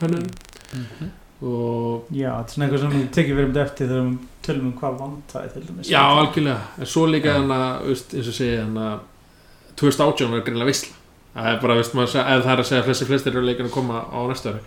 hönnun 0.00 0.28
Mhm. 0.74 1.10
og 1.42 2.04
já, 2.12 2.30
þetta 2.30 2.44
er 2.44 2.52
svona 2.52 2.68
eitthvað 2.68 2.80
sem 2.80 2.90
við 2.92 3.08
tekið 3.16 3.34
verið 3.40 3.50
um 3.50 3.62
eftir 3.64 3.88
þegar 3.88 4.06
við 4.06 4.18
tölum 4.46 4.66
um 4.66 4.72
hvað 4.72 4.98
vantaði 5.00 5.52
til 5.52 5.62
dæmis. 5.62 5.88
já, 5.90 6.00
algjörlega. 6.00 6.60
En 6.78 6.86
svo 6.86 7.06
líka 7.06 7.34
þannig 7.34 7.58
að, 7.60 7.86
eins 8.14 8.28
og 8.28 8.34
segja 8.34 8.64
þannig 8.64 8.86
að 8.92 9.00
2018 9.76 10.34
er 10.34 10.40
greinlega 10.42 10.70
veistla 10.70 10.94
það 11.34 11.46
er 11.56 11.60
bara, 11.62 11.74
veist 11.74 11.94
maður, 11.94 12.20
ef 12.20 12.44
það 12.44 12.52
er 12.52 12.62
að 12.62 12.66
segja 12.70 12.82
að 12.82 12.88
flestir 12.88 13.06
flestir 13.06 13.32
eru 13.36 13.42
leikin 13.46 13.66
að 13.66 13.70
koma 13.70 14.04
á 14.10 14.18
næsta 14.28 14.50
ári. 14.52 14.60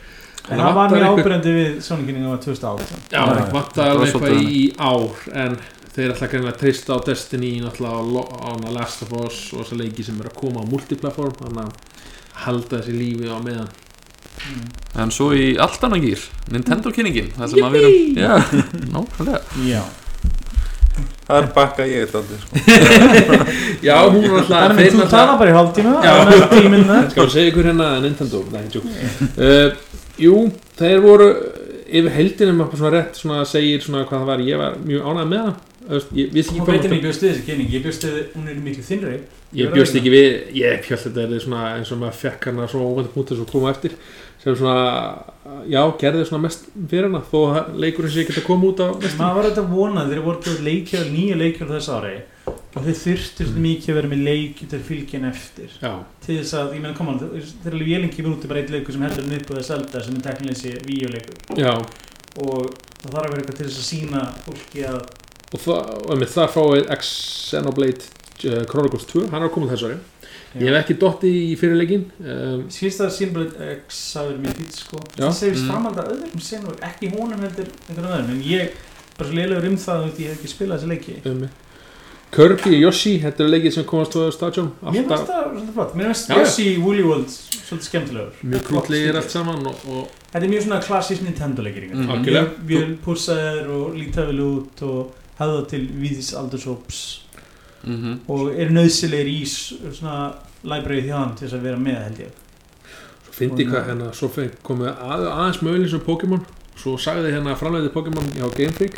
En 0.49 0.59
það 0.59 0.65
að 0.67 0.73
var 0.75 0.89
mjög 0.89 1.19
ábyrjandi 1.23 1.51
við 1.55 1.77
Sónikynningu 1.83 2.35
á 2.35 2.37
2018. 2.43 2.99
Já, 3.11 3.21
það 3.23 3.51
var 3.51 4.05
eitthvað 4.05 4.43
í 4.43 4.75
ár 4.75 5.11
en 5.33 5.57
þeir 5.93 6.13
ætla 6.15 6.29
greinlega 6.31 6.55
að 6.55 6.61
treysta 6.63 6.97
á 6.97 7.05
Destiny 7.05 7.53
náttúrulega 7.61 8.25
á, 8.33 8.51
Last 8.73 9.03
of 9.05 9.13
Us 9.21 9.39
og 9.53 9.63
þessa 9.63 9.79
leiki 9.79 10.05
sem 10.05 10.19
er 10.21 10.29
að 10.31 10.37
koma 10.39 10.63
á 10.65 10.69
multiplatform 10.69 11.35
þannig 11.41 11.65
að 11.67 11.73
halda 12.43 12.79
þessi 12.79 12.93
lífi 12.97 13.29
á 13.29 13.37
meðan. 13.43 13.73
Mm. 14.33 14.69
En 15.03 15.11
svo 15.13 15.29
í 15.37 15.51
allt 15.61 15.83
annan 15.85 16.01
gýr 16.01 16.21
Nintendo 16.51 16.89
kynningin 16.91 17.27
Það 17.35 17.51
sem 17.51 17.65
að 17.67 17.75
við 17.75 17.83
erum. 17.85 18.15
Já, 18.17 18.31
nákvæmlega. 18.95 19.41
Já. 19.69 19.83
það 21.27 21.37
er 21.37 21.49
bakka 21.53 21.85
ég 21.87 22.15
aldrei 22.17 22.39
sko. 22.41 22.61
Já, 23.87 23.97
hún 24.09 24.25
var 24.25 24.39
alltaf 24.41 24.63
Þannig 24.65 24.87
að 24.87 24.97
þú 24.97 25.09
tala 25.13 25.35
bara 25.39 25.53
í 25.53 25.57
hálftíma 25.57 25.93
með 26.73 26.87
það. 26.89 27.11
Skal 27.13 27.27
við 27.27 27.35
segja 27.35 27.51
ykkur 27.51 27.69
hérna 27.69 27.91
Nintendo 28.03 28.41
uh, 28.49 29.99
Jú, 30.23 30.39
þeir 30.81 31.05
voru 31.05 31.29
yfir 31.93 32.15
heldinum 32.17 32.63
eitthvað 32.63 32.81
svona 32.81 32.95
rétt 32.95 33.21
svona 33.21 33.45
segir 33.45 33.85
svona 33.85 34.07
hvað 34.07 34.23
það 34.23 34.31
var. 34.31 34.43
Ég 34.49 34.61
var 34.61 34.81
mjög 34.81 35.07
ánægð 35.11 35.29
með 35.29 35.45
það 35.45 35.61
ég 36.15 36.51
Hún 36.53 36.67
veitir 36.67 36.93
ég 36.93 37.01
bjóst 37.03 37.23
við 37.23 37.31
þessi 37.31 37.45
kynning, 37.47 37.71
ég 37.73 37.83
bjóst 37.83 38.05
við 38.07 38.19
hún 38.33 38.49
er 38.49 38.59
miklu 38.63 38.83
þinnri. 38.87 39.15
ég 39.53 39.71
bjóst 39.73 39.97
ekki 39.99 40.11
við 40.13 40.27
ég 40.57 40.85
held 40.87 41.01
þetta 41.05 41.23
er 41.25 41.41
svona 41.43 41.63
eins 41.77 41.91
og 41.91 41.99
maður 42.01 42.19
fekk 42.21 42.47
hana 42.49 42.67
svona 42.71 42.89
óvænt 42.91 43.13
punktur 43.13 43.39
svo 43.39 43.47
koma 43.49 43.71
eftir 43.73 43.95
sem 44.43 44.55
svona, 44.59 44.77
já, 45.71 45.81
gerði 45.99 46.27
svona 46.27 46.45
mest 46.45 46.69
fyrir 46.75 47.09
hana 47.09 47.23
þó 47.31 47.39
að 47.47 47.73
leikurinn 47.83 48.13
sé 48.13 48.23
ekki 48.23 48.37
að 48.39 48.47
koma 48.47 48.69
út 48.71 48.83
á 48.83 48.87
Maður 49.19 49.35
var 49.37 49.49
þetta 49.49 49.65
vonað, 49.73 50.13
þeir 50.13 50.23
voru 50.27 50.55
leikjör, 50.69 51.11
nýja 51.11 51.39
leikjör 51.41 51.73
þess 51.75 51.91
ári 51.93 52.15
og 52.73 52.79
þeir 52.87 52.97
þurftu 53.03 53.45
mm. 53.45 53.59
mikið 53.67 53.91
að 53.91 53.97
vera 53.99 54.09
með 54.09 54.23
leikjör 54.27 54.69
til 54.71 54.79
fylgjan 54.87 55.27
eftir. 55.29 55.75
Já, 55.77 55.91
Til 56.25 56.39
þess 56.39 56.55
að, 56.57 56.71
ég 56.73 56.81
meina, 56.81 56.95
koma, 56.97 57.13
þeir 57.21 57.75
alveg 57.75 57.91
vélengi 57.91 58.25
út 58.31 58.47
bara 58.49 58.63
eitt 58.63 58.73
leikur 58.73 58.95
sem 58.95 59.05
heldur 59.05 59.59
þess 59.61 60.65
er 60.73 61.61
já 61.61 61.75
og 62.41 62.71
það 63.03 63.11
þarf 63.11 63.19
að 63.19 63.27
vera 63.27 63.41
eitthvað 63.41 63.59
til 63.59 63.67
þess 63.67 63.81
að 63.81 63.89
sína 63.89 64.23
fólki 64.45 64.85
að 64.89 65.01
og 65.53 65.61
það, 65.63 66.25
þar 66.33 66.51
fáið 66.55 66.89
Xenoblade 66.97 68.09
uh, 68.49 68.63
Chronicles 68.71 69.05
2 69.11 69.27
hann 69.31 69.41
er 69.43 69.47
að 69.49 69.53
koma 69.55 69.69
þessu 69.71 69.91
ári 69.91 69.99
ég 70.53 70.69
hef 70.69 70.79
ekki 70.83 70.95
dotti 71.01 71.29
í 71.49 71.53
fyrirleikin 71.57 72.03
um, 72.21 72.63
Skýrst 72.73 72.99
það 73.01 73.07
að 73.09 73.15
Sínblöð 73.17 73.53
X 73.73 74.01
hafi 74.19 74.29
verið 74.33 74.43
mjög 74.43 74.57
fýtt 74.59 74.75
sko. 74.83 74.99
Já. 75.17 75.23
Það 75.25 75.37
segist 75.39 75.63
Mm. 75.63 75.69
framhald 75.71 76.01
að 76.03 76.11
öðrum 76.13 76.43
senur 76.45 76.75
ekki 76.89 77.09
honum 77.15 77.41
heldur 77.47 77.71
einhvern 77.89 78.09
öðrum 78.11 78.33
en 78.35 78.43
ég 78.45 78.75
bara 79.17 79.29
svo 79.29 79.37
leilagur 79.39 79.69
um 79.71 79.77
það 79.81 80.03
að 80.03 80.19
ég 80.21 80.29
hef 80.29 80.37
ekki 80.37 80.51
spilað 80.51 80.83
þessi 80.83 80.91
leiki. 80.93 81.15
Um, 81.31 81.43
Kirby 82.33 82.71
og 82.73 82.79
Yoshi, 82.81 83.11
þetta 83.21 83.43
er 83.45 83.49
leikið 83.53 83.73
sem 83.75 83.83
komast 83.89 84.13
2018 84.15 84.69
Mér 84.81 84.95
finnst 85.03 85.27
það 85.29 85.43
svolítið 85.49 85.73
flott. 85.75 85.91
Mér 85.99 86.07
finnst. 86.09 86.31
Yoshi 86.33 86.69
Woolly 86.81 87.03
World 87.05 87.33
svolítið 87.33 87.89
skemmtilegur. 87.89 88.39
Mjög 88.53 88.63
krútlegir 88.69 89.19
allt 89.19 89.33
saman 89.33 89.67
og, 89.69 89.83
og 89.89 90.07
Þetta 90.31 90.41
er 90.47 90.53
mjög 90.53 90.63
svona 90.65 90.79
klassísk 90.81 91.25
Nintendo 91.27 91.65
leikir. 91.65 91.89
Algjörlega. 91.93 92.47
Mjög 92.65 92.87
vel 92.87 92.95
púsaðir 93.05 93.69
og 93.73 93.93
líta 93.99 94.25
vel 94.29 94.39
út 94.47 94.81
og 94.89 95.13
hefða 95.43 95.67
til 95.73 95.83
víðis 96.01 96.33
aldurshóps 96.39 97.03
Mhm. 97.83 98.19
og 98.31 98.53
eru 98.55 98.71
nöðsilegir 98.77 99.27
í 99.27 99.43
svona 99.45 100.33
library 100.63 101.01
þján 101.03 101.33
til 101.35 101.47
þess 101.47 101.57
að 101.57 101.61
vera 101.67 101.77
með 101.77 101.97
held 102.03 102.19
ég. 102.23 102.29
Fyndi 103.33 103.65
hvað 103.67 103.87
hérna 103.89 104.11
svo 104.15 104.29
komið 104.63 104.91
að, 104.93 105.25
aðeins 105.27 105.61
möguleg 105.65 105.89
sem 105.89 105.99
Pokémon. 106.05 106.45
Svo 106.77 106.93
sagði 106.97 107.31
hérna 107.33 107.55
framleiði 107.59 107.89
Pokémon 107.93 108.29
hjá 108.37 108.47
Game 108.55 108.71
Freak 108.71 108.95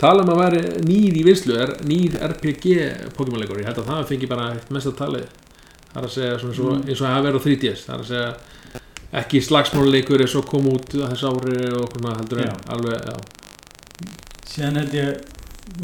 tala 0.00 0.22
um 0.22 0.30
að 0.32 0.38
væri 0.40 0.60
nýr 0.86 1.16
í 1.20 1.24
vinslu 1.26 1.56
er 1.60 1.74
nýr 1.84 2.14
RPG 2.30 3.10
Pokémon 3.16 3.40
leikur 3.42 3.58
ég 3.60 3.66
held 3.66 3.82
að 3.82 3.90
það 3.90 4.06
fengi 4.08 4.28
bara 4.30 4.46
mest 4.70 4.86
að 4.86 4.96
tali 4.96 5.20
það 5.90 5.96
er 6.00 6.06
að 6.06 6.14
segja 6.14 6.38
svona 6.40 6.54
svo, 6.54 6.70
Mm. 6.70 6.84
eins 6.88 7.00
og 7.00 7.06
það 7.06 7.14
hafi 7.16 7.26
verið 7.26 7.40
á 7.40 7.44
3DS 7.44 7.84
það 7.84 7.94
er 7.94 8.00
að 8.00 8.10
segja 8.12 8.34
ekki 9.20 9.42
slagsmáleikur 9.42 10.20
eins 10.24 10.34
og 10.38 10.46
kom 10.46 10.68
út 10.70 10.88
á 10.96 11.10
þessu 11.10 11.26
ári 11.34 11.72
og 11.76 11.90
svona 11.92 12.16
heldur 12.16 12.40
en 12.40 12.56
alveg 12.72 13.04
já. 13.04 13.16
síðan 14.46 14.76
held 14.80 14.92
ég 14.92 15.20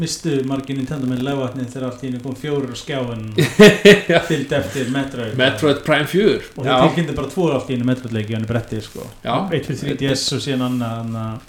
mistu 0.01 0.33
margir 0.49 0.77
Nintendo 0.77 1.07
með 1.09 1.21
legvatnið 1.25 1.69
þegar 1.73 1.85
allt 1.89 2.03
í 2.03 2.09
henni 2.09 2.21
kom 2.23 2.35
fjórir 2.37 2.73
á 2.73 2.77
skjáin 2.77 3.23
Já. 4.11 4.19
fyllt 4.27 4.51
eftir 4.57 4.89
Metroid. 4.93 5.35
Metroid 5.39 5.79
Prime 5.87 6.07
4 6.11 6.35
og 6.55 6.65
það 6.67 6.83
tilkynnti 6.87 7.15
bara 7.17 7.31
tvo 7.33 7.47
allt 7.55 7.71
í 7.71 7.75
henni 7.77 7.87
Metroid 7.89 8.15
leiki 8.17 8.35
hann 8.37 8.45
er 8.47 8.51
brettið 8.51 8.83
sko. 8.85 9.07
Já. 9.25 9.35
eitt 9.55 9.69
fyrir 9.69 9.97
3DS 9.97 10.25
og 10.37 10.43
síðan 10.45 10.67
annað 10.67 11.39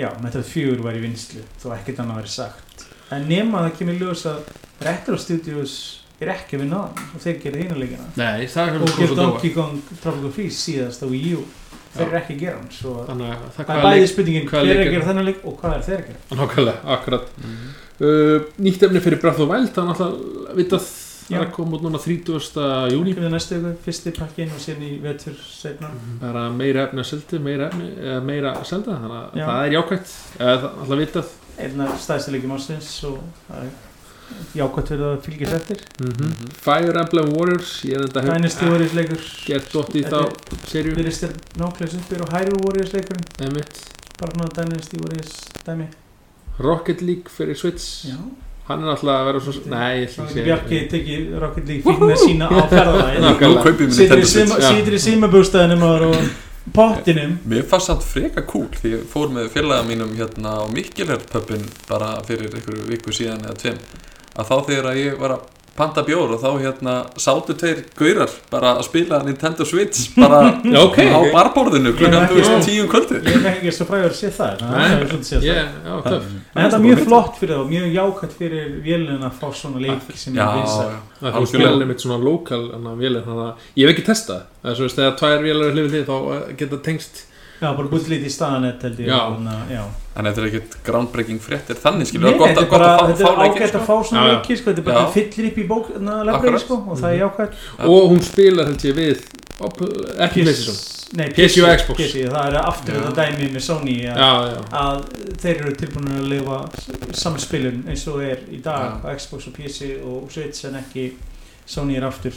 já, 0.00 0.08
Metroid 0.22 0.48
4 0.52 0.80
var 0.86 0.96
í 0.98 1.04
vinslu 1.04 1.44
þó 1.62 1.68
ekkert 1.76 2.02
annað 2.04 2.22
væri 2.22 2.34
sagt. 2.38 2.86
En 3.14 3.28
nema 3.30 3.60
að 3.60 3.68
það 3.70 3.78
kemur 3.82 4.00
ljós 4.02 4.24
að 4.30 4.50
Retro 4.86 5.16
Studios 5.20 5.76
er 6.20 6.30
ekki 6.32 6.56
við 6.60 6.70
náðan 6.72 6.96
og 7.14 7.20
þeir 7.22 7.36
gerir 7.42 7.62
hínu 7.66 7.76
leikina. 7.80 8.06
Og 8.80 8.88
gerir 8.96 9.10
Donkey 9.20 9.52
Kong 9.54 9.76
Tropical 10.02 10.32
Freeze 10.32 10.58
síðast 10.62 11.04
á 11.04 11.06
Wii 11.12 11.34
U 11.36 11.42
þeir 11.96 12.06
eru 12.06 12.18
ekki 12.20 12.34
að 12.36 12.40
gera 12.44 12.56
hann 12.60 12.70
svo 12.76 12.92
þannig 13.08 13.32
að 13.32 13.40
það 13.40 13.56
það 13.56 13.64
er 13.64 13.70
hvað 13.70 13.86
bæði 13.88 14.02
leik 14.04 14.12
spurningin 14.12 14.46
hvað 14.50 14.62
hver 14.66 14.70
er 14.76 14.76
að 14.76 14.86
er- 14.86 14.94
gera 14.96 15.08
þennan 15.10 15.28
leik 15.30 15.40
og 15.44 15.56
hvað 15.62 15.74
er 15.78 15.82
þeir 15.88 15.98
að 15.98 16.06
gera? 16.06 16.38
Nákvæmlega, 16.42 16.78
akkurat. 16.96 17.26
Mhm. 17.40 17.66
uh, 18.00 18.38
nýtt 18.66 18.82
efni 18.86 19.00
fyrir 19.06 19.20
Breath 19.20 19.40
of 19.40 19.46
the 19.46 19.50
Wild 19.52 19.72
það 19.74 19.82
er 19.84 19.90
náttúrulega 19.92 20.56
vitað 20.60 20.86
það 21.26 21.36
er 21.40 21.42
að 21.46 21.52
koma 21.56 21.76
út 21.76 21.82
núna 21.82 21.98
30. 21.98 22.92
júni 22.92 23.14
það 23.16 23.32
næstu 23.34 23.56
ykkur, 23.56 23.72
fyrsti 23.86 24.12
pakkin 24.14 24.52
og 24.54 24.60
síðan 24.62 24.84
í 24.86 24.92
vetur 25.02 25.34
setna 25.42 25.88
bara 26.20 26.44
meira 26.54 26.84
efni 26.86 27.02
að 27.02 27.40
meira, 27.42 27.66
efni, 27.72 27.88
eða 27.98 28.20
meira 28.22 28.52
að 28.60 28.68
selda 28.70 28.94
þannig 29.00 29.16
að 29.16 29.40
Já. 29.40 29.46
það 29.48 29.64
er 29.66 29.74
jákvæmt 29.74 30.14
eða 30.38 30.54
það 30.60 30.68
er 30.68 30.78
alltaf 30.84 31.02
vitað. 31.02 31.34
Einn 31.56 31.80
af 31.80 31.98
stæðstu 32.04 32.32
leikjum 32.36 32.54
ásins 32.54 32.92
og 33.08 33.18
það 33.48 33.64
er 33.64 33.74
jákvæmt 34.56 34.88
fyrir 34.92 35.04
að 35.10 35.20
fylgjast 35.26 35.56
eftir. 35.60 35.82
Mm 36.00 36.32
Fire 36.66 36.94
Emblem 37.02 37.28
Warriors 37.36 37.74
ég 37.84 37.98
er 37.98 38.06
enda 38.06 38.22
hef 38.24 38.32
Dynasty 38.34 38.70
Warriors 38.70 38.96
leikur. 38.98 39.20
Gert 39.46 39.68
dótt 39.74 39.94
í 39.94 40.02
þá 40.06 40.18
serju 40.70 40.96
Virðist 40.96 41.28
er 41.28 41.36
nákvæmlega 41.60 42.00
uppir 42.00 42.24
og 42.24 42.32
Hyrule 42.34 42.64
Warriors 42.64 42.94
Emitt. 42.96 43.84
bara 44.20 44.32
svona 44.32 44.50
Dynasty 44.56 44.98
Warriors 45.02 45.36
dæmi. 45.66 45.86
Rocket 46.58 47.02
League 47.02 47.28
fyrir 47.28 47.54
Switch. 47.54 48.06
Já. 48.08 48.16
Hann 48.66 48.82
er 48.82 48.88
alltaf 48.90 49.12
að 49.12 49.26
vera 49.28 49.40
svo 49.44 49.52
nei, 49.70 50.00
ég 50.00 50.08
ætla 50.08 50.24
ekki 50.24 50.40
að 50.40 50.46
Bjarki 50.48 50.72
segja 50.72 50.88
tekið 50.94 51.38
Rocket 51.42 51.68
League 51.70 51.84
fíknar 51.86 52.18
sína 52.18 52.48
á 52.50 52.58
ferðalæði 52.72 53.20
Nú 53.20 53.28
Nákvæmlega. 53.28 53.62
kaupið 53.62 53.92
mér 53.92 54.24
Sýtir 54.66 54.96
í 54.96 55.02
símabústæðinum 55.04 55.84
og 55.86 56.16
pottinum. 56.74 57.36
Mér 57.46 57.62
fannst 57.70 57.92
það 57.92 58.02
freka 58.10 58.42
cool 58.50 58.66
því 58.74 58.92
ég 58.96 59.04
fór 59.12 59.30
með 59.36 59.52
félaga 59.54 59.86
mínum 59.86 60.10
hérna 60.18 60.56
á 60.58 60.62
Mikkelherpöppin 60.74 61.62
bara 61.86 62.08
fyrir 62.26 62.50
einhverju 62.50 62.88
viku 62.90 63.14
síðan 63.14 63.46
eða 63.46 63.54
tveim 63.62 63.78
að 64.36 64.48
þá 64.50 64.56
þegar 64.70 64.90
að 64.92 65.02
ég 65.04 65.20
var 65.20 65.36
að 65.38 65.52
panta 65.76 66.00
bjór 66.06 66.30
og 66.32 66.38
þá 66.40 66.46
hérna 66.62 66.92
sátu 67.20 67.52
tveir 67.60 67.82
gaurar 67.98 68.30
bara 68.48 68.70
að 68.78 68.86
spila 68.86 69.18
Nintendo 69.26 69.64
Switch 69.68 70.06
bara 70.16 70.38
Já, 70.64 70.78
ok, 70.80 70.96
á 71.04 71.18
ok. 71.20 71.26
barborðinu 71.34 71.90
Ég 71.90 71.98
klukkan 71.98 72.16
var 72.22 72.30
þú 72.30 72.38
veist 72.38 72.52
ekki- 72.54 72.70
tíu 72.70 72.84
um 72.86 72.88
kvöldi 72.94 73.18
Ég 73.20 73.36
er 73.42 73.48
ekki 73.50 73.74
svo 73.76 73.86
fræður 73.90 74.08
að 74.08 74.16
sé 74.16 74.30
það 74.38 74.54
en 74.54 74.72
það 74.72 74.94
er 74.96 75.04
það. 76.06 76.24
þetta 76.56 76.78
er 76.78 76.84
mjög 76.86 77.02
flott 77.04 77.36
fyrir 77.42 77.60
þá, 77.60 77.66
mjög 77.74 77.92
jákvæmt 77.98 78.38
fyrir 78.40 78.72
vélina 78.88 79.28
að 79.28 79.36
fá 79.42 79.46
svona 79.60 79.84
leik 79.84 80.10
sem 80.16 80.40
Já, 80.40 80.46
er 80.46 80.56
vinsæl 80.62 80.88
já, 80.88 80.98
Það 81.20 81.40
er 81.42 81.46
spilin 81.52 81.84
einmitt 81.84 82.04
svona 82.06 82.18
lokal 82.24 82.62
að 83.44 83.54
ég 83.76 83.84
hef 83.84 83.92
ekki 83.98 84.06
testað. 84.08 84.42
Það 84.64 84.72
er 84.72 84.78
þegar 84.96 85.16
tvær 85.20 85.44
vélar 85.44 85.68
er 85.68 85.76
hlifið 85.76 85.92
því 85.98 86.02
þá 86.08 86.16
eh, 86.16 86.54
geta 86.64 86.80
tengst 86.88 87.24
Já, 87.56 87.70
bara 87.72 87.88
búið 87.88 88.08
lítið 88.12 88.28
í 88.28 88.32
staðanett 88.34 88.82
held 88.84 88.98
ég 89.00 89.06
Já. 89.08 89.18
þannig 89.32 89.52
að- 89.56 89.70
já. 89.76 89.82
en 90.16 90.24
þetta 90.28 90.40
er 90.42 90.46
ekkert 90.50 90.74
groundbreaking 90.84 91.40
fréttir 91.40 91.78
þannig 91.80 92.08
skilur 92.10 92.30
Nei, 92.30 92.34
þetta 92.36 92.46
að, 92.46 92.62
er 92.62 92.68
gott 92.70 92.70
bara, 92.76 92.90
að 92.96 93.10
er 93.20 93.40
ágætt 93.46 93.78
að 93.78 93.86
fá 93.86 93.96
svona 94.04 94.20
Já, 94.20 94.26
já. 94.26 94.34
leiki 94.36 94.56
sko, 94.56 94.70
þetta 94.70 94.82
er 94.82 94.86
bara 94.90 95.00
það 95.06 95.16
fyllir 95.16 95.48
upp 95.50 95.58
í 95.58 95.66
bók 95.70 95.90
sko, 96.60 96.78
og 96.90 97.00
það 97.00 97.10
er 97.12 97.18
jákvæmt 97.22 97.52
og 97.86 98.10
hún 98.12 98.22
spilar 98.26 98.70
held 98.70 98.86
ég 98.90 98.96
við 98.96 99.24
ekki 100.26 100.42
PlayStation 100.44 100.78
Nei, 101.16 101.28
PC 101.30 101.62
og 101.62 101.70
Xbox. 101.78 101.96
PC, 102.00 102.24
það 102.28 102.48
er 102.50 102.56
aftur 102.66 102.96
þetta 102.98 103.12
dæmi 103.30 103.46
með 103.54 103.62
Sony 103.62 103.94
að, 104.10 104.16
já, 104.18 104.30
já, 104.50 104.62
að 104.80 105.04
þeir 105.44 105.60
eru 105.62 105.74
tilbúin 105.80 106.08
að 106.16 106.26
lifa 106.32 106.58
saman 107.14 107.38
spilun 107.44 107.78
eins 107.88 108.02
og 108.10 108.24
er 108.26 108.42
í 108.52 108.58
dag 108.64 108.98
á 109.00 109.08
Xbox 109.14 109.46
og 109.46 109.54
PC 109.54 109.92
og 110.02 110.26
Switch 110.34 110.64
en 110.66 110.74
ekki 110.82 111.12
Sony 111.66 111.96
er 111.98 112.04
aftur 112.06 112.34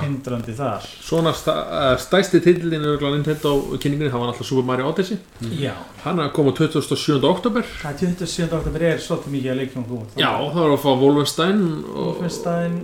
hindrandi 0.00 0.54
þar. 0.56 0.86
Svona 1.04 1.34
sta, 1.36 1.54
uh, 1.68 1.96
stæsti 2.00 2.40
titillin 2.40 2.86
er 2.88 3.02
Nintendo 3.12 3.76
kynningunni, 3.76 4.08
það 4.12 4.22
var 4.22 4.32
alltaf 4.32 4.48
Super 4.48 4.64
Mario 4.70 4.88
Odyssey. 4.88 5.18
Já, 5.60 5.74
hann 6.06 6.18
er 6.18 6.30
að 6.30 6.34
koma 6.38 6.54
27. 6.56 7.20
oktober 7.28 7.66
það 7.82 7.92
er 7.92 8.16
27. 8.16 8.48
oktober 8.58 8.84
er 8.88 9.00
svolítið 9.02 9.34
mikið 9.36 9.52
að 9.52 9.60
leikjum 9.60 9.86
góð 9.90 10.18
já, 10.20 10.30
það 10.32 10.58
var 10.58 10.74
að 10.74 10.82
fá 10.82 10.90
Wolfenstein 11.02 11.62
og 11.92 12.06
Wolfenstein, 12.08 12.76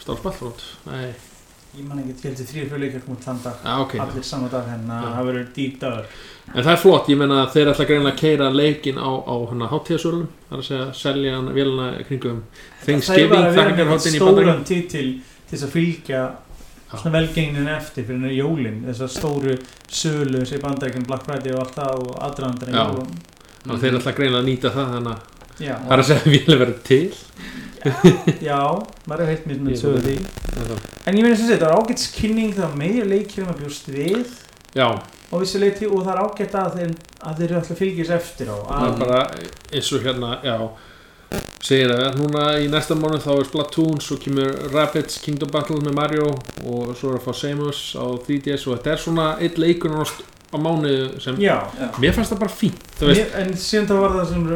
Starfsballfront 0.00 0.64
nei, 0.88 1.06
ég 1.78 1.86
man 1.86 2.02
ekki, 2.02 2.16
ég 2.16 2.26
heldur 2.26 2.50
þrýr 2.50 2.68
fyrir 2.70 2.84
leikjum 2.84 3.06
komið 3.06 3.24
þann 3.28 3.40
dag. 3.44 3.62
Já, 3.64 3.74
ok. 3.84 3.96
Allir 4.04 4.26
saman 4.26 4.52
dag 4.52 4.68
hennar, 4.70 5.06
Já. 5.06 5.14
það 5.16 5.30
verður 5.30 5.48
dýr 5.56 5.78
dagur. 5.84 6.12
En 6.50 6.64
það 6.64 6.72
er 6.72 6.82
flott, 6.82 7.08
ég 7.12 7.18
menna 7.20 7.40
að 7.44 7.52
þeir 7.54 7.72
ætla 7.72 7.86
greinlega 7.86 8.14
að 8.16 8.20
keira 8.24 8.50
leikin 8.50 8.98
á, 8.98 9.10
á 9.22 9.34
hana 9.52 9.70
hátíðasölum 9.70 10.28
það 10.50 10.56
er 10.56 10.62
að 10.62 10.66
segja, 10.66 10.86
selja 10.98 11.34
hann 11.36 11.50
vélina 11.54 11.88
kringum 12.08 12.40
Thanksgiving, 12.84 13.06
það 13.06 13.20
er 13.22 13.28
bara 13.30 13.50
að 13.50 13.58
vera 13.58 13.70
þakkarháttin 13.70 14.16
í 14.16 14.20
stóran 14.20 14.64
titil 14.66 15.08
til 15.20 15.52
þess 15.52 15.66
að 15.68 15.74
fylgja 15.76 16.22
svona 16.90 17.12
velgengnin 17.14 17.70
eftir 17.70 18.06
fyrir 18.06 18.18
hennar 18.18 18.34
jólin 18.34 18.80
þessar 18.88 19.12
stóru 19.14 19.56
sölu 19.86 20.42
sem 20.48 20.62
bandarækjum 20.62 21.06
Black 21.06 21.26
Friday 21.28 21.54
og 21.54 21.62
allt 21.62 21.76
það 21.78 21.92
og 22.00 22.66
í 22.66 22.74
Já. 22.74 22.82
jólum 22.82 23.12
þannig 23.60 23.76
að 23.76 23.84
þeir 23.84 23.98
ætla 24.00 24.14
greinlega 24.18 24.42
að 24.42 24.48
nýta 24.50 24.72
það 24.74 24.94
þannig 24.96 25.12
að 25.12 25.20
það 25.60 25.94
er 25.94 26.02
að 26.02 26.08
segja 26.08 26.22
að 26.26 26.34
vélina 26.34 26.60
verður 26.64 26.80
til 26.90 27.04
já, 28.50 28.60
maður 29.08 29.24
er 29.24 29.30
heilt 29.32 29.46
mér 29.48 29.60
með 29.64 29.74
Ég 29.74 29.80
sögu 29.80 30.00
veit 30.00 30.06
því. 30.06 30.16
En 30.60 30.68
það- 30.68 30.84
ég 31.16 31.22
meina 31.26 31.36
sem 31.40 31.48
þetta, 31.50 31.64
það 31.64 31.72
er 31.72 31.80
ágætt 31.80 32.04
skynning 32.04 32.54
það 32.56 32.68
er 32.68 32.76
meira 32.84 33.08
leikir 33.14 33.44
um 33.46 33.52
að 33.54 33.60
bjóst 33.64 33.90
við. 33.94 34.36
Já, 34.76 34.86
og 35.32 35.40
vissi 35.42 35.58
leiti 35.58 35.86
og 35.90 36.04
það 36.06 36.12
er 36.14 36.22
ágætt 36.26 36.54
að 36.60 36.76
þeir, 36.78 36.92
að 37.26 37.36
þeir 37.40 37.48
eru 37.50 37.58
alltaf 37.60 37.78
fylgjast 37.80 38.16
eftir 38.20 38.50
á 38.52 38.56
það 38.60 38.84
er 38.84 38.90
að, 38.90 38.98
bara 39.00 39.20
eins 39.74 39.92
og 39.96 40.04
hérna, 40.06 40.30
já 40.46 40.56
segir 41.62 41.92
að 41.94 42.16
núna 42.18 42.44
í 42.58 42.66
næsta 42.70 42.96
mánu 42.98 43.18
þá 43.22 43.30
er 43.38 43.44
Splatoon, 43.46 44.00
svo 44.02 44.16
kemur 44.22 44.48
Rabbids 44.72 45.18
Kingdom 45.22 45.50
Battle 45.54 45.76
með 45.84 45.94
Mario 45.94 46.30
og 46.66 46.94
svo 46.98 47.12
er 47.12 47.18
að 47.20 47.26
fá 47.28 47.34
Samus 47.38 47.82
á 47.94 48.04
3DS 48.26 48.66
og 48.66 48.78
þetta 48.78 48.94
er 48.94 49.02
svona 49.04 49.26
eitt 49.42 49.58
leikur 49.62 49.94
á, 49.94 50.02
á 50.50 50.56
mánu 50.58 50.94
sem 51.22 51.38
Já, 51.42 51.58
mér 52.02 52.14
fannst 52.16 52.32
það 52.34 52.40
bara 52.42 52.56
veist, 53.10 53.20
Mér, 53.20 53.36
en 53.44 53.52
síðan 53.54 53.86
það 53.92 54.00
var 54.02 54.16
það 54.18 54.28
sem 54.32 54.46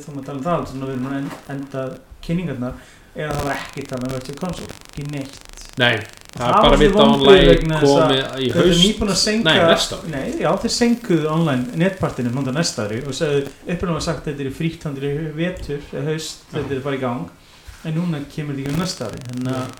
þá 0.00 0.08
maður 0.14 0.28
tala 0.30 0.38
um 0.38 0.46
það, 0.46 0.66
svona 0.72 0.86
við 0.86 0.94
erum 0.96 1.10
að 1.10 1.18
en- 1.18 1.32
enda 1.56 1.84
kynningarnar, 2.26 2.78
er 3.16 3.28
að 3.30 3.36
það 3.38 3.48
var 3.48 3.56
ekki 3.56 3.84
talað 3.90 4.06
um 4.08 4.14
virtual 4.16 4.38
console, 4.42 4.76
ekki 4.90 5.06
neitt. 5.12 5.42
Nei, 5.76 5.96
það 6.36 6.36
Það 6.36 6.48
er 6.48 6.62
bara 6.64 6.76
vonbrigði 6.76 7.00
online 7.00 7.76
að 7.76 7.82
komið 7.86 8.20
í 8.44 8.46
Þau 8.52 8.60
eru 8.60 8.68
haust. 8.70 8.82
nýbúin 8.84 9.12
að 9.12 9.18
senka 9.22 9.48
Nei, 9.48 9.60
næsta 9.70 9.96
ári. 9.96 10.12
Nei, 10.12 10.28
já, 10.40 10.48
þeir 10.62 10.72
senkuðu 10.76 11.30
online 11.32 11.80
netpartinu 11.82 12.32
núnda 12.32 12.54
næsta 12.56 12.84
ári 12.86 13.00
og 13.04 13.16
segðu 13.16 13.42
upprænum 13.74 13.98
að 14.00 14.06
sagt 14.06 14.22
að 14.24 14.30
þetta 14.32 14.46
er 14.46 14.56
frítt 14.56 14.86
handir 14.88 15.06
í 15.08 15.12
vetur 15.36 15.82
eða 15.92 16.04
haust, 16.10 16.46
þetta 16.52 16.76
er 16.76 16.82
bara 16.84 16.96
í 16.96 17.02
gang. 17.02 17.26
En 17.86 17.96
núna 17.96 18.20
kemur 18.32 18.56
þetta 18.56 18.66
ekki 18.66 18.74
um 18.74 18.80
næsta 18.82 19.08
ári. 19.10 19.22
Þannig 19.30 19.52
að 19.56 19.76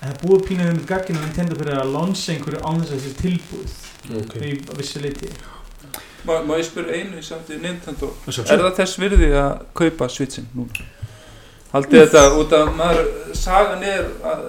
það 0.00 0.10
er 0.10 0.20
búið 0.22 0.46
pínuð 0.48 0.70
um 0.74 0.80
gagginu 0.92 1.22
Nintendo 1.24 1.58
fyrir 1.60 1.80
að 1.80 1.92
launcha 1.94 2.34
einhverju 2.34 2.62
án 2.62 2.80
þess 2.82 2.94
að 2.94 3.04
þessi 3.04 3.14
tilbúið. 3.22 3.76
Ok. 4.04 4.34
í 4.44 4.50
vissu 4.78 5.00
leiti 5.00 5.30
Má, 6.24 6.38
má 6.44 6.54
ég 6.56 6.64
spyrja 6.64 6.96
einu 6.96 7.20
í 7.20 7.56
Nintendo? 7.60 8.08
Að 8.24 8.32
sjálfsögðu. 8.32 8.52
Er 8.54 8.62
það 8.64 8.76
þess 8.78 8.98
virði 9.02 9.26
að 9.36 9.50
kaupa 9.76 10.08
Switchin 10.08 10.46
núna? 10.56 10.86
Haldið 11.74 12.04
þetta 12.04 12.20
út 12.38 12.52
að 12.54 12.68
maður 12.78 13.08
sagan 13.34 13.82
er 13.82 14.04
að 14.30 14.44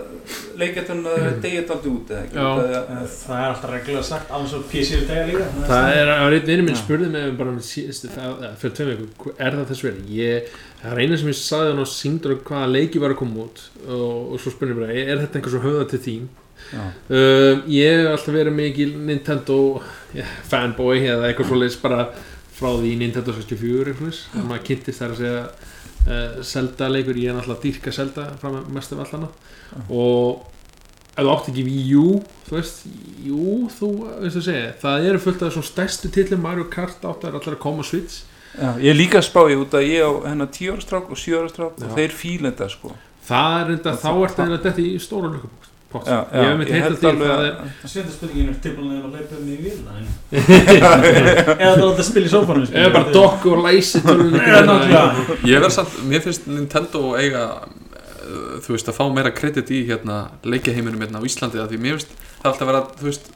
leikjartunna 0.59 1.13
er 1.19 1.33
degið 1.41 1.71
aldrei 1.73 1.89
út 1.91 2.11
eða 2.13 2.19
ekki 2.25 2.37
Já. 2.37 2.45
Af 2.45 2.59
að- 2.59 3.15
það 3.15 3.39
er 3.39 3.47
alltaf 3.49 3.71
reglulega 3.73 4.03
sagt 4.09 4.31
alveg 4.37 4.51
svo 4.51 4.59
PC 4.69 4.91
er 4.99 5.03
dæja 5.09 5.25
líka 5.29 5.47
Það 5.71 5.89
er 5.95 6.11
að 6.13 6.35
einn 6.37 6.47
vinur 6.49 6.65
minn 6.69 6.79
spurði 6.79 7.09
mig 7.15 7.33
bara 7.39 7.49
um 7.53 7.59
síðustu, 7.65 8.11
það, 8.13 8.45
fyrir 8.61 8.75
tveim 8.77 8.91
viku, 9.01 9.33
er 9.39 9.57
það 9.57 9.67
þess 9.71 9.85
verið? 9.87 10.13
Ég, 10.19 10.55
það 10.83 10.91
er 10.93 11.01
eina 11.03 11.19
sem 11.21 11.31
ég 11.33 11.39
sagði 11.41 11.73
hann 11.73 11.83
og 11.85 11.91
syngdur 11.91 12.35
um 12.37 12.41
hvaða 12.49 12.71
leiki 12.75 13.01
var 13.03 13.13
að 13.15 13.19
koma 13.23 13.45
út 13.49 13.61
og, 13.89 14.33
og 14.33 14.39
svo 14.41 14.53
spurði 14.55 14.75
ég 14.75 14.81
bara, 14.81 14.93
er 14.93 15.21
þetta 15.25 15.39
einhver 15.41 15.55
svo 15.55 15.63
höfða 15.65 15.89
til 15.95 16.03
þín? 16.07 16.27
Um, 17.09 17.61
ég 17.69 17.99
hef 17.99 18.07
alltaf 18.15 18.33
verið 18.33 18.55
mikil 18.57 18.89
Nintendo 19.05 19.59
yeah, 20.15 20.29
fanboy 20.49 21.01
eða 21.03 21.27
eitthvað 21.29 21.51
svoleiðis 21.51 21.81
bara 21.83 22.07
frá 22.55 22.71
því 22.79 22.95
Nintendo 23.01 23.33
64 23.35 23.91
eitthvað 23.91 23.99
svoleiðis. 23.99 24.21
þegar 24.31 24.47
maður 24.49 24.67
kynntist 24.69 25.01
þar 25.03 25.13
að 25.13 25.19
segja 25.21 25.43
uh, 26.07 26.43
Zelda 26.45 26.89
leikur, 26.91 27.17
ég 27.17 27.29
er 27.31 27.37
náttúrulega 27.37 27.63
dýrka 27.65 27.91
Zelda 27.95 28.27
fram 28.41 28.59
með 28.59 28.69
mest 28.77 28.93
af 28.95 29.03
allana 29.05 29.29
og 29.89 30.45
ef 31.15 31.23
þú 31.23 31.31
átt 31.31 31.49
ekki 31.51 31.63
Wii 31.65 31.95
U 31.95 32.07
þú 32.47 32.55
veist, 32.57 32.85
jú, 33.25 33.49
þú 33.79 33.89
veist 34.21 34.39
að 34.41 34.47
segja, 34.49 34.71
það 34.81 35.09
eru 35.09 35.21
fullt 35.25 35.43
af 35.47 35.53
svona 35.55 35.69
stærstu 35.71 36.11
tillum 36.13 36.41
Mario 36.45 36.65
Kart 36.71 37.05
átt 37.07 37.23
að 37.23 37.29
er 37.31 37.37
allar 37.39 37.55
að 37.55 37.61
koma 37.63 37.83
Switch. 37.87 38.23
Já, 38.55 38.69
ég 38.79 38.95
líka 38.95 39.19
að 39.19 39.27
spá 39.29 39.41
ég 39.51 39.59
út 39.65 39.73
að 39.75 39.87
ég 39.89 40.03
á 40.05 40.11
hennar 40.29 40.47
10 40.47 40.71
ára 40.75 40.83
strák 40.85 41.09
og 41.11 41.19
7 41.19 41.39
ára 41.39 41.49
strák 41.51 41.79
og 41.81 41.95
þeir 41.97 42.13
fíla 42.15 42.51
þetta 42.51 42.67
sko. 42.71 42.91
Það 43.25 43.55
er 43.61 43.71
enda, 43.73 43.95
Það- 43.95 44.03
þá 44.05 44.23
ert 44.27 44.37
það 44.39 44.53
þetta 44.63 44.83
í 44.85 44.99
stóra 45.03 45.31
lukkabók 45.33 45.71
pott 45.91 46.09
Já, 46.09 46.17
ég 46.33 46.49
hef 46.49 46.63
teitt 46.69 46.83
held 46.85 46.99
til 47.01 47.13
það 47.19 47.31
að 47.35 47.45
er 47.45 47.55
Sjöndar 47.91 48.15
spurningin 48.15 48.51
er 48.51 48.57
tilbúin 48.63 48.91
að 48.97 49.15
leipa 49.15 49.39
um 49.39 49.47
í 49.47 49.57
vilna 49.63 49.91
Eða? 50.01 50.91
Það 51.61 51.69
er 51.69 51.83
að 51.85 52.03
spila 52.09 52.29
í 52.29 52.33
sófanum 52.33 52.67
eða 52.71 52.91
bara 52.95 53.15
dokk 53.15 53.47
og 53.51 53.63
læsi 53.65 54.01
Ég 55.45 55.63
verð 55.63 55.75
samt, 55.77 55.97
mér 56.09 56.25
finnst 56.25 56.49
Nintendo 56.49 57.03
eiga 57.19 57.45
uh, 57.61 58.57
þú 58.65 58.75
veist, 58.75 58.91
að 58.91 58.99
fá 58.99 59.05
meira 59.13 59.33
kredit 59.35 59.71
í 59.71 59.85
hérna 59.89 60.25
leikjaheiminum 60.45 61.05
hérna 61.05 61.21
á 61.21 61.27
Íslandi 61.27 61.63
því 61.63 61.81
mér 61.81 61.99
finnst 61.99 62.13
það 62.19 62.45
er 62.45 62.51
alltaf 62.53 62.65
að 62.65 62.71
vera, 62.73 62.85
þú 62.99 63.09
veist 63.11 63.31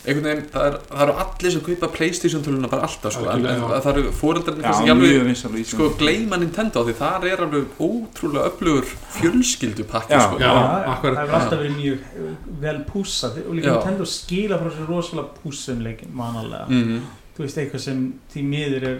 einhvern 0.00 0.26
veginn, 0.30 0.46
það, 0.52 0.66
er, 0.66 0.76
það 0.88 1.02
eru 1.04 1.14
allir 1.24 1.54
sem 1.54 1.62
kaupa 1.66 1.88
Playstation 1.92 2.44
töluna 2.46 2.70
bara 2.72 2.86
alltaf, 2.88 3.12
sko, 3.16 3.26
en, 3.34 3.46
en 3.52 3.64
það 3.68 3.90
eru 3.92 4.12
fóreldarnir 4.16 4.64
Já, 4.64 4.70
kannski 4.70 4.86
ekki 4.88 5.52
alveg 5.52 5.66
sko, 5.72 5.88
gleyma 6.00 6.38
Nintendo 6.40 6.84
því 6.86 6.94
þar 7.02 7.26
er 7.28 7.44
alveg 7.44 7.82
ótrúlega 7.84 8.48
öflugur 8.48 8.88
fjölskyldupakki, 9.18 10.16
Já. 10.16 10.24
sko 10.24 10.40
Já. 10.40 10.50
það 10.56 10.90
akkurat. 10.94 11.20
hefur 11.20 11.38
alltaf 11.40 11.62
verið 11.62 11.78
mjög 11.78 12.08
uh, 12.24 12.34
vel 12.64 12.76
pússað 12.88 13.40
og 13.44 13.54
líka 13.58 13.68
Já. 13.68 13.76
Nintendo 13.76 14.08
skila 14.16 14.60
frá 14.62 14.72
sér 14.74 14.88
rosalega 14.88 15.42
pússum 15.42 15.84
leikin 15.84 16.14
manalega 16.16 16.66
mm 16.68 17.08
þú 17.40 17.46
veist 17.46 17.60
eitthvað 17.62 17.80
sem 17.80 18.00
því 18.32 18.42
miður 18.44 18.84
er 18.90 18.96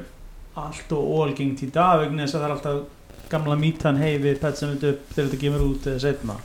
allt 0.61 0.93
og 0.97 1.11
ólgengt 1.21 1.61
í 1.67 1.69
dag 1.75 1.99
vegna 2.01 2.25
þess 2.25 2.37
að 2.39 2.41
það 2.41 2.47
er 2.47 2.55
alltaf 2.55 3.29
gamla 3.31 3.57
mítan 3.61 4.01
hei 4.01 4.15
við 4.23 4.39
petsum 4.43 4.73
þetta 4.73 4.95
upp 4.95 5.11
þegar 5.15 5.29
þetta 5.29 5.41
kemur 5.43 5.65
út 5.67 5.89
eða 5.91 6.03
setna 6.07 6.37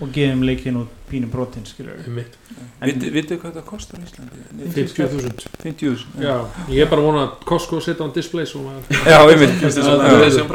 og 0.00 0.10
gefum 0.12 0.42
leikin 0.44 0.76
út 0.76 0.90
pínum 1.08 1.30
brotin 1.32 1.64
skilur 1.64 1.96
Einmitt. 2.04 2.34
Vitið 2.84 3.38
hvað 3.40 3.54
það 3.58 3.64
kostar 3.68 4.02
í 4.02 4.04
Íslandi? 4.04 4.42
50.000 4.74 5.46
50.000 5.62 6.20
Já, 6.20 6.34
ég 6.68 6.84
er 6.84 6.90
bara 6.90 7.00
að 7.00 7.08
vona 7.08 7.22
að 7.24 7.46
Costco 7.48 7.80
setja 7.84 8.04
á 8.04 8.08
display 8.12 8.44
Já, 9.12 9.18
Finnst 9.30 9.80
þér 9.80 10.52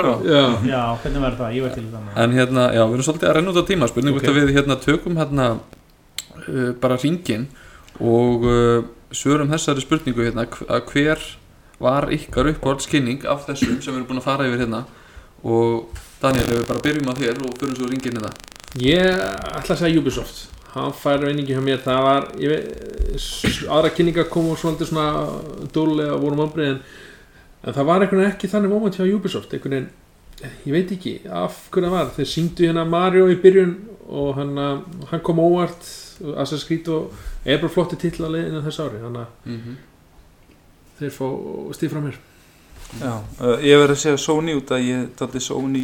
Já, 0.70 0.84
hvernig 1.01 1.24
verður 1.26 1.39
það, 1.41 1.55
ég 1.57 1.66
var 1.66 1.74
til 1.74 1.86
í 1.86 1.89
það 1.95 2.22
En 2.26 2.38
hérna, 2.38 2.68
já, 2.76 2.84
við 2.84 2.97
erum 2.99 3.07
svolítið 3.07 3.32
að 3.32 3.36
renna 3.39 3.53
út 3.53 3.62
á 3.62 3.70
tíma 3.72 3.89
spurning 3.89 4.20
Ok. 4.20 4.22
út 4.22 4.30
að 4.30 4.39
við 4.39 4.53
hérna 4.60 4.80
tökum 4.84 5.20
hérna 5.20 5.49
uh, 5.57 6.70
bara 6.84 6.99
ringin 7.01 7.47
og 7.99 8.45
uh, 8.45 8.86
svörum 9.12 9.49
þessari 9.55 9.86
spurningu 9.86 10.28
hérna 10.28 10.45
að 10.45 10.93
hver 10.93 11.26
var 11.82 12.12
ykkar 12.14 12.51
uppáhaldskynning 12.53 13.26
af 13.26 13.47
þessum 13.47 13.80
sem 13.82 13.93
við 13.93 14.01
erum 14.01 14.07
búin 14.12 14.22
að 14.22 14.28
fara 14.28 14.47
yfir 14.49 14.66
hérna? 14.66 14.84
Og 15.47 15.97
Daniel, 16.20 16.45
við 16.51 16.66
bara 16.68 16.84
byrjum 16.84 17.10
á 17.10 17.14
þér 17.16 17.43
og 17.47 17.60
fyrir 17.62 17.78
svo 17.80 17.88
ringin 17.88 18.20
hérna 18.20 18.34
ég 18.78 19.06
ætla 19.06 19.76
að 19.76 19.82
segja 19.82 20.02
Ubisoft. 20.02 20.48
Hann 20.76 20.94
fær 20.94 21.24
reyningi 21.24 21.56
hjá 21.56 21.62
mér. 21.66 21.82
Það 21.82 22.02
var, 22.06 22.28
ég 22.42 22.54
veit, 22.54 23.24
aðra 23.66 23.94
kynningar 23.96 24.30
komu 24.30 24.54
svolítið 24.60 24.92
svona 24.92 25.70
dólulega 25.74 26.18
og 26.18 26.26
voru 26.26 26.42
mámbrið 26.42 26.74
en, 26.76 26.84
en 27.64 27.78
það 27.80 27.90
var 27.90 28.06
einhvern 28.06 28.24
veginn 28.24 28.36
ekki 28.36 28.52
þannig 28.52 28.76
moment 28.76 29.00
hjá 29.00 29.08
Ubisoft. 29.08 29.56
Einhvern 29.56 29.78
veginn, 29.78 29.90
ég 30.68 30.78
veit 30.78 30.96
ekki 30.96 31.16
af 31.26 31.66
hverju 31.74 31.90
það 31.90 31.98
var, 31.98 32.14
þeir 32.20 32.32
síngdu 32.36 32.70
hérna 32.70 32.86
Mario 32.88 33.28
í 33.34 33.40
byrjun 33.42 33.76
og 34.10 34.32
hann, 34.38 34.56
hann 35.12 35.26
kom 35.26 35.42
óvart. 35.42 35.92
Assassin's 36.20 36.68
Creed 36.68 36.90
og 36.92 37.14
er 37.48 37.62
bara 37.62 37.72
flotti 37.72 37.96
titla 37.96 38.28
leiðinu 38.28 38.60
þess 38.66 38.82
ári. 38.84 39.00
Þannig 39.00 39.22
að 39.24 39.54
mm 39.54 39.78
þeir 41.00 41.16
fá 41.16 41.28
stíð 41.78 41.94
frá 41.94 42.02
mér 42.04 42.20
Já, 43.00 43.12
uh, 43.14 43.58
ég 43.62 43.78
verð 43.80 43.94
að 43.94 44.02
segja 44.02 44.22
Sony 44.22 44.56
út 44.58 44.72
að 44.74 44.88
ég 44.88 45.04
er 45.04 45.10
daldi 45.20 45.42
Sony 45.44 45.84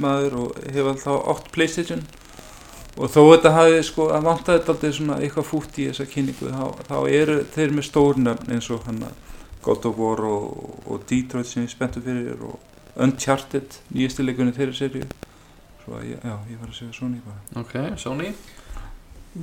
maður 0.00 0.38
og 0.40 0.62
hef 0.72 0.88
alltaf 0.92 1.28
átt 1.32 1.50
Playstation 1.54 2.02
og 2.96 3.12
þó 3.12 3.20
þetta 3.34 3.52
hafi 3.52 3.80
sko 3.84 4.08
að 4.16 4.26
vantaði 4.30 4.64
daldi 4.66 4.92
svona 4.96 5.18
eitthvað 5.20 5.48
fútt 5.50 5.78
í 5.78 5.88
þessa 5.90 6.08
kynningu 6.08 6.52
þá, 6.52 6.64
þá 6.88 6.96
eru 7.12 7.36
þeir 7.52 7.74
með 7.76 7.88
stórnöfn 7.90 8.56
eins 8.56 8.70
og 8.72 8.86
hann 8.88 9.04
God 9.66 9.88
of 9.88 9.98
War 9.98 10.22
og, 10.24 10.80
og 10.86 11.04
Detroit 11.10 11.48
sem 11.50 11.66
ég 11.66 11.72
spenntur 11.72 12.04
fyrir 12.06 12.40
og 12.46 12.60
Uncharted, 13.02 13.76
nýjastu 13.92 14.24
leikunni 14.24 14.54
þeirri 14.56 14.76
serju 14.78 15.08
svo 15.82 15.98
að 15.98 16.06
já, 16.14 16.32
ég 16.50 16.60
var 16.60 16.70
að 16.70 16.78
segja 16.78 16.96
Sony 16.96 17.20
bara. 17.22 17.42
Ok, 17.60 17.74
Sony? 18.00 18.32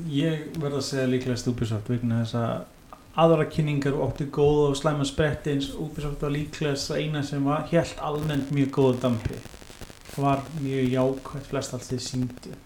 Ég 0.10 0.48
verð 0.58 0.80
að 0.80 0.88
segja 0.90 1.10
líklega 1.12 1.52
Ubisoft 1.54 1.92
vegna 1.94 2.24
þess 2.24 2.40
að 2.40 3.22
aðra 3.24 3.46
kynningar 3.54 4.00
ótti 4.02 4.26
góða 4.34 4.72
og 4.72 4.80
slæma 4.80 5.06
spretti 5.06 5.54
eins 5.54 5.70
Ubisoft 5.78 6.26
var 6.26 6.34
líklega 6.34 6.76
það 6.82 7.04
eina 7.04 7.24
sem 7.24 7.46
var 7.46 7.68
helt 7.70 8.02
almennt 8.02 8.52
mjög 8.52 8.74
góða 8.80 9.00
dampi. 9.06 9.40
Var 10.18 10.44
mjög 10.60 10.94
jákvæmt 10.98 11.50
flest 11.52 11.78
allt 11.78 11.92
þið 11.92 12.06
síndu 12.10 12.60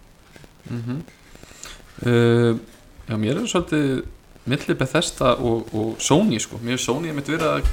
mm 0.70 1.02
uh, 2.08 2.58
Já, 3.08 3.16
mér 3.16 3.38
er 3.40 3.48
svolítið 3.48 4.02
milli 4.48 4.76
Bethesda 4.76 5.36
og, 5.40 5.70
og 5.74 5.94
Sony 6.04 6.40
sko, 6.44 6.60
mér 6.64 6.76
er 6.76 6.82
Sony 6.84 7.12
að 7.12 7.16
mitt 7.22 7.30
verið 7.32 7.48
að 7.48 7.70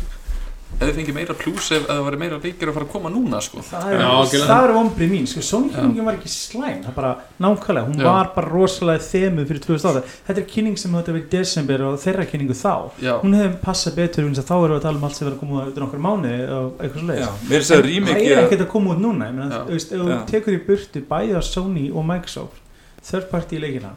hefði 0.81 0.95
fengið 0.97 1.15
meira 1.17 1.35
plus 1.39 1.69
ef 1.75 1.85
það 1.87 2.01
væri 2.09 2.19
meira 2.19 2.39
leikir 2.43 2.71
að 2.71 2.77
fara 2.77 2.87
að 2.87 2.93
koma 2.95 3.11
núna 3.13 3.41
sko. 3.45 3.63
Það 3.67 3.93
er, 3.95 4.73
ombrið 4.81 5.13
mín 5.13 5.29
sko, 5.31 5.61
kynningin 5.71 6.09
var 6.09 6.17
ekki 6.19 6.33
slæm 6.33 6.81
það 6.83 6.89
er 6.91 6.97
bara 6.97 7.13
nákvæmlega, 7.45 7.85
hún 7.91 8.01
Já. 8.03 8.07
var 8.09 8.31
bara 8.35 8.51
rosalega 8.51 9.05
þemu 9.07 9.45
fyrir 9.51 9.63
2008, 9.69 10.03
þetta 10.29 10.43
er 10.43 10.49
kynning 10.55 10.81
sem 10.81 10.97
þetta 10.97 11.15
verið 11.15 11.29
í 11.29 11.31
desember 11.37 11.85
og 11.89 12.01
þeirra 12.03 12.27
kynningu 12.33 12.59
þá. 12.59 12.73
Já, 13.05 13.13
hún 13.23 13.39
hefði 13.39 13.61
passað 13.63 13.99
betur 14.01 14.27
þá 14.35 14.55
erum 14.57 14.75
við 14.75 14.81
að 14.81 14.85
tala 14.89 14.99
um 14.99 15.07
allt 15.09 15.19
sem 15.21 15.29
verið 15.29 15.37
að 15.39 15.45
koma 15.45 15.65
út 15.69 15.81
nokkur 15.85 16.05
mánu 16.09 16.35
og 16.59 16.83
eitthvað 16.83 17.05
svo 17.05 17.21
Já, 17.21 17.31
mér 17.53 17.63
að 17.63 17.71
segja 17.71 17.87
það 17.87 18.15
er 18.17 18.25
ég- 18.25 18.43
ekkert 18.45 18.67
að 18.67 18.73
koma 18.75 18.95
út 18.97 19.05
núna 19.05 19.31
ég 19.31 19.39
meina, 19.39 19.51
Já. 19.55 19.63
þú 19.69 19.79
veist, 19.79 19.95
ef 19.95 20.05
þú 20.05 20.21
tekur 20.35 20.59
í 20.59 20.63
burtu 20.67 21.05
bæði 21.15 21.39
á 21.39 21.43
Sony 21.45 21.87
og 21.95 22.07
Microsoft 22.11 22.64
third 23.05 23.31
party 23.31 23.57
í 23.59 23.65
leikina 23.65 23.95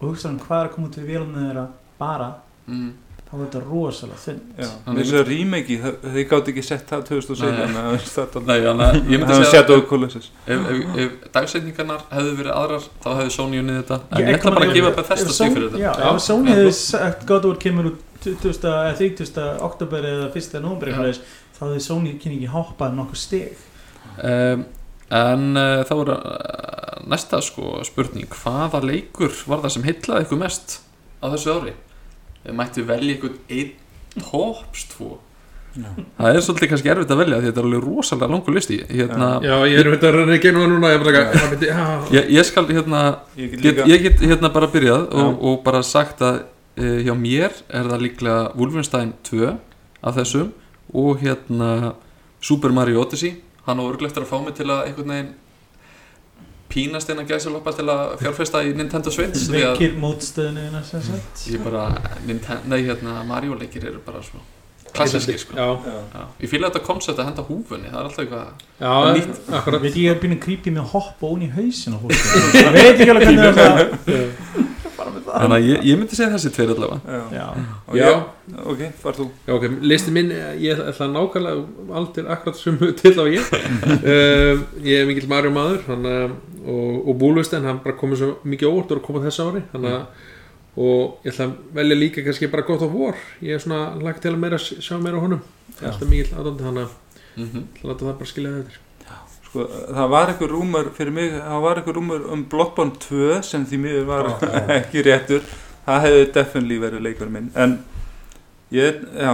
og 0.00 0.08
hugsa 0.10 0.28
um 0.30 0.38
hvað 0.40 0.64
er 0.64 0.68
að 0.68 0.74
koma 0.74 0.88
út 0.90 0.98
við 1.00 1.08
vélunum 1.14 1.46
þeirra 1.46 1.66
bara, 2.00 2.28
mm, 2.68 2.90
þá 3.30 3.32
er 3.36 3.40
þetta 3.44 3.60
rosalega 3.70 4.18
er 5.00 5.14
er 5.14 5.20
að 5.20 5.28
remake 5.30 5.68
ég- 5.70 5.82
þau- 5.84 6.12
þau 6.14 6.24
gátt 6.30 6.48
ekki 6.50 6.64
sett 6.66 6.88
það 6.90 7.02
2017 7.10 7.50
Nei. 7.50 7.60
þannig 7.60 7.80
að 7.80 8.06
það 8.10 8.36
er 8.40 8.46
Nei, 8.50 8.60
þannig 8.64 8.86
að 8.86 8.94
ég 8.96 9.20
myndi 9.20 9.26
Það 9.30 9.42
segja 9.44 9.50
Shadow 9.52 9.76
of 9.78 9.84
Colossus 9.90 10.30
ef, 10.46 11.12
dagsetningarnar 11.36 12.02
hefðu 12.10 12.32
verið 12.40 12.54
aðrar 12.56 12.88
þá 13.04 13.08
hefðu 13.20 13.30
Sony 13.36 13.60
unnið 13.62 13.78
þetta 13.82 14.00
en 14.10 14.32
ætla 14.34 14.50
bara 14.56 14.64
að 14.64 14.70
ef- 14.70 14.74
gefa 14.80 14.88
ef 14.90 14.96
Bethesda 14.96 15.30
Sony- 15.30 15.50
stík 15.50 15.56
fyrir 15.58 15.70
þetta 15.76 16.14
ef 16.14 16.20
Sony 16.26 16.50
Já. 16.50 16.56
hefði 16.56 16.72
sagt 16.80 17.26
God 17.26 17.44
of 17.44 17.50
War 17.52 17.60
kemur 17.66 17.84
út 17.92 17.98
20. 18.20 18.68
eða 18.68 18.96
30. 18.98 19.44
oktober 19.70 20.02
eða 20.10 20.26
1. 20.34 20.60
november 20.60 20.88
þá 21.56 21.60
hefði 21.68 21.80
Sony 21.86 22.18
kynningi 22.18 22.48
hoppað 22.50 22.94
nokkuð 22.98 23.16
stig 23.16 23.56
um, 24.24 24.64
En 25.10 25.56
uh, 25.58 25.80
þá 25.86 25.94
er 25.96 26.12
uh, 26.14 27.00
næsta 27.10 27.40
sko 27.42 27.80
spurning. 27.86 28.28
Hvaða 28.30 28.82
leikur 28.86 29.32
var 29.50 29.64
það 29.64 29.74
sem 29.76 29.88
heitlaði 29.88 30.28
ykkur 30.28 30.42
mest 30.44 30.76
á 31.18 31.26
þessu 31.32 31.56
ári? 31.56 31.74
Þið 32.44 32.56
mættu 32.60 32.86
velja 32.88 33.16
ykkur 33.16 33.34
einn 33.50 34.22
tops 34.22 34.86
tvo. 34.94 35.18
Það 35.70 36.34
er 36.34 36.42
svolítið 36.42 36.70
kannski 36.72 36.90
erfitt 36.90 37.12
að 37.14 37.20
velja 37.20 37.36
því 37.38 37.46
þetta 37.46 37.60
er 37.60 37.66
alveg 37.68 37.84
rosalega 37.84 38.28
langur 38.32 38.54
listi. 38.56 38.78
Hérna, 38.90 39.28
Já, 39.44 39.52
ég 39.70 39.76
er 39.78 39.90
veit 39.92 40.06
að 40.08 40.16
reyna 40.16 40.38
genum 40.42 40.64
það 40.64 40.72
núna 40.72 40.88
Ég 40.90 41.04
bara 41.04 41.20
ekki, 41.20 41.68
já 41.68 41.84
ég, 42.16 42.30
ég 42.34 42.48
skal 42.48 42.66
hérna 42.70 43.02
Ég 43.38 43.54
get 43.62 43.82
ég 43.86 44.02
get 44.08 44.24
hérna 44.24 44.50
bara 44.50 44.70
byrjað 44.72 45.04
og, 45.12 45.28
Já. 45.28 45.36
og 45.46 45.60
bara 45.66 45.82
sagt 45.86 46.24
að 46.26 46.40
uh, 46.42 46.98
hjá 47.06 47.12
mér 47.14 47.54
er 47.68 47.86
það 47.92 48.02
líklega 48.02 48.40
Wolfenstein 48.58 49.14
2 49.30 49.52
af 50.10 50.18
þessum 50.18 50.50
og 50.90 51.22
hérna 51.22 51.70
Super 52.42 52.74
Mario 52.74 53.04
Odyssey 53.04 53.36
hann 53.70 53.80
á 53.82 53.84
örglegt 53.90 54.18
að 54.20 54.28
fá 54.30 54.36
mig 54.44 54.54
til 54.58 54.68
að 54.70 54.84
einhvern 54.90 55.14
veginn 55.14 55.32
pínast 56.70 57.10
inn 57.10 57.18
að 57.18 57.32
gæsa 57.32 57.50
loppa 57.50 57.72
til 57.74 57.88
að 57.90 58.14
fjárfesta 58.20 58.60
í 58.62 58.70
Nintendo 58.78 59.10
Switch 59.10 59.48
að 59.48 59.56
veikir 59.56 59.96
mótstöðinu 59.98 60.68
þína, 60.68 60.82
sem 60.86 61.02
sagt. 61.02 61.44
ég 61.50 61.64
bara 61.64 61.88
Nintendo, 62.28 62.62
nei 62.70 62.84
hérna 62.86 63.24
Mario 63.26 63.56
leikir 63.58 63.88
eru 63.90 64.02
bara 64.06 64.22
svo 64.22 64.38
klassískir 64.94 65.38
sko. 65.38 65.54
Já, 65.54 65.66
Já. 66.14 66.22
Ég 66.42 66.50
fíla 66.50 66.66
þetta 66.70 66.80
koncept 66.86 67.18
að 67.22 67.28
henda 67.30 67.42
húfunni 67.46 67.90
það 67.90 67.98
er 68.00 68.06
alltaf 68.08 68.22
eitthvað 68.24 68.46
já, 68.80 68.94
Nýtt. 69.16 69.36
akkurat. 69.58 69.82
Veit 69.84 69.98
ég 70.02 70.10
er 70.10 70.18
byrjun 70.22 70.40
creepy 70.42 70.72
með 70.74 70.82
að 70.82 70.94
hoppa 70.94 71.30
ón 71.30 71.44
í 71.46 71.50
hausin 71.54 71.94
það 71.94 72.74
veit 72.74 72.88
ekki 72.90 73.10
alveg 73.14 73.28
hvernig 73.28 73.60
það 73.60 73.70
það 73.70 74.79
þannig 75.00 75.54
að 75.56 75.66
ég, 75.68 75.84
ég 75.90 75.98
myndi 76.00 76.16
segja 76.18 76.30
þessi 76.34 76.50
tveir 76.54 76.72
allavega. 76.74 77.00
Já. 77.06 77.20
já, 77.36 77.46
Og 77.88 77.96
Já. 77.96 78.06
ég- 78.10 78.66
Ok, 78.66 78.80
far 78.98 79.14
þú. 79.14 79.28
Já, 79.46 79.52
ok, 79.54 79.64
listi 79.86 80.10
minn, 80.10 80.30
ég 80.58 80.80
ætla 80.82 81.06
nákvæmlega 81.06 81.94
aldrei 81.94 82.26
akkurat 82.34 82.56
sem 82.58 82.78
til 83.00 83.14
á 83.14 83.24
ég. 83.30 83.52
Um, 84.02 84.64
Ég 84.82 85.00
er 85.00 85.06
mikill 85.06 85.28
Mario 85.30 85.50
maður 85.54 85.84
hann, 85.86 86.06
um, 86.06 86.34
og, 86.66 87.08
og 87.08 87.18
Búlusten, 87.20 87.62
hann 87.64 87.78
bara 87.84 87.96
komið 87.96 88.16
svo 88.24 88.30
mikið 88.44 88.72
óvart 88.72 88.92
og 88.96 89.02
komið 89.06 89.28
þessu 89.28 89.46
ári 89.46 89.62
hann, 89.72 89.86
og 90.76 91.22
ég 91.24 91.32
ætla 91.32 91.46
að 91.46 91.54
velja 91.78 91.96
líka 92.00 92.24
kannski 92.26 92.50
bara 92.50 92.66
gott 92.66 92.82
of 92.82 92.92
war. 92.92 93.14
Ég 93.42 93.54
er 93.54 93.62
svona 93.62 93.94
lagt 94.02 94.22
til 94.22 94.34
að 94.34 94.42
meira, 94.42 94.58
sjá 94.58 94.98
meira 94.98 95.18
á 95.18 95.24
honum. 95.24 95.42
Ég 95.78 95.82
er 95.86 95.92
alltaf 95.92 96.10
mikill 96.10 96.34
aðdóndi 96.34 96.66
hann 96.66 96.82
að 96.84 96.88
mm 97.36 97.46
-hmm. 97.46 97.64
það 97.82 98.18
bara 98.18 98.26
skilja 98.26 98.50
það 98.50 98.60
eftir 98.66 98.78
Sko, 99.50 99.64
það 99.90 100.10
var 100.12 100.30
eitthvað 100.30 100.52
rúmur 100.54 100.90
fyrir 100.94 101.12
mig, 101.12 101.32
það 101.34 101.62
var 101.66 101.80
eitthvað 101.80 101.96
rúmur 101.98 102.26
um 102.32 102.44
Bloodborne 102.52 102.92
2 103.02 103.40
sem 103.42 103.64
því 103.66 103.78
miður 103.82 104.04
var 104.06 104.28
ekki 104.78 105.02
réttur. 105.06 105.42
Það 105.86 106.04
hefði 106.06 106.26
definitely 106.36 106.76
verið 106.78 107.02
leikur 107.02 107.32
minn. 107.34 107.48
En 107.58 107.78
ég, 108.70 109.00
já, 109.18 109.32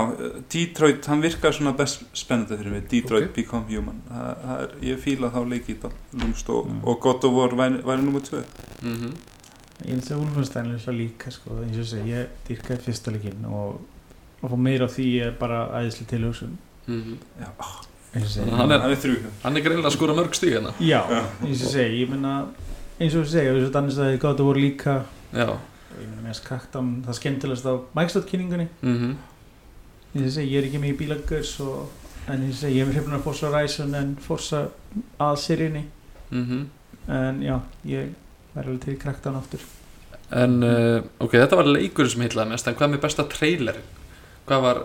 Detroit 0.54 1.04
hann 1.10 1.20
virkar 1.20 1.52
svona 1.52 1.74
best 1.76 2.06
spennandi 2.16 2.56
fyrir 2.56 2.72
mig 2.78 2.86
Detroit 2.88 3.26
Ok. 3.28 3.34
Become 3.36 3.68
Human. 3.74 3.98
Það, 4.08 4.30
það 4.46 4.62
er, 4.64 4.70
ég 4.88 5.02
fíla 5.04 5.30
þá 5.34 5.40
leikið 5.52 5.88
lúmst 6.22 6.48
og, 6.54 6.70
Mm. 6.70 6.78
og 6.88 7.00
God 7.04 7.24
of 7.28 7.34
War 7.36 7.56
væri, 7.60 7.82
væri 7.84 8.02
nummer 8.06 8.20
2 8.24 8.44
Mm 8.82 9.12
ég 9.84 9.90
finnst 9.92 10.08
að 10.14 10.22
Wolfenstein 10.22 10.70
er 10.72 10.78
svo 10.80 10.92
líka 10.96 11.28
sko, 11.30 11.58
eins 11.60 11.76
og 11.76 11.82
ég 11.82 11.88
segi, 11.90 12.12
ég 12.14 12.28
dýrkaði 12.48 12.80
fyrsta 12.86 13.12
leikinn 13.12 13.42
og, 13.44 13.74
og 14.40 14.48
fá 14.50 14.56
meira 14.56 14.86
af 14.88 14.94
því 14.96 15.08
er 15.26 15.34
bara 15.36 15.58
æðislega 15.82 16.08
tilhugsun 16.14 16.54
já, 16.88 16.94
eins 16.96 16.96
og 16.96 17.04
ég 17.04 17.04
segi 17.04 17.44
Þannig 17.44 17.50
að 17.50 17.95
hann 18.22 18.72
er- 18.72 18.80
hann 18.80 18.90
er 18.90 18.96
þrjú. 18.96 19.16
hann 19.42 19.56
er 19.56 19.62
greinlega 19.62 19.90
að 19.90 19.96
skora 19.96 20.14
mörg 20.14 20.34
stíg 20.34 20.52
hérna. 20.56 20.72
Já, 20.80 21.02
eins 21.42 21.62
og 21.64 21.70
segi, 21.72 22.02
ég 22.04 22.10
menna 22.10 22.46
eins 23.00 23.14
og 23.14 23.26
segi, 23.26 23.48
eins 23.48 23.68
og 23.68 23.72
þannig 23.72 24.20
að 24.22 24.44
War 24.46 24.54
líka. 24.56 25.04
Já, 25.32 25.48
og 25.50 26.00
ég 26.00 26.08
meina 26.08 26.28
mest 26.28 26.44
Crackdown 26.44 27.04
það 27.06 27.18
skemmtilegast 27.20 27.66
á 27.66 27.74
Microsoft 27.94 28.28
kynningunni. 28.30 28.68
Mhm. 28.82 29.16
Ég 30.16 30.30
segi, 30.30 30.50
ég 30.52 30.58
er 30.62 30.68
ekki 30.68 30.80
með 30.80 30.94
í 30.94 30.98
bílagurs 30.98 31.60
og, 31.60 31.88
en 32.28 32.48
ég 32.48 32.54
segi, 32.54 32.76
ég 32.78 32.82
er 32.82 32.86
með 32.86 32.94
hrifnur 33.00 33.18
af 33.18 33.24
Forza 33.24 33.50
Horizon 33.50 33.94
en 33.94 34.16
Forza 34.16 34.68
að 35.20 35.36
seríunni 35.36 35.84
mhm. 36.30 36.66
En 37.08 37.40
já, 37.40 37.60
ég 37.86 38.08
verður 38.54 38.72
alveg 38.72 38.80
til 38.82 38.94
í 38.94 38.98
Crackdown 38.98 39.36
aftur. 39.36 39.60
En, 40.32 40.56
uh, 40.64 41.02
ok, 41.20 41.36
þetta 41.36 41.56
var 41.56 41.68
leikurinn 41.70 42.10
sem 42.10 42.20
heitlaði 42.24 42.50
mest 42.50 42.66
En 42.66 42.74
hvað 42.74 42.90
með 42.90 43.00
besta 43.04 43.22
trailerin? 43.30 43.82
Hvað 44.46 44.62
var, 44.62 44.78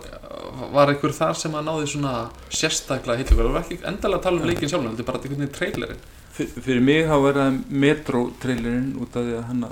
var 0.73 0.89
einhver 0.95 1.13
þar 1.13 1.37
sem 1.37 1.53
að 1.59 1.67
náði 1.69 1.91
svona 1.91 2.15
sérstaklega 2.49 3.19
heitlu 3.21 3.37
Það 3.41 3.53
var 3.53 3.61
ekki 3.67 3.77
endalega 3.91 4.17
að 4.17 4.25
tala 4.25 4.41
um 4.41 4.49
leikin 4.49 4.71
sjálf 4.71 4.87
Þetta 4.89 5.03
er 5.05 5.09
bara 5.11 5.21
einhvern 5.21 5.43
veginn 5.43 5.55
trailerin 5.59 6.01
Fyr- 6.31 6.55
fyrir 6.65 6.81
mig 6.87 7.05
þá 7.11 7.15
var 7.27 7.39
það 7.41 7.61
metro 7.85 8.21
trailerinn 8.41 8.91
út 9.03 9.15
af 9.19 9.25
því 9.27 9.37
að 9.37 9.47
hann 9.51 9.63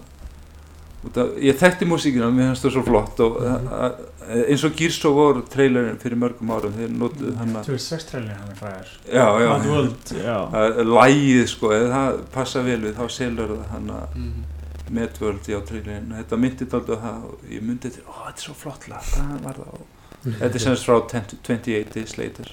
út 1.07 1.17
af, 1.23 1.29
ég 1.39 1.55
þekkti 1.55 1.85
músíkina 1.87 2.27
mér 2.35 2.49
finnst 2.49 2.65
það 2.67 2.73
svo 2.75 2.81
flott 2.83 3.19
og 3.23 3.37
Mhm. 3.39 3.67
a, 3.71 3.85
a, 3.87 4.39
eins 4.51 4.63
og 4.67 4.73
of 5.07 5.15
War 5.15 5.37
trailerinn 5.49 5.97
fyrir 6.01 6.19
mörgum 6.19 6.51
árum 6.51 6.73
þeir 6.75 6.91
notuðu 6.99 7.31
hann 7.39 7.55
að 7.55 7.69
2006 7.71 8.09
trailin 8.11 8.35
hann 8.35 8.51
er 8.51 8.59
fræðar 8.59 8.89
já, 9.07 9.25
já, 9.39 9.47
Mad 9.53 9.65
World, 9.71 10.11
já. 10.11 10.37
Að 10.59 10.81
lægið 10.91 11.47
sko, 11.53 11.71
ef 11.71 11.87
það 11.95 12.19
passa 12.35 12.61
vel 12.67 12.79
við 12.83 12.99
þá 12.99 13.05
selur 13.15 13.55
það 13.55 13.71
hann 13.77 13.89
að 13.95 14.17
mm. 14.19 14.33
Medworld 14.35 14.58
í 14.89 15.55
á 15.55 15.61
trailerinn 15.61 16.11
og 16.11 16.19
þetta 16.19 16.39
myndi 16.41 16.67
dálítið 16.69 16.95
á 16.97 16.99
það 17.05 17.25
og 17.29 17.47
ég 17.53 17.63
myndi 17.65 17.91
þetta, 17.91 18.05
ó 18.09 18.17
þetta 18.25 18.41
er 18.41 18.45
svo 18.45 18.55
flott 18.57 18.87
lag, 18.89 19.09
hvað 19.13 19.43
var 19.45 19.61
það? 19.63 19.87
Þetta 20.39 20.57
er 20.57 20.63
semst 20.65 20.83
frá 20.83 20.97
10 21.07 21.37
28 21.47 21.93
days 21.95 22.17
later 22.19 22.49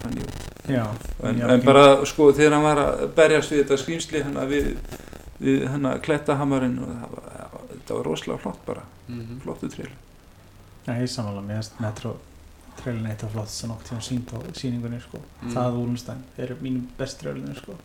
hann 0.00 0.14
jú 0.16 0.28
já, 0.72 0.84
en, 1.22 1.40
já, 1.42 1.46
en 1.52 1.64
bara 1.66 1.84
sko 2.08 2.30
þegar 2.32 2.56
hann 2.56 2.64
var 2.64 2.80
að 2.80 3.02
berjast 3.18 3.52
við 3.52 3.60
þetta 3.60 3.78
skrýmsli 3.82 4.22
hann 4.24 4.38
við, 4.48 4.70
við 5.42 5.66
hann 5.68 5.90
að 5.90 6.00
kletta 6.06 6.38
hamarinn 6.40 6.78
og 6.80 6.94
það 6.94 7.12
var, 7.16 7.26
það 7.34 7.52
var, 7.56 7.66
þetta 7.74 7.98
var 7.98 8.08
rosalega 8.08 8.42
flott 8.46 8.64
bara. 8.68 8.86
Mm 9.10 9.42
flottu 9.44 9.68
trill 9.72 9.90
Já, 10.86 10.94
ég 10.96 11.10
samanlega 11.12 11.44
með 11.44 11.60
þess 11.60 11.80
Metro 11.84 12.14
trailin 12.82 13.06
eitt 13.10 13.22
af 13.24 13.30
flott 13.34 13.48
sem 13.52 13.68
nokk 13.70 13.84
tíma 13.88 14.00
sínt 14.02 14.32
á 14.34 14.38
síningunni 14.56 15.00
sko. 15.00 15.18
Mm. 15.42 15.54
það 15.54 15.66
og 15.74 15.82
Úlunstein 15.84 16.22
eru 16.38 16.56
mínu 16.62 16.82
best 16.98 17.20
trailinu 17.20 17.54
sko. 17.56 17.76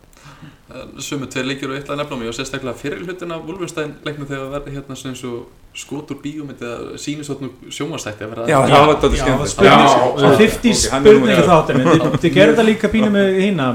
Sumu 0.98 1.26
tveir 1.30 1.46
leikir 1.46 1.70
og 1.70 1.76
eitt 1.78 1.88
að 1.92 2.00
nefna 2.00 2.16
mig 2.18 2.28
og 2.28 2.34
sérstaklega 2.34 2.74
fyrir 2.80 3.04
hlutin 3.06 3.30
af 3.32 3.44
Wolfenstein 3.46 3.92
leiknum 4.04 4.26
þegar 4.26 4.48
verði 4.56 4.72
hérna 4.74 4.96
svona 4.98 5.12
eins 5.14 5.22
og 5.28 5.46
skotur 5.76 6.16
bíómynd 6.24 6.62
eða 6.64 6.96
sýnisotnu 6.98 7.50
sjónvastætti 7.70 8.24
að 8.24 8.30
vera 8.32 8.46
já, 8.48 8.56
Já, 8.56 8.72
það 8.72 8.86
var 8.86 8.94
þetta 8.96 9.20
skemmt 9.20 9.50
spurning- 9.52 9.86
Já, 9.86 10.00
og 10.08 10.38
50 10.40 10.72
ok, 10.72 10.90
hann 10.92 11.06
er 11.06 11.12
nú 11.12 11.18
spurningu 11.20 11.36
með- 11.36 11.50
þáttunni 11.52 12.18
þið, 12.24 12.34
gerðu 12.38 12.56
það 12.56 12.68
líka 12.70 12.88
pínu 12.94 13.10
með 13.12 13.28
hérna 13.44 13.66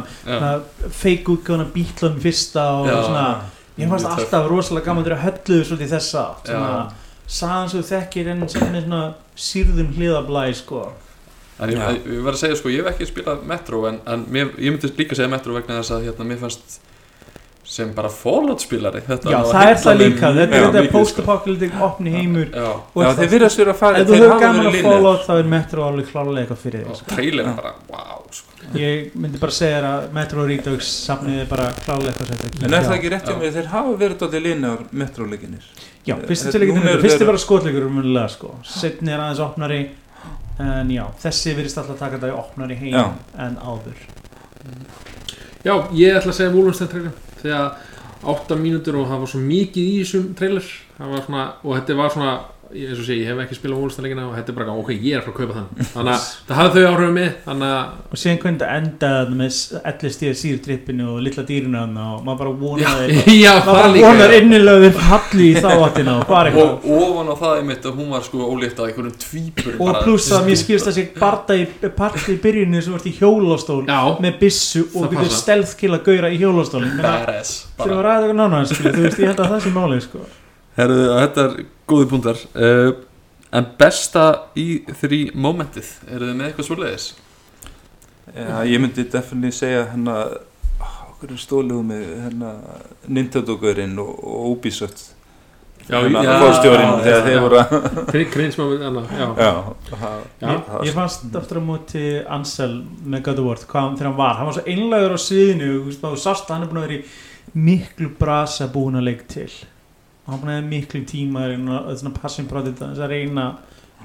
fake 0.89 1.25
útgáðan 1.35 1.71
bítlun 1.75 2.17
fyrsta 2.19 2.65
og 2.81 2.89
svona 2.89 3.27
ég 3.77 3.89
fannst 3.93 4.05
alltaf 4.09 4.49
rosalega 4.49 4.85
gaman 4.89 5.05
þegar 5.05 5.23
hölluðu 5.27 5.63
svolítið 5.69 5.87
í 5.87 5.93
þessa 5.93 6.25
átt, 6.33 6.97
sagan 7.27 7.69
sem 7.69 7.79
þú 7.81 7.87
þekkir 7.93 8.27
en 8.33 8.49
sem 8.49 8.75
er 8.75 8.81
svona 8.81 9.03
sýrðum 9.37 9.93
hliðablæ 9.95 10.43
sko 10.57 10.81
En 11.61 11.69
ég, 11.69 11.77
ég, 11.77 12.05
ég 12.17 12.23
verð 12.25 12.37
að 12.37 12.43
segja 12.45 12.55
sko, 12.61 12.69
ég 12.73 12.81
hef 12.85 12.93
ekki 12.95 13.09
spilað 13.11 13.43
Metro 13.51 13.83
en, 13.89 13.99
en 14.09 14.23
mér, 14.33 14.53
ég 14.57 14.73
myndi 14.73 14.89
líka 14.97 15.17
segja 15.17 15.29
Metro 15.29 15.53
vegna 15.53 15.81
þess 15.81 15.93
að 15.97 16.07
hérna, 16.09 16.25
mér 16.31 16.39
fannst 16.41 16.79
sem 17.71 17.91
bara 17.95 18.09
Fallout 18.11 18.59
spilari 18.59 18.99
þetta 19.05 19.29
já 19.31 19.37
var 19.37 19.53
það 19.53 19.69
er 19.69 19.77
það 19.79 19.91
heillandi 19.93 20.07
líka, 20.09 20.29
þetta 20.35 20.57
er 20.57 20.63
þetta 20.65 20.81
sko. 20.81 20.91
post-apocalyptic 20.97 21.75
opni 21.85 22.11
heimur 22.11 22.49
Já, 22.51 22.65
og 22.73 23.03
já, 23.05 23.09
þeir 23.19 23.29
virðast 23.31 23.61
vera 23.61 23.71
að 23.75 23.79
fara 23.79 24.01
ef 24.01 24.09
þú 24.09 24.17
hefur 24.17 24.41
gaman 24.41 24.65
verið 24.65 24.79
að. 24.81 24.87
Fallout 24.89 25.21
þá 25.27 25.31
er 25.37 25.47
Metro 25.53 25.85
alveg 25.85 26.09
klálega 26.09 26.41
eitthvað 26.41 26.59
fyrir 26.65 26.81
þig 26.81 26.89
og 26.91 26.99
sko. 26.99 27.07
trailerin 27.13 27.55
bara, 27.61 27.71
wow 27.93 28.25
sko. 28.35 28.57
ég 28.81 29.15
myndi 29.23 29.41
bara 29.45 29.55
segja 29.55 29.77
þér 29.77 29.87
að 29.91 30.09
Metro 30.17 30.47
Redux 30.49 30.91
safniði 31.05 31.47
bara 31.53 31.69
klálega 31.85 32.11
eitthvað 32.11 32.65
en 32.65 32.75
er 32.81 32.89
það 32.89 32.97
ekki 32.97 33.13
rétt 33.15 33.29
hjá 33.29 33.35
Já. 33.35 33.39
mig 33.45 33.55
þeir 33.55 33.71
hafa 33.77 33.95
verið 34.03 34.19
dálítið 34.25 34.45
linear 34.49 34.83
metroleikinir 34.91 35.71
Já, 36.01 36.15
fyrstu 36.17 36.49
Þetta- 36.49 36.57
tilíkinn 36.57 36.81
núna 36.81 36.89
er 36.91 36.97
eru 36.97 37.05
fyrst 37.05 37.15
er 37.15 37.21
þeir- 37.21 37.31
bara 37.31 37.45
skotleikur 37.45 37.87
umhverjulega 37.87 38.29
sko, 38.35 38.55
setni 38.67 39.13
er 39.15 39.21
aðeins 39.21 39.43
opnari 39.47 39.81
en 40.61 40.91
já, 40.93 41.03
þessi 41.23 41.55
virðist 41.57 41.79
alltaf 41.81 41.99
taka 41.99 42.17
þetta 42.17 42.31
í 42.31 42.37
opnari 42.37 42.77
heim 42.79 42.95
Já. 42.95 43.05
en 43.45 43.57
áður 43.61 43.97
Já, 45.61 45.75
ég 45.93 46.17
ætla 46.17 46.31
að 46.31 46.37
segja 46.37 46.53
Wolfenstein 46.55 46.91
trailer 46.91 47.13
þegar 47.41 47.71
8 48.31 48.57
mínútur 48.61 48.99
og 49.01 49.07
það 49.09 49.23
var 49.23 49.31
svo 49.31 49.41
mikið 49.43 49.87
í 49.91 49.99
þessum 50.01 50.27
trailer 50.37 50.67
það 50.97 51.13
var 51.15 51.23
svona, 51.27 51.45
og 51.63 51.77
þetta 51.77 51.97
var 52.01 52.15
svona 52.15 52.33
eins 52.71 52.99
og 53.01 53.05
sé, 53.07 53.13
ég 53.19 53.27
hef 53.29 53.39
ekki 53.43 53.55
spilað 53.57 53.79
Wolfenstein 53.81 54.05
leikina 54.07 54.23
og 54.29 54.35
þetta 54.37 54.51
er 54.53 54.57
bara, 54.57 54.73
ok, 54.81 54.89
ég 54.95 55.11
er 55.15 55.19
að 55.19 55.25
fara 55.25 55.31
að 55.31 55.39
kaupa 55.41 55.55
þann. 55.57 55.69
Þannig 55.91 56.13
að 56.13 56.21
það 56.47 56.55
hafði 56.61 56.77
þau 56.81 56.89
áhrifum 56.91 57.15
mig 57.17 57.29
og 58.11 58.15
síðan 58.21 58.39
hvernig 58.41 58.59
þetta 58.61 58.75
endaði 58.79 59.33
með 59.41 59.53
ellistíða 59.91 60.35
sírtrippinu 60.41 61.05
og 61.11 61.17
litla 61.25 61.43
dýrinu 61.47 61.77
hann 61.81 61.95
og 62.01 62.05
maður 62.27 62.39
bara 62.41 62.51
vonaði 62.61 63.13
já, 63.41 63.53
maður 63.67 63.91
það 64.01 64.13
bara 64.21 64.35
innilega 64.39 64.79
þau 64.81 64.93
falli 65.11 65.45
í 65.47 65.49
þá 65.57 65.69
áttina 65.71 66.11
og 66.17 66.23
bara 66.31 66.47
eitthvað. 66.51 66.71
Og 66.71 66.75
ofan 67.07 67.27
á 67.31 67.35
það 67.41 67.53
einmitt 67.61 67.83
að 67.91 67.95
hún 68.01 68.09
var 68.15 68.23
sko 68.27 68.37
ólétt 68.47 68.77
að 68.81 68.85
einhverjum 68.91 69.17
tvípur 69.25 69.73
og 69.81 69.87
pluss 70.01 70.27
að 70.35 70.41
mér 70.49 70.59
skilst 70.61 70.87
að 70.91 71.01
í 71.01 71.03
parti 71.17 71.55
í 72.31 72.33
byrjunni 72.41 72.79
sem 72.83 72.93
vart 72.95 73.09
í 73.09 73.15
hjólastól 73.17 73.81
já, 73.87 74.01
með 74.23 74.33
byssu 74.41 74.81
og 74.91 74.99
Það 75.01 75.07
passa. 75.21 75.39
stelðkilla 75.41 75.99
gauðra 76.05 76.29
í 76.31 76.33
badass 77.01 77.51
fyrir 77.81 77.97
að 77.97 78.05
ræða 78.05 78.25
eitthvað 78.29 79.73
nána 79.73 80.40
Herðu, 80.81 81.01
þetta 81.19 81.47
er 81.47 81.57
góði 81.91 82.07
punktar. 82.09 82.45
Uh, 82.57 82.93
en 83.53 83.67
besta 83.77 84.27
í 84.57 84.67
þrý 85.01 85.23
momentið, 85.37 85.91
eru 86.09 86.29
þið 86.29 86.37
með 86.39 86.47
eitthvað 86.47 86.69
svoleiðis? 86.69 87.09
Já, 88.31 88.61
ég 88.69 88.79
myndi 88.79 89.03
definitely 89.11 89.51
segja 89.53 89.87
hérna 89.91 90.21
okkur 91.11 91.33
er 91.35 91.41
stóluðu 91.41 91.81
með 91.85 92.05
hérna 92.23 92.51
Nintendo-gaurinn 93.11 93.97
og, 94.01 94.13
og 94.25 94.53
Ubisoft. 94.55 95.09
Já, 95.89 95.97
hérna 95.99 96.21
já, 96.23 96.31
fórstjórinn 96.41 96.87
já, 96.87 97.01
þegar 97.03 97.19
já. 97.19 97.25
þeir 97.25 97.41
voru 97.43 98.23
krinsmámið, 98.35 98.85
já. 98.85 99.27
Já, 99.41 99.51
ég, 100.45 100.71
ég 100.87 100.95
fannst 100.95 101.35
aftur 101.35 101.59
á 101.59 101.63
móti 101.65 102.05
Ansel 102.25 102.71
með 103.03 103.25
God 103.27 103.41
of 103.41 103.49
War 103.49 103.65
hvað 103.65 103.97
þegar 103.99 104.09
hann 104.09 104.17
var, 104.21 104.39
hann 104.39 104.49
var 104.49 104.57
svo 104.57 104.65
einlægur 104.69 105.17
á 105.17 105.19
sviðinu 105.25 105.69
þú 105.73 105.83
veist, 105.89 106.05
þú 106.05 106.21
sást 106.21 106.47
að 106.47 106.55
hann 106.55 106.65
er 106.65 106.71
búin 106.71 106.81
að 106.81 106.87
vera 106.87 106.97
í 106.97 107.59
miklu 107.67 108.11
brasa 108.21 108.69
búin 108.71 109.01
að 109.01 109.07
leik 109.09 109.25
til. 109.29 109.49
og 109.49 109.70
hann 110.31 110.39
búin 110.41 110.49
að 110.51 110.57
vera 110.61 110.69
miklu 110.71 111.03
tíma 111.05 111.45
í 111.51 111.59
svona- 111.99 112.15
passion 112.21 112.47
project 112.47 112.81
að 112.81 113.05
reyna 113.11 113.45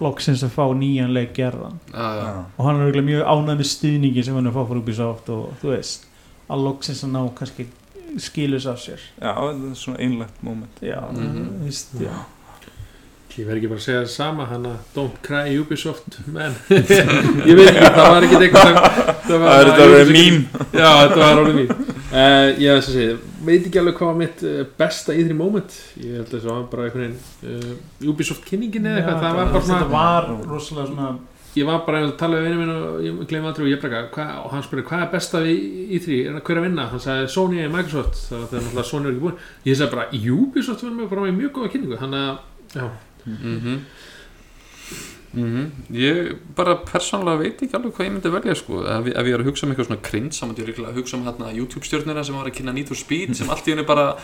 loksins 0.01 0.43
að 0.45 0.51
fá 0.53 0.65
nýjan 0.77 1.13
leik 1.15 1.33
gerðan. 1.35 1.79
Já. 1.89 2.09
já. 2.21 2.45
og 2.59 2.65
hann 2.67 2.81
er 2.85 3.01
mjög 3.03 3.25
ánægð 3.25 3.59
með 3.63 3.71
stuðningi 3.73 4.25
sem 4.25 4.35
hann 4.35 4.47
er 4.47 4.53
að 4.53 4.59
fá 4.61 4.69
frá 4.69 4.79
Ubisoft 4.83 5.29
og 5.33 5.55
þú 5.63 5.73
veist 5.73 6.05
að 6.51 6.65
loksins 6.67 7.05
að 7.05 7.11
ná 7.17 7.23
kannski 7.35 7.67
skilus 8.19 8.67
af 8.67 8.79
sér. 8.79 9.01
Já, 9.21 9.33
það 9.35 9.71
er 9.71 9.75
svona 9.75 9.99
einlægt 9.99 10.43
moment. 10.43 10.77
Já, 10.83 11.01
Mhm. 11.01 11.61
þú 11.61 11.65
veist, 11.65 11.95
já. 12.01 12.13
Ég 13.37 13.45
verð 13.47 13.59
ekki 13.59 13.69
bara 13.69 13.81
að 13.81 13.85
segja 13.85 14.01
það 14.01 14.09
sama 14.09 14.45
hann 14.47 14.63
að 14.65 14.77
don't 14.95 15.17
cry 15.23 15.57
Ubisoft 15.61 16.15
menn, 16.27 16.55
ég 16.71 17.57
veit 17.57 17.69
ekki, 17.69 17.91
það 17.93 18.09
var 18.13 18.23
ekki 18.23 18.39
eitthvað 18.47 18.63
sem- 18.65 19.43
það 19.43 19.59
er 19.61 19.67
þetta 19.67 19.89
verið 19.93 20.13
mím 20.13 20.39
Já, 20.73 20.91
þetta 21.03 21.19
var 21.21 21.41
alveg 21.43 21.55
mín 21.59 21.86
uh, 22.13 22.49
Ég 22.61 22.75
veist 22.77 22.91
að 22.91 22.97
segja, 22.97 23.15
veit 23.47 23.63
ekki 23.67 23.81
alveg 23.83 23.97
hvað 23.99 24.11
var 24.13 24.19
mitt 24.21 24.45
uh, 24.47 24.59
besta 24.79 25.15
í 25.17 25.25
því 25.27 25.39
moment. 25.39 25.79
Ég 26.03 26.19
held 26.21 26.35
að 26.35 26.45
það 26.45 26.53
var 26.53 26.67
bara 26.75 26.89
einhvern 26.89 27.07
veginn 27.07 27.71
uh, 27.71 28.11
Ubisoft 28.13 28.45
kynningin 28.49 28.91
eða 28.91 29.01
eitthvað 29.01 29.17
Já, 29.17 29.23
Það 29.25 29.41
var 29.41 29.51
bara 29.51 29.65
þetta 29.65 29.65
svona 29.71 29.91
var 29.97 30.31
rosalega 30.53 30.91
svona 30.93 31.09
Ég 31.57 31.65
var 31.65 31.85
bara 31.87 32.03
að 32.05 32.11
tala 32.21 32.37
við 32.37 32.51
vinnu 32.51 32.57
minn 32.61 32.73
og 32.75 32.97
ég 33.01 33.21
glemði 33.31 33.49
aldrei 33.49 33.65
og 33.65 33.71
ég 33.71 33.79
bara 33.81 34.01
hvað, 34.13 34.33
og 34.43 34.51
hann 34.53 34.65
spurði 34.67 34.83
hvað 34.91 35.05
er 35.07 35.13
besta 35.15 35.41
í 35.49 36.01
því? 36.05 36.19
Er 36.29 36.35
hver 36.45 36.61
að 36.61 36.67
vinna, 36.67 36.85
hann 36.91 37.01
sagði 37.01 37.31
Sony 37.33 37.63
eða 37.63 37.73
Microsoft. 37.73 38.19
Það 38.27 38.43
var 38.43 38.51
náttúrulega 38.51 38.85
Sony 38.91 39.09
er 39.09 39.15
ekki 39.15 39.23
búin. 39.23 39.39
Ég 39.65 39.79
sagði 39.79 39.95
bara 39.95 40.35
Ubisoft 40.35 40.85
var 40.85 41.23
með 41.23 41.39
mjög 41.39 41.55
góða 41.57 41.71
kynningu 41.73 42.01
hann 42.03 42.19
að, 42.19 42.43
já, 42.77 42.85
Mhm. 45.37 45.47
Mhm. 45.47 45.97
Ég 46.01 46.37
bara 46.57 46.75
persónulega 46.89 47.39
veit 47.43 47.61
ekki 47.63 47.77
alveg 47.77 47.93
hvað 47.93 48.07
ég 48.07 48.13
myndi 48.17 48.31
velja 48.33 48.55
sko. 48.57 48.81
ef, 48.83 49.07
ef 49.07 49.27
ég 49.27 49.35
er 49.35 49.41
að 49.43 49.49
hugsa 49.51 49.67
um 49.67 49.73
eitthvað 49.75 49.87
svona 49.91 50.03
krins 50.03 50.41
þá 50.41 50.47
myndi 50.49 50.63
ég 50.65 50.69
líklega 50.71 50.89
að 50.93 50.97
hugsa 51.01 51.17
um 51.19 51.25
hérna 51.27 51.51
YouTube 51.55 51.85
stjórnina 51.85 52.25
sem 52.25 52.35
var 52.35 52.47
að 52.49 52.55
kynna 52.57 52.73
Need 52.75 52.89
for 52.89 52.97
Speed 52.97 53.35
sem 53.37 53.51
allt 53.51 53.67
í 53.69 53.75
henni 53.75 53.85
bara 53.87 54.17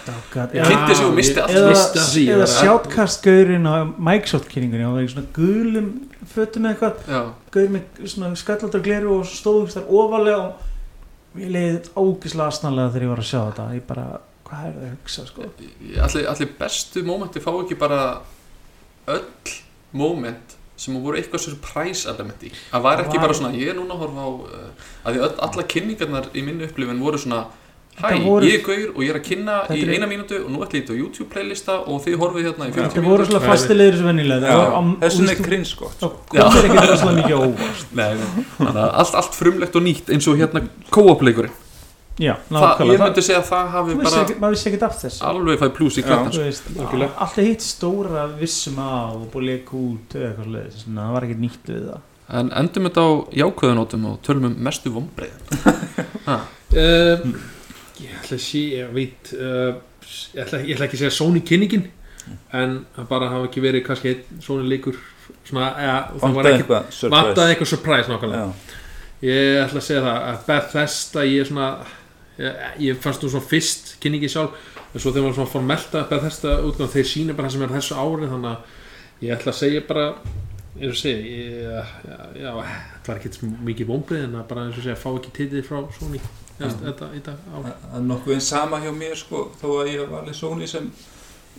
kynnti 0.68 0.94
sig 0.96 1.06
og 1.06 1.14
misti 1.14 1.40
allt 1.42 1.52
eða, 1.52 1.68
Misti 1.68 1.98
af 1.98 2.08
því, 2.14 2.24
eða 2.32 2.46
sjátkastgaurin 2.56 3.66
á 3.68 3.76
Microsoft 3.98 4.48
kynningunni 4.48 4.84
og 4.84 4.92
það 4.92 4.96
var 4.96 5.02
í 5.02 5.12
svona 5.12 5.32
gulum 5.36 5.88
fötum 6.32 6.66
eitthvað, 6.70 6.94
Já, 7.08 7.22
gaur 7.52 7.68
með 7.68 7.82
svona 8.08 8.32
skallaldar 8.36 8.82
gleru 8.82 9.18
og 9.20 9.24
stóðust 9.26 9.76
þar 9.76 9.90
ofalega 9.90 10.38
og 10.46 11.40
ég 11.42 11.50
leiði 11.52 11.82
ógislega 11.96 12.46
asnalega 12.48 12.92
þegar 12.94 13.02
ég 13.06 13.12
var 13.12 13.22
að 13.22 13.30
sjá 13.30 13.40
þetta 13.50 13.68
ég 13.74 13.86
bara, 13.86 14.06
hvað 14.48 14.66
er 14.66 14.72
það 14.72 14.86
að 14.88 14.96
hugsa 14.96 15.26
sko 15.26 15.42
allir, 15.42 16.26
allir 16.32 16.48
bestu 16.58 17.02
mómenti 17.04 17.40
fá 17.44 17.50
ekki 17.60 17.78
bara 17.78 18.00
öll 19.08 19.24
móment 19.92 20.56
sem 20.82 20.98
voru 21.04 21.16
eitthvað 21.20 21.44
surprise 21.46 22.06
element 22.10 22.42
í. 22.42 22.52
Það 22.72 22.82
var 22.88 22.96
Það 22.98 23.06
ekki 23.06 23.18
var- 23.18 23.26
bara 23.28 23.38
svona, 23.40 23.54
ég 23.62 23.72
er 23.72 23.78
núna 23.80 23.94
að 23.96 24.04
horfa 24.04 24.22
á 24.26 24.30
uh, 24.30 24.86
að 25.06 25.18
því 25.18 25.26
alla 25.48 25.66
kynningarnar 25.74 26.30
í 26.34 26.46
minni 26.46 26.68
upplifin 26.70 27.02
voru 27.06 27.18
svona 27.22 27.44
Hæ, 27.92 28.06
Þetta 28.08 28.24
voru- 28.24 28.46
ég 28.48 28.54
er 28.56 28.62
gaur 28.64 28.92
og 28.96 29.00
ég 29.04 29.10
er 29.12 29.16
að 29.18 29.24
kynna 29.26 29.54
í 29.62 29.66
Þetta 29.68 29.82
er- 29.84 29.90
eina 29.98 30.06
mínútu 30.08 30.36
og 30.40 30.46
nú 30.48 30.62
ætlum 30.64 30.78
ég 30.78 30.84
þetta 30.86 30.94
á 30.96 31.00
YouTube 31.02 31.26
playlista 31.34 31.74
og 31.84 31.98
þið 32.00 32.14
horfið 32.22 32.46
hérna 32.48 32.68
í 32.70 32.72
40 32.72 32.86
þetta 32.94 33.02
voru 33.04 33.26
svona 33.28 33.42
fastilegir 33.44 33.98
sem 33.98 34.06
vennilega 34.08 34.54
það 34.54 35.34
er 35.36 35.42
krins 35.44 35.74
gott 35.76 35.98
þá 36.00 36.06
komir 36.32 36.68
ekki 36.70 36.78
mikið 37.18 37.36
óvart. 37.36 37.84
Nei, 38.00 38.14
nei. 38.16 38.46
Þannig 38.56 38.80
að 38.86 38.96
allt, 39.02 39.18
allt 39.20 39.36
frumlegt 39.36 39.76
og 39.76 39.84
nýtt 39.84 40.08
eins 40.16 40.28
og 40.32 40.40
hérna 40.40 40.64
co-op 40.88 41.20
leikurinn 41.28 41.52
já, 42.20 42.34
það, 42.48 42.82
ég 42.90 43.02
myndi 43.02 43.24
segja 43.24 43.40
að 43.40 43.48
það 43.48 43.68
hafi 43.76 43.96
bara 44.02 44.22
ekki, 44.22 44.38
maður 44.42 44.56
vissi 44.56 44.68
ekkert 44.70 44.86
af 44.88 44.96
þessu. 45.00 45.20
alveg 45.30 45.60
fæði 45.62 45.74
plús 45.78 45.98
í 45.98 46.04
veist, 46.06 46.66
algjörlega. 46.72 47.12
alltaf 47.26 47.46
hitt 47.48 47.66
stóra 47.66 48.26
vissum 48.36 48.80
á 48.82 48.92
og 49.14 49.28
búið 49.32 49.48
leka 49.48 49.78
út 49.80 50.18
það 50.18 51.14
var 51.16 51.28
ekkert 51.28 51.42
nýtt 51.46 51.72
við 51.72 51.86
það. 51.88 52.08
En 52.32 52.52
endum 52.56 52.88
þetta 52.88 53.02
á 53.04 53.10
jákvæðunótum 53.42 54.04
og 54.08 54.20
tölum 54.24 54.50
um 54.50 54.60
mestu 54.64 54.92
vombreið 54.92 55.32
uh, 56.32 57.24
ég 58.00 58.20
ætla 58.20 58.38
að 58.38 58.44
sé 58.44 58.62
ég 58.78 58.92
veit 58.94 59.32
uh, 59.36 59.74
ég, 60.32 60.44
ætla, 60.44 60.62
ég 60.62 60.76
ætla 60.76 60.86
ekki 60.88 60.98
að 60.98 61.04
segja 61.04 61.16
Sony 61.16 61.42
kynningin 61.46 61.88
en 62.54 62.78
bara 63.08 63.30
hafa 63.32 63.48
ekki 63.48 63.62
verið 63.64 63.84
kannski 63.86 64.14
Sony 64.44 64.68
leikur 64.70 64.98
svona, 65.46 65.72
eða, 65.80 65.96
og 66.12 66.22
það 66.22 66.36
var 66.36 66.36
vantaði 66.36 66.52
ekki 66.52 66.62
eitthvað 66.62 66.94
surprise. 66.98 67.16
vantaði 67.16 67.54
eitthvað 67.54 67.72
surprise 67.72 68.12
nákvæmlega. 68.12 68.44
Já. 68.44 68.78
ég 69.28 69.58
ætla 69.64 69.82
að 69.82 69.88
segja 69.88 70.04
það 70.06 70.28
að 70.28 70.46
Bethesda 70.48 71.26
ég 71.28 71.42
er 71.42 71.50
svona 71.50 71.68
ég, 72.38 73.00
fannst 73.02 73.24
nú 73.24 73.30
svona 73.32 73.48
fyrst 73.48 73.96
kynningi 74.02 74.30
sjálf 74.32 74.56
en 74.92 75.00
svo 75.00 75.12
þegar 75.12 75.26
maður 75.26 75.38
svona 75.40 75.52
fór 75.52 75.62
að 75.62 75.68
melta 75.72 76.04
Bethesda 76.10 76.54
útgáð 76.68 76.94
þeir 76.96 77.10
sína 77.10 77.36
bara 77.36 77.48
það 77.48 77.56
sem 77.56 77.66
er 77.66 77.74
þessu 77.76 77.98
ári 77.98 78.30
þannig 78.30 78.50
að 78.52 79.26
ég 79.26 79.34
ætla 79.36 79.52
að 79.52 79.60
segja 79.60 79.84
bara 79.88 80.06
eins 80.72 80.88
og 80.88 80.98
segja 81.02 81.20
ég, 81.20 81.94
já, 82.08 82.18
já, 82.40 82.52
það 83.04 83.10
var 83.10 83.20
ekki 83.20 83.50
mikið 83.68 83.90
vombrið 83.92 84.26
en 84.26 84.38
að 84.40 84.46
bara 84.52 84.66
eins 84.66 84.78
og 84.78 84.86
segja 84.86 85.00
fá 85.02 85.08
ekki 85.12 85.34
titið 85.36 85.66
frá 85.68 85.80
Sony 85.98 86.20
þetta, 86.58 87.10
þetta 87.12 87.34
ár. 87.52 87.66
Það 87.66 87.98
er 87.98 88.06
nokkuð 88.08 88.36
eins 88.36 88.52
sama 88.54 88.80
hjá 88.82 88.92
mér 88.96 89.18
sko, 89.20 89.42
þó 89.60 89.66
að 89.82 89.90
ég 89.92 90.06
var 90.06 90.22
alveg 90.22 90.38
Sony 90.38 90.68
sem 90.70 90.88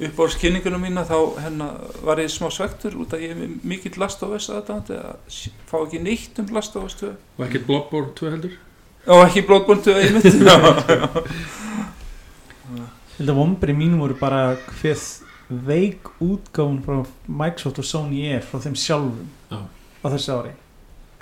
uppbórskynningunum 0.01 0.81
mína 0.81 1.03
þá 1.05 1.17
hérna, 1.37 1.69
var 2.01 2.21
ég 2.23 2.31
smá 2.33 2.47
svektur 2.53 2.95
út 3.03 3.13
að 3.13 3.27
ég 3.27 3.35
er 3.35 3.57
mikill 3.61 3.99
last 4.01 4.23
us 4.25 4.49
aðdáðandi 4.49 4.97
að 4.97 5.41
fá 5.69 5.75
ekki 5.83 6.01
neitt 6.01 6.39
um 6.41 6.49
last 6.55 6.77
us 6.81 6.97
2 6.97 7.11
og 7.11 7.43
ekkert 7.45 7.67
Bloodborne 7.67 8.15
2 8.17 8.31
heldur 8.33 8.55
og 9.07 9.25
ekki 9.25 9.43
2 9.47 9.97
einmitt 9.99 10.25
Já. 10.47 10.57
Þetta 13.13 13.35
vombrið 13.37 13.77
mínum 13.77 14.01
voru 14.01 14.15
bara 14.17 14.55
hver 14.79 14.97
veik 15.67 16.07
útgáfun 16.23 16.81
frá 16.85 17.03
Microsoft 17.27 17.81
og 17.83 17.87
Sony 17.87 18.25
er 18.31 18.43
frá 18.45 18.61
þeim 18.63 18.77
sjálfum 18.79 19.27
Já. 19.51 19.59
á 19.59 20.05
þessu 20.07 20.37
ári 20.37 20.53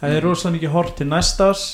það 0.02 0.18
er 0.18 0.26
rosalega 0.26 0.58
mikið 0.58 0.76
hort 0.76 0.94
til 0.98 1.10
næsta 1.10 1.50
árs 1.52 1.66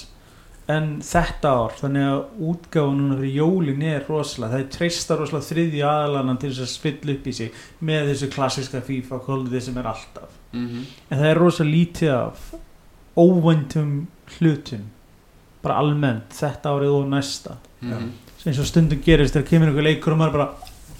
en 0.71 0.87
þetta 1.05 1.51
ár 1.61 1.75
þannig 1.79 2.07
að 2.07 2.41
útgáfun 2.51 2.99
núna 3.01 3.19
fyrir 3.21 3.37
jólin 3.37 3.85
er 3.87 4.07
rosalega 4.09 4.55
það 4.55 4.63
er 4.63 4.71
treysta 4.77 5.19
rosalega 5.19 5.49
þriðji 5.51 5.85
aðalanan 5.91 6.41
til 6.41 6.51
þess 6.51 6.65
að 6.65 6.73
spilla 6.73 7.15
upp 7.15 7.27
í 7.27 7.35
sig 7.37 7.63
með 7.91 8.11
þessu 8.11 8.31
klassiska 8.33 8.83
FIFA 8.89 9.21
kvöldið 9.27 9.65
sem 9.67 9.79
er 9.79 9.91
alltaf 9.93 10.35
mm 10.51 10.67
-hmm. 10.67 10.83
en 11.09 11.17
það 11.19 11.31
er 11.31 11.41
rosalega 11.43 11.75
lítið 11.77 12.13
af 12.15 12.53
óvæntum 13.17 14.07
hlutum 14.37 14.87
bara 15.67 15.77
almennt 15.83 16.33
þetta 16.39 16.73
árið 16.73 16.95
og 16.97 17.07
næsta. 17.11 17.57
Mhm. 17.83 18.09
eins 18.47 18.59
og 18.63 18.65
stundum 18.69 19.01
gerist 19.03 19.35
þegar 19.35 19.47
kemur 19.49 19.67
einhver 19.73 19.83
leikur 19.83 20.13
og 20.15 20.19
maður 20.21 20.37
bara 20.37 20.49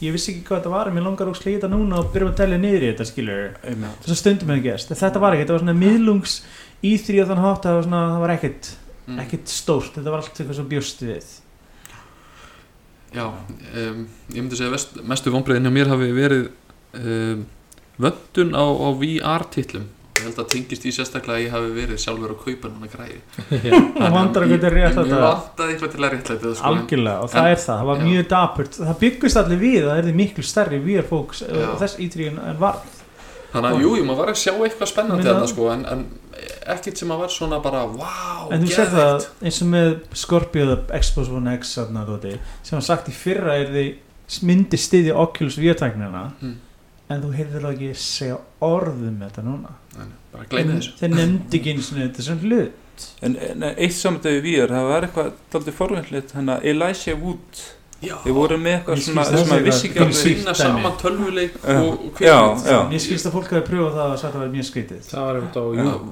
ég 0.01 0.11
vissi 0.13 0.33
ekki 0.33 0.43
hvað 0.49 0.59
þetta 0.59 0.71
var 0.73 0.87
en 0.89 0.93
mér 0.97 1.05
langar 1.07 1.29
að 1.31 1.37
slíta 1.39 1.69
núna 1.71 2.01
og 2.01 2.11
byrja 2.13 2.27
að 2.33 2.35
telja 2.41 2.57
niður 2.61 2.83
í 2.83 2.89
þetta 2.91 3.05
skilur 3.07 3.45
þess 3.63 4.11
að 4.11 4.19
stundum 4.19 4.51
hefur 4.51 4.65
gerst. 4.67 4.91
En 4.91 4.99
þetta 4.99 5.21
var 5.23 5.33
ekkert, 5.33 5.47
þetta 5.47 5.55
var 5.57 5.63
svona 5.63 5.79
miðlungs 5.79 6.35
í 6.83 6.91
því 7.01 7.21
að 7.23 7.31
þann 7.31 7.41
hátt 7.45 7.63
að 7.63 7.69
það 7.71 7.77
var, 7.79 7.87
svona, 7.87 8.03
það 8.13 8.21
var 8.25 8.35
ekkert 8.35 8.75
Mm. 9.07 9.19
ekkert 9.23 9.47
stórt, 9.47 9.93
þetta 9.95 10.11
var 10.11 10.19
allt 10.19 10.35
eitthvað 10.35 10.57
svo 10.57 10.63
bjóst 10.67 10.99
við. 11.07 11.27
Já, 13.15 13.23
um, 13.23 14.01
ég 14.33 14.41
myndi 14.43 14.57
segja 14.59 14.73
vest, 14.73 14.97
mestu 15.07 15.31
vonbreiðin 15.31 15.63
hjá 15.69 15.71
mér 15.77 15.91
hafi 15.93 16.09
verið 16.11 16.49
um, 16.99 17.45
vöndun 18.03 18.51
á, 18.51 18.65
á 18.67 18.87
VR-titlum 18.99 19.85
ég 20.17 20.25
held 20.27 20.39
að 20.43 20.47
tengist 20.53 20.85
í 20.89 20.91
sérstaklega 20.95 21.37
að 21.37 21.43
ég 21.45 21.51
hafi 21.55 21.71
verið 21.77 22.01
sjálfur 22.03 22.33
að 22.33 22.39
kaupa 22.43 22.71
núna 22.73 22.89
græði 22.91 23.19
það 24.01 24.15
vandrar 24.17 24.45
að 24.47 24.53
þetta 24.55 24.67
er 24.71 24.75
rétt 24.77 24.97
Ég 24.97 24.97
þetta. 24.97 25.21
vantaði 25.27 25.73
eitthvað 25.75 25.91
til 25.95 26.03
að 26.03 26.13
réttlæta 26.15 26.43
það 26.47 26.55
sko, 26.57 26.67
en- 26.67 26.77
algjörlega 26.81 27.23
og 27.27 27.31
það 27.33 27.41
En- 27.47 27.51
er 27.53 27.61
það, 27.63 27.77
það 27.77 27.89
var 27.91 27.97
já. 27.97 28.05
mjög 28.09 28.27
dapurt. 28.33 28.77
Það 28.81 28.99
byggust 29.05 29.41
allir 29.43 29.59
við, 29.63 29.79
það 29.87 29.97
er 30.01 30.07
því 30.09 30.15
miklu 30.21 30.43
stærri 30.51 30.79
VR 30.87 31.07
fóks 31.11 31.43
Já. 31.45 31.65
og 31.71 31.81
þess 31.83 31.99
ítríðin 32.07 32.39
en 32.51 32.61
var 32.61 32.79
Þannig 33.47 33.71
að 33.77 33.81
jú, 33.81 33.91
jú, 33.95 34.03
maður 34.03 34.17
var 34.19 34.29
að 34.33 34.39
sjá 34.41 34.51
eitthvað 34.67 34.89
spennandi 34.91 35.23
þetta 35.23 35.45
sko, 35.47 35.67
en, 35.71 35.83
en 35.87 36.01
ekkert 36.73 36.99
sem 36.99 37.11
að 37.15 37.21
var 37.23 37.31
svona 37.31 37.59
bara, 37.63 37.85
wow, 37.87 38.49
en 38.51 38.65
þú 38.65 38.73
sér 38.75 38.89
það 38.91 39.27
eins 39.47 39.59
og 39.63 39.69
með 39.71 39.87
Scorpio 40.19 40.65
the 40.67 40.99
Xbox 40.99 41.29
One 41.31 41.53
X 41.55 41.71
sem 41.77 42.75
var 42.75 42.83
sagt 42.85 43.07
í 43.07 43.15
fyrra 43.15 43.55
er 43.61 43.71
því 43.71 43.85
myndi 44.51 44.77
stiðja 44.83 45.15
Oculus 45.23 45.55
VR-tæknina 45.63 46.25
Mm. 46.43 46.57
en 47.09 47.23
þú 47.23 47.31
heyrðir 47.37 47.63
það 47.63 47.71
ekki 47.77 47.89
segja 48.03 48.37
orðum 48.67 49.21
þetta 49.23 49.45
núna 49.47 49.71
Bara 50.37 50.49
gleymi 50.51 50.71
þessu 50.77 50.91
þeir 50.99 51.11
nefndi 51.15 51.53
ekki 51.61 51.73
eins 51.73 51.87
og 51.93 51.97
þetta 52.03 52.21
sem 52.27 52.43
hlut 52.45 52.83
En, 53.21 53.35
en 53.37 53.63
eitt 53.75 53.93
samtöðu 53.93 54.39
við 54.41 54.55
er, 54.63 54.71
það 54.73 54.87
var 54.89 55.05
eitthvað 55.05 55.27
daldið 55.53 55.75
forvöndlegt, 55.77 56.31
hérna 56.33 56.55
Elijah 56.65 57.19
Wood, 57.21 57.59
Já, 57.97 58.13
þið 58.23 58.33
voru 58.37 58.57
með 58.61 58.73
eitthvað 58.75 58.99
svona, 59.05 59.23
þess 59.25 59.33
það 59.33 59.43
að 59.43 59.47
maður 59.51 59.65
vissi 59.67 59.85
ekki 59.87 59.99
alveg 60.01 60.17
Sítt 60.17 60.37
finna 60.39 60.53
saman 60.57 60.95
tölvuleik 61.01 61.53
og, 61.61 61.65
já. 62.21 62.37
Mér 62.89 63.01
skilst 63.01 63.27
að 63.29 63.33
fólk 63.37 63.49
hafi 63.53 63.65
pröfað 63.69 63.93
það 63.97 64.09
og 64.15 64.19
sagt 64.21 64.27
að 64.27 64.33
það 64.35 64.43
var 64.43 64.51
mjög 64.53 64.67
skrítið 64.71 64.99
það 65.11 65.21
var 65.27 65.35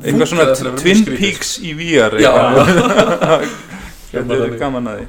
eitthvað 0.06 0.30
svona 0.32 0.46
að 0.46 0.50
Twin. 0.82 1.02
Peaks 1.10 1.50
í 1.62 1.64
VR. 1.78 2.14
Þetta 2.22 3.36
er 4.22 4.22
þannig. 4.30 4.58
gaman 4.62 4.86
að 4.94 4.98
því 5.02 5.08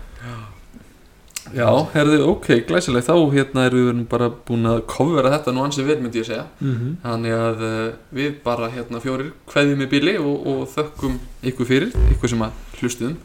Já, 1.55 1.68
herðu, 1.93 2.18
ok, 2.32 2.48
glæsileg 2.66 3.05
þá 3.06 3.14
hérna 3.35 3.66
erum 3.68 4.01
við 4.01 4.09
bara 4.10 4.31
búin 4.48 4.66
að 4.66 4.82
kofvera 4.90 5.31
þetta 5.36 5.55
nú 5.55 5.62
ansið 5.66 5.93
vel 5.93 5.98
myndi 6.02 6.23
ég 6.23 6.28
segja. 6.31 6.47
Mhm. 6.59 6.97
Þannig 7.05 7.36
að 7.36 7.64
uh, 7.68 7.86
við 8.18 8.35
bara 8.47 8.73
hérna 8.74 9.02
fjórir 9.05 9.32
kveðjum 9.51 9.86
í 9.86 9.90
bíli 9.93 10.16
og, 10.18 10.36
og 10.51 10.66
þökkum 10.74 11.20
ykkur 11.47 11.70
fyrir, 11.70 11.97
ykkur 12.16 12.35
sem 12.35 12.47
að 12.48 12.60
hlustuðum 12.81 13.16